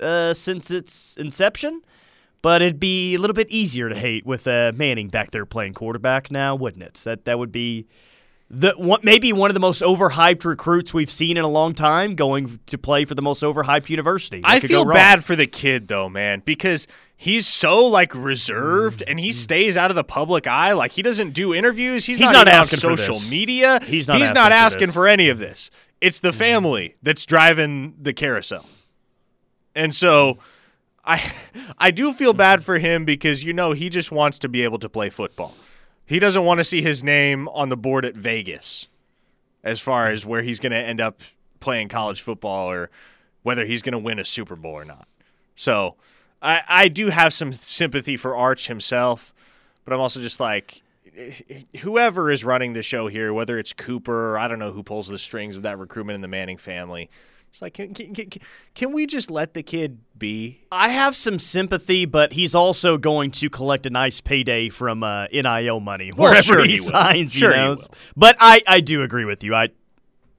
uh, 0.00 0.32
since 0.34 0.70
its 0.70 1.16
inception, 1.18 1.82
but 2.42 2.62
it'd 2.62 2.80
be 2.80 3.14
a 3.14 3.18
little 3.18 3.34
bit 3.34 3.48
easier 3.50 3.88
to 3.88 3.94
hate 3.94 4.24
with 4.26 4.46
uh, 4.48 4.72
Manning 4.74 5.08
back 5.08 5.30
there 5.30 5.46
playing 5.46 5.74
quarterback 5.74 6.30
now, 6.30 6.54
wouldn't 6.54 6.82
it? 6.82 6.94
That 7.04 7.24
that 7.26 7.38
would 7.38 7.52
be 7.52 7.86
the 8.52 8.72
one, 8.76 8.98
maybe 9.04 9.32
one 9.32 9.48
of 9.50 9.54
the 9.54 9.60
most 9.60 9.80
overhyped 9.82 10.44
recruits 10.44 10.92
we've 10.92 11.10
seen 11.10 11.36
in 11.36 11.44
a 11.44 11.48
long 11.48 11.72
time 11.74 12.16
going 12.16 12.58
to 12.66 12.76
play 12.78 13.04
for 13.04 13.14
the 13.14 13.22
most 13.22 13.42
overhyped 13.44 13.88
university. 13.88 14.40
What 14.40 14.50
I 14.50 14.60
feel 14.60 14.84
bad 14.84 15.22
for 15.24 15.36
the 15.36 15.46
kid 15.46 15.86
though, 15.86 16.08
man, 16.08 16.42
because 16.44 16.88
he's 17.16 17.46
so 17.46 17.86
like 17.86 18.12
reserved 18.14 19.02
and 19.02 19.18
Mm-hmm. 19.20 19.24
he 19.24 19.32
stays 19.32 19.76
out 19.76 19.90
of 19.90 19.94
the 19.94 20.02
public 20.02 20.46
eye. 20.48 20.72
Like 20.72 20.90
he 20.92 21.02
doesn't 21.02 21.30
do 21.30 21.54
interviews. 21.54 22.04
He's, 22.04 22.18
He's 22.18 22.32
not, 22.32 22.46
not 22.46 22.48
on 22.48 22.54
asking 22.54 22.80
for 22.80 22.96
social 22.96 23.14
this. 23.14 23.30
media. 23.30 23.78
He's 23.84 24.08
not 24.08 24.16
He's 24.18 24.28
asking 24.28 24.34
not 24.42 24.52
asking 24.52 24.86
this. 24.86 24.94
for 24.94 25.06
any 25.06 25.28
of 25.28 25.38
this. 25.38 25.70
It's 26.00 26.18
the 26.20 26.32
family 26.32 26.96
that's 27.02 27.26
driving 27.26 27.94
the 28.00 28.12
carousel, 28.14 28.64
and 29.74 29.94
so. 29.94 30.38
I 31.04 31.32
I 31.78 31.90
do 31.90 32.12
feel 32.12 32.32
bad 32.32 32.64
for 32.64 32.78
him 32.78 33.04
because 33.04 33.44
you 33.44 33.52
know 33.52 33.72
he 33.72 33.88
just 33.88 34.12
wants 34.12 34.38
to 34.40 34.48
be 34.48 34.62
able 34.64 34.78
to 34.80 34.88
play 34.88 35.10
football. 35.10 35.54
He 36.06 36.18
doesn't 36.18 36.44
want 36.44 36.58
to 36.58 36.64
see 36.64 36.82
his 36.82 37.04
name 37.04 37.48
on 37.48 37.68
the 37.68 37.76
board 37.76 38.04
at 38.04 38.16
Vegas 38.16 38.88
as 39.62 39.78
far 39.78 40.08
as 40.08 40.26
where 40.26 40.42
he's 40.42 40.58
going 40.58 40.72
to 40.72 40.78
end 40.78 41.00
up 41.00 41.20
playing 41.60 41.88
college 41.88 42.22
football 42.22 42.70
or 42.70 42.90
whether 43.42 43.64
he's 43.64 43.82
going 43.82 43.92
to 43.92 43.98
win 43.98 44.18
a 44.18 44.24
Super 44.24 44.56
Bowl 44.56 44.72
or 44.72 44.84
not. 44.84 45.06
So 45.54 45.96
I, 46.42 46.62
I 46.68 46.88
do 46.88 47.08
have 47.08 47.32
some 47.32 47.52
sympathy 47.52 48.16
for 48.16 48.34
Arch 48.34 48.66
himself, 48.66 49.32
but 49.84 49.92
I'm 49.92 50.00
also 50.00 50.20
just 50.20 50.40
like, 50.40 50.82
eh, 51.16 51.32
whoever 51.80 52.30
is 52.30 52.44
running 52.44 52.72
the 52.72 52.82
show 52.82 53.08
here, 53.08 53.32
whether 53.32 53.58
it's 53.58 53.72
Cooper 53.72 54.32
or 54.32 54.38
I 54.38 54.48
don't 54.48 54.58
know 54.58 54.72
who 54.72 54.82
pulls 54.82 55.08
the 55.08 55.18
strings 55.18 55.56
of 55.56 55.62
that 55.62 55.78
recruitment 55.78 56.14
in 56.14 56.22
the 56.22 56.28
Manning 56.28 56.58
family, 56.58 57.10
it's 57.50 57.60
like, 57.60 57.74
can, 57.74 57.92
can, 57.94 58.14
can, 58.14 58.30
can 58.74 58.92
we 58.92 59.06
just 59.06 59.30
let 59.30 59.54
the 59.54 59.62
kid 59.62 59.98
be? 60.16 60.60
I 60.70 60.90
have 60.90 61.16
some 61.16 61.38
sympathy, 61.38 62.04
but 62.04 62.32
he's 62.32 62.54
also 62.54 62.96
going 62.96 63.32
to 63.32 63.50
collect 63.50 63.86
a 63.86 63.90
nice 63.90 64.20
payday 64.20 64.68
from 64.68 65.02
uh, 65.02 65.26
NIL 65.32 65.80
money 65.80 66.12
Well, 66.16 66.30
wherever 66.30 66.42
sure 66.42 66.64
he, 66.64 66.72
he 66.72 66.76
signs. 66.76 67.32
Sure 67.32 67.50
you 67.50 67.60
he 67.60 67.74
know? 67.74 67.76
But 68.16 68.36
I, 68.38 68.62
I 68.66 68.80
do 68.80 69.02
agree 69.02 69.24
with 69.24 69.42
you. 69.42 69.54
I 69.54 69.70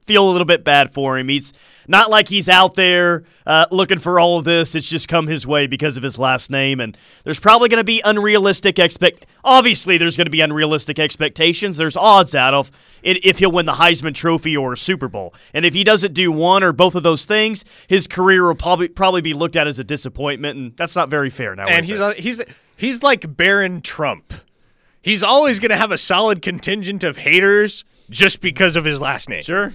feel 0.04 0.28
a 0.28 0.30
little 0.30 0.44
bit 0.44 0.64
bad 0.64 0.92
for 0.92 1.18
him. 1.18 1.28
He's 1.28 1.52
not 1.88 2.10
like 2.10 2.28
he's 2.28 2.48
out 2.48 2.74
there 2.74 3.24
uh, 3.46 3.66
looking 3.70 3.98
for 3.98 4.18
all 4.18 4.38
of 4.38 4.44
this. 4.44 4.74
It's 4.74 4.88
just 4.88 5.08
come 5.08 5.26
his 5.26 5.46
way 5.46 5.66
because 5.66 5.96
of 5.96 6.02
his 6.02 6.18
last 6.18 6.50
name, 6.50 6.80
and 6.80 6.96
there's 7.24 7.40
probably 7.40 7.68
going 7.68 7.78
to 7.78 7.84
be 7.84 8.00
unrealistic 8.04 8.78
expect. 8.78 9.26
Obviously, 9.44 9.98
there's 9.98 10.16
going 10.16 10.26
to 10.26 10.30
be 10.30 10.40
unrealistic 10.40 10.98
expectations. 10.98 11.76
There's 11.76 11.96
odds 11.96 12.34
out 12.34 12.54
of 12.54 12.70
it 13.02 13.24
if 13.24 13.38
he'll 13.38 13.52
win 13.52 13.66
the 13.66 13.72
Heisman 13.72 14.14
Trophy 14.14 14.56
or 14.56 14.72
a 14.72 14.76
Super 14.76 15.08
Bowl, 15.08 15.34
and 15.54 15.64
if 15.64 15.74
he 15.74 15.84
doesn't 15.84 16.14
do 16.14 16.30
one 16.30 16.62
or 16.62 16.72
both 16.72 16.94
of 16.94 17.02
those 17.02 17.24
things, 17.24 17.64
his 17.88 18.06
career 18.06 18.46
will 18.46 18.54
probably 18.54 18.88
probably 18.88 19.20
be 19.20 19.34
looked 19.34 19.56
at 19.56 19.66
as 19.66 19.78
a 19.78 19.84
disappointment, 19.84 20.58
and 20.58 20.76
that's 20.76 20.96
not 20.96 21.08
very 21.08 21.30
fair. 21.30 21.54
Now, 21.54 21.66
and 21.66 21.84
he's 21.84 22.00
he's 22.14 22.42
he's 22.76 23.02
like 23.02 23.36
Barron 23.36 23.80
Trump. 23.82 24.34
He's 25.02 25.24
always 25.24 25.58
going 25.58 25.70
to 25.70 25.76
have 25.76 25.90
a 25.90 25.98
solid 25.98 26.42
contingent 26.42 27.02
of 27.02 27.16
haters 27.16 27.84
just 28.08 28.40
because 28.40 28.76
of 28.76 28.84
his 28.84 29.00
last 29.00 29.28
name. 29.28 29.42
Sure. 29.42 29.72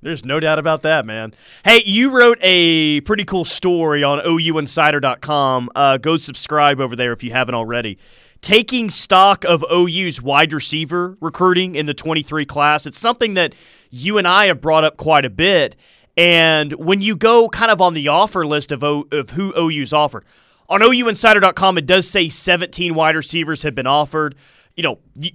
There's 0.00 0.24
no 0.24 0.38
doubt 0.38 0.58
about 0.60 0.82
that, 0.82 1.04
man. 1.04 1.34
Hey, 1.64 1.82
you 1.84 2.10
wrote 2.10 2.38
a 2.40 3.00
pretty 3.00 3.24
cool 3.24 3.44
story 3.44 4.04
on 4.04 4.20
OUinsider.com. 4.20 5.70
Uh, 5.74 5.96
go 5.96 6.16
subscribe 6.16 6.80
over 6.80 6.94
there 6.94 7.12
if 7.12 7.24
you 7.24 7.32
haven't 7.32 7.56
already. 7.56 7.98
Taking 8.40 8.90
stock 8.90 9.44
of 9.44 9.64
OU's 9.72 10.22
wide 10.22 10.52
receiver 10.52 11.18
recruiting 11.20 11.74
in 11.74 11.86
the 11.86 11.94
23 11.94 12.46
class. 12.46 12.86
It's 12.86 12.98
something 12.98 13.34
that 13.34 13.54
you 13.90 14.18
and 14.18 14.28
I 14.28 14.46
have 14.46 14.60
brought 14.60 14.84
up 14.84 14.96
quite 14.96 15.24
a 15.24 15.30
bit. 15.30 15.74
And 16.16 16.72
when 16.74 17.00
you 17.02 17.16
go 17.16 17.48
kind 17.48 17.70
of 17.72 17.80
on 17.80 17.94
the 17.94 18.06
offer 18.08 18.46
list 18.46 18.70
of, 18.70 18.84
o- 18.84 19.08
of 19.10 19.30
who 19.30 19.52
OU's 19.56 19.92
offered, 19.92 20.24
on 20.68 20.80
OUinsider.com, 20.80 21.78
it 21.78 21.86
does 21.86 22.08
say 22.08 22.28
17 22.28 22.94
wide 22.94 23.16
receivers 23.16 23.62
have 23.62 23.74
been 23.74 23.86
offered. 23.86 24.36
You 24.76 24.84
know, 24.84 24.98
you, 25.16 25.32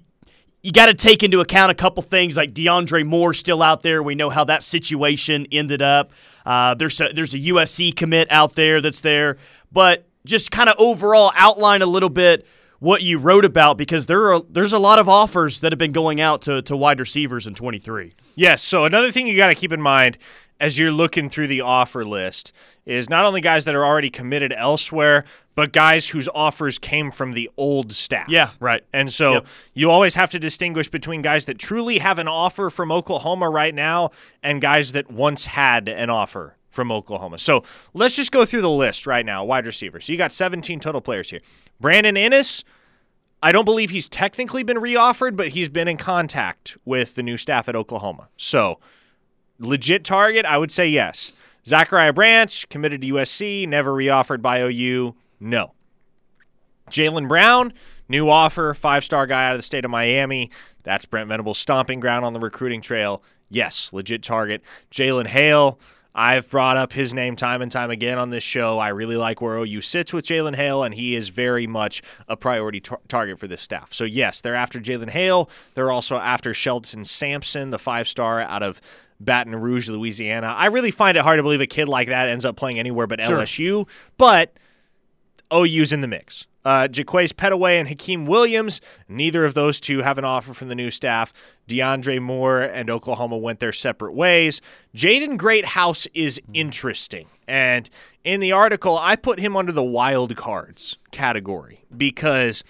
you 0.64 0.72
got 0.72 0.86
to 0.86 0.94
take 0.94 1.24
into 1.24 1.42
account 1.42 1.72
a 1.72 1.76
couple 1.76 2.02
things 2.02 2.38
like 2.38 2.54
DeAndre 2.54 3.06
Moore 3.06 3.34
still 3.34 3.62
out 3.62 3.84
there. 3.84 4.02
We 4.02 4.16
know 4.16 4.30
how 4.30 4.46
that 4.46 4.64
situation 4.64 5.46
ended 5.52 5.82
up. 5.82 6.12
Uh, 6.46 6.74
there's 6.74 7.00
a, 7.02 7.10
there's 7.14 7.34
a 7.34 7.40
USC 7.40 7.96
commit 7.96 8.30
out 8.32 8.56
there 8.56 8.80
that's 8.80 9.02
there, 9.02 9.38
but 9.72 10.08
just 10.26 10.52
kind 10.52 10.70
of 10.70 10.76
overall 10.80 11.34
outline 11.36 11.82
a 11.82 11.86
little 11.86 12.10
bit 12.10 12.48
what 12.80 13.02
you 13.02 13.18
wrote 13.18 13.46
about 13.46 13.78
because 13.78 14.08
there 14.08 14.34
are 14.34 14.42
there's 14.50 14.74
a 14.74 14.80
lot 14.80 15.00
of 15.00 15.08
offers 15.08 15.62
that 15.62 15.72
have 15.72 15.80
been 15.80 15.92
going 15.92 16.20
out 16.20 16.42
to, 16.42 16.62
to 16.64 16.76
wide 16.76 17.00
receivers 17.00 17.46
in 17.46 17.54
23. 17.54 18.14
Yes. 18.36 18.62
So 18.62 18.86
another 18.86 19.12
thing 19.12 19.28
you 19.28 19.36
got 19.36 19.48
to 19.48 19.56
keep 19.56 19.74
in 19.74 19.82
mind 19.82 20.18
as 20.60 20.78
you're 20.78 20.92
looking 20.92 21.30
through 21.30 21.48
the 21.48 21.62
offer 21.62 22.06
list 22.06 22.54
is 22.86 23.10
not 23.10 23.26
only 23.26 23.42
guys 23.42 23.66
that 23.66 23.76
are 23.76 23.86
already 23.86 24.10
committed 24.10 24.54
elsewhere, 24.54 25.26
but 25.56 25.72
guys 25.72 26.10
whose 26.10 26.28
offers 26.34 26.80
came 26.80 27.12
from 27.12 27.34
the 27.34 27.50
old 27.58 27.92
staff. 27.94 28.28
Yeah, 28.30 28.50
right. 28.60 28.84
And 28.92 29.12
so 29.14 29.34
Yep. 29.34 29.48
you 29.74 29.92
always 29.92 30.16
have 30.16 30.32
to 30.32 30.40
distinguish 30.40 30.90
between 30.90 31.22
guys 31.22 31.46
that 31.46 31.60
truly 31.60 32.00
have 32.00 32.18
an 32.20 32.28
offer 32.28 32.70
from 32.70 32.92
Oklahoma 32.92 33.50
right 33.50 33.74
now 33.76 34.10
and 34.42 34.62
guys 34.62 34.94
that 34.94 35.12
once 35.12 35.46
had 35.46 35.88
an 35.88 36.10
offer 36.10 36.56
from 36.70 36.92
Oklahoma. 36.92 37.38
So 37.38 37.64
let's 37.94 38.16
just 38.16 38.32
go 38.32 38.46
through 38.46 38.62
the 38.62 38.70
list 38.70 39.06
right 39.06 39.26
now, 39.26 39.46
wide 39.46 39.66
receivers. 39.68 40.06
So 40.06 40.12
you 40.12 40.18
got 40.18 40.32
17 40.32 40.80
total 40.80 41.02
players 41.02 41.30
here. 41.30 41.42
Brandon 41.80 42.16
Inniss, 42.16 42.64
I 43.44 43.52
don't 43.52 43.66
believe 43.66 43.92
he's 43.92 44.10
technically 44.10 44.64
been 44.64 44.78
reoffered, 44.78 45.36
but 45.36 45.50
he's 45.50 45.70
been 45.70 45.88
in 45.88 45.98
contact 45.98 46.78
with 46.84 47.14
the 47.14 47.22
new 47.22 47.38
staff 47.38 47.70
at 47.70 47.76
Oklahoma. 47.76 48.30
So 48.38 48.80
legit 49.60 50.04
target, 50.04 50.46
I 50.46 50.58
would 50.58 50.72
say 50.72 50.88
yes. 50.88 51.32
Zachariah 51.66 52.12
Branch, 52.14 52.68
committed 52.70 53.02
to 53.02 53.08
USC, 53.14 53.68
never 53.68 53.92
reoffered 53.92 54.42
by 54.42 54.60
OU. 54.62 55.16
No. 55.40 55.74
Jalen 56.92 57.28
Brown, 57.28 57.74
new 58.10 58.30
offer, 58.30 58.74
five 58.74 59.04
star 59.04 59.26
guy 59.28 59.46
out 59.48 59.54
of 59.54 59.60
the 59.60 59.64
state 59.64 59.86
of 59.86 59.92
Miami. 59.92 60.52
That's 60.84 61.06
Brent 61.06 61.30
Venables' 61.30 61.58
stomping 61.58 62.00
ground 62.00 62.26
on 62.26 62.34
the 62.34 62.40
recruiting 62.40 62.82
trail. 62.82 63.24
Yes, 63.50 63.92
legit 63.94 64.22
target. 64.24 64.62
Jalen 64.92 65.28
Hale, 65.28 65.80
I've 66.14 66.50
brought 66.50 66.76
up 66.76 66.92
his 66.92 67.14
name 67.14 67.36
time 67.36 67.62
and 67.62 67.72
time 67.72 67.90
again 67.90 68.18
on 68.18 68.30
this 68.32 68.44
show. 68.44 68.80
I 68.80 68.90
really 68.90 69.16
like 69.16 69.42
where 69.42 69.56
OU 69.58 69.82
sits 69.82 70.12
with 70.14 70.26
Jalen 70.26 70.56
Hale, 70.56 70.84
and 70.84 70.94
he 70.94 71.16
is 71.16 71.30
very 71.30 71.68
much 71.68 72.02
a 72.28 72.36
priority 72.36 72.82
tar- 72.82 73.00
target 73.08 73.40
for 73.40 73.48
this 73.48 73.62
staff. 73.62 73.94
So, 73.94 74.04
yes, 74.04 74.42
they're 74.42 74.56
after 74.56 74.80
Jalen 74.80 75.10
Hale. 75.10 75.50
They're 75.76 75.92
also 75.92 76.18
after 76.18 76.54
Shelton 76.54 77.04
Sampson, 77.06 77.70
the 77.70 77.80
five 77.80 78.08
star 78.08 78.42
out 78.42 78.62
of 78.64 78.82
Baton 79.20 79.56
Rouge, 79.56 79.88
Louisiana. 79.88 80.48
I 80.58 80.66
really 80.66 80.92
find 80.92 81.16
it 81.18 81.22
hard 81.24 81.40
to 81.40 81.44
believe 81.44 81.62
a 81.62 81.68
kid 81.68 81.88
like 81.88 82.10
that 82.10 82.28
ends 82.28 82.44
up 82.46 82.58
playing 82.58 82.78
anywhere 82.78 83.08
but 83.08 83.22
Sure. 83.22 83.38
LSU, 83.38 83.88
but 84.18 84.54
OU's 85.54 85.92
in 85.92 86.02
the 86.02 86.08
mix. 86.08 86.48
Uh, 86.66 86.88
Jaquaize 86.88 87.34
Pettaway 87.34 87.78
and 87.78 87.90
Hakeem 87.90 88.26
Williams, 88.26 88.80
neither 89.10 89.44
of 89.44 89.54
those 89.54 89.82
two 89.82 90.00
have 90.00 90.18
an 90.18 90.24
offer 90.24 90.54
from 90.54 90.70
the 90.70 90.76
new 90.76 90.90
staff. 90.90 91.34
DeAndre 91.68 92.22
Moore 92.22 92.62
and 92.62 92.90
Oklahoma 92.90 93.38
went 93.38 93.60
their 93.60 93.74
separate 93.74 94.14
ways. 94.14 94.62
Jaden 94.96 95.38
Greathouse 95.38 96.08
is 96.14 96.40
interesting. 96.54 97.28
And 97.48 97.90
in 98.24 98.40
the 98.40 98.54
article, 98.54 98.98
I 98.98 99.16
put 99.16 99.40
him 99.40 99.58
under 99.58 99.74
the 99.74 99.84
wild 99.84 100.36
cards 100.38 100.98
category 101.12 101.84
because 101.96 102.64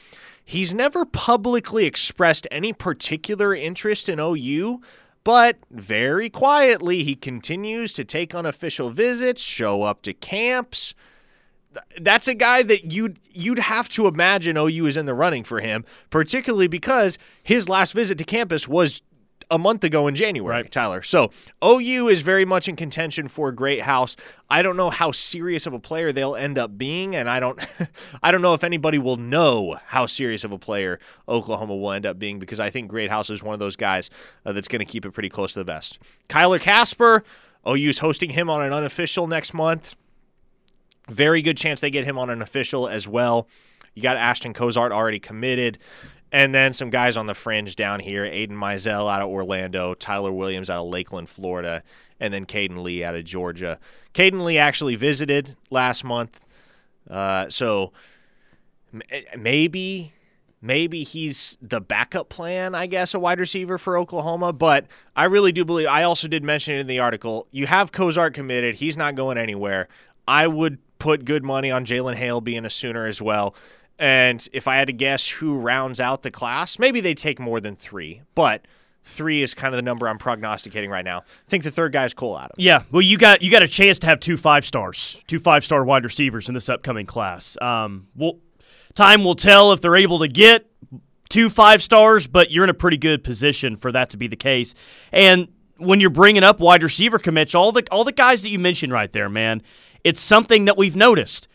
he's 0.43 0.73
never 0.73 1.05
publicly 1.05 1.85
expressed 1.85 2.47
any 2.49 2.73
particular 2.73 3.53
interest 3.53 4.09
in 4.09 4.19
OU. 4.19 4.81
But 5.23 5.57
very 5.69 6.29
quietly, 6.29 7.03
he 7.03 7.15
continues 7.15 7.93
to 7.93 8.03
take 8.03 8.35
unofficial 8.35 8.89
visits, 8.89 9.41
show 9.41 9.83
up 9.83 10.01
to 10.01 10.13
camps 10.13 10.95
that's 12.01 12.27
a 12.27 12.33
guy 12.33 12.63
that 12.63 12.91
you'd 12.91 13.19
you'd 13.31 13.59
have 13.59 13.89
to 13.89 14.07
imagine 14.07 14.57
OU 14.57 14.85
is 14.87 14.97
in 14.97 15.05
the 15.05 15.13
running 15.13 15.43
for 15.43 15.59
him, 15.59 15.85
particularly 16.09 16.67
because 16.67 17.17
his 17.43 17.67
last 17.69 17.93
visit 17.93 18.17
to 18.19 18.23
campus 18.23 18.67
was 18.67 19.01
a 19.51 19.59
month 19.59 19.83
ago 19.83 20.07
in 20.07 20.15
January, 20.15 20.61
Right. 20.63 20.71
Tyler. 20.71 21.01
So 21.03 21.29
OU 21.63 22.07
is 22.07 22.21
very 22.21 22.45
much 22.45 22.67
in 22.69 22.75
contention 22.75 23.27
for 23.27 23.51
Greathouse. 23.51 24.15
I 24.49 24.61
don't 24.61 24.77
know 24.77 24.89
how 24.89 25.11
serious 25.11 25.67
of 25.67 25.73
a 25.73 25.79
player 25.79 26.11
they'll 26.11 26.35
end 26.35 26.57
up 26.57 26.77
being, 26.77 27.15
and 27.15 27.29
I 27.29 27.39
don't 27.39 27.59
I 28.23 28.31
don't 28.31 28.41
know 28.41 28.53
if 28.53 28.63
anybody 28.63 28.97
will 28.97 29.17
know 29.17 29.77
how 29.87 30.05
serious 30.05 30.43
of 30.43 30.51
a 30.51 30.57
player 30.57 30.99
Oklahoma 31.27 31.75
will 31.75 31.91
end 31.91 32.05
up 32.05 32.17
being 32.17 32.39
because 32.39 32.59
I 32.59 32.69
think 32.69 32.89
Greathouse 32.89 33.29
is 33.29 33.43
one 33.43 33.53
of 33.53 33.59
those 33.59 33.75
guys 33.75 34.09
uh, 34.45 34.53
that's 34.53 34.67
going 34.67 34.79
to 34.79 34.85
keep 34.85 35.05
it 35.05 35.11
pretty 35.11 35.29
close 35.29 35.53
to 35.53 35.59
the 35.59 35.65
vest. 35.65 35.99
Kyler 36.29 36.59
Kasper, 36.59 37.23
OU's 37.67 37.99
hosting 37.99 38.31
him 38.31 38.49
on 38.49 38.61
an 38.63 38.71
unofficial 38.73 39.27
next 39.27 39.53
month. 39.53 39.95
Very 41.09 41.41
good 41.41 41.57
chance 41.57 41.81
they 41.81 41.89
get 41.89 42.05
him 42.05 42.17
on 42.17 42.29
an 42.29 42.41
official 42.41 42.87
as 42.87 43.07
well. 43.07 43.47
You 43.93 44.01
got 44.01 44.17
Ashton 44.17 44.53
Cozart 44.53 44.91
already 44.91 45.19
committed. 45.19 45.79
And 46.31 46.53
then 46.53 46.73
some 46.73 46.89
guys 46.89 47.15
on 47.15 47.27
the 47.27 47.35
fringe 47.35 47.75
down 47.75 47.99
here 47.99 48.25
Aidan 48.25 48.57
Mizell 48.57 49.11
out 49.11 49.21
of 49.21 49.29
Orlando, 49.29 49.93
Tyler 49.93 50.31
Williams 50.31 50.69
out 50.69 50.81
of 50.81 50.87
Lakeland, 50.87 51.29
Florida, 51.29 51.83
and 52.19 52.33
then 52.33 52.45
Caden 52.45 52.81
Lee 52.81 53.03
out 53.03 53.15
of 53.15 53.23
Georgia. 53.23 53.79
Caden 54.15 54.43
Lee 54.43 54.57
actually 54.57 54.95
visited 54.95 55.55
last 55.69 56.03
month. 56.03 56.45
Uh, 57.07 57.47
so 57.49 57.91
m- 58.91 59.01
maybe 59.37 60.13
maybe 60.59 61.03
he's 61.03 61.57
the 61.61 61.81
backup 61.81 62.29
plan, 62.29 62.73
I 62.73 62.87
guess, 62.87 63.13
a 63.13 63.19
wide 63.19 63.39
receiver 63.39 63.77
for 63.77 63.97
Oklahoma. 63.97 64.53
But 64.53 64.87
I 65.15 65.25
really 65.25 65.51
do 65.51 65.63
believe 65.63 65.87
I 65.87 66.01
also 66.01 66.27
did 66.27 66.43
mention 66.43 66.73
it 66.73 66.79
in 66.79 66.87
the 66.87 66.99
article. 66.99 67.47
You 67.51 67.67
have 67.67 67.91
Cozart 67.91 68.33
committed, 68.33 68.75
he's 68.75 68.97
not 68.97 69.13
going 69.13 69.37
anywhere. 69.37 69.87
I 70.27 70.47
would 70.47 70.79
put 71.03 71.25
good 71.25 71.43
money 71.43 71.69
on 71.69 71.83
Jalen 71.83 72.15
Hale 72.15 72.39
being 72.39 72.63
a 72.63 72.69
Sooner 72.69 73.05
as 73.05 73.21
well. 73.21 73.55
And 73.99 74.47
if 74.53 74.69
I 74.69 74.77
had 74.77 74.87
to 74.87 74.93
guess 74.93 75.27
who 75.27 75.57
rounds 75.57 75.99
out 75.99 76.21
the 76.21 76.31
class, 76.31 76.79
maybe 76.79 77.01
they 77.01 77.13
take 77.13 77.41
more 77.41 77.59
than 77.59 77.75
three, 77.75 78.21
but 78.35 78.65
three 79.03 79.43
is 79.43 79.53
kind 79.53 79.73
of 79.73 79.77
the 79.77 79.81
number 79.81 80.07
I'm 80.07 80.17
prognosticating 80.17 80.89
right 80.89 81.03
now. 81.03 81.19
I 81.19 81.49
think 81.49 81.65
the 81.65 81.71
third 81.71 81.91
guy 81.91 82.05
is 82.05 82.13
Cole 82.13 82.39
Adams. 82.39 82.53
Yeah, 82.57 82.83
well, 82.89 83.01
you 83.01 83.17
got 83.17 83.41
you 83.41 83.51
got 83.51 83.63
a 83.63 83.67
chance 83.67 83.99
to 83.99 84.07
have 84.07 84.21
two 84.21 84.37
five 84.37 84.65
stars, 84.65 85.21
two 85.27 85.39
five 85.39 85.65
star 85.65 85.83
wide 85.83 86.05
receivers 86.05 86.47
in 86.47 86.53
this 86.53 86.69
upcoming 86.69 87.05
class. 87.05 87.57
Um, 87.61 88.07
well, 88.15 88.39
time 88.95 89.25
will 89.25 89.35
tell 89.35 89.73
if 89.73 89.81
they're 89.81 89.97
able 89.97 90.19
to 90.19 90.29
get 90.29 90.71
two 91.27 91.49
five 91.49 91.83
stars, 91.83 92.27
but 92.27 92.49
you're 92.49 92.63
in 92.63 92.69
a 92.69 92.73
pretty 92.73 92.97
good 92.97 93.25
position 93.25 93.75
for 93.75 93.91
that 93.91 94.09
to 94.11 94.17
be 94.17 94.29
the 94.29 94.37
case. 94.37 94.73
And 95.11 95.49
when 95.77 95.99
you're 95.99 96.09
bringing 96.09 96.43
up 96.43 96.61
wide 96.61 96.81
receiver 96.81 97.19
commits, 97.19 97.53
all 97.53 97.73
the 97.73 97.85
all 97.91 98.05
the 98.05 98.13
guys 98.13 98.41
that 98.43 98.49
you 98.49 98.59
mentioned 98.59 98.93
right 98.93 99.11
there, 99.11 99.27
man, 99.27 99.61
it's 100.03 100.21
something 100.21 100.65
that 100.65 100.77
we've 100.77 100.95
noticed. 100.95 101.47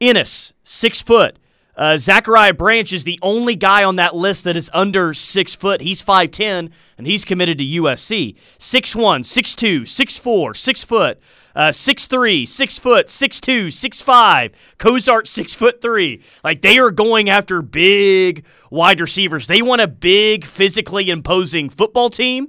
Inniss, 0.00 0.52
six 0.64 1.00
foot. 1.00 1.38
Uh, 1.76 1.98
Zachariah 1.98 2.54
Branch 2.54 2.90
is 2.90 3.04
the 3.04 3.18
only 3.20 3.54
guy 3.54 3.84
on 3.84 3.96
that 3.96 4.14
list 4.16 4.44
that 4.44 4.56
is 4.56 4.70
under 4.72 5.12
six 5.12 5.54
foot. 5.54 5.82
He's 5.82 6.02
5'10, 6.02 6.70
and 6.96 7.06
he's 7.06 7.24
committed 7.24 7.58
to 7.58 7.64
USC. 7.64 8.34
6'1, 8.58 9.20
6'2, 9.20 9.82
6'4, 9.82 10.56
6 10.56 10.84
foot. 10.84 11.20
Uh, 11.54 11.68
6'3, 11.68 12.48
6 12.48 12.78
foot, 12.78 13.06
6'2, 13.08 13.66
6'5. 13.66 14.52
Cozart, 14.78 15.28
6 15.28 15.54
foot 15.54 15.82
3. 15.82 16.22
Like, 16.42 16.62
they 16.62 16.78
are 16.78 16.90
going 16.90 17.28
after 17.28 17.60
big 17.60 18.44
wide 18.70 19.00
receivers. 19.00 19.46
They 19.46 19.60
want 19.60 19.82
a 19.82 19.88
big, 19.88 20.44
physically 20.44 21.10
imposing 21.10 21.68
football 21.68 22.08
team. 22.08 22.48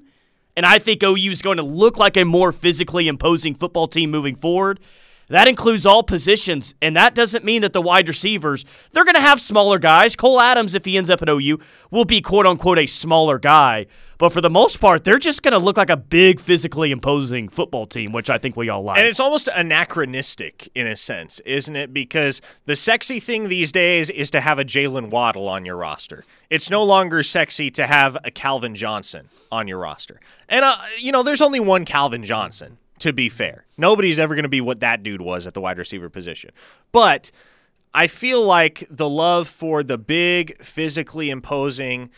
And 0.56 0.66
I 0.66 0.80
think 0.80 1.04
OU 1.04 1.32
is 1.32 1.42
going 1.42 1.58
to 1.58 1.64
look 1.64 1.98
like 1.98 2.18
a 2.18 2.24
more 2.24 2.52
physically 2.52 3.08
imposing 3.08 3.56
football 3.56 3.88
team 3.88 4.10
moving 4.10 4.36
forward. 4.36 4.80
That 5.30 5.48
includes 5.48 5.86
all 5.86 6.04
positions, 6.04 6.74
and 6.82 6.96
that 6.96 7.14
doesn't 7.14 7.44
mean 7.44 7.62
that 7.62 7.74
the 7.74 7.82
wide 7.82 8.08
receivers, 8.08 8.64
they're 8.92 9.04
going 9.04 9.16
to 9.16 9.22
have 9.22 9.42
smaller 9.42 9.78
guys. 9.78 10.16
Cole 10.16 10.40
Adams, 10.40 10.74
if 10.74 10.86
he 10.86 10.98
ends 10.98 11.10
up 11.10 11.22
at 11.22 11.30
OU, 11.30 11.60
will 11.92 12.06
be 12.06 12.22
quote 12.22 12.46
unquote 12.46 12.80
a 12.80 12.86
smaller 12.86 13.38
guy. 13.38 13.88
But 14.18 14.34
for 14.34 14.42
the 14.42 14.50
most 14.50 14.80
part, 14.80 15.04
they're 15.04 15.20
just 15.20 15.44
going 15.44 15.52
to 15.52 15.60
look 15.60 15.78
like 15.78 15.90
a 15.92 15.98
big, 15.98 16.40
physically 16.40 16.92
imposing 16.92 17.50
football 17.50 17.86
team, 17.86 18.12
which 18.12 18.30
I 18.30 18.38
think 18.38 18.56
we 18.56 18.68
all 18.70 18.82
like. 18.82 18.98
And 18.98 19.06
it's 19.06 19.20
almost 19.20 19.48
anachronistic 19.54 20.70
in 20.74 20.88
a 20.88 20.96
sense, 20.96 21.40
isn't 21.42 21.76
it? 21.76 21.94
Because 21.94 22.42
the 22.66 22.76
sexy 22.76 23.20
thing 23.20 23.48
these 23.50 23.72
days 23.72 24.10
is 24.10 24.32
to 24.32 24.42
have 24.42 24.58
a 24.58 24.66
Jaylen 24.66 25.10
Waddle 25.10 25.48
on 25.48 25.66
your 25.66 25.76
roster. 25.76 26.24
It's 26.50 26.72
no 26.72 26.84
longer 26.84 27.22
sexy 27.22 27.70
to 27.72 27.86
have 27.86 28.18
a 28.24 28.32
Calvin 28.32 28.74
Johnson 28.74 29.28
on 29.52 29.68
your 29.68 29.78
roster. 29.78 30.20
And, 30.50 30.66
uh, 30.66 30.76
you 31.00 31.12
know, 31.12 31.22
there's 31.22 31.42
only 31.42 31.60
one 31.60 31.86
Calvin 31.86 32.24
Johnson, 32.24 32.78
to 33.08 33.14
be 33.14 33.30
fair. 33.30 33.66
Nobody's 33.78 34.20
ever 34.20 34.36
going 34.36 34.44
to 34.44 34.50
be 34.50 34.62
what 34.62 34.80
that 34.82 35.04
dude 35.04 35.22
was 35.22 35.48
at 35.48 35.54
the 35.54 35.62
wide 35.62 35.78
receiver 35.78 36.10
position. 36.10 36.52
But 36.92 37.32
I 37.94 38.08
feel 38.08 38.44
like 38.44 38.86
the 38.90 39.10
love 39.10 39.48
for 39.48 39.84
the 39.84 39.98
big, 39.98 40.62
physically 40.62 41.30
imposing 41.30 42.10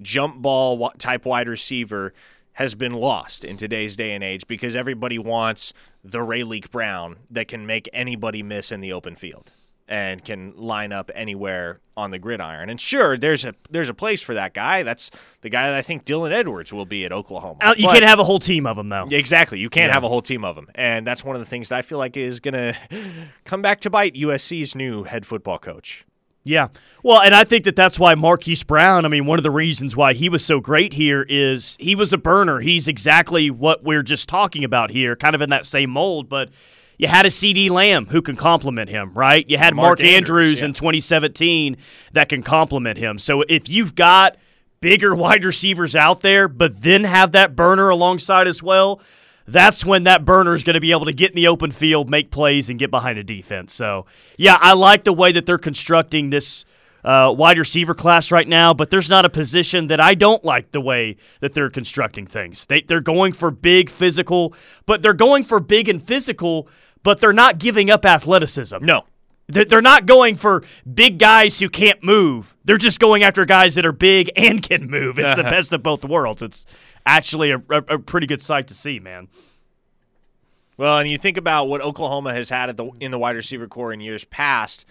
jump 0.00 0.42
ball 0.42 0.90
type 0.98 1.24
wide 1.24 1.48
receiver 1.48 2.12
has 2.54 2.74
been 2.74 2.92
lost 2.92 3.44
in 3.44 3.56
today's 3.56 3.96
day 3.96 4.14
and 4.14 4.24
age 4.24 4.46
because 4.46 4.74
everybody 4.74 5.18
wants 5.18 5.74
the 6.02 6.20
Raleek 6.20 6.70
Brown 6.70 7.16
that 7.30 7.48
can 7.48 7.66
make 7.66 7.88
anybody 7.92 8.42
miss 8.42 8.72
in 8.72 8.80
the 8.80 8.92
open 8.92 9.14
field 9.14 9.52
and 9.88 10.24
can 10.24 10.52
line 10.56 10.92
up 10.92 11.10
anywhere 11.14 11.80
on 11.96 12.10
the 12.10 12.18
gridiron. 12.18 12.68
And 12.68 12.80
sure, 12.80 13.16
there's 13.16 13.44
a 13.44 13.54
there's 13.70 13.88
a 13.88 13.94
place 13.94 14.20
for 14.20 14.34
that 14.34 14.52
guy. 14.52 14.82
That's 14.82 15.10
the 15.42 15.48
guy 15.48 15.68
that 15.70 15.76
I 15.76 15.82
think 15.82 16.04
Dylan 16.04 16.32
Edwards 16.32 16.72
will 16.72 16.86
be 16.86 17.04
at 17.04 17.12
Oklahoma. 17.12 17.58
You 17.76 17.86
But- 17.86 17.92
can't 17.92 18.04
have 18.04 18.18
a 18.18 18.24
whole 18.24 18.40
team 18.40 18.66
of 18.66 18.76
them, 18.76 18.88
though. 18.88 19.08
Exactly. 19.10 19.58
You 19.58 19.70
can't 19.70 19.90
Yeah. 19.90 19.94
have 19.94 20.04
a 20.04 20.08
whole 20.08 20.22
team 20.22 20.44
of 20.44 20.56
them. 20.56 20.68
And 20.74 21.06
that's 21.06 21.24
one 21.24 21.36
of 21.36 21.40
the 21.40 21.46
things 21.46 21.68
that 21.68 21.78
I 21.78 21.82
feel 21.82 21.98
like 21.98 22.16
is 22.16 22.40
going 22.40 22.54
to 22.54 22.74
come 23.44 23.62
back 23.62 23.80
to 23.80 23.90
bite 23.90 24.14
USC's 24.14 24.74
new 24.74 25.04
head 25.04 25.24
football 25.24 25.58
coach. 25.58 26.04
Yeah. 26.44 26.68
Well, 27.02 27.20
and 27.22 27.34
I 27.34 27.42
think 27.42 27.64
that 27.64 27.74
that's 27.74 27.98
why 27.98 28.14
Marquise 28.14 28.62
Brown, 28.62 29.04
I 29.04 29.08
mean, 29.08 29.26
one 29.26 29.36
of 29.38 29.42
the 29.42 29.50
reasons 29.50 29.96
why 29.96 30.12
he 30.12 30.28
was 30.28 30.44
so 30.44 30.60
great 30.60 30.92
here 30.92 31.26
is 31.28 31.76
he 31.80 31.96
was 31.96 32.12
a 32.12 32.18
burner. 32.18 32.60
He's 32.60 32.86
exactly 32.86 33.50
what 33.50 33.82
we're 33.82 34.04
just 34.04 34.28
talking 34.28 34.62
about 34.62 34.90
here, 34.92 35.16
kind 35.16 35.34
of 35.34 35.40
in 35.42 35.50
that 35.50 35.66
same 35.66 35.90
mold, 35.90 36.28
but 36.28 36.50
you 36.98 37.08
had 37.08 37.26
a 37.26 37.28
CeeDee 37.28 37.70
Lamb 37.70 38.06
who 38.06 38.22
can 38.22 38.36
complement 38.36 38.88
him, 38.88 39.12
right? 39.14 39.48
You 39.48 39.58
had 39.58 39.74
Mark, 39.74 39.98
Mark 39.98 40.00
Andrews, 40.00 40.16
Andrews, 40.16 40.60
yeah. 40.60 40.66
in 40.66 40.74
2017 40.74 41.76
that 42.12 42.28
can 42.28 42.42
complement 42.42 42.98
him. 42.98 43.18
So 43.18 43.42
if 43.42 43.68
you've 43.68 43.94
got 43.94 44.36
bigger 44.80 45.14
wide 45.14 45.44
receivers 45.44 45.96
out 45.96 46.20
there, 46.20 46.48
but 46.48 46.82
then 46.82 47.04
have 47.04 47.32
that 47.32 47.56
burner 47.56 47.88
alongside 47.88 48.46
as 48.46 48.62
well, 48.62 49.00
that's 49.46 49.84
when 49.84 50.04
that 50.04 50.24
burner 50.24 50.54
is 50.54 50.64
going 50.64 50.74
to 50.74 50.80
be 50.80 50.90
able 50.90 51.06
to 51.06 51.12
get 51.12 51.30
in 51.30 51.36
the 51.36 51.46
open 51.46 51.70
field, 51.70 52.10
make 52.10 52.30
plays, 52.30 52.68
and 52.68 52.78
get 52.78 52.90
behind 52.90 53.18
a 53.18 53.24
defense. 53.24 53.72
So, 53.72 54.06
yeah, 54.36 54.58
I 54.60 54.72
like 54.72 55.04
the 55.04 55.12
way 55.12 55.32
that 55.32 55.46
they're 55.46 55.58
constructing 55.58 56.30
this 56.30 56.64
uh, 57.04 57.32
wide 57.32 57.56
receiver 57.56 57.94
class 57.94 58.32
right 58.32 58.48
now, 58.48 58.74
but 58.74 58.90
there's 58.90 59.08
not 59.08 59.24
a 59.24 59.30
position 59.30 59.86
that 59.86 60.00
I 60.00 60.14
don't 60.14 60.44
like 60.44 60.72
the 60.72 60.80
way 60.80 61.16
that 61.40 61.54
they're 61.54 61.70
constructing 61.70 62.26
things. 62.26 62.66
They, 62.66 62.80
they're 62.80 63.00
going 63.00 63.32
for 63.32 63.52
big 63.52 63.90
physical, 63.90 64.52
but 64.86 65.02
they're 65.02 65.14
going 65.14 65.44
for 65.44 65.60
big 65.60 65.88
and 65.88 66.02
physical, 66.02 66.68
but 67.06 67.20
they're 67.20 67.32
not 67.32 67.58
giving 67.58 67.88
up 67.88 68.04
athleticism. 68.04 68.78
No. 68.84 69.04
They're 69.46 69.80
not 69.80 70.06
going 70.06 70.34
for 70.34 70.64
big 70.92 71.20
guys 71.20 71.60
who 71.60 71.68
can't 71.68 72.02
move. 72.02 72.56
They're 72.64 72.78
just 72.78 72.98
going 72.98 73.22
after 73.22 73.44
guys 73.44 73.76
that 73.76 73.86
are 73.86 73.92
big 73.92 74.28
and 74.34 74.60
can 74.60 74.90
move. 74.90 75.16
It's 75.20 75.36
the 75.36 75.42
uh-huh. 75.42 75.50
best 75.50 75.72
of 75.72 75.84
both 75.84 76.04
worlds. 76.04 76.42
It's 76.42 76.66
actually 77.06 77.52
a, 77.52 77.58
a, 77.70 77.76
a 77.90 77.98
pretty 78.00 78.26
good 78.26 78.42
sight 78.42 78.66
to 78.66 78.74
see, 78.74 78.98
man. 78.98 79.28
Well, 80.78 80.98
and 80.98 81.08
you 81.08 81.16
think 81.16 81.36
about 81.36 81.68
what 81.68 81.80
Oklahoma 81.80 82.34
has 82.34 82.50
had 82.50 82.70
at 82.70 82.76
the, 82.76 82.90
in 82.98 83.12
the 83.12 83.20
wide 83.20 83.36
receiver 83.36 83.68
corps 83.68 83.92
in 83.92 84.00
years 84.00 84.24
past. 84.24 84.84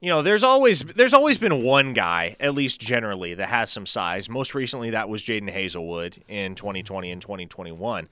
You 0.00 0.08
know, 0.08 0.22
there's 0.22 0.42
always 0.42 0.80
there's 0.80 1.12
always 1.12 1.36
been 1.36 1.62
one 1.62 1.92
guy, 1.92 2.34
at 2.40 2.54
least 2.54 2.80
generally, 2.80 3.34
that 3.34 3.50
has 3.50 3.70
some 3.70 3.84
size. 3.84 4.26
Most 4.26 4.54
recently, 4.54 4.88
that 4.90 5.10
was 5.10 5.22
Jadon 5.22 5.52
Haselwood 5.54 6.18
in 6.28 6.54
2020 6.54 7.10
and 7.10 7.20
2021. 7.20 8.08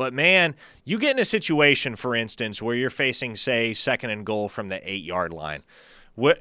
But 0.00 0.14
man, 0.14 0.54
you 0.86 0.98
get 0.98 1.14
in 1.14 1.20
a 1.20 1.26
situation, 1.26 1.94
for 1.94 2.16
instance, 2.16 2.62
where 2.62 2.74
you're 2.74 2.88
facing, 2.88 3.36
say, 3.36 3.74
second 3.74 4.08
and 4.08 4.24
goal 4.24 4.48
from 4.48 4.68
the 4.68 4.80
eight 4.90 5.04
yard 5.04 5.30
line. 5.30 5.62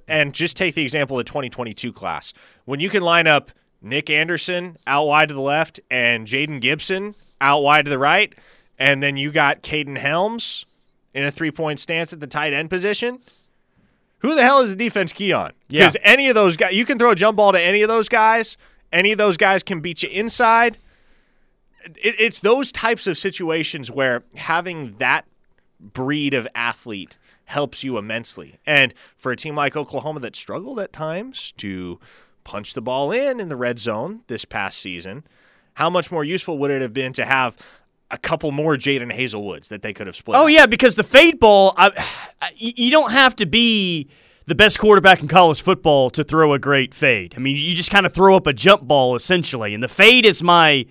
And 0.08 0.34
just 0.34 0.56
take 0.56 0.76
the 0.76 0.82
example 0.82 1.20
of 1.20 1.26
the 1.26 1.30
2022 1.30 1.92
class. 1.92 2.32
When 2.64 2.80
you 2.80 2.90
can 2.90 3.04
line 3.04 3.28
up 3.28 3.52
Nick 3.82 4.10
Anderson 4.10 4.78
out 4.88 5.08
wide 5.08 5.28
to 5.28 5.36
the 5.36 5.42
left 5.42 5.82
and 5.92 6.26
Jayden 6.26 6.62
Gibson 6.62 7.16
out 7.42 7.60
wide 7.60 7.84
to 7.84 7.92
the 7.92 8.00
right, 8.00 8.34
and 8.78 9.04
then 9.04 9.18
you 9.18 9.30
got 9.30 9.62
Kaden 9.62 9.98
Helms 9.98 10.66
in 11.14 11.26
a 11.26 11.32
three 11.32 11.52
point 11.52 11.82
stance 11.82 12.14
at 12.14 12.22
the 12.22 12.28
tight 12.28 12.54
end 12.54 12.70
position. 12.70 13.20
Who 14.20 14.36
the 14.36 14.42
hell 14.44 14.62
is 14.62 14.70
the 14.70 14.78
defense 14.78 15.12
key 15.12 15.34
on? 15.34 15.52
Because 15.68 15.96
yeah. 15.96 16.02
any 16.06 16.30
of 16.30 16.36
those 16.36 16.56
guys, 16.56 16.72
you 16.72 16.86
can 16.86 16.98
throw 16.98 17.12
a 17.12 17.16
jump 17.16 17.36
ball 17.36 17.52
to 17.52 17.60
any 17.60 17.82
of 17.82 17.90
those 17.90 18.08
guys. 18.08 18.56
Any 18.94 19.12
of 19.12 19.18
those 19.18 19.36
guys 19.36 19.64
can 19.64 19.82
beat 19.82 20.02
you 20.02 20.08
inside. 20.08 20.78
It, 22.02 22.16
it's 22.20 22.40
those 22.40 22.72
types 22.72 23.08
of 23.08 23.18
situations 23.18 23.90
where 23.90 24.24
having 24.36 24.96
that 24.98 25.26
breed 25.80 26.34
of 26.34 26.48
athlete 26.54 27.16
helps 27.46 27.84
you 27.84 27.98
immensely. 27.98 28.60
And 28.66 28.94
for 29.18 29.32
a 29.32 29.36
team 29.36 29.56
like 29.56 29.76
Oklahoma 29.76 30.20
that 30.20 30.36
struggled 30.36 30.80
at 30.80 30.94
times 30.94 31.52
to 31.58 32.00
punch 32.44 32.74
the 32.74 32.82
ball 32.82 33.12
in 33.12 33.40
in 33.40 33.50
the 33.50 33.56
red 33.56 33.80
zone 33.80 34.22
this 34.28 34.46
past 34.46 34.80
season, 34.80 35.24
how 35.74 35.90
much 35.90 36.12
more 36.12 36.24
useful 36.24 36.58
would 36.58 36.72
it 36.72 36.82
have 36.82 36.94
been 36.94 37.14
to 37.14 37.26
have 37.26 37.58
a 38.12 38.18
couple 38.18 38.52
more 38.52 38.76
Jadon 38.76 39.14
Haselwoods 39.14 39.70
that 39.70 39.82
they 39.82 39.94
could 39.94 40.08
have 40.08 40.16
split? 40.16 40.38
Oh 40.38 40.48
yeah, 40.48 40.66
because 40.66 40.96
the 40.96 41.04
fade 41.04 41.40
ball, 41.40 41.74
I, 41.78 41.92
you 42.56 42.92
don't 42.92 43.12
have 43.12 43.36
to 43.38 43.46
be 43.46 44.10
the 44.46 44.56
best 44.56 44.80
quarterback 44.80 45.22
in 45.22 45.28
college 45.28 45.62
football 45.62 46.10
to 46.10 46.24
throw 46.24 46.54
a 46.54 46.60
great 46.60 46.94
fade. 46.94 47.34
I 47.38 47.40
mean, 47.40 47.56
you 47.56 47.74
just 47.74 47.92
kind 47.92 48.06
of 48.06 48.14
throw 48.14 48.36
up 48.36 48.48
a 48.48 48.54
jump 48.54 48.84
ball 48.84 49.16
essentially, 49.16 49.74
and 49.74 49.82
the 49.82 49.88
fade 49.88 50.26
is 50.26 50.44
my 50.44 50.86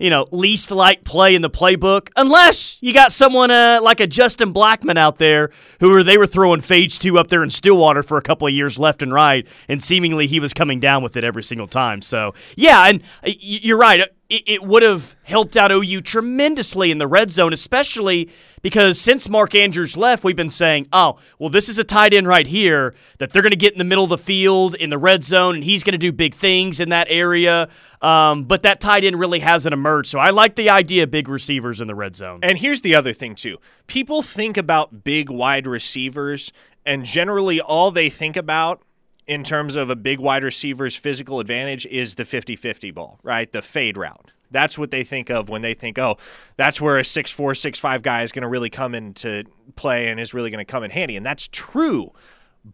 you 0.00 0.10
know, 0.10 0.26
least 0.32 0.70
like 0.70 1.04
play 1.04 1.34
in 1.34 1.42
the 1.42 1.50
playbook, 1.50 2.08
unless 2.16 2.78
you 2.82 2.92
got 2.92 3.12
someone 3.12 3.50
uh, 3.50 3.80
like 3.82 4.00
a 4.00 4.06
Justin 4.06 4.52
Blackmon 4.52 4.96
out 4.96 5.18
there 5.18 5.50
who 5.78 5.90
were 5.90 6.02
they 6.02 6.18
were 6.18 6.26
throwing 6.26 6.60
fades 6.60 6.98
to 7.00 7.18
up 7.18 7.28
there 7.28 7.42
in 7.44 7.50
Stillwater 7.50 8.02
for 8.02 8.16
a 8.16 8.22
couple 8.22 8.46
of 8.46 8.54
years 8.54 8.78
left 8.78 9.02
and 9.02 9.12
right, 9.12 9.46
and 9.68 9.82
seemingly 9.82 10.26
he 10.26 10.40
was 10.40 10.52
coming 10.54 10.80
down 10.80 11.02
with 11.02 11.16
it 11.16 11.24
every 11.24 11.42
single 11.42 11.68
time. 11.68 12.02
So 12.02 12.34
yeah, 12.56 12.88
and 12.88 13.02
you're 13.24 13.78
right 13.78 14.08
it, 14.30 14.44
it 14.46 14.62
would 14.62 14.82
have 14.82 15.16
helped 15.24 15.56
out 15.56 15.72
OU 15.72 16.00
tremendously 16.02 16.90
in 16.90 16.98
the 16.98 17.06
red 17.06 17.30
zone, 17.30 17.52
especially 17.52 18.30
because 18.62 19.00
since 19.00 19.28
Mark 19.28 19.54
Andrews 19.54 19.96
left, 19.96 20.22
we've 20.22 20.36
been 20.36 20.50
saying, 20.50 20.86
oh, 20.92 21.18
well, 21.38 21.50
this 21.50 21.68
is 21.68 21.78
a 21.78 21.84
tight 21.84 22.14
end 22.14 22.28
right 22.28 22.46
here 22.46 22.94
that 23.18 23.32
they're 23.32 23.42
going 23.42 23.50
to 23.50 23.56
get 23.56 23.72
in 23.72 23.78
the 23.78 23.84
middle 23.84 24.04
of 24.04 24.10
the 24.10 24.18
field 24.18 24.76
in 24.76 24.88
the 24.88 24.98
red 24.98 25.24
zone, 25.24 25.56
and 25.56 25.64
he's 25.64 25.82
going 25.82 25.92
to 25.92 25.98
do 25.98 26.12
big 26.12 26.32
things 26.32 26.78
in 26.78 26.90
that 26.90 27.08
area. 27.10 27.68
Um, 28.00 28.44
but 28.44 28.62
that 28.62 28.80
tight 28.80 29.04
end 29.04 29.18
really 29.18 29.40
hasn't 29.40 29.72
emerged. 29.72 30.08
So 30.08 30.18
I 30.18 30.30
like 30.30 30.54
the 30.54 30.70
idea 30.70 31.02
of 31.02 31.10
big 31.10 31.28
receivers 31.28 31.80
in 31.80 31.88
the 31.88 31.94
red 31.94 32.14
zone. 32.14 32.40
And 32.42 32.56
here's 32.56 32.82
the 32.82 32.94
other 32.94 33.12
thing, 33.12 33.34
too 33.34 33.58
people 33.88 34.22
think 34.22 34.56
about 34.56 35.02
big 35.02 35.28
wide 35.28 35.66
receivers, 35.66 36.52
and 36.86 37.04
generally 37.04 37.60
all 37.60 37.90
they 37.90 38.08
think 38.08 38.36
about 38.36 38.82
in 39.26 39.44
terms 39.44 39.76
of 39.76 39.90
a 39.90 39.96
big 39.96 40.18
wide 40.18 40.44
receiver's 40.44 40.96
physical 40.96 41.40
advantage 41.40 41.86
is 41.86 42.14
the 42.16 42.24
50 42.24 42.56
50 42.56 42.90
ball, 42.90 43.18
right? 43.22 43.50
The 43.50 43.62
fade 43.62 43.96
route. 43.96 44.32
That's 44.50 44.76
what 44.76 44.90
they 44.90 45.04
think 45.04 45.30
of 45.30 45.48
when 45.48 45.62
they 45.62 45.74
think, 45.74 45.98
oh, 45.98 46.16
that's 46.56 46.80
where 46.80 46.98
a 46.98 47.02
6'4, 47.02 47.52
6'5 47.52 48.02
guy 48.02 48.22
is 48.22 48.32
going 48.32 48.42
to 48.42 48.48
really 48.48 48.70
come 48.70 48.94
into 48.94 49.44
play 49.76 50.08
and 50.08 50.18
is 50.18 50.34
really 50.34 50.50
going 50.50 50.58
to 50.58 50.64
come 50.64 50.82
in 50.82 50.90
handy. 50.90 51.16
And 51.16 51.24
that's 51.24 51.48
true. 51.48 52.12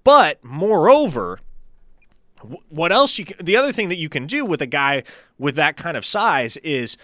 But 0.03 0.43
moreover, 0.43 1.39
what 2.69 2.93
else 2.93 3.19
you 3.19 3.27
can, 3.27 3.45
the 3.45 3.57
other 3.57 3.73
thing 3.73 3.91
that 3.91 3.97
you 3.97 4.09
can 4.09 4.27
do 4.27 4.45
with 4.45 4.63
a 4.63 4.67
guy 4.67 5.03
with 5.39 5.55
that 5.57 5.77
kind 5.77 5.97
of 5.97 6.07
size 6.07 6.57
is 6.59 6.97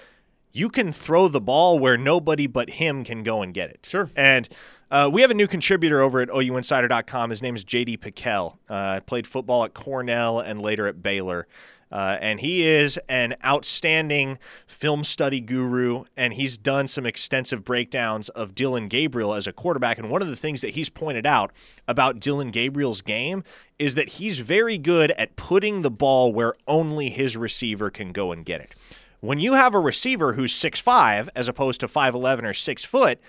you 0.53 0.69
can 0.69 0.93
throw 0.93 1.29
the 1.29 1.41
ball 1.41 1.79
where 1.79 1.97
nobody 1.97 2.47
but 2.47 2.71
him 2.71 3.05
can 3.05 3.23
go 3.23 3.43
and 3.43 3.55
get 3.55 3.71
it. 3.71 3.81
Sure. 3.85 4.11
And 4.17 4.49
uh, 4.93 5.09
we 5.11 5.23
have 5.23 5.31
a 5.31 5.35
new 5.35 5.47
contributor 5.47 6.03
over 6.03 6.21
at 6.21 6.29
OUinsider.com. 6.29 7.31
His 7.31 7.43
name 7.43 7.57
is 7.57 7.65
JD 7.65 7.99
PicKell. 7.99 8.59
Uh, 8.69 9.01
played 9.01 9.27
football 9.27 9.65
at 9.65 9.73
Cornell 9.73 10.39
and 10.39 10.61
later 10.61 10.87
at 10.87 11.03
Baylor. 11.03 11.49
Uh, 11.91 12.19
and 12.21 12.41
he 12.41 12.67
is 12.67 12.99
an 13.09 13.35
outstanding 13.45 14.39
film 14.67 15.03
study 15.03 15.41
guru, 15.41 16.05
and 16.15 16.35
he's 16.35 16.59
done 16.59 16.89
some 16.89 17.07
extensive 17.07 17.65
breakdowns 17.65 18.29
of 18.31 18.55
Dillon 18.55 18.89
Gabriel 18.89 19.35
as 19.35 19.47
a 19.47 19.53
quarterback. 19.53 19.99
And 19.99 20.11
one 20.11 20.21
of 20.21 20.29
the 20.29 20.37
things 20.37 20.61
that 20.61 20.71
he's 20.71 20.91
pointed 20.91 21.27
out 21.27 21.53
about 21.89 22.21
Dillon 22.21 22.51
Gabriel's 22.51 23.01
game 23.01 23.45
is 23.79 23.95
that 23.95 24.11
he's 24.11 24.41
very 24.41 24.77
good 24.77 25.11
at 25.13 25.37
putting 25.37 25.81
the 25.81 25.91
ball 25.91 26.35
where 26.35 26.55
only 26.67 27.09
his 27.09 27.35
receiver 27.35 27.91
can 27.91 28.13
go 28.13 28.31
and 28.31 28.45
get 28.45 28.61
it. 28.61 28.75
When 29.21 29.39
you 29.39 29.55
have 29.55 29.75
a 29.75 29.81
receiver 29.81 30.33
who's 30.33 30.53
6'5 30.53 31.29
as 31.35 31.47
opposed 31.47 31.81
to 31.81 31.87
5'11 31.87 32.43
or 32.43 32.55
6 32.55 32.85
foot, 32.85 33.21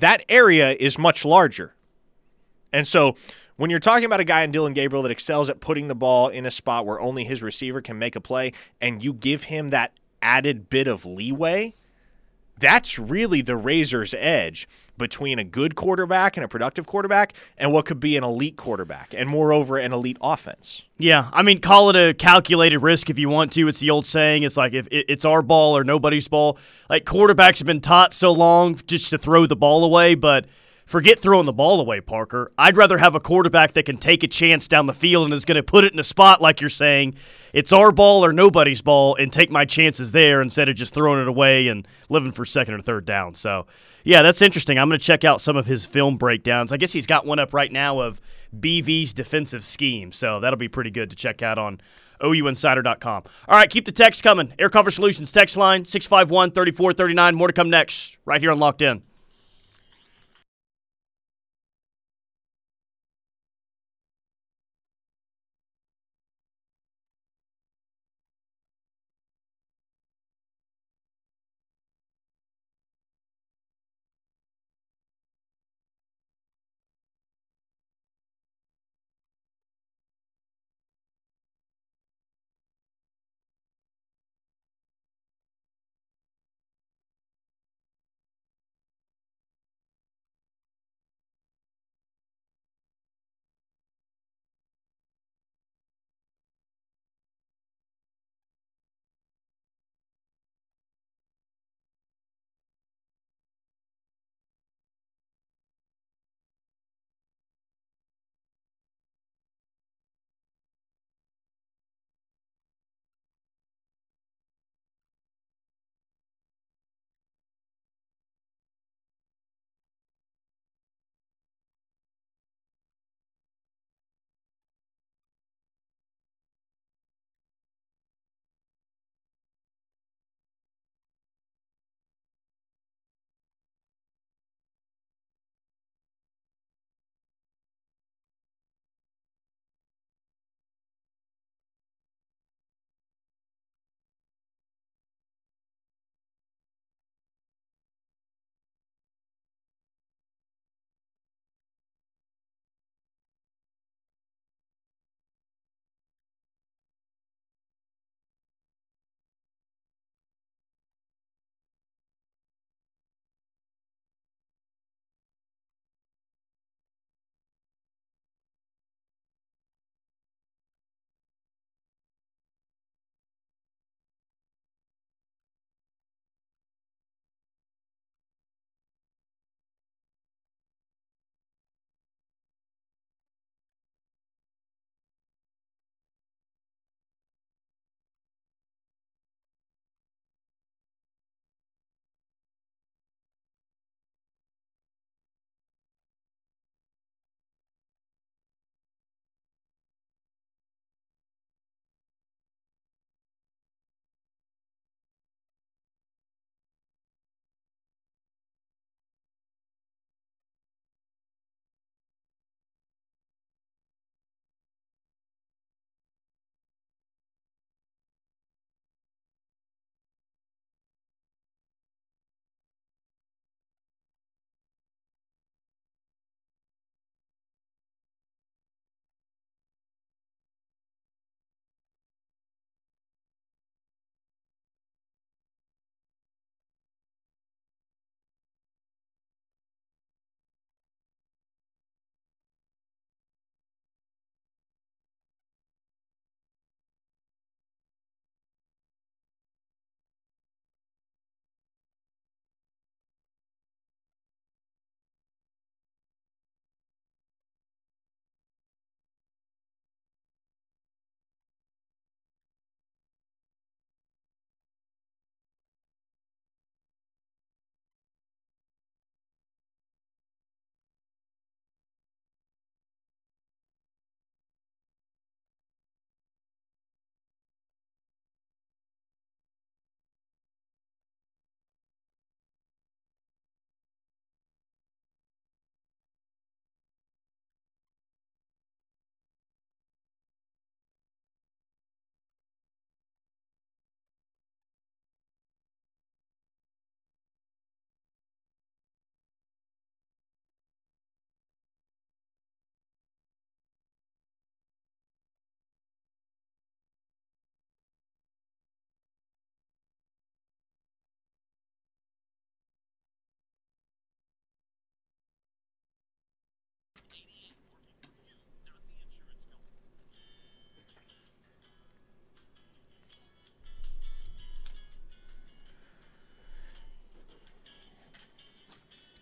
that 0.00 0.24
area 0.28 0.76
is 0.78 0.98
much 0.98 1.24
larger. 1.24 1.74
And 2.72 2.86
so 2.86 3.16
when 3.56 3.70
you're 3.70 3.78
talking 3.78 4.04
about 4.04 4.20
a 4.20 4.24
guy 4.24 4.42
in 4.42 4.52
Dillon 4.52 4.72
Gabriel 4.72 5.02
that 5.02 5.12
excels 5.12 5.50
at 5.50 5.60
putting 5.60 5.88
the 5.88 5.94
ball 5.94 6.28
in 6.28 6.46
a 6.46 6.50
spot 6.50 6.86
where 6.86 7.00
only 7.00 7.24
his 7.24 7.42
receiver 7.42 7.80
can 7.80 7.98
make 7.98 8.16
a 8.16 8.20
play, 8.20 8.52
and 8.80 9.02
you 9.04 9.12
give 9.12 9.44
him 9.44 9.68
that 9.68 9.92
added 10.22 10.70
bit 10.70 10.88
of 10.88 11.04
leeway, 11.04 11.74
that's 12.60 12.98
really 12.98 13.42
the 13.42 13.56
razor's 13.56 14.14
edge 14.18 14.68
between 14.96 15.38
a 15.38 15.44
good 15.44 15.74
quarterback 15.74 16.36
and 16.36 16.44
a 16.44 16.48
productive 16.48 16.86
quarterback 16.86 17.32
and 17.56 17.72
what 17.72 17.86
could 17.86 17.98
be 17.98 18.16
an 18.16 18.22
elite 18.22 18.56
quarterback 18.56 19.14
and 19.16 19.28
moreover 19.28 19.78
an 19.78 19.92
elite 19.92 20.18
offense. 20.20 20.82
Yeah, 20.98 21.30
I 21.32 21.42
mean 21.42 21.60
call 21.60 21.90
it 21.90 21.96
a 21.96 22.12
calculated 22.14 22.78
risk 22.78 23.08
if 23.08 23.18
you 23.18 23.30
want 23.30 23.52
to. 23.52 23.66
It's 23.66 23.80
the 23.80 23.90
old 23.90 24.04
saying, 24.04 24.42
it's 24.42 24.58
like 24.58 24.74
if 24.74 24.86
it's 24.90 25.24
our 25.24 25.42
ball 25.42 25.76
or 25.76 25.82
nobody's 25.82 26.28
ball. 26.28 26.58
Like 26.88 27.04
quarterbacks 27.04 27.58
have 27.58 27.66
been 27.66 27.80
taught 27.80 28.12
so 28.12 28.30
long 28.30 28.78
just 28.86 29.10
to 29.10 29.18
throw 29.18 29.46
the 29.46 29.56
ball 29.56 29.82
away, 29.82 30.14
but 30.14 30.44
Forget 30.90 31.20
throwing 31.20 31.46
the 31.46 31.52
ball 31.52 31.80
away, 31.80 32.00
Parker. 32.00 32.50
I'd 32.58 32.76
rather 32.76 32.98
have 32.98 33.14
a 33.14 33.20
quarterback 33.20 33.74
that 33.74 33.84
can 33.84 33.96
take 33.96 34.24
a 34.24 34.26
chance 34.26 34.66
down 34.66 34.86
the 34.86 34.92
field 34.92 35.26
and 35.26 35.32
is 35.32 35.44
going 35.44 35.54
to 35.54 35.62
put 35.62 35.84
it 35.84 35.92
in 35.92 36.00
a 36.00 36.02
spot 36.02 36.42
like 36.42 36.60
you're 36.60 36.68
saying. 36.68 37.14
It's 37.52 37.72
our 37.72 37.92
ball 37.92 38.24
or 38.24 38.32
nobody's 38.32 38.82
ball 38.82 39.14
and 39.14 39.32
take 39.32 39.50
my 39.50 39.64
chances 39.64 40.10
there 40.10 40.42
instead 40.42 40.68
of 40.68 40.74
just 40.74 40.92
throwing 40.92 41.20
it 41.22 41.28
away 41.28 41.68
and 41.68 41.86
living 42.08 42.32
for 42.32 42.44
second 42.44 42.74
or 42.74 42.80
third 42.80 43.06
down. 43.06 43.36
So, 43.36 43.68
yeah, 44.02 44.22
that's 44.22 44.42
interesting. 44.42 44.80
I'm 44.80 44.88
going 44.88 44.98
to 44.98 45.06
check 45.06 45.22
out 45.22 45.40
some 45.40 45.56
of 45.56 45.66
his 45.66 45.86
film 45.86 46.16
breakdowns. 46.16 46.72
I 46.72 46.76
guess 46.76 46.92
he's 46.92 47.06
got 47.06 47.24
one 47.24 47.38
up 47.38 47.54
right 47.54 47.70
now 47.70 48.00
of 48.00 48.20
BV's 48.58 49.12
defensive 49.12 49.62
scheme. 49.62 50.10
So, 50.10 50.40
that'll 50.40 50.58
be 50.58 50.66
pretty 50.66 50.90
good 50.90 51.10
to 51.10 51.14
check 51.14 51.40
out 51.40 51.56
on 51.56 51.80
OUinsider.com. 52.20 53.22
All 53.46 53.56
right, 53.56 53.70
keep 53.70 53.84
the 53.84 53.92
text 53.92 54.24
coming. 54.24 54.54
Air 54.58 54.68
Cover 54.68 54.90
Solutions 54.90 55.30
text 55.30 55.56
line 55.56 55.84
651 55.84 56.50
3439. 56.50 57.36
More 57.36 57.46
to 57.46 57.52
come 57.52 57.70
next, 57.70 58.18
right 58.24 58.40
here 58.40 58.50
on 58.50 58.58
Locked 58.58 58.82
In. 58.82 59.04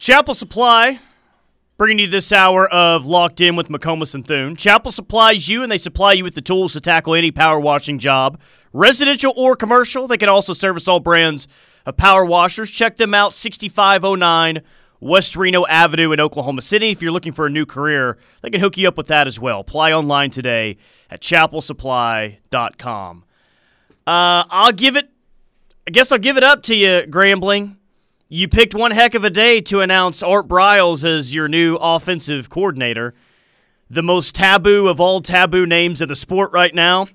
Chapel 0.09 0.35
Supply 0.35 1.01
bringing 1.77 1.99
you 1.99 2.07
this 2.07 2.33
hour 2.33 2.67
of 2.69 3.05
Locked 3.05 3.43
In 3.43 3.57
with 3.57 3.69
McComas 3.69 4.15
and 4.15 4.27
Thune. 4.27 4.57
Chapel 4.57 4.91
supplies 4.91 5.51
you, 5.51 5.63
and 5.63 5.71
they 5.71 5.77
supply 5.77 6.15
you 6.15 6.25
with 6.25 6.35
the 6.35 6.41
tools 6.41 6.73
to 6.73 6.81
tackle 6.81 7.15
any 7.15 7.31
power 7.31 7.61
washing 7.61 7.99
job, 7.99 8.41
residential 8.73 9.35
or 9.37 9.55
commercial. 9.55 10.09
They 10.09 10.17
can 10.17 10.31
also 10.31 10.55
service 10.55 10.89
all 10.89 10.99
brands 10.99 11.47
of 11.85 11.99
power 11.99 12.25
washers. 12.25 12.71
Check 12.71 12.97
them 12.97 13.13
out, 13.13 13.35
6509 13.35 14.63
West 14.99 15.37
Reno 15.37 15.67
Avenue 15.67 16.13
in 16.13 16.21
Oklahoma 16.21 16.63
City. 16.63 16.89
If 16.89 17.03
you're 17.03 17.13
looking 17.13 17.33
for 17.33 17.45
a 17.45 17.51
new 17.51 17.67
career, 17.67 18.17
they 18.41 18.49
can 18.49 18.63
hook 18.63 18.79
you 18.79 18.89
up 18.89 18.97
with 18.97 19.09
that 19.09 19.27
as 19.27 19.39
well. 19.39 19.61
Apply 19.61 19.93
online 19.93 20.31
today 20.31 20.79
at 21.11 21.21
chapelsupply.com. 21.21 23.25
Uh, 24.07 24.45
I'll 24.49 24.73
give 24.73 24.97
it, 24.97 25.11
I 25.87 25.91
guess 25.91 26.11
I'll 26.11 26.19
give 26.19 26.39
it 26.39 26.45
up 26.45 26.63
to 26.63 26.75
you, 26.75 27.03
Grambling. 27.11 27.78
You 28.31 28.47
picked 28.47 28.75
one 28.75 28.91
heck 28.91 29.15
of 29.15 29.25
a 29.25 29.31
day 29.31 29.61
to 29.63 29.81
announce 29.81 30.23
Art 30.23 30.49
Briles 30.49 31.03
as 31.03 31.35
your 31.35 31.49
new 31.49 31.77
offensive 31.77 32.51
coordinator. 32.51 33.15
The 33.89 34.03
most 34.03 34.35
taboo 34.35 34.87
of 34.87 35.01
all 35.01 35.23
taboo 35.23 35.65
names 35.65 36.03
of 36.03 36.09
the 36.09 36.17
sport 36.17 36.53
right 36.53 36.75
now. 36.75 37.07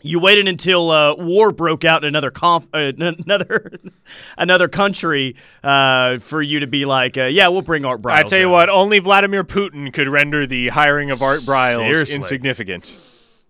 You 0.00 0.18
waited 0.18 0.48
until 0.48 0.90
uh, 0.90 1.14
war 1.14 1.52
broke 1.52 1.84
out 1.84 2.02
in 2.02 2.08
another 2.08 2.30
conf- 2.30 2.66
uh, 2.74 2.92
another 2.98 3.72
another 4.38 4.68
country 4.68 5.36
uh, 5.62 6.18
for 6.18 6.40
you 6.42 6.60
to 6.60 6.66
be 6.66 6.86
like, 6.86 7.16
uh, 7.18 7.24
yeah, 7.26 7.48
we'll 7.48 7.62
bring 7.62 7.84
Art 7.84 8.00
Briles. 8.00 8.12
I 8.12 8.22
tell 8.22 8.38
you 8.40 8.46
in. 8.46 8.52
what, 8.52 8.68
only 8.70 8.98
Vladimir 9.00 9.44
Putin 9.44 9.92
could 9.92 10.08
render 10.08 10.46
the 10.46 10.68
hiring 10.68 11.10
of 11.10 11.22
Art 11.22 11.40
Briles 11.40 11.92
Seriously. 11.92 12.16
insignificant. 12.16 12.96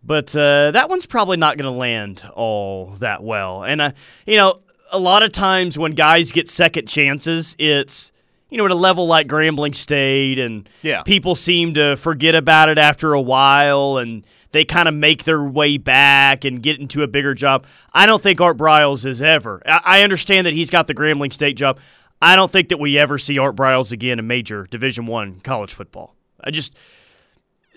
but 0.05 0.35
uh, 0.36 0.73
that 0.73 0.91
one's 0.91 1.07
probably 1.07 1.36
not 1.39 1.57
going 1.57 1.70
to 1.73 1.78
land 1.78 2.28
all 2.35 2.97
that 2.99 3.23
well. 3.23 3.62
And 3.65 3.81
uh, 3.81 3.93
you 4.27 4.36
know, 4.36 4.61
a 4.93 4.99
lot 4.99 5.23
of 5.23 5.33
times 5.33 5.79
when 5.79 5.93
guys 5.93 6.33
get 6.33 6.49
second 6.49 6.87
chances, 6.89 7.57
it's 7.59 8.12
you 8.51 8.59
know 8.59 8.65
at 8.67 8.71
a 8.71 8.75
level 8.77 9.07
like 9.07 9.27
Grambling 9.27 9.75
State, 9.75 10.39
and 10.39 10.69
Yeah. 10.83 11.03
people 11.03 11.35
seem 11.35 11.75
to 11.75 11.97
forget 11.97 12.35
about 12.35 12.69
it 12.69 12.79
after 12.79 13.12
a 13.15 13.21
while, 13.21 13.97
and 13.99 14.25
they 14.53 14.65
kind 14.67 14.87
of 14.89 14.95
make 14.95 15.25
their 15.25 15.43
way 15.43 15.79
back 15.79 16.45
and 16.45 16.62
get 16.62 16.79
into 16.79 17.03
a 17.03 17.07
bigger 17.07 17.33
job. 17.35 17.65
I 17.95 18.05
don't 18.05 18.23
think 18.23 18.41
Art 18.41 18.59
Briles 18.59 19.07
is 19.07 19.23
ever. 19.23 19.62
I, 19.67 19.81
I 19.85 20.03
understand 20.03 20.47
that 20.47 20.53
he's 20.53 20.69
got 20.69 20.87
the 20.87 20.95
Grambling 20.95 21.33
State 21.33 21.57
job. 21.57 21.79
I 22.21 22.37
don't 22.37 22.53
think 22.53 22.69
that 22.69 22.79
we 22.79 22.99
ever 22.99 23.17
see 23.19 23.39
Art 23.39 23.57
Briles 23.57 23.91
again 23.93 24.19
in 24.19 24.27
major 24.27 24.67
Division 24.71 25.07
One 25.07 25.41
college 25.41 25.73
football. 25.73 26.15
I 26.45 26.51
just 26.51 26.77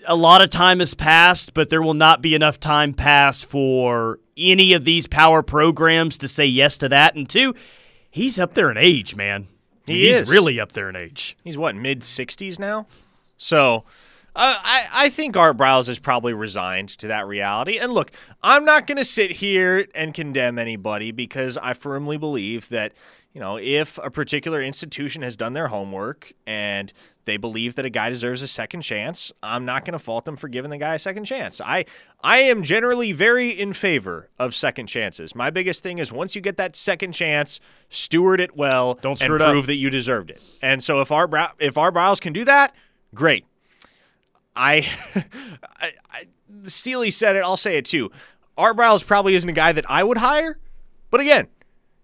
a 0.06 0.16
lot 0.16 0.42
of 0.42 0.50
time 0.50 0.78
has 0.80 0.94
passed, 0.94 1.54
but 1.54 1.68
there 1.68 1.82
will 1.82 1.94
not 1.94 2.22
be 2.22 2.34
enough 2.34 2.58
time 2.60 2.94
pass 2.94 3.42
for 3.42 4.20
any 4.36 4.72
of 4.72 4.84
these 4.84 5.06
power 5.06 5.42
programs 5.42 6.18
to 6.18 6.28
say 6.28 6.46
yes 6.46 6.78
to 6.78 6.88
that. 6.88 7.14
And 7.14 7.28
two, 7.28 7.54
he's 8.10 8.38
up 8.38 8.54
there 8.54 8.70
in 8.70 8.76
age, 8.76 9.14
man. 9.16 9.48
He 9.86 10.06
he's 10.06 10.16
is. 10.16 10.30
really 10.30 10.58
up 10.58 10.72
there 10.72 10.88
in 10.88 10.96
age. 10.96 11.36
He's 11.44 11.58
what 11.58 11.74
mid 11.76 12.02
sixties 12.02 12.58
now, 12.58 12.86
so 13.38 13.84
uh, 14.34 14.58
I 14.62 14.86
I 14.92 15.08
think 15.10 15.36
Art 15.36 15.56
Briles 15.56 15.88
is 15.88 15.98
probably 15.98 16.34
resigned 16.34 16.90
to 16.98 17.06
that 17.08 17.26
reality. 17.26 17.78
And 17.78 17.92
look, 17.92 18.10
I'm 18.42 18.64
not 18.64 18.86
going 18.86 18.98
to 18.98 19.04
sit 19.04 19.30
here 19.30 19.86
and 19.94 20.12
condemn 20.12 20.58
anybody 20.58 21.12
because 21.12 21.56
I 21.56 21.74
firmly 21.74 22.16
believe 22.16 22.68
that 22.70 22.92
you 23.32 23.40
know 23.40 23.58
if 23.58 23.98
a 23.98 24.10
particular 24.10 24.60
institution 24.60 25.22
has 25.22 25.36
done 25.36 25.52
their 25.52 25.68
homework 25.68 26.32
and 26.46 26.92
they 27.26 27.36
believe 27.36 27.74
that 27.74 27.84
a 27.84 27.90
guy 27.90 28.08
deserves 28.08 28.40
a 28.40 28.48
second 28.48 28.80
chance, 28.80 29.32
I'm 29.42 29.64
not 29.64 29.84
going 29.84 29.92
to 29.92 29.98
fault 29.98 30.24
them 30.24 30.36
for 30.36 30.48
giving 30.48 30.70
the 30.70 30.78
guy 30.78 30.94
a 30.94 30.98
second 30.98 31.24
chance. 31.24 31.60
I 31.60 31.84
I 32.22 32.38
am 32.38 32.62
generally 32.62 33.12
very 33.12 33.50
in 33.50 33.72
favor 33.74 34.30
of 34.38 34.54
second 34.54 34.86
chances. 34.86 35.34
My 35.34 35.50
biggest 35.50 35.82
thing 35.82 35.98
is 35.98 36.10
once 36.10 36.34
you 36.34 36.40
get 36.40 36.56
that 36.56 36.74
second 36.74 37.12
chance, 37.12 37.60
steward 37.90 38.40
it 38.40 38.56
well 38.56 38.94
Don't 38.94 39.18
screw 39.18 39.34
and 39.34 39.42
it 39.42 39.44
up. 39.44 39.50
prove 39.52 39.66
that 39.66 39.74
you 39.74 39.90
deserved 39.90 40.30
it. 40.30 40.40
And 40.62 40.82
so 40.82 41.00
if 41.02 41.12
our 41.12 41.28
if 41.58 41.76
our 41.76 41.92
Briles 41.92 42.20
can 42.20 42.32
do 42.32 42.44
that, 42.46 42.74
great. 43.14 43.44
I, 44.54 44.88
I, 45.80 45.92
I 46.10 46.24
Steely 46.62 47.10
said 47.10 47.36
it. 47.36 47.40
I'll 47.40 47.56
say 47.58 47.76
it 47.76 47.84
too. 47.84 48.10
Art 48.56 48.76
Briles 48.76 49.06
probably 49.06 49.34
isn't 49.34 49.48
a 49.50 49.52
guy 49.52 49.72
that 49.72 49.84
I 49.90 50.02
would 50.02 50.16
hire, 50.16 50.58
but 51.10 51.20
again, 51.20 51.48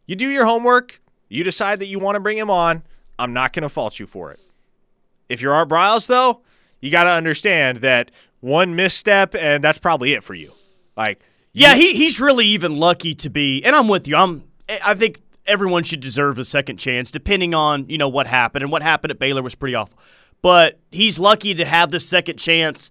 you 0.06 0.16
do 0.16 0.28
your 0.28 0.44
homework. 0.44 1.00
You 1.28 1.44
decide 1.44 1.78
that 1.78 1.86
you 1.86 1.98
want 1.98 2.16
to 2.16 2.20
bring 2.20 2.36
him 2.36 2.50
on. 2.50 2.82
I'm 3.18 3.32
not 3.32 3.54
going 3.54 3.62
to 3.62 3.70
fault 3.70 3.98
you 3.98 4.06
for 4.06 4.30
it. 4.32 4.40
If 5.28 5.40
you're 5.40 5.52
Art 5.54 5.68
Briles, 5.68 6.06
though, 6.06 6.42
you 6.80 6.90
got 6.90 7.04
to 7.04 7.10
understand 7.10 7.78
that 7.78 8.10
one 8.40 8.74
misstep 8.76 9.34
and 9.34 9.62
that's 9.62 9.78
probably 9.78 10.12
it 10.14 10.24
for 10.24 10.34
you. 10.34 10.52
Like, 10.96 11.20
Yeah, 11.52 11.74
you- 11.74 11.82
he, 11.88 11.94
he's 11.96 12.20
really 12.20 12.46
even 12.46 12.76
lucky 12.76 13.14
to 13.14 13.30
be. 13.30 13.62
And 13.64 13.74
I'm 13.76 13.88
with 13.88 14.06
you. 14.08 14.16
I'm. 14.16 14.44
I 14.84 14.94
think 14.94 15.20
everyone 15.46 15.82
should 15.84 16.00
deserve 16.00 16.38
a 16.38 16.44
second 16.44 16.76
chance, 16.78 17.10
depending 17.10 17.54
on 17.54 17.88
you 17.88 17.98
know 17.98 18.08
what 18.08 18.26
happened. 18.26 18.62
And 18.62 18.72
what 18.72 18.82
happened 18.82 19.10
at 19.10 19.18
Baylor 19.18 19.42
was 19.42 19.54
pretty 19.54 19.74
awful. 19.74 19.98
But 20.40 20.78
he's 20.90 21.18
lucky 21.18 21.54
to 21.54 21.64
have 21.64 21.90
the 21.90 22.00
second 22.00 22.36
chance. 22.38 22.90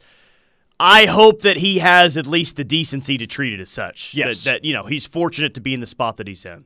I 0.80 1.06
hope 1.06 1.42
that 1.44 1.58
he 1.58 1.80
has 1.80 2.18
at 2.18 2.26
least 2.26 2.56
the 2.56 2.64
decency 2.64 3.18
to 3.18 3.28
treat 3.28 3.54
it 3.54 3.60
as 3.60 3.70
such. 3.70 4.14
Yes. 4.16 4.44
That, 4.44 4.52
that 4.52 4.66
you 4.66 4.74
know 4.74 4.84
he's 4.84 5.06
fortunate 5.06 5.54
to 5.56 5.62
be 5.62 5.74
in 5.74 5.80
the 5.80 5.86
spot 5.86 6.18
that 6.18 6.28
he's 6.28 6.46
in. 6.46 6.66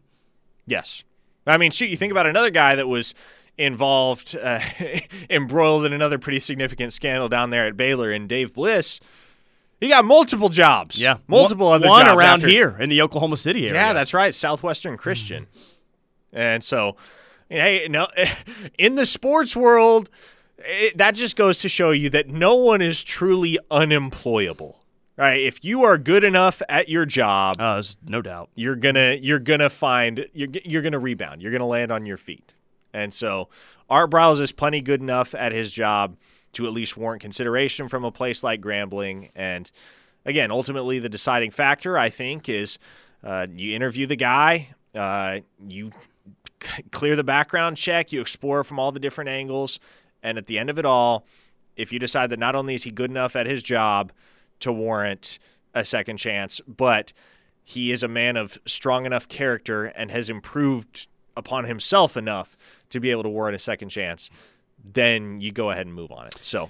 Yes. 0.68 1.03
I 1.48 1.58
mean, 1.58 1.72
shoot, 1.72 1.90
you 1.90 1.98
think 1.98 2.11
about 2.11 2.26
another 2.27 2.50
guy 2.50 2.76
that 2.76 2.88
was 2.88 3.14
involved, 3.58 4.35
uh, 4.42 4.59
embroiled 5.30 5.85
in 5.85 5.93
another 5.93 6.17
pretty 6.17 6.40
significant 6.40 6.93
scandal 6.93 7.30
down 7.30 7.50
there 7.50 7.67
at 7.67 7.77
Baylor, 7.77 8.11
and 8.11 8.27
Dave 8.30 8.53
Bliss. 8.53 9.00
He 9.80 9.90
got 9.90 10.06
multiple 10.06 10.50
jobs. 10.50 11.00
Yeah, 11.00 11.17
multiple 11.27 11.67
one, 11.67 11.75
other 11.82 11.90
one 11.90 12.06
jobs 12.06 12.17
around 12.17 12.40
after- 12.40 12.48
here 12.48 12.77
in 12.80 12.90
the 12.90 13.01
Oklahoma 13.01 13.38
City 13.38 13.61
area. 13.67 13.74
Yeah, 13.74 13.93
that's 13.93 14.14
right, 14.14 14.34
Southwestern 14.34 14.98
Christian. 14.98 15.48
And 16.34 16.64
so, 16.64 16.95
hey, 17.50 17.88
no, 17.90 18.08
in 18.77 18.95
the 18.95 19.06
sports 19.06 19.56
world, 19.56 20.09
it, 20.59 20.98
that 20.98 21.16
just 21.16 21.35
goes 21.35 21.59
to 21.59 21.69
show 21.69 21.92
you 21.92 22.09
that 22.11 22.30
no 22.30 22.56
one 22.56 22.82
is 22.82 23.03
truly 23.03 23.58
unemployable. 23.69 24.80
Right? 25.17 25.40
If 25.42 25.64
you 25.64 25.84
are 25.84 25.98
good 25.98 26.25
enough 26.25 26.61
at 26.67 26.90
your 26.90 27.06
job, 27.06 27.56
Uh, 27.59 27.82
no 28.06 28.22
doubt. 28.22 28.50
you're 28.56 28.75
gonna 28.75 29.17
you're 29.22 29.40
gonna 29.40 29.69
find 29.69 30.25
you're 30.34 30.50
you're 30.66 30.82
gonna 30.82 31.00
rebound. 31.00 31.42
You're 31.42 31.53
gonna 31.53 31.66
land 31.66 31.90
on 31.90 32.06
your 32.06 32.17
feet. 32.17 32.53
And 32.95 33.14
so 33.14 33.49
Art 33.90 34.09
Briles 34.09 34.40
is 34.40 34.53
plenty 34.53 34.82
good 34.82 35.01
enough 35.01 35.35
at 35.35 35.51
his 35.51 35.69
job 35.69 36.15
to 36.53 36.65
at 36.65 36.72
least 36.72 36.95
warrant 36.95 37.22
consideration 37.22 37.90
from 37.90 38.06
a 38.06 38.11
place 38.11 38.41
like 38.41 38.61
Grambling. 38.61 39.30
And 39.35 39.69
again, 40.25 40.49
ultimately, 40.49 40.99
the 40.99 41.09
deciding 41.09 41.51
factor 41.51 41.98
I 41.98 42.09
think 42.09 42.48
is 42.48 42.80
uh, 43.22 43.48
you 43.53 43.75
interview 43.75 44.07
the 44.07 44.15
guy, 44.15 44.69
uh, 44.95 45.41
you 45.67 45.91
clear 46.91 47.17
the 47.17 47.24
background 47.24 47.75
check, 47.75 48.14
you 48.14 48.22
explore 48.22 48.64
from 48.64 48.80
all 48.80 48.93
the 48.93 48.99
different 48.99 49.30
angles, 49.30 49.80
and 50.24 50.38
at 50.38 50.48
the 50.48 50.57
end 50.57 50.69
of 50.69 50.80
it 50.80 50.85
all, 50.85 51.25
if 51.75 51.91
you 51.91 51.99
decide 51.99 52.30
that 52.30 52.40
not 52.40 52.56
only 52.56 52.75
is 52.75 52.83
he 52.83 52.91
good 52.91 53.11
enough 53.11 53.35
at 53.35 53.45
his 53.45 53.61
job 53.61 54.14
to 54.61 54.72
warrant 54.72 55.38
a 55.74 55.83
second 55.83 56.15
chance, 56.15 56.61
but 56.65 57.11
he 57.61 57.91
is 57.91 58.03
a 58.03 58.07
man 58.07 58.38
of 58.38 58.57
strong 58.65 59.06
enough 59.06 59.27
character 59.27 59.85
and 59.85 60.11
has 60.11 60.30
improved 60.30 61.07
upon 61.35 61.65
himself 61.65 62.15
enough 62.15 62.56
to 62.89 62.99
be 62.99 63.11
able 63.11 63.23
to 63.23 63.30
warrant 63.30 63.55
a 63.55 63.59
second 63.59 63.89
chance, 63.89 64.30
then 64.83 65.39
you 65.39 65.51
go 65.51 65.72
ahead 65.72 65.85
and 65.85 65.95
move 65.95 66.11
on 66.11 66.27
it. 66.27 66.38
So. 66.41 66.69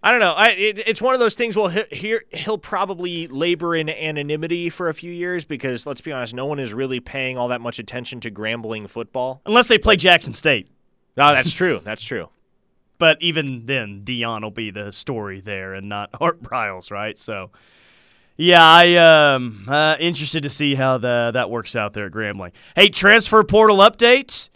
I 0.00 0.12
don't 0.12 0.20
know. 0.20 0.32
I, 0.32 0.50
it, 0.50 0.78
it's 0.86 1.02
one 1.02 1.14
of 1.14 1.20
those 1.20 1.34
things. 1.34 1.56
Well, 1.56 1.66
he, 1.66 1.82
here 1.90 2.24
he'll 2.30 2.56
probably 2.56 3.26
labor 3.26 3.74
in 3.74 3.88
anonymity 3.88 4.70
for 4.70 4.88
a 4.88 4.94
few 4.94 5.10
years 5.10 5.44
because, 5.44 5.86
let's 5.86 6.00
be 6.00 6.12
honest, 6.12 6.34
no 6.34 6.46
one 6.46 6.60
is 6.60 6.72
really 6.72 7.00
paying 7.00 7.36
all 7.36 7.48
that 7.48 7.60
much 7.60 7.80
attention 7.80 8.20
to 8.20 8.30
Grambling 8.30 8.88
football. 8.88 9.42
Unless 9.44 9.66
they 9.66 9.76
play 9.76 9.96
Jackson 9.96 10.32
State. 10.32 10.70
No, 11.16 11.32
that's 11.32 11.52
true. 11.52 11.80
That's 11.82 12.02
true. 12.02 12.28
But 12.98 13.22
even 13.22 13.66
then, 13.66 14.02
Deion 14.04 14.42
will 14.42 14.50
be 14.50 14.72
the 14.72 14.90
story 14.90 15.40
there 15.40 15.74
and 15.74 15.88
not 15.88 16.10
Art 16.20 16.42
Briles, 16.42 16.90
right? 16.90 17.16
So, 17.16 17.52
yeah, 18.36 18.60
I 18.60 18.96
um 18.96 19.66
uh, 19.68 19.96
interested 20.00 20.42
to 20.42 20.48
see 20.48 20.74
how 20.74 20.98
the 20.98 21.30
that 21.32 21.48
works 21.48 21.76
out 21.76 21.92
there 21.92 22.06
at 22.06 22.12
Grambling. 22.12 22.50
Hey, 22.74 22.88
transfer 22.88 23.42
portal 23.44 23.78
update. 23.78 24.48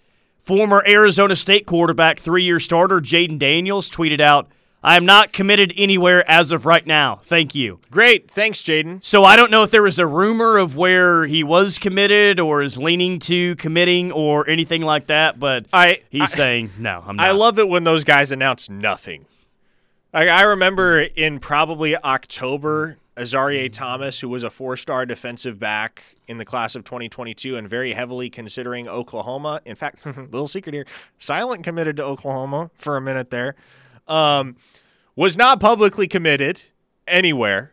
Former 0.42 0.82
Arizona 0.88 1.36
State 1.36 1.66
quarterback, 1.66 2.18
three-year 2.18 2.58
starter 2.58 3.00
Jayden 3.00 3.38
Daniels 3.38 3.88
tweeted 3.88 4.20
out, 4.20 4.48
"I 4.82 4.96
am 4.96 5.06
not 5.06 5.32
committed 5.32 5.72
anywhere 5.76 6.28
as 6.28 6.50
of 6.50 6.66
right 6.66 6.84
now. 6.84 7.20
Thank 7.22 7.54
you." 7.54 7.78
Great. 7.92 8.28
Thanks, 8.28 8.60
Jayden. 8.60 9.04
So 9.04 9.22
I 9.24 9.36
don't 9.36 9.52
know 9.52 9.62
if 9.62 9.70
there 9.70 9.84
was 9.84 10.00
a 10.00 10.06
rumor 10.06 10.58
of 10.58 10.76
where 10.76 11.26
he 11.26 11.44
was 11.44 11.78
committed 11.78 12.40
or 12.40 12.60
is 12.60 12.76
leaning 12.76 13.20
to 13.20 13.54
committing 13.54 14.10
or 14.10 14.48
anything 14.50 14.82
like 14.82 15.06
that, 15.06 15.38
but 15.38 15.66
I 15.72 16.00
he's 16.10 16.22
I- 16.22 16.26
saying 16.26 16.70
no. 16.76 17.04
I'm 17.06 17.14
not. 17.14 17.26
I 17.26 17.30
love 17.30 17.60
it 17.60 17.68
when 17.68 17.84
those 17.84 18.02
guys 18.02 18.32
announce 18.32 18.68
nothing. 18.68 19.26
Like 20.12 20.28
I 20.28 20.42
remember 20.42 21.02
in 21.02 21.38
probably 21.38 21.96
October, 21.96 22.98
Azareye'h 23.16 23.73
Thomas, 23.73 24.20
who 24.20 24.28
was 24.28 24.42
a 24.42 24.50
four-star 24.50 25.05
defensive 25.05 25.58
back 25.58 26.02
in 26.28 26.39
the 26.39 26.44
class 26.44 26.74
of 26.74 26.84
2022 26.84 27.57
and 27.57 27.68
very 27.68 27.92
heavily 27.92 28.31
considering 28.31 28.89
Oklahoma. 28.89 29.60
In 29.65 29.76
fact, 29.76 30.05
little 30.07 30.49
secret 30.49 30.74
here, 30.74 30.86
silent 31.18 31.62
committed 31.62 31.97
to 31.99 32.05
Oklahoma 32.05 32.70
for 32.74 32.97
a 32.97 33.00
minute 33.00 33.31
there. 33.31 33.55
Um, 34.08 34.57
was 35.15 35.36
not 35.36 35.60
publicly 35.60 36.08
committed 36.08 36.60
anywhere. 37.07 37.73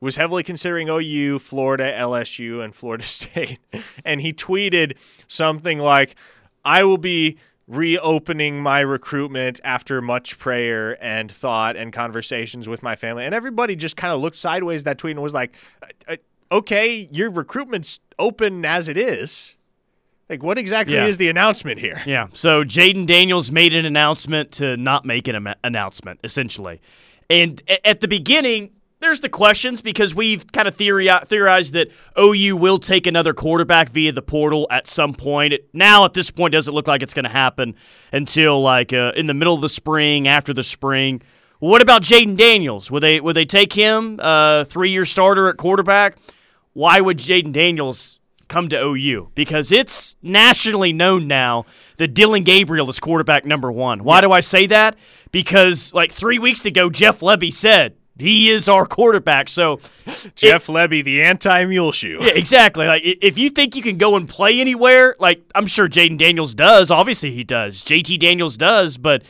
Was 0.00 0.16
heavily 0.16 0.42
considering 0.42 0.88
OU, 0.88 1.40
Florida, 1.40 1.92
LSU, 1.98 2.62
and 2.62 2.74
Florida 2.74 3.04
State. 3.06 3.58
And 4.04 4.20
he 4.20 4.32
tweeted 4.32 4.96
something 5.26 5.78
like, 5.78 6.14
I 6.64 6.84
will 6.84 6.98
be 6.98 7.38
reopening 7.68 8.60
my 8.60 8.80
recruitment 8.80 9.60
after 9.64 10.00
much 10.00 10.38
prayer 10.38 11.02
and 11.04 11.30
thought 11.30 11.76
and 11.76 11.92
conversations 11.92 12.68
with 12.68 12.82
my 12.82 12.94
family. 12.96 13.24
And 13.24 13.34
everybody 13.34 13.74
just 13.76 13.96
kind 13.96 14.14
of 14.14 14.20
looked 14.20 14.36
sideways 14.36 14.82
at 14.82 14.84
that 14.84 14.98
tweet 14.98 15.12
and 15.16 15.22
was 15.22 15.34
like, 15.34 15.54
"Uh, 15.82 16.12
uh, 16.12 16.16
okay, 16.52 17.08
your 17.10 17.28
recruitment's 17.30 17.98
open 18.18 18.64
as 18.64 18.86
it 18.88 18.96
is. 18.96 19.56
Like, 20.30 20.42
what 20.42 20.58
exactly 20.58 20.94
Yeah. 20.94 21.06
is 21.06 21.16
the 21.18 21.28
announcement 21.28 21.78
here? 21.80 22.02
Yeah. 22.06 22.28
So 22.32 22.64
Jayden 22.64 23.06
Daniels 23.06 23.50
made 23.52 23.74
an 23.74 23.84
announcement 23.84 24.52
to 24.52 24.76
not 24.76 25.04
make 25.04 25.28
an 25.28 25.36
am- 25.36 25.54
announcement, 25.62 26.20
essentially. 26.24 26.80
And 27.28 27.60
at 27.84 28.00
the 28.00 28.08
beginning, 28.08 28.70
there's 29.00 29.20
the 29.20 29.28
questions 29.28 29.82
because 29.82 30.14
we've 30.14 30.50
kind 30.52 30.66
of 30.66 30.74
theory- 30.74 31.10
theorized 31.26 31.74
that 31.74 31.88
OU 32.18 32.56
will 32.56 32.78
take 32.78 33.06
another 33.06 33.34
quarterback 33.34 33.90
via 33.90 34.12
the 34.12 34.22
portal 34.22 34.66
at 34.70 34.86
some 34.88 35.14
point. 35.14 35.52
It, 35.52 35.68
now, 35.72 36.04
at 36.04 36.14
this 36.14 36.30
point, 36.30 36.52
doesn't 36.52 36.72
look 36.72 36.88
like 36.88 37.02
it's 37.02 37.14
going 37.14 37.24
to 37.24 37.30
happen 37.30 37.74
until 38.12 38.62
like 38.62 38.92
uh, 38.92 39.12
in 39.14 39.26
the 39.26 39.34
middle 39.34 39.54
of 39.54 39.60
the 39.60 39.68
spring, 39.68 40.26
after 40.26 40.54
the 40.54 40.62
spring. 40.62 41.22
What 41.58 41.82
about 41.82 42.02
Jayden 42.02 42.36
Daniels? 42.36 42.90
Would 42.90 43.02
they 43.02 43.20
would 43.20 43.36
they 43.36 43.44
take 43.44 43.72
him, 43.72 44.18
uh, 44.20 44.64
three 44.64 44.90
year 44.90 45.04
starter 45.04 45.48
at 45.48 45.56
quarterback? 45.56 46.16
Why 46.72 47.00
would 47.00 47.18
Jayden 47.18 47.52
Daniels 47.52 48.20
come 48.48 48.68
to 48.68 48.78
OU? 48.78 49.30
Because 49.34 49.72
it's 49.72 50.16
nationally 50.22 50.92
known 50.92 51.26
now 51.26 51.64
that 51.96 52.08
Dillon 52.08 52.44
Gabriel 52.44 52.88
is 52.90 53.00
quarterback 53.00 53.46
number 53.46 53.72
one. 53.72 54.04
Why 54.04 54.20
do 54.20 54.32
I 54.32 54.40
say 54.40 54.66
that? 54.66 54.96
Because 55.32 55.94
like 55.94 56.12
three 56.12 56.38
weeks 56.38 56.66
ago, 56.66 56.90
Jeff 56.90 57.20
Lebby 57.20 57.52
said 57.52 57.96
he 58.18 58.50
is 58.50 58.68
our 58.68 58.86
quarterback. 58.86 59.48
So 59.48 59.80
Jeff 60.34 60.66
Lebby, 60.66 61.04
the 61.04 61.22
anti 61.22 61.64
Muleshoe. 61.64 62.18
yeah, 62.20 62.32
exactly. 62.34 62.86
Like 62.86 63.02
if 63.04 63.38
you 63.38 63.50
think 63.50 63.76
you 63.76 63.82
can 63.82 63.98
go 63.98 64.16
and 64.16 64.28
play 64.28 64.60
anywhere, 64.60 65.16
like 65.18 65.42
I'm 65.54 65.66
sure 65.66 65.88
Jayden 65.88 66.18
Daniels 66.18 66.54
does. 66.54 66.90
Obviously 66.90 67.32
he 67.32 67.44
does. 67.44 67.84
JT 67.84 68.18
Daniels 68.18 68.56
does, 68.56 68.96
but 68.98 69.22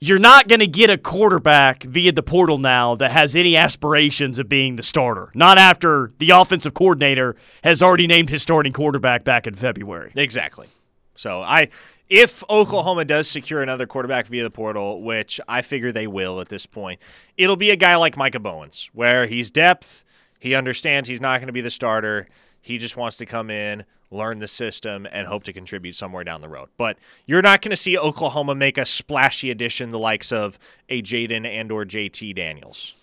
you're 0.00 0.18
not 0.18 0.46
going 0.46 0.60
to 0.60 0.66
get 0.66 0.90
a 0.90 0.96
quarterback 0.98 1.82
via 1.82 2.12
the 2.12 2.22
portal 2.22 2.58
now 2.58 2.94
that 2.94 3.10
has 3.10 3.34
any 3.34 3.56
aspirations 3.56 4.38
of 4.38 4.48
being 4.48 4.76
the 4.76 4.82
starter. 4.82 5.30
Not 5.34 5.58
after 5.58 6.12
the 6.18 6.30
offensive 6.30 6.72
coordinator 6.74 7.34
has 7.64 7.82
already 7.82 8.06
named 8.06 8.30
his 8.30 8.42
starting 8.42 8.72
quarterback 8.72 9.24
back 9.24 9.46
in 9.48 9.54
February. 9.54 10.12
Exactly. 10.14 10.68
So 11.16 11.42
I 11.42 11.68
if 12.08 12.42
Oklahoma 12.48 13.04
does 13.04 13.28
secure 13.28 13.62
another 13.62 13.86
quarterback 13.86 14.26
via 14.26 14.42
the 14.42 14.50
portal, 14.50 15.02
which 15.02 15.40
I 15.46 15.62
figure 15.62 15.92
they 15.92 16.06
will 16.06 16.40
at 16.40 16.48
this 16.48 16.66
point, 16.66 17.00
it'll 17.36 17.56
be 17.56 17.70
a 17.70 17.76
guy 17.76 17.96
like 17.96 18.16
Micah 18.16 18.40
Bowens, 18.40 18.88
where 18.92 19.26
he's 19.26 19.50
depth, 19.50 20.04
he 20.38 20.54
understands 20.54 21.08
he's 21.08 21.20
not 21.20 21.38
going 21.38 21.48
to 21.48 21.52
be 21.52 21.60
the 21.60 21.70
starter, 21.70 22.28
he 22.60 22.78
just 22.78 22.96
wants 22.96 23.16
to 23.18 23.26
come 23.26 23.50
in, 23.50 23.84
learn 24.10 24.38
the 24.38 24.48
system, 24.48 25.06
and 25.10 25.26
hope 25.26 25.44
to 25.44 25.52
contribute 25.52 25.94
somewhere 25.94 26.24
down 26.24 26.40
the 26.40 26.48
road. 26.48 26.68
But 26.76 26.98
you're 27.26 27.42
not 27.42 27.62
going 27.62 27.70
to 27.70 27.76
see 27.76 27.98
Oklahoma 27.98 28.54
make 28.54 28.78
a 28.78 28.86
splashy 28.86 29.50
addition 29.50 29.90
the 29.90 29.98
likes 29.98 30.32
of 30.32 30.58
a 30.88 31.02
Jayden 31.02 31.46
and 31.46 31.70
or 31.70 31.84
JT 31.84 32.34
Daniels. 32.34 32.94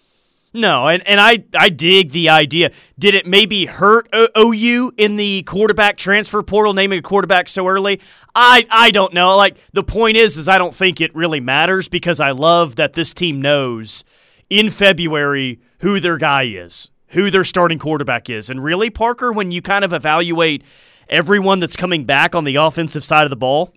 No, 0.56 0.88
and, 0.88 1.06
and 1.06 1.20
I, 1.20 1.44
I 1.54 1.68
dig 1.68 2.12
the 2.12 2.30
idea. 2.30 2.72
Did 2.98 3.14
it 3.14 3.28
maybe 3.28 3.66
hurt 3.66 4.08
o- 4.14 4.30
OU 4.38 4.94
in 4.98 5.18
the 5.18 5.44
quarterback 5.44 5.98
transfer 5.98 6.42
portal 6.44 6.74
naming 6.74 7.00
a 7.00 7.02
quarterback 7.02 7.50
so 7.50 7.68
early? 7.68 8.00
I 8.34 8.66
I 8.72 8.92
don't 8.92 9.14
know. 9.14 9.36
Like 9.36 9.58
the 9.74 9.84
point 9.84 10.16
is 10.16 10.38
is 10.38 10.48
I 10.48 10.58
don't 10.58 10.74
think 10.74 11.02
it 11.02 11.14
really 11.14 11.42
matters 11.42 11.90
because 11.90 12.22
I 12.22 12.32
love 12.32 12.78
that 12.78 12.94
this 12.94 13.14
team 13.14 13.42
knows 13.42 14.06
in 14.50 14.70
February 14.70 15.60
who 15.80 16.00
their 16.00 16.18
guy 16.18 16.44
is, 16.44 16.90
who 17.10 17.30
their 17.30 17.44
starting 17.44 17.78
quarterback 17.78 18.30
is. 18.30 18.50
And 18.50 18.64
really 18.64 18.90
Parker 18.90 19.34
when 19.34 19.52
you 19.52 19.62
kind 19.62 19.84
of 19.84 19.92
evaluate 19.92 20.64
everyone 21.10 21.60
that's 21.60 21.76
coming 21.76 22.06
back 22.06 22.34
on 22.34 22.46
the 22.46 22.56
offensive 22.56 23.04
side 23.04 23.26
of 23.26 23.30
the 23.30 23.36
ball, 23.36 23.74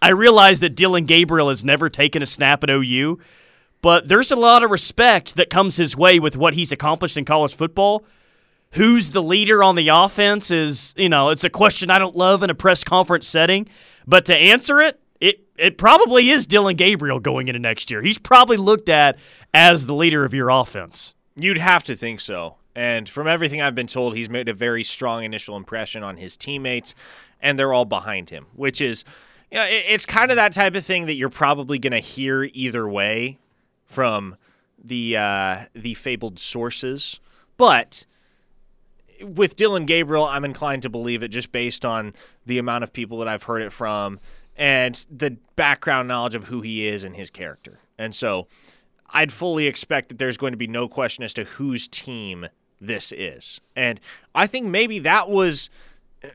I 0.00 0.10
realize 0.10 0.60
that 0.60 0.76
Dillon 0.76 1.04
Gabriel 1.04 1.48
has 1.48 1.64
never 1.64 1.88
taken 1.88 2.22
a 2.22 2.26
snap 2.26 2.62
at 2.62 2.70
OU 2.70 3.18
but 3.82 4.08
there's 4.08 4.30
a 4.30 4.36
lot 4.36 4.62
of 4.62 4.70
respect 4.70 5.36
that 5.36 5.50
comes 5.50 5.76
his 5.76 5.96
way 5.96 6.18
with 6.18 6.36
what 6.36 6.54
he's 6.54 6.72
accomplished 6.72 7.16
in 7.16 7.24
college 7.24 7.54
football. 7.54 8.04
Who's 8.72 9.10
the 9.10 9.22
leader 9.22 9.62
on 9.62 9.76
the 9.76 9.88
offense 9.88 10.50
is, 10.50 10.94
you 10.96 11.08
know, 11.08 11.30
it's 11.30 11.44
a 11.44 11.50
question 11.50 11.90
I 11.90 11.98
don't 11.98 12.16
love 12.16 12.42
in 12.42 12.50
a 12.50 12.54
press 12.54 12.84
conference 12.84 13.26
setting. 13.26 13.68
But 14.06 14.24
to 14.26 14.36
answer 14.36 14.80
it, 14.80 15.00
it 15.20 15.46
it 15.56 15.78
probably 15.78 16.30
is 16.30 16.46
Dillon 16.46 16.76
Gabriel 16.76 17.20
going 17.20 17.48
into 17.48 17.60
next 17.60 17.90
year. 17.90 18.02
He's 18.02 18.18
probably 18.18 18.56
looked 18.56 18.88
at 18.88 19.16
as 19.54 19.86
the 19.86 19.94
leader 19.94 20.24
of 20.24 20.34
your 20.34 20.50
offense. 20.50 21.14
You'd 21.36 21.58
have 21.58 21.84
to 21.84 21.96
think 21.96 22.20
so. 22.20 22.56
And 22.74 23.08
from 23.08 23.26
everything 23.26 23.62
I've 23.62 23.74
been 23.74 23.86
told, 23.86 24.14
he's 24.14 24.28
made 24.28 24.48
a 24.48 24.54
very 24.54 24.84
strong 24.84 25.24
initial 25.24 25.56
impression 25.56 26.02
on 26.02 26.18
his 26.18 26.36
teammates, 26.36 26.94
and 27.40 27.58
they're 27.58 27.72
all 27.72 27.86
behind 27.86 28.28
him, 28.28 28.46
which 28.54 28.82
is, 28.82 29.02
you 29.50 29.56
know, 29.56 29.66
it's 29.66 30.04
kind 30.04 30.30
of 30.30 30.36
that 30.36 30.52
type 30.52 30.74
of 30.74 30.84
thing 30.84 31.06
that 31.06 31.14
you're 31.14 31.30
probably 31.30 31.78
going 31.78 31.94
to 31.94 32.00
hear 32.00 32.44
either 32.52 32.86
way 32.86 33.38
from 33.86 34.36
the 34.82 35.16
uh, 35.16 35.64
the 35.74 35.94
fabled 35.94 36.38
sources. 36.38 37.18
But 37.56 38.04
with 39.20 39.56
Dillon 39.56 39.86
Gabriel, 39.86 40.26
I'm 40.26 40.44
inclined 40.44 40.82
to 40.82 40.90
believe 40.90 41.22
it 41.22 41.28
just 41.28 41.52
based 41.52 41.84
on 41.84 42.12
the 42.44 42.58
amount 42.58 42.84
of 42.84 42.92
people 42.92 43.18
that 43.18 43.28
I've 43.28 43.44
heard 43.44 43.62
it 43.62 43.72
from 43.72 44.20
and 44.56 45.06
the 45.10 45.36
background 45.54 46.08
knowledge 46.08 46.34
of 46.34 46.44
who 46.44 46.60
he 46.60 46.86
is 46.86 47.04
and 47.04 47.14
his 47.14 47.30
character. 47.30 47.78
And 47.98 48.14
so 48.14 48.46
I'd 49.10 49.32
fully 49.32 49.66
expect 49.66 50.08
that 50.08 50.18
there's 50.18 50.36
going 50.36 50.52
to 50.52 50.58
be 50.58 50.66
no 50.66 50.88
question 50.88 51.24
as 51.24 51.34
to 51.34 51.44
whose 51.44 51.88
team 51.88 52.46
this 52.80 53.12
is. 53.12 53.60
And 53.74 54.00
I 54.34 54.46
think 54.46 54.66
maybe 54.66 54.98
that 55.00 55.28
was 55.28 55.70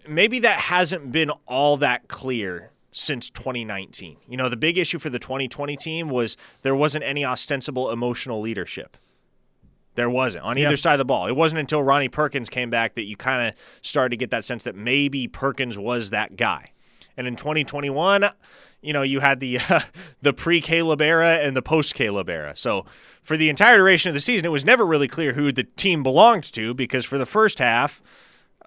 maybe 0.08 0.40
that 0.40 0.60
hasn't 0.60 1.12
been 1.12 1.32
all 1.48 1.78
that 1.78 2.08
clear 2.08 2.72
since 2.92 3.30
2019. 3.30 4.18
You 4.28 4.38
know, 4.38 4.50
the 4.50 4.58
big 4.58 4.78
issue 4.78 5.00
for 5.00 5.10
the 5.10 5.20
2020 5.20 5.78
team 5.78 6.10
was 6.10 6.38
there 6.62 6.76
wasn't 6.76 7.04
any 7.04 7.26
ostensible 7.26 7.92
emotional 7.92 8.42
leadership. 8.42 8.98
There 9.96 10.10
wasn't 10.10 10.46
on 10.46 10.58
either 10.58 10.78
side 10.78 10.94
of 10.94 11.00
the 11.00 11.06
ball. 11.06 11.28
It 11.28 11.36
wasn't 11.36 11.60
until 11.60 11.84
Ronnie 11.84 12.08
Perkins 12.08 12.50
came 12.50 12.70
back 12.70 12.96
that 12.96 13.04
you 13.04 13.18
kind 13.18 13.50
of 13.50 13.56
started 13.82 14.12
to 14.12 14.18
get 14.18 14.32
that 14.32 14.46
sense 14.46 14.64
that 14.64 14.76
maybe 14.76 15.28
Perkins 15.28 15.78
was 15.78 16.12
that 16.12 16.38
guy. 16.38 16.72
And 17.18 17.28
in 17.28 17.36
2021, 17.36 18.30
you 18.82 18.94
know, 18.94 19.02
you 19.02 19.20
had 19.20 19.42
the 19.42 19.60
uh, 19.60 19.82
the 20.22 20.34
pre 20.34 20.62
Caleb 20.62 21.02
era 21.02 21.36
and 21.36 21.56
the 21.56 21.62
post 21.62 21.94
Caleb 21.94 22.30
era. 22.30 22.54
So 22.56 22.86
for 23.22 23.38
the 23.38 23.50
entire 23.50 23.78
duration 23.78 24.10
of 24.10 24.14
the 24.14 24.22
season, 24.22 24.46
it 24.46 24.50
was 24.50 24.66
never 24.66 24.86
really 24.86 25.08
clear 25.08 25.34
who 25.34 25.52
the 25.52 25.64
team 25.64 26.04
belonged 26.04 26.52
to 26.54 26.74
because 26.74 27.06
for 27.06 27.18
the 27.18 27.26
first 27.26 27.60
half, 27.60 28.02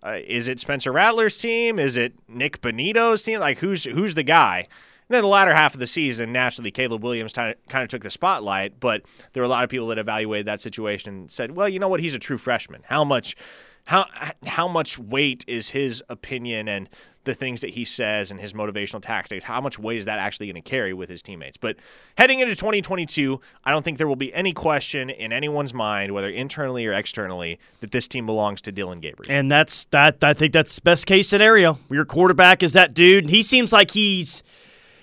uh, 0.05 0.19
is 0.27 0.49
it 0.49 0.61
Spencer 0.61 0.93
Rattler's 0.93 1.39
team? 1.39 1.79
Is 1.79 1.97
it 1.97 2.15
Nik 2.29 2.61
Bonitto's 2.61 3.23
team? 3.23 3.41
Like 3.41 3.59
who's 3.59 3.85
who's 3.85 4.15
the 4.15 4.23
guy? 4.23 4.69
And 5.09 5.15
then 5.15 5.23
the 5.23 5.29
latter 5.29 5.55
half 5.55 5.75
of 5.75 5.81
the 5.81 5.87
season, 5.87 6.33
naturally, 6.33 6.71
Caleb 6.71 7.03
Williams 7.03 7.35
kind 7.35 7.51
of, 7.51 7.67
kind 7.69 7.83
of 7.83 7.91
took 7.91 8.03
the 8.03 8.11
spotlight, 8.11 8.81
but 8.81 9.03
there 9.33 9.43
were 9.43 9.47
a 9.47 9.51
lot 9.51 9.63
of 9.63 9.69
people 9.69 9.87
that 9.89 9.99
evaluated 9.99 10.47
that 10.47 10.63
situation 10.63 11.13
and 11.13 11.31
said, 11.31 11.51
"Well, 11.51 11.69
you 11.69 11.79
know 11.79 11.89
what? 11.89 12.01
He's 12.01 12.15
a 12.15 12.19
true 12.19 12.39
freshman. 12.39 12.83
How 12.85 13.05
much, 13.05 13.37
how 13.85 14.07
how 14.47 14.69
much 14.69 14.99
weight 14.99 15.45
is 15.47 15.71
his 15.71 16.03
opinion 16.09 16.69
and 16.69 16.89
the 17.25 17.35
things 17.35 17.61
that 17.63 17.71
he 17.71 17.85
says 17.85 18.31
and 18.31 18.41
his 18.41 18.53
motivational 18.53 19.03
tactics? 19.03 19.45
How 19.45 19.61
much 19.61 19.79
weight 19.79 19.99
is 19.99 20.05
that 20.05 20.19
actually 20.19 20.47
going 20.47 20.63
to 20.63 20.69
carry 20.69 20.93
with 20.93 21.09
his 21.09 21.23
teammates?" 21.23 21.57
But 21.57 21.77
heading 22.17 22.41
into 22.41 22.55
2022, 22.55 23.41
I 23.65 23.71
don't 23.71 23.83
think 23.83 23.99
there 23.99 24.09
will 24.09 24.17
be 24.17 24.33
any 24.35 24.53
question 24.53 25.11
in 25.11 25.33
anyone's 25.33 25.75
mind, 25.75 26.13
whether 26.13 26.29
internally 26.29 26.87
or 26.87 26.93
externally, 26.93 27.59
that 27.81 27.93
this 27.93 28.09
team 28.09 28.27
belongs 28.27 28.61
to 28.63 28.73
Dillon 28.73 29.01
Gabriel. 29.01 29.33
And 29.33 29.51
that's 29.51 29.87
that 29.87 30.23
I 30.23 30.35
think 30.35 30.53
that's 30.53 30.79
best 30.79 31.07
case 31.07 31.29
scenario. 31.29 31.79
Your 31.91 32.05
quarterback 32.05 32.63
is 32.63 32.73
that 32.75 32.95
dude. 32.95 33.31
He 33.31 33.43
seems 33.43 33.73
like 33.73 33.91
he's 33.91 34.43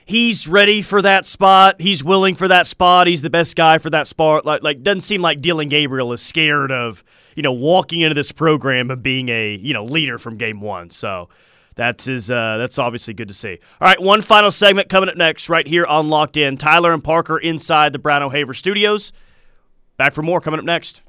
he's 0.05 0.47
ready 0.47 0.81
for 0.81 1.01
that 1.01 1.25
spot. 1.25 1.79
He's 1.81 2.03
willing 2.03 2.35
for 2.35 2.47
that 2.47 2.67
spot. 2.67 3.07
He's 3.07 3.21
the 3.21 3.29
best 3.29 3.55
guy 3.55 3.77
for 3.77 3.89
that 3.89 4.07
spot. 4.07 4.45
Like 4.45 4.63
like 4.63 4.83
doesn't 4.83 5.01
seem 5.01 5.21
like 5.21 5.41
Dillon 5.41 5.69
Gabriel 5.69 6.13
is 6.13 6.21
scared 6.21 6.71
of, 6.71 7.03
you 7.35 7.43
know, 7.43 7.51
walking 7.51 8.01
into 8.01 8.13
this 8.13 8.31
program 8.31 8.91
and 8.91 9.01
being 9.01 9.29
a, 9.29 9.55
you 9.55 9.73
know, 9.73 9.83
leader 9.83 10.17
from 10.17 10.37
game 10.37 10.61
1. 10.61 10.89
So 10.91 11.29
that's 11.75 12.05
his, 12.05 12.29
uh, 12.29 12.57
that's 12.57 12.77
obviously 12.79 13.13
good 13.13 13.27
to 13.27 13.33
see. 13.33 13.59
All 13.79 13.87
right, 13.87 14.01
one 14.01 14.21
final 14.21 14.51
segment 14.51 14.89
coming 14.89 15.09
up 15.09 15.17
next, 15.17 15.49
right 15.49 15.67
here 15.67 15.85
on 15.85 16.07
Locked 16.07 16.37
In. 16.37 16.57
Tyler 16.57 16.93
and 16.93 17.03
Parker 17.03 17.37
inside 17.37 17.93
the 17.93 17.99
Brown 17.99 18.23
O'Haver 18.23 18.53
Studios. 18.53 19.11
Back 19.97 20.13
for 20.13 20.21
more 20.21 20.41
coming 20.41 20.59
up 20.59 20.65
next. 20.65 21.01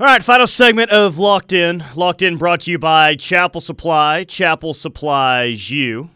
All 0.00 0.06
right, 0.06 0.22
final 0.22 0.46
segment 0.46 0.92
of 0.92 1.18
Locked 1.18 1.52
In. 1.52 1.82
Locked 1.96 2.22
In 2.22 2.36
brought 2.36 2.60
to 2.60 2.70
you 2.70 2.78
by 2.78 3.16
Chapel 3.16 3.60
Supply. 3.60 4.22
Chapel 4.22 4.72
Supplies 4.72 5.72
You. 5.72 6.10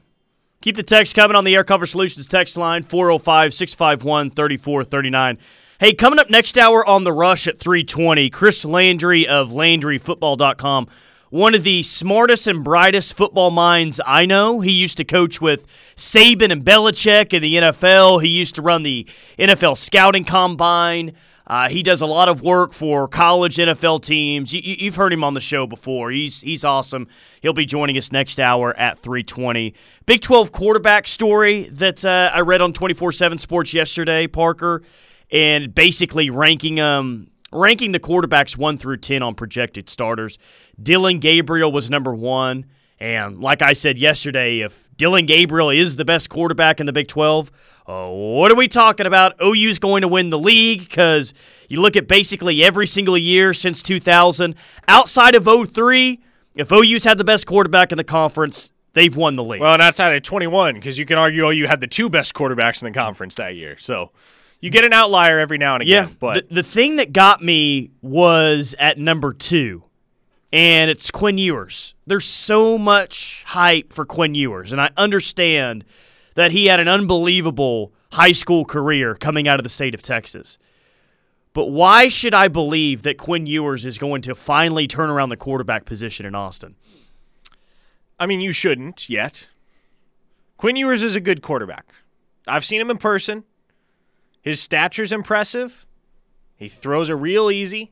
Keep 0.61 0.77
the 0.77 0.85
text 0.85 1.17
coming 1.17 1.35
on 1.35 1.43
the 1.43 1.57
Air 1.57 1.65
Cover 1.65 1.85
Solutions 1.85 2.29
text 2.29 2.57
line 2.57 2.85
405 2.85 3.53
651 3.53 4.31
3439. 4.31 5.37
Hey, 5.81 5.95
coming 5.95 6.21
up 6.21 6.31
next 6.31 6.57
hour 6.57 6.87
on 6.87 7.03
The 7.03 7.13
Rush 7.13 7.49
at 7.49 7.59
320, 7.59 8.31
Chris 8.31 8.65
Landry 8.65 9.27
of 9.27 9.51
LandryFootball.com. 9.51 10.87
One 11.31 11.57
of 11.57 11.65
the 11.65 11.83
smartest 11.83 12.47
and 12.47 12.63
brightest 12.63 13.15
football 13.15 13.51
minds 13.51 14.01
I 14.07 14.27
know. 14.27 14.61
He 14.61 14.71
used 14.71 14.99
to 14.99 15.05
coach 15.05 15.41
with 15.41 15.67
Saban 15.97 16.53
and 16.53 16.65
Belichick 16.65 17.33
in 17.33 17.43
the 17.43 17.57
NFL. 17.57 18.23
He 18.23 18.29
used 18.29 18.55
to 18.55 18.63
run 18.63 18.85
the 18.85 19.09
NFL 19.41 19.77
scouting 19.77 20.25
combine. 20.25 21.17
Uh, 21.47 21.69
he 21.69 21.83
does 21.83 22.01
a 22.01 22.07
lot 22.07 22.29
of 22.29 22.43
work 22.43 22.73
for 22.73 23.09
college 23.09 23.57
NFL 23.57 24.03
teams. 24.03 24.53
You, 24.53 24.87
have 24.87 24.97
heard 24.97 25.13
him 25.13 25.25
on 25.25 25.35
the 25.35 25.41
show 25.41 25.67
before. 25.67 26.11
He's 26.11 26.41
he's 26.41 26.65
awesome. 26.65 27.09
He'll 27.41 27.53
be 27.53 27.65
joining 27.65 27.97
us 27.99 28.13
next 28.13 28.39
hour 28.39 28.77
at 28.79 29.01
3:20. 29.03 29.75
Big 30.07 30.21
12 30.21 30.53
quarterback 30.53 31.07
story 31.07 31.65
that 31.65 32.05
uh, 32.05 32.31
I 32.33 32.41
read 32.41 32.61
on 32.61 32.73
24/7 32.73 33.41
Sports 33.41 33.75
yesterday, 33.75 34.27
Parker, 34.27 34.83
and 35.31 35.75
basically 35.75 36.31
ranking 36.31 36.79
um 36.79 37.29
ranking 37.53 37.93
the 37.93 38.01
quarterbacks 38.01 38.57
one 38.57 38.79
through 38.79 38.97
10 38.97 39.23
on 39.23 39.35
projected 39.35 39.89
starters. 39.89 40.39
Dillon 40.83 41.19
Gabriel 41.19 41.71
was 41.71 41.91
number 41.91 42.15
one. 42.15 42.67
And 43.03 43.41
like 43.41 43.63
I 43.63 43.73
said 43.73 43.99
yesterday, 43.99 44.61
if 44.61 44.89
Dillon 44.97 45.27
Gabriel 45.27 45.71
is 45.71 45.97
the 45.97 46.05
best 46.05 46.29
quarterback 46.29 46.79
in 46.79 46.87
the 46.87 46.93
Big 46.93 47.09
12, 47.09 47.51
uh, 47.89 48.07
what 48.07 48.53
are 48.53 48.55
we 48.55 48.69
talking 48.69 49.07
about? 49.07 49.35
OU's 49.43 49.81
going 49.81 50.03
to 50.03 50.09
win 50.09 50.31
the 50.31 50.39
league 50.39 50.89
because 50.89 51.35
you 51.69 51.81
look 51.81 51.97
at 51.97 52.07
basically 52.07 52.63
every 52.63 52.87
single 52.87 53.19
year 53.19 53.55
since 53.55 53.83
2000, 53.83 54.55
outside 54.87 55.35
of 55.35 55.49
03, 55.69 56.21
if 56.55 56.71
OU's 56.71 57.03
had 57.03 57.19
the 57.19 57.25
best 57.25 57.45
quarterback 57.45 57.91
in 57.91 57.99
the 57.99 58.05
conference, 58.05 58.71
they've 58.93 59.17
won 59.17 59.35
the 59.35 59.43
league. 59.43 59.61
Well, 59.61 59.73
and 59.73 59.83
outside 59.83 60.15
of 60.15 60.23
21, 60.23 60.75
because 60.75 60.97
you 60.97 61.05
can 61.05 61.19
argue 61.19 61.49
OU 61.49 61.67
had 61.67 61.81
the 61.81 61.89
two 61.89 62.09
best 62.09 62.35
quarterbacks 62.35 62.83
in 62.83 62.93
the 62.93 62.97
conference 62.97 63.35
that 63.35 63.57
year. 63.57 63.77
So 63.79 64.13
you 64.61 64.71
get 64.71 64.85
an 64.85 64.93
outlier 64.93 65.41
every 65.41 65.59
now 65.59 65.75
and 65.75 65.83
again. 65.83 66.07
Yeah, 66.07 66.15
but 66.21 66.49
the, 66.49 66.55
the 66.55 66.63
thing 66.63 66.95
that 66.97 67.13
got 67.13 67.43
me 67.43 67.91
was 68.01 68.77
at 68.79 68.97
number 68.97 69.33
two 69.33 69.83
and 70.53 70.91
it's 70.91 71.11
Quinn 71.11 71.39
Ewers. 71.39 71.95
There's 72.07 72.27
so 72.27 72.77
much 72.77 73.45
hype 73.47 73.93
for 73.93 74.05
Quinn 74.05 74.35
Ewers, 74.35 74.73
and 74.73 74.81
I 74.81 74.91
understand 74.97 75.85
that 76.35 76.53
he 76.53 76.67
had 76.67 76.81
an 76.81 76.89
unbelievable 76.89 77.93
high 78.13 78.33
school 78.33 78.65
career 78.65 79.15
coming 79.15 79.49
out 79.49 79.59
of 79.59 79.65
the 79.65 79.71
state 79.71 79.95
of 79.95 80.03
Texas. 80.03 80.59
But 81.55 81.67
why 81.67 82.09
should 82.09 82.35
I 82.35 82.49
believe 82.49 83.03
that 83.03 83.19
Quinn 83.19 83.47
Ewers 83.47 83.85
is 83.85 83.99
going 83.99 84.23
to 84.23 84.35
finally 84.35 84.87
turn 84.87 85.11
around 85.11 85.29
the 85.29 85.37
quarterback 85.37 85.85
position 85.85 86.25
in 86.25 86.35
Austin? 86.35 86.77
I 88.19 88.27
mean, 88.27 88.41
you 88.41 88.53
shouldn't 88.53 89.09
yet. 89.09 89.49
Quinn 90.57 90.77
Ewers 90.77 91.03
is 91.03 91.15
a 91.15 91.21
good 91.21 91.43
quarterback. 91.43 91.87
I've 92.47 92.65
seen 92.65 92.81
him 92.81 92.91
in 92.91 92.99
person. 92.99 93.45
His 94.41 94.61
stature's 94.61 95.13
impressive. 95.13 95.87
He 96.57 96.69
throws 96.69 97.09
a 97.09 97.17
real 97.17 97.51
easy. 97.51 97.92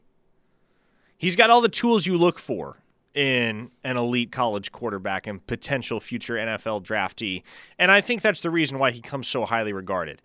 He's 1.20 1.36
got 1.36 1.50
all 1.50 1.60
the 1.60 1.68
tools 1.68 2.06
you 2.06 2.16
look 2.16 2.38
for 2.38 2.78
in 3.12 3.70
an 3.84 3.98
elite 3.98 4.32
college 4.32 4.72
quarterback 4.72 5.26
and 5.26 5.46
potential 5.46 6.00
future 6.00 6.36
NFL 6.36 6.82
draftee. 6.82 7.42
And 7.78 7.90
I 7.90 8.00
think 8.00 8.22
that's 8.22 8.40
the 8.40 8.48
reason 8.48 8.78
why 8.78 8.90
he 8.90 9.02
comes 9.02 9.28
so 9.28 9.44
highly 9.44 9.74
regarded. 9.74 10.22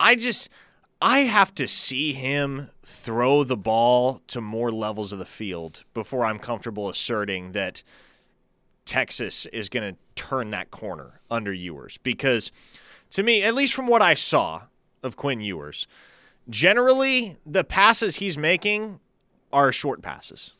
I 0.00 0.14
just 0.14 0.48
I 1.02 1.20
have 1.20 1.54
to 1.56 1.68
see 1.68 2.14
him 2.14 2.70
throw 2.82 3.44
the 3.44 3.58
ball 3.58 4.22
to 4.28 4.40
more 4.40 4.72
levels 4.72 5.12
of 5.12 5.18
the 5.18 5.26
field 5.26 5.84
before 5.92 6.24
I'm 6.24 6.38
comfortable 6.38 6.88
asserting 6.88 7.52
that 7.52 7.82
Texas 8.86 9.44
is 9.52 9.68
going 9.68 9.92
to 9.92 10.00
turn 10.14 10.52
that 10.52 10.70
corner 10.70 11.20
under 11.30 11.52
Ewers 11.52 11.98
because 11.98 12.50
to 13.10 13.22
me, 13.22 13.42
at 13.42 13.54
least 13.54 13.74
from 13.74 13.86
what 13.86 14.00
I 14.00 14.14
saw 14.14 14.62
of 15.02 15.16
Quinn 15.16 15.42
Ewers, 15.42 15.86
generally 16.48 17.36
the 17.44 17.62
passes 17.62 18.16
he's 18.16 18.38
making 18.38 19.00
are 19.52 19.72
short 19.72 20.02
passes. 20.02 20.52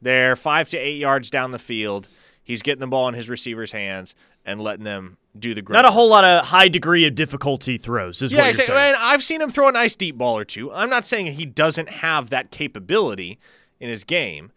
They're 0.00 0.36
five 0.36 0.68
to 0.70 0.76
eight 0.76 0.98
yards 0.98 1.30
down 1.30 1.50
the 1.50 1.58
field. 1.58 2.08
He's 2.42 2.62
getting 2.62 2.80
the 2.80 2.86
ball 2.86 3.08
in 3.08 3.14
his 3.14 3.28
receiver's 3.28 3.72
hands 3.72 4.14
and 4.44 4.60
letting 4.60 4.84
them 4.84 5.18
do 5.38 5.54
the 5.54 5.62
Not 5.68 5.84
a 5.84 5.90
whole 5.90 6.08
lot 6.08 6.24
of 6.24 6.46
high 6.46 6.68
degree 6.68 7.06
of 7.06 7.14
difficulty 7.14 7.76
throws, 7.76 8.22
is 8.22 8.32
yeah, 8.32 8.40
what 8.40 8.50
exactly. 8.50 8.74
saying. 8.74 8.94
And 8.94 8.96
I've 8.98 9.22
seen 9.22 9.42
him 9.42 9.50
throw 9.50 9.68
a 9.68 9.72
nice 9.72 9.94
deep 9.94 10.16
ball 10.16 10.38
or 10.38 10.44
two. 10.44 10.72
I'm 10.72 10.88
not 10.88 11.04
saying 11.04 11.26
he 11.26 11.44
doesn't 11.44 11.88
have 11.88 12.30
that 12.30 12.50
capability 12.50 13.38
in 13.80 13.90
his 13.90 14.04
game. 14.04 14.52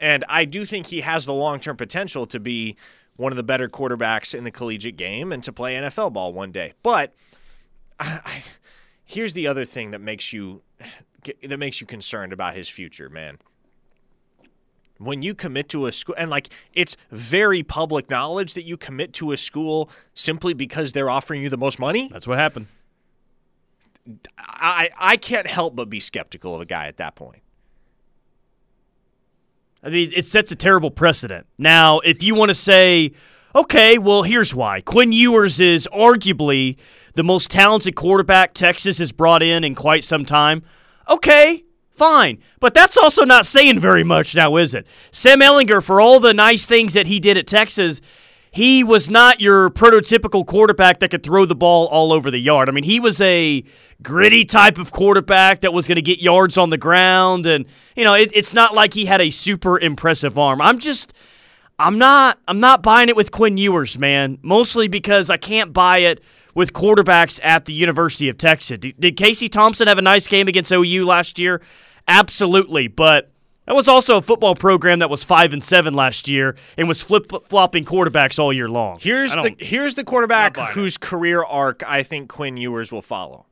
And 0.00 0.24
I 0.28 0.44
do 0.44 0.64
think 0.64 0.86
he 0.86 1.00
has 1.02 1.26
the 1.26 1.32
long 1.32 1.60
term 1.60 1.76
potential 1.76 2.26
to 2.26 2.40
be 2.40 2.76
one 3.16 3.32
of 3.32 3.36
the 3.36 3.42
better 3.42 3.68
quarterbacks 3.68 4.34
in 4.34 4.44
the 4.44 4.50
collegiate 4.50 4.96
game 4.96 5.32
and 5.32 5.42
to 5.44 5.52
play 5.52 5.74
NFL 5.74 6.12
ball 6.12 6.32
one 6.32 6.52
day. 6.52 6.72
But 6.82 7.14
I, 7.98 8.20
I, 8.24 8.42
here's 9.04 9.34
the 9.34 9.46
other 9.46 9.64
thing 9.64 9.92
that 9.92 10.00
makes 10.00 10.32
you 10.32 10.62
that 11.42 11.58
makes 11.58 11.80
you 11.80 11.86
concerned 11.86 12.32
about 12.32 12.54
his 12.54 12.68
future, 12.68 13.08
man. 13.08 13.38
When 14.98 15.22
you 15.22 15.34
commit 15.34 15.68
to 15.70 15.86
a 15.86 15.92
school, 15.92 16.16
and 16.18 16.30
like 16.30 16.48
it's 16.72 16.96
very 17.10 17.62
public 17.62 18.10
knowledge 18.10 18.54
that 18.54 18.64
you 18.64 18.76
commit 18.76 19.12
to 19.14 19.32
a 19.32 19.36
school 19.36 19.90
simply 20.14 20.54
because 20.54 20.92
they're 20.92 21.10
offering 21.10 21.42
you 21.42 21.48
the 21.48 21.56
most 21.56 21.78
money. 21.78 22.08
That's 22.12 22.26
what 22.26 22.38
happened. 22.38 22.66
I 24.38 24.90
I 24.98 25.16
can't 25.16 25.46
help 25.46 25.76
but 25.76 25.88
be 25.88 26.00
skeptical 26.00 26.54
of 26.54 26.60
a 26.60 26.66
guy 26.66 26.86
at 26.86 26.96
that 26.96 27.14
point. 27.14 27.42
I 29.82 29.90
mean, 29.90 30.12
it 30.14 30.26
sets 30.26 30.50
a 30.50 30.56
terrible 30.56 30.90
precedent. 30.90 31.46
Now, 31.56 32.00
if 32.00 32.22
you 32.22 32.34
want 32.34 32.48
to 32.48 32.54
say, 32.54 33.12
okay, 33.54 33.98
well, 33.98 34.24
here's 34.24 34.54
why. 34.54 34.80
Quinn 34.80 35.12
Ewers 35.12 35.60
is 35.60 35.88
arguably 35.94 36.76
the 37.14 37.22
most 37.22 37.50
talented 37.50 37.94
quarterback 37.94 38.54
Texas 38.54 38.98
has 38.98 39.12
brought 39.12 39.42
in 39.42 39.62
in 39.62 39.74
quite 39.74 40.02
some 40.02 40.24
time. 40.24 40.64
Okay, 41.08 41.64
fine. 41.90 42.38
But 42.60 42.74
that's 42.74 42.96
also 42.96 43.24
not 43.24 43.46
saying 43.46 43.80
very 43.80 44.04
much 44.04 44.34
now, 44.34 44.56
is 44.56 44.74
it? 44.74 44.86
Sam 45.10 45.40
Ehlinger, 45.40 45.82
for 45.82 46.00
all 46.00 46.20
the 46.20 46.34
nice 46.34 46.66
things 46.66 46.94
that 46.94 47.06
he 47.06 47.18
did 47.20 47.36
at 47.36 47.46
Texas, 47.46 48.00
he 48.50 48.82
was 48.82 49.10
not 49.10 49.40
your 49.40 49.70
prototypical 49.70 50.46
quarterback 50.46 51.00
that 51.00 51.10
could 51.10 51.22
throw 51.22 51.44
the 51.44 51.54
ball 51.54 51.86
all 51.88 52.12
over 52.12 52.30
the 52.30 52.38
yard. 52.38 52.68
I 52.68 52.72
mean, 52.72 52.84
he 52.84 52.98
was 53.00 53.20
a 53.20 53.64
gritty 54.02 54.44
type 54.44 54.78
of 54.78 54.92
quarterback 54.92 55.60
that 55.60 55.72
was 55.72 55.86
going 55.86 55.96
to 55.96 56.02
get 56.02 56.20
yards 56.20 56.58
on 56.58 56.70
the 56.70 56.78
ground. 56.78 57.46
And, 57.46 57.66
you 57.96 58.04
know, 58.04 58.14
it, 58.14 58.30
it's 58.34 58.54
not 58.54 58.74
like 58.74 58.94
he 58.94 59.06
had 59.06 59.20
a 59.20 59.30
super 59.30 59.78
impressive 59.78 60.38
arm. 60.38 60.60
I'm 60.60 60.78
just. 60.78 61.12
I'm 61.80 61.96
not 61.96 62.40
I'm 62.48 62.58
not 62.58 62.82
buying 62.82 63.08
it 63.08 63.14
with 63.14 63.30
Quinn 63.30 63.56
Ewers, 63.56 64.00
man. 64.00 64.38
Mostly 64.42 64.88
because 64.88 65.30
I 65.30 65.36
can't 65.36 65.72
buy 65.72 65.98
it 65.98 66.20
with 66.54 66.72
quarterbacks 66.72 67.40
at 67.42 67.64
the 67.64 67.72
University 67.72 68.28
of 68.28 68.36
Texas. 68.36 68.78
Did, 68.78 68.98
did 68.98 69.16
Casey 69.16 69.48
Thompson 69.48 69.88
have 69.88 69.98
a 69.98 70.02
nice 70.02 70.26
game 70.26 70.48
against 70.48 70.72
OU 70.72 71.04
last 71.04 71.38
year? 71.38 71.60
Absolutely, 72.06 72.88
but 72.88 73.30
that 73.68 73.74
was 73.74 73.86
also 73.86 74.16
a 74.16 74.22
football 74.22 74.54
program 74.54 75.00
that 75.00 75.10
was 75.10 75.22
five 75.22 75.52
and 75.52 75.62
seven 75.62 75.92
last 75.92 76.26
year 76.26 76.56
and 76.78 76.88
was 76.88 77.02
flip 77.02 77.30
flopping 77.44 77.84
quarterbacks 77.84 78.38
all 78.38 78.50
year 78.50 78.68
long. 78.68 78.96
Here's 78.98 79.32
the 79.34 79.54
here's 79.58 79.94
the 79.94 80.04
quarterback 80.04 80.56
whose 80.56 80.94
it. 80.94 81.00
career 81.00 81.44
arc 81.44 81.82
I 81.86 82.02
think 82.02 82.30
Quinn 82.30 82.56
Ewers 82.56 82.90
will 82.90 83.02
follow. 83.02 83.44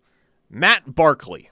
Matt 0.48 0.94
Barkley, 0.94 1.50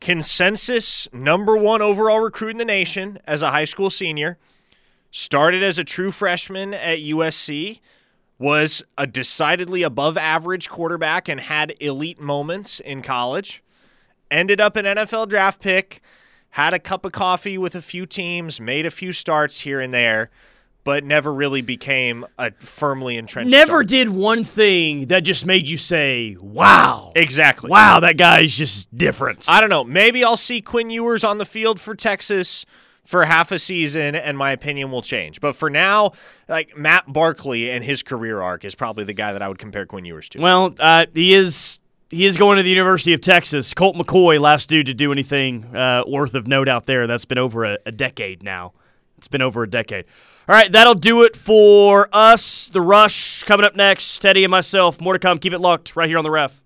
consensus 0.00 1.08
number 1.12 1.56
one 1.56 1.80
overall 1.80 2.18
recruit 2.18 2.50
in 2.50 2.58
the 2.58 2.64
nation 2.64 3.20
as 3.24 3.40
a 3.40 3.52
high 3.52 3.66
school 3.66 3.88
senior, 3.88 4.36
started 5.12 5.62
as 5.62 5.78
a 5.78 5.84
true 5.84 6.10
freshman 6.10 6.74
at 6.74 6.98
USC 6.98 7.78
was 8.40 8.82
a 8.96 9.06
decidedly 9.06 9.82
above 9.82 10.16
average 10.16 10.68
quarterback 10.70 11.28
and 11.28 11.38
had 11.38 11.74
elite 11.78 12.18
moments 12.18 12.80
in 12.80 13.02
college. 13.02 13.62
Ended 14.30 14.60
up 14.62 14.76
an 14.76 14.86
NFL 14.86 15.28
draft 15.28 15.60
pick, 15.60 16.00
had 16.50 16.72
a 16.72 16.78
cup 16.78 17.04
of 17.04 17.12
coffee 17.12 17.58
with 17.58 17.74
a 17.74 17.82
few 17.82 18.06
teams, 18.06 18.58
made 18.58 18.86
a 18.86 18.90
few 18.90 19.12
starts 19.12 19.60
here 19.60 19.78
and 19.78 19.92
there, 19.92 20.30
but 20.84 21.04
never 21.04 21.30
really 21.34 21.60
became 21.60 22.24
a 22.38 22.50
firmly 22.52 23.18
entrenched. 23.18 23.50
Never 23.50 23.70
starter. 23.72 23.84
did 23.88 24.08
one 24.08 24.42
thing 24.42 25.08
that 25.08 25.20
just 25.20 25.44
made 25.44 25.68
you 25.68 25.76
say, 25.76 26.36
"Wow!" 26.40 27.12
Exactly. 27.14 27.68
Wow, 27.68 28.00
that 28.00 28.16
guy's 28.16 28.56
just 28.56 28.96
different. 28.96 29.44
I 29.50 29.60
don't 29.60 29.68
know. 29.68 29.84
Maybe 29.84 30.24
I'll 30.24 30.38
see 30.38 30.62
Quinn 30.62 30.88
Ewers 30.88 31.24
on 31.24 31.36
the 31.36 31.44
field 31.44 31.78
for 31.78 31.94
Texas 31.94 32.64
for 33.10 33.24
half 33.24 33.50
a 33.50 33.58
season 33.58 34.14
and 34.14 34.38
my 34.38 34.52
opinion 34.52 34.92
will 34.92 35.02
change. 35.02 35.40
But 35.40 35.56
for 35.56 35.68
now, 35.68 36.12
like 36.48 36.76
Matt 36.76 37.12
Barkley 37.12 37.68
and 37.68 37.82
his 37.82 38.04
career 38.04 38.40
arc 38.40 38.64
is 38.64 38.76
probably 38.76 39.02
the 39.02 39.12
guy 39.12 39.32
that 39.32 39.42
I 39.42 39.48
would 39.48 39.58
compare 39.58 39.84
Quinn 39.84 40.04
Ewers 40.04 40.28
to. 40.28 40.40
Well, 40.40 40.76
uh, 40.78 41.06
he 41.12 41.34
is 41.34 41.80
he 42.08 42.24
is 42.24 42.36
going 42.36 42.58
to 42.58 42.62
the 42.62 42.70
University 42.70 43.12
of 43.12 43.20
Texas. 43.20 43.74
Colt 43.74 43.96
McCoy, 43.96 44.38
last 44.38 44.68
dude 44.68 44.86
to 44.86 44.94
do 44.94 45.10
anything 45.10 45.74
uh, 45.74 46.04
worth 46.06 46.34
of 46.36 46.46
note 46.46 46.68
out 46.68 46.86
there. 46.86 47.08
That's 47.08 47.24
been 47.24 47.38
over 47.38 47.64
a, 47.64 47.78
a 47.84 47.90
decade 47.90 48.44
now. 48.44 48.74
It's 49.18 49.26
been 49.26 49.42
over 49.42 49.64
a 49.64 49.68
decade. 49.68 50.04
All 50.48 50.54
right, 50.54 50.70
that'll 50.70 50.94
do 50.94 51.24
it 51.24 51.36
for 51.36 52.08
us. 52.12 52.68
The 52.68 52.80
Rush 52.80 53.42
coming 53.42 53.66
up 53.66 53.74
next. 53.74 54.20
Teddy 54.20 54.44
and 54.44 54.52
myself. 54.52 55.00
More 55.00 55.14
to 55.14 55.18
come. 55.18 55.38
Keep 55.38 55.54
it 55.54 55.60
locked 55.60 55.96
right 55.96 56.08
here 56.08 56.18
on 56.18 56.24
the 56.24 56.30
ref. 56.30 56.62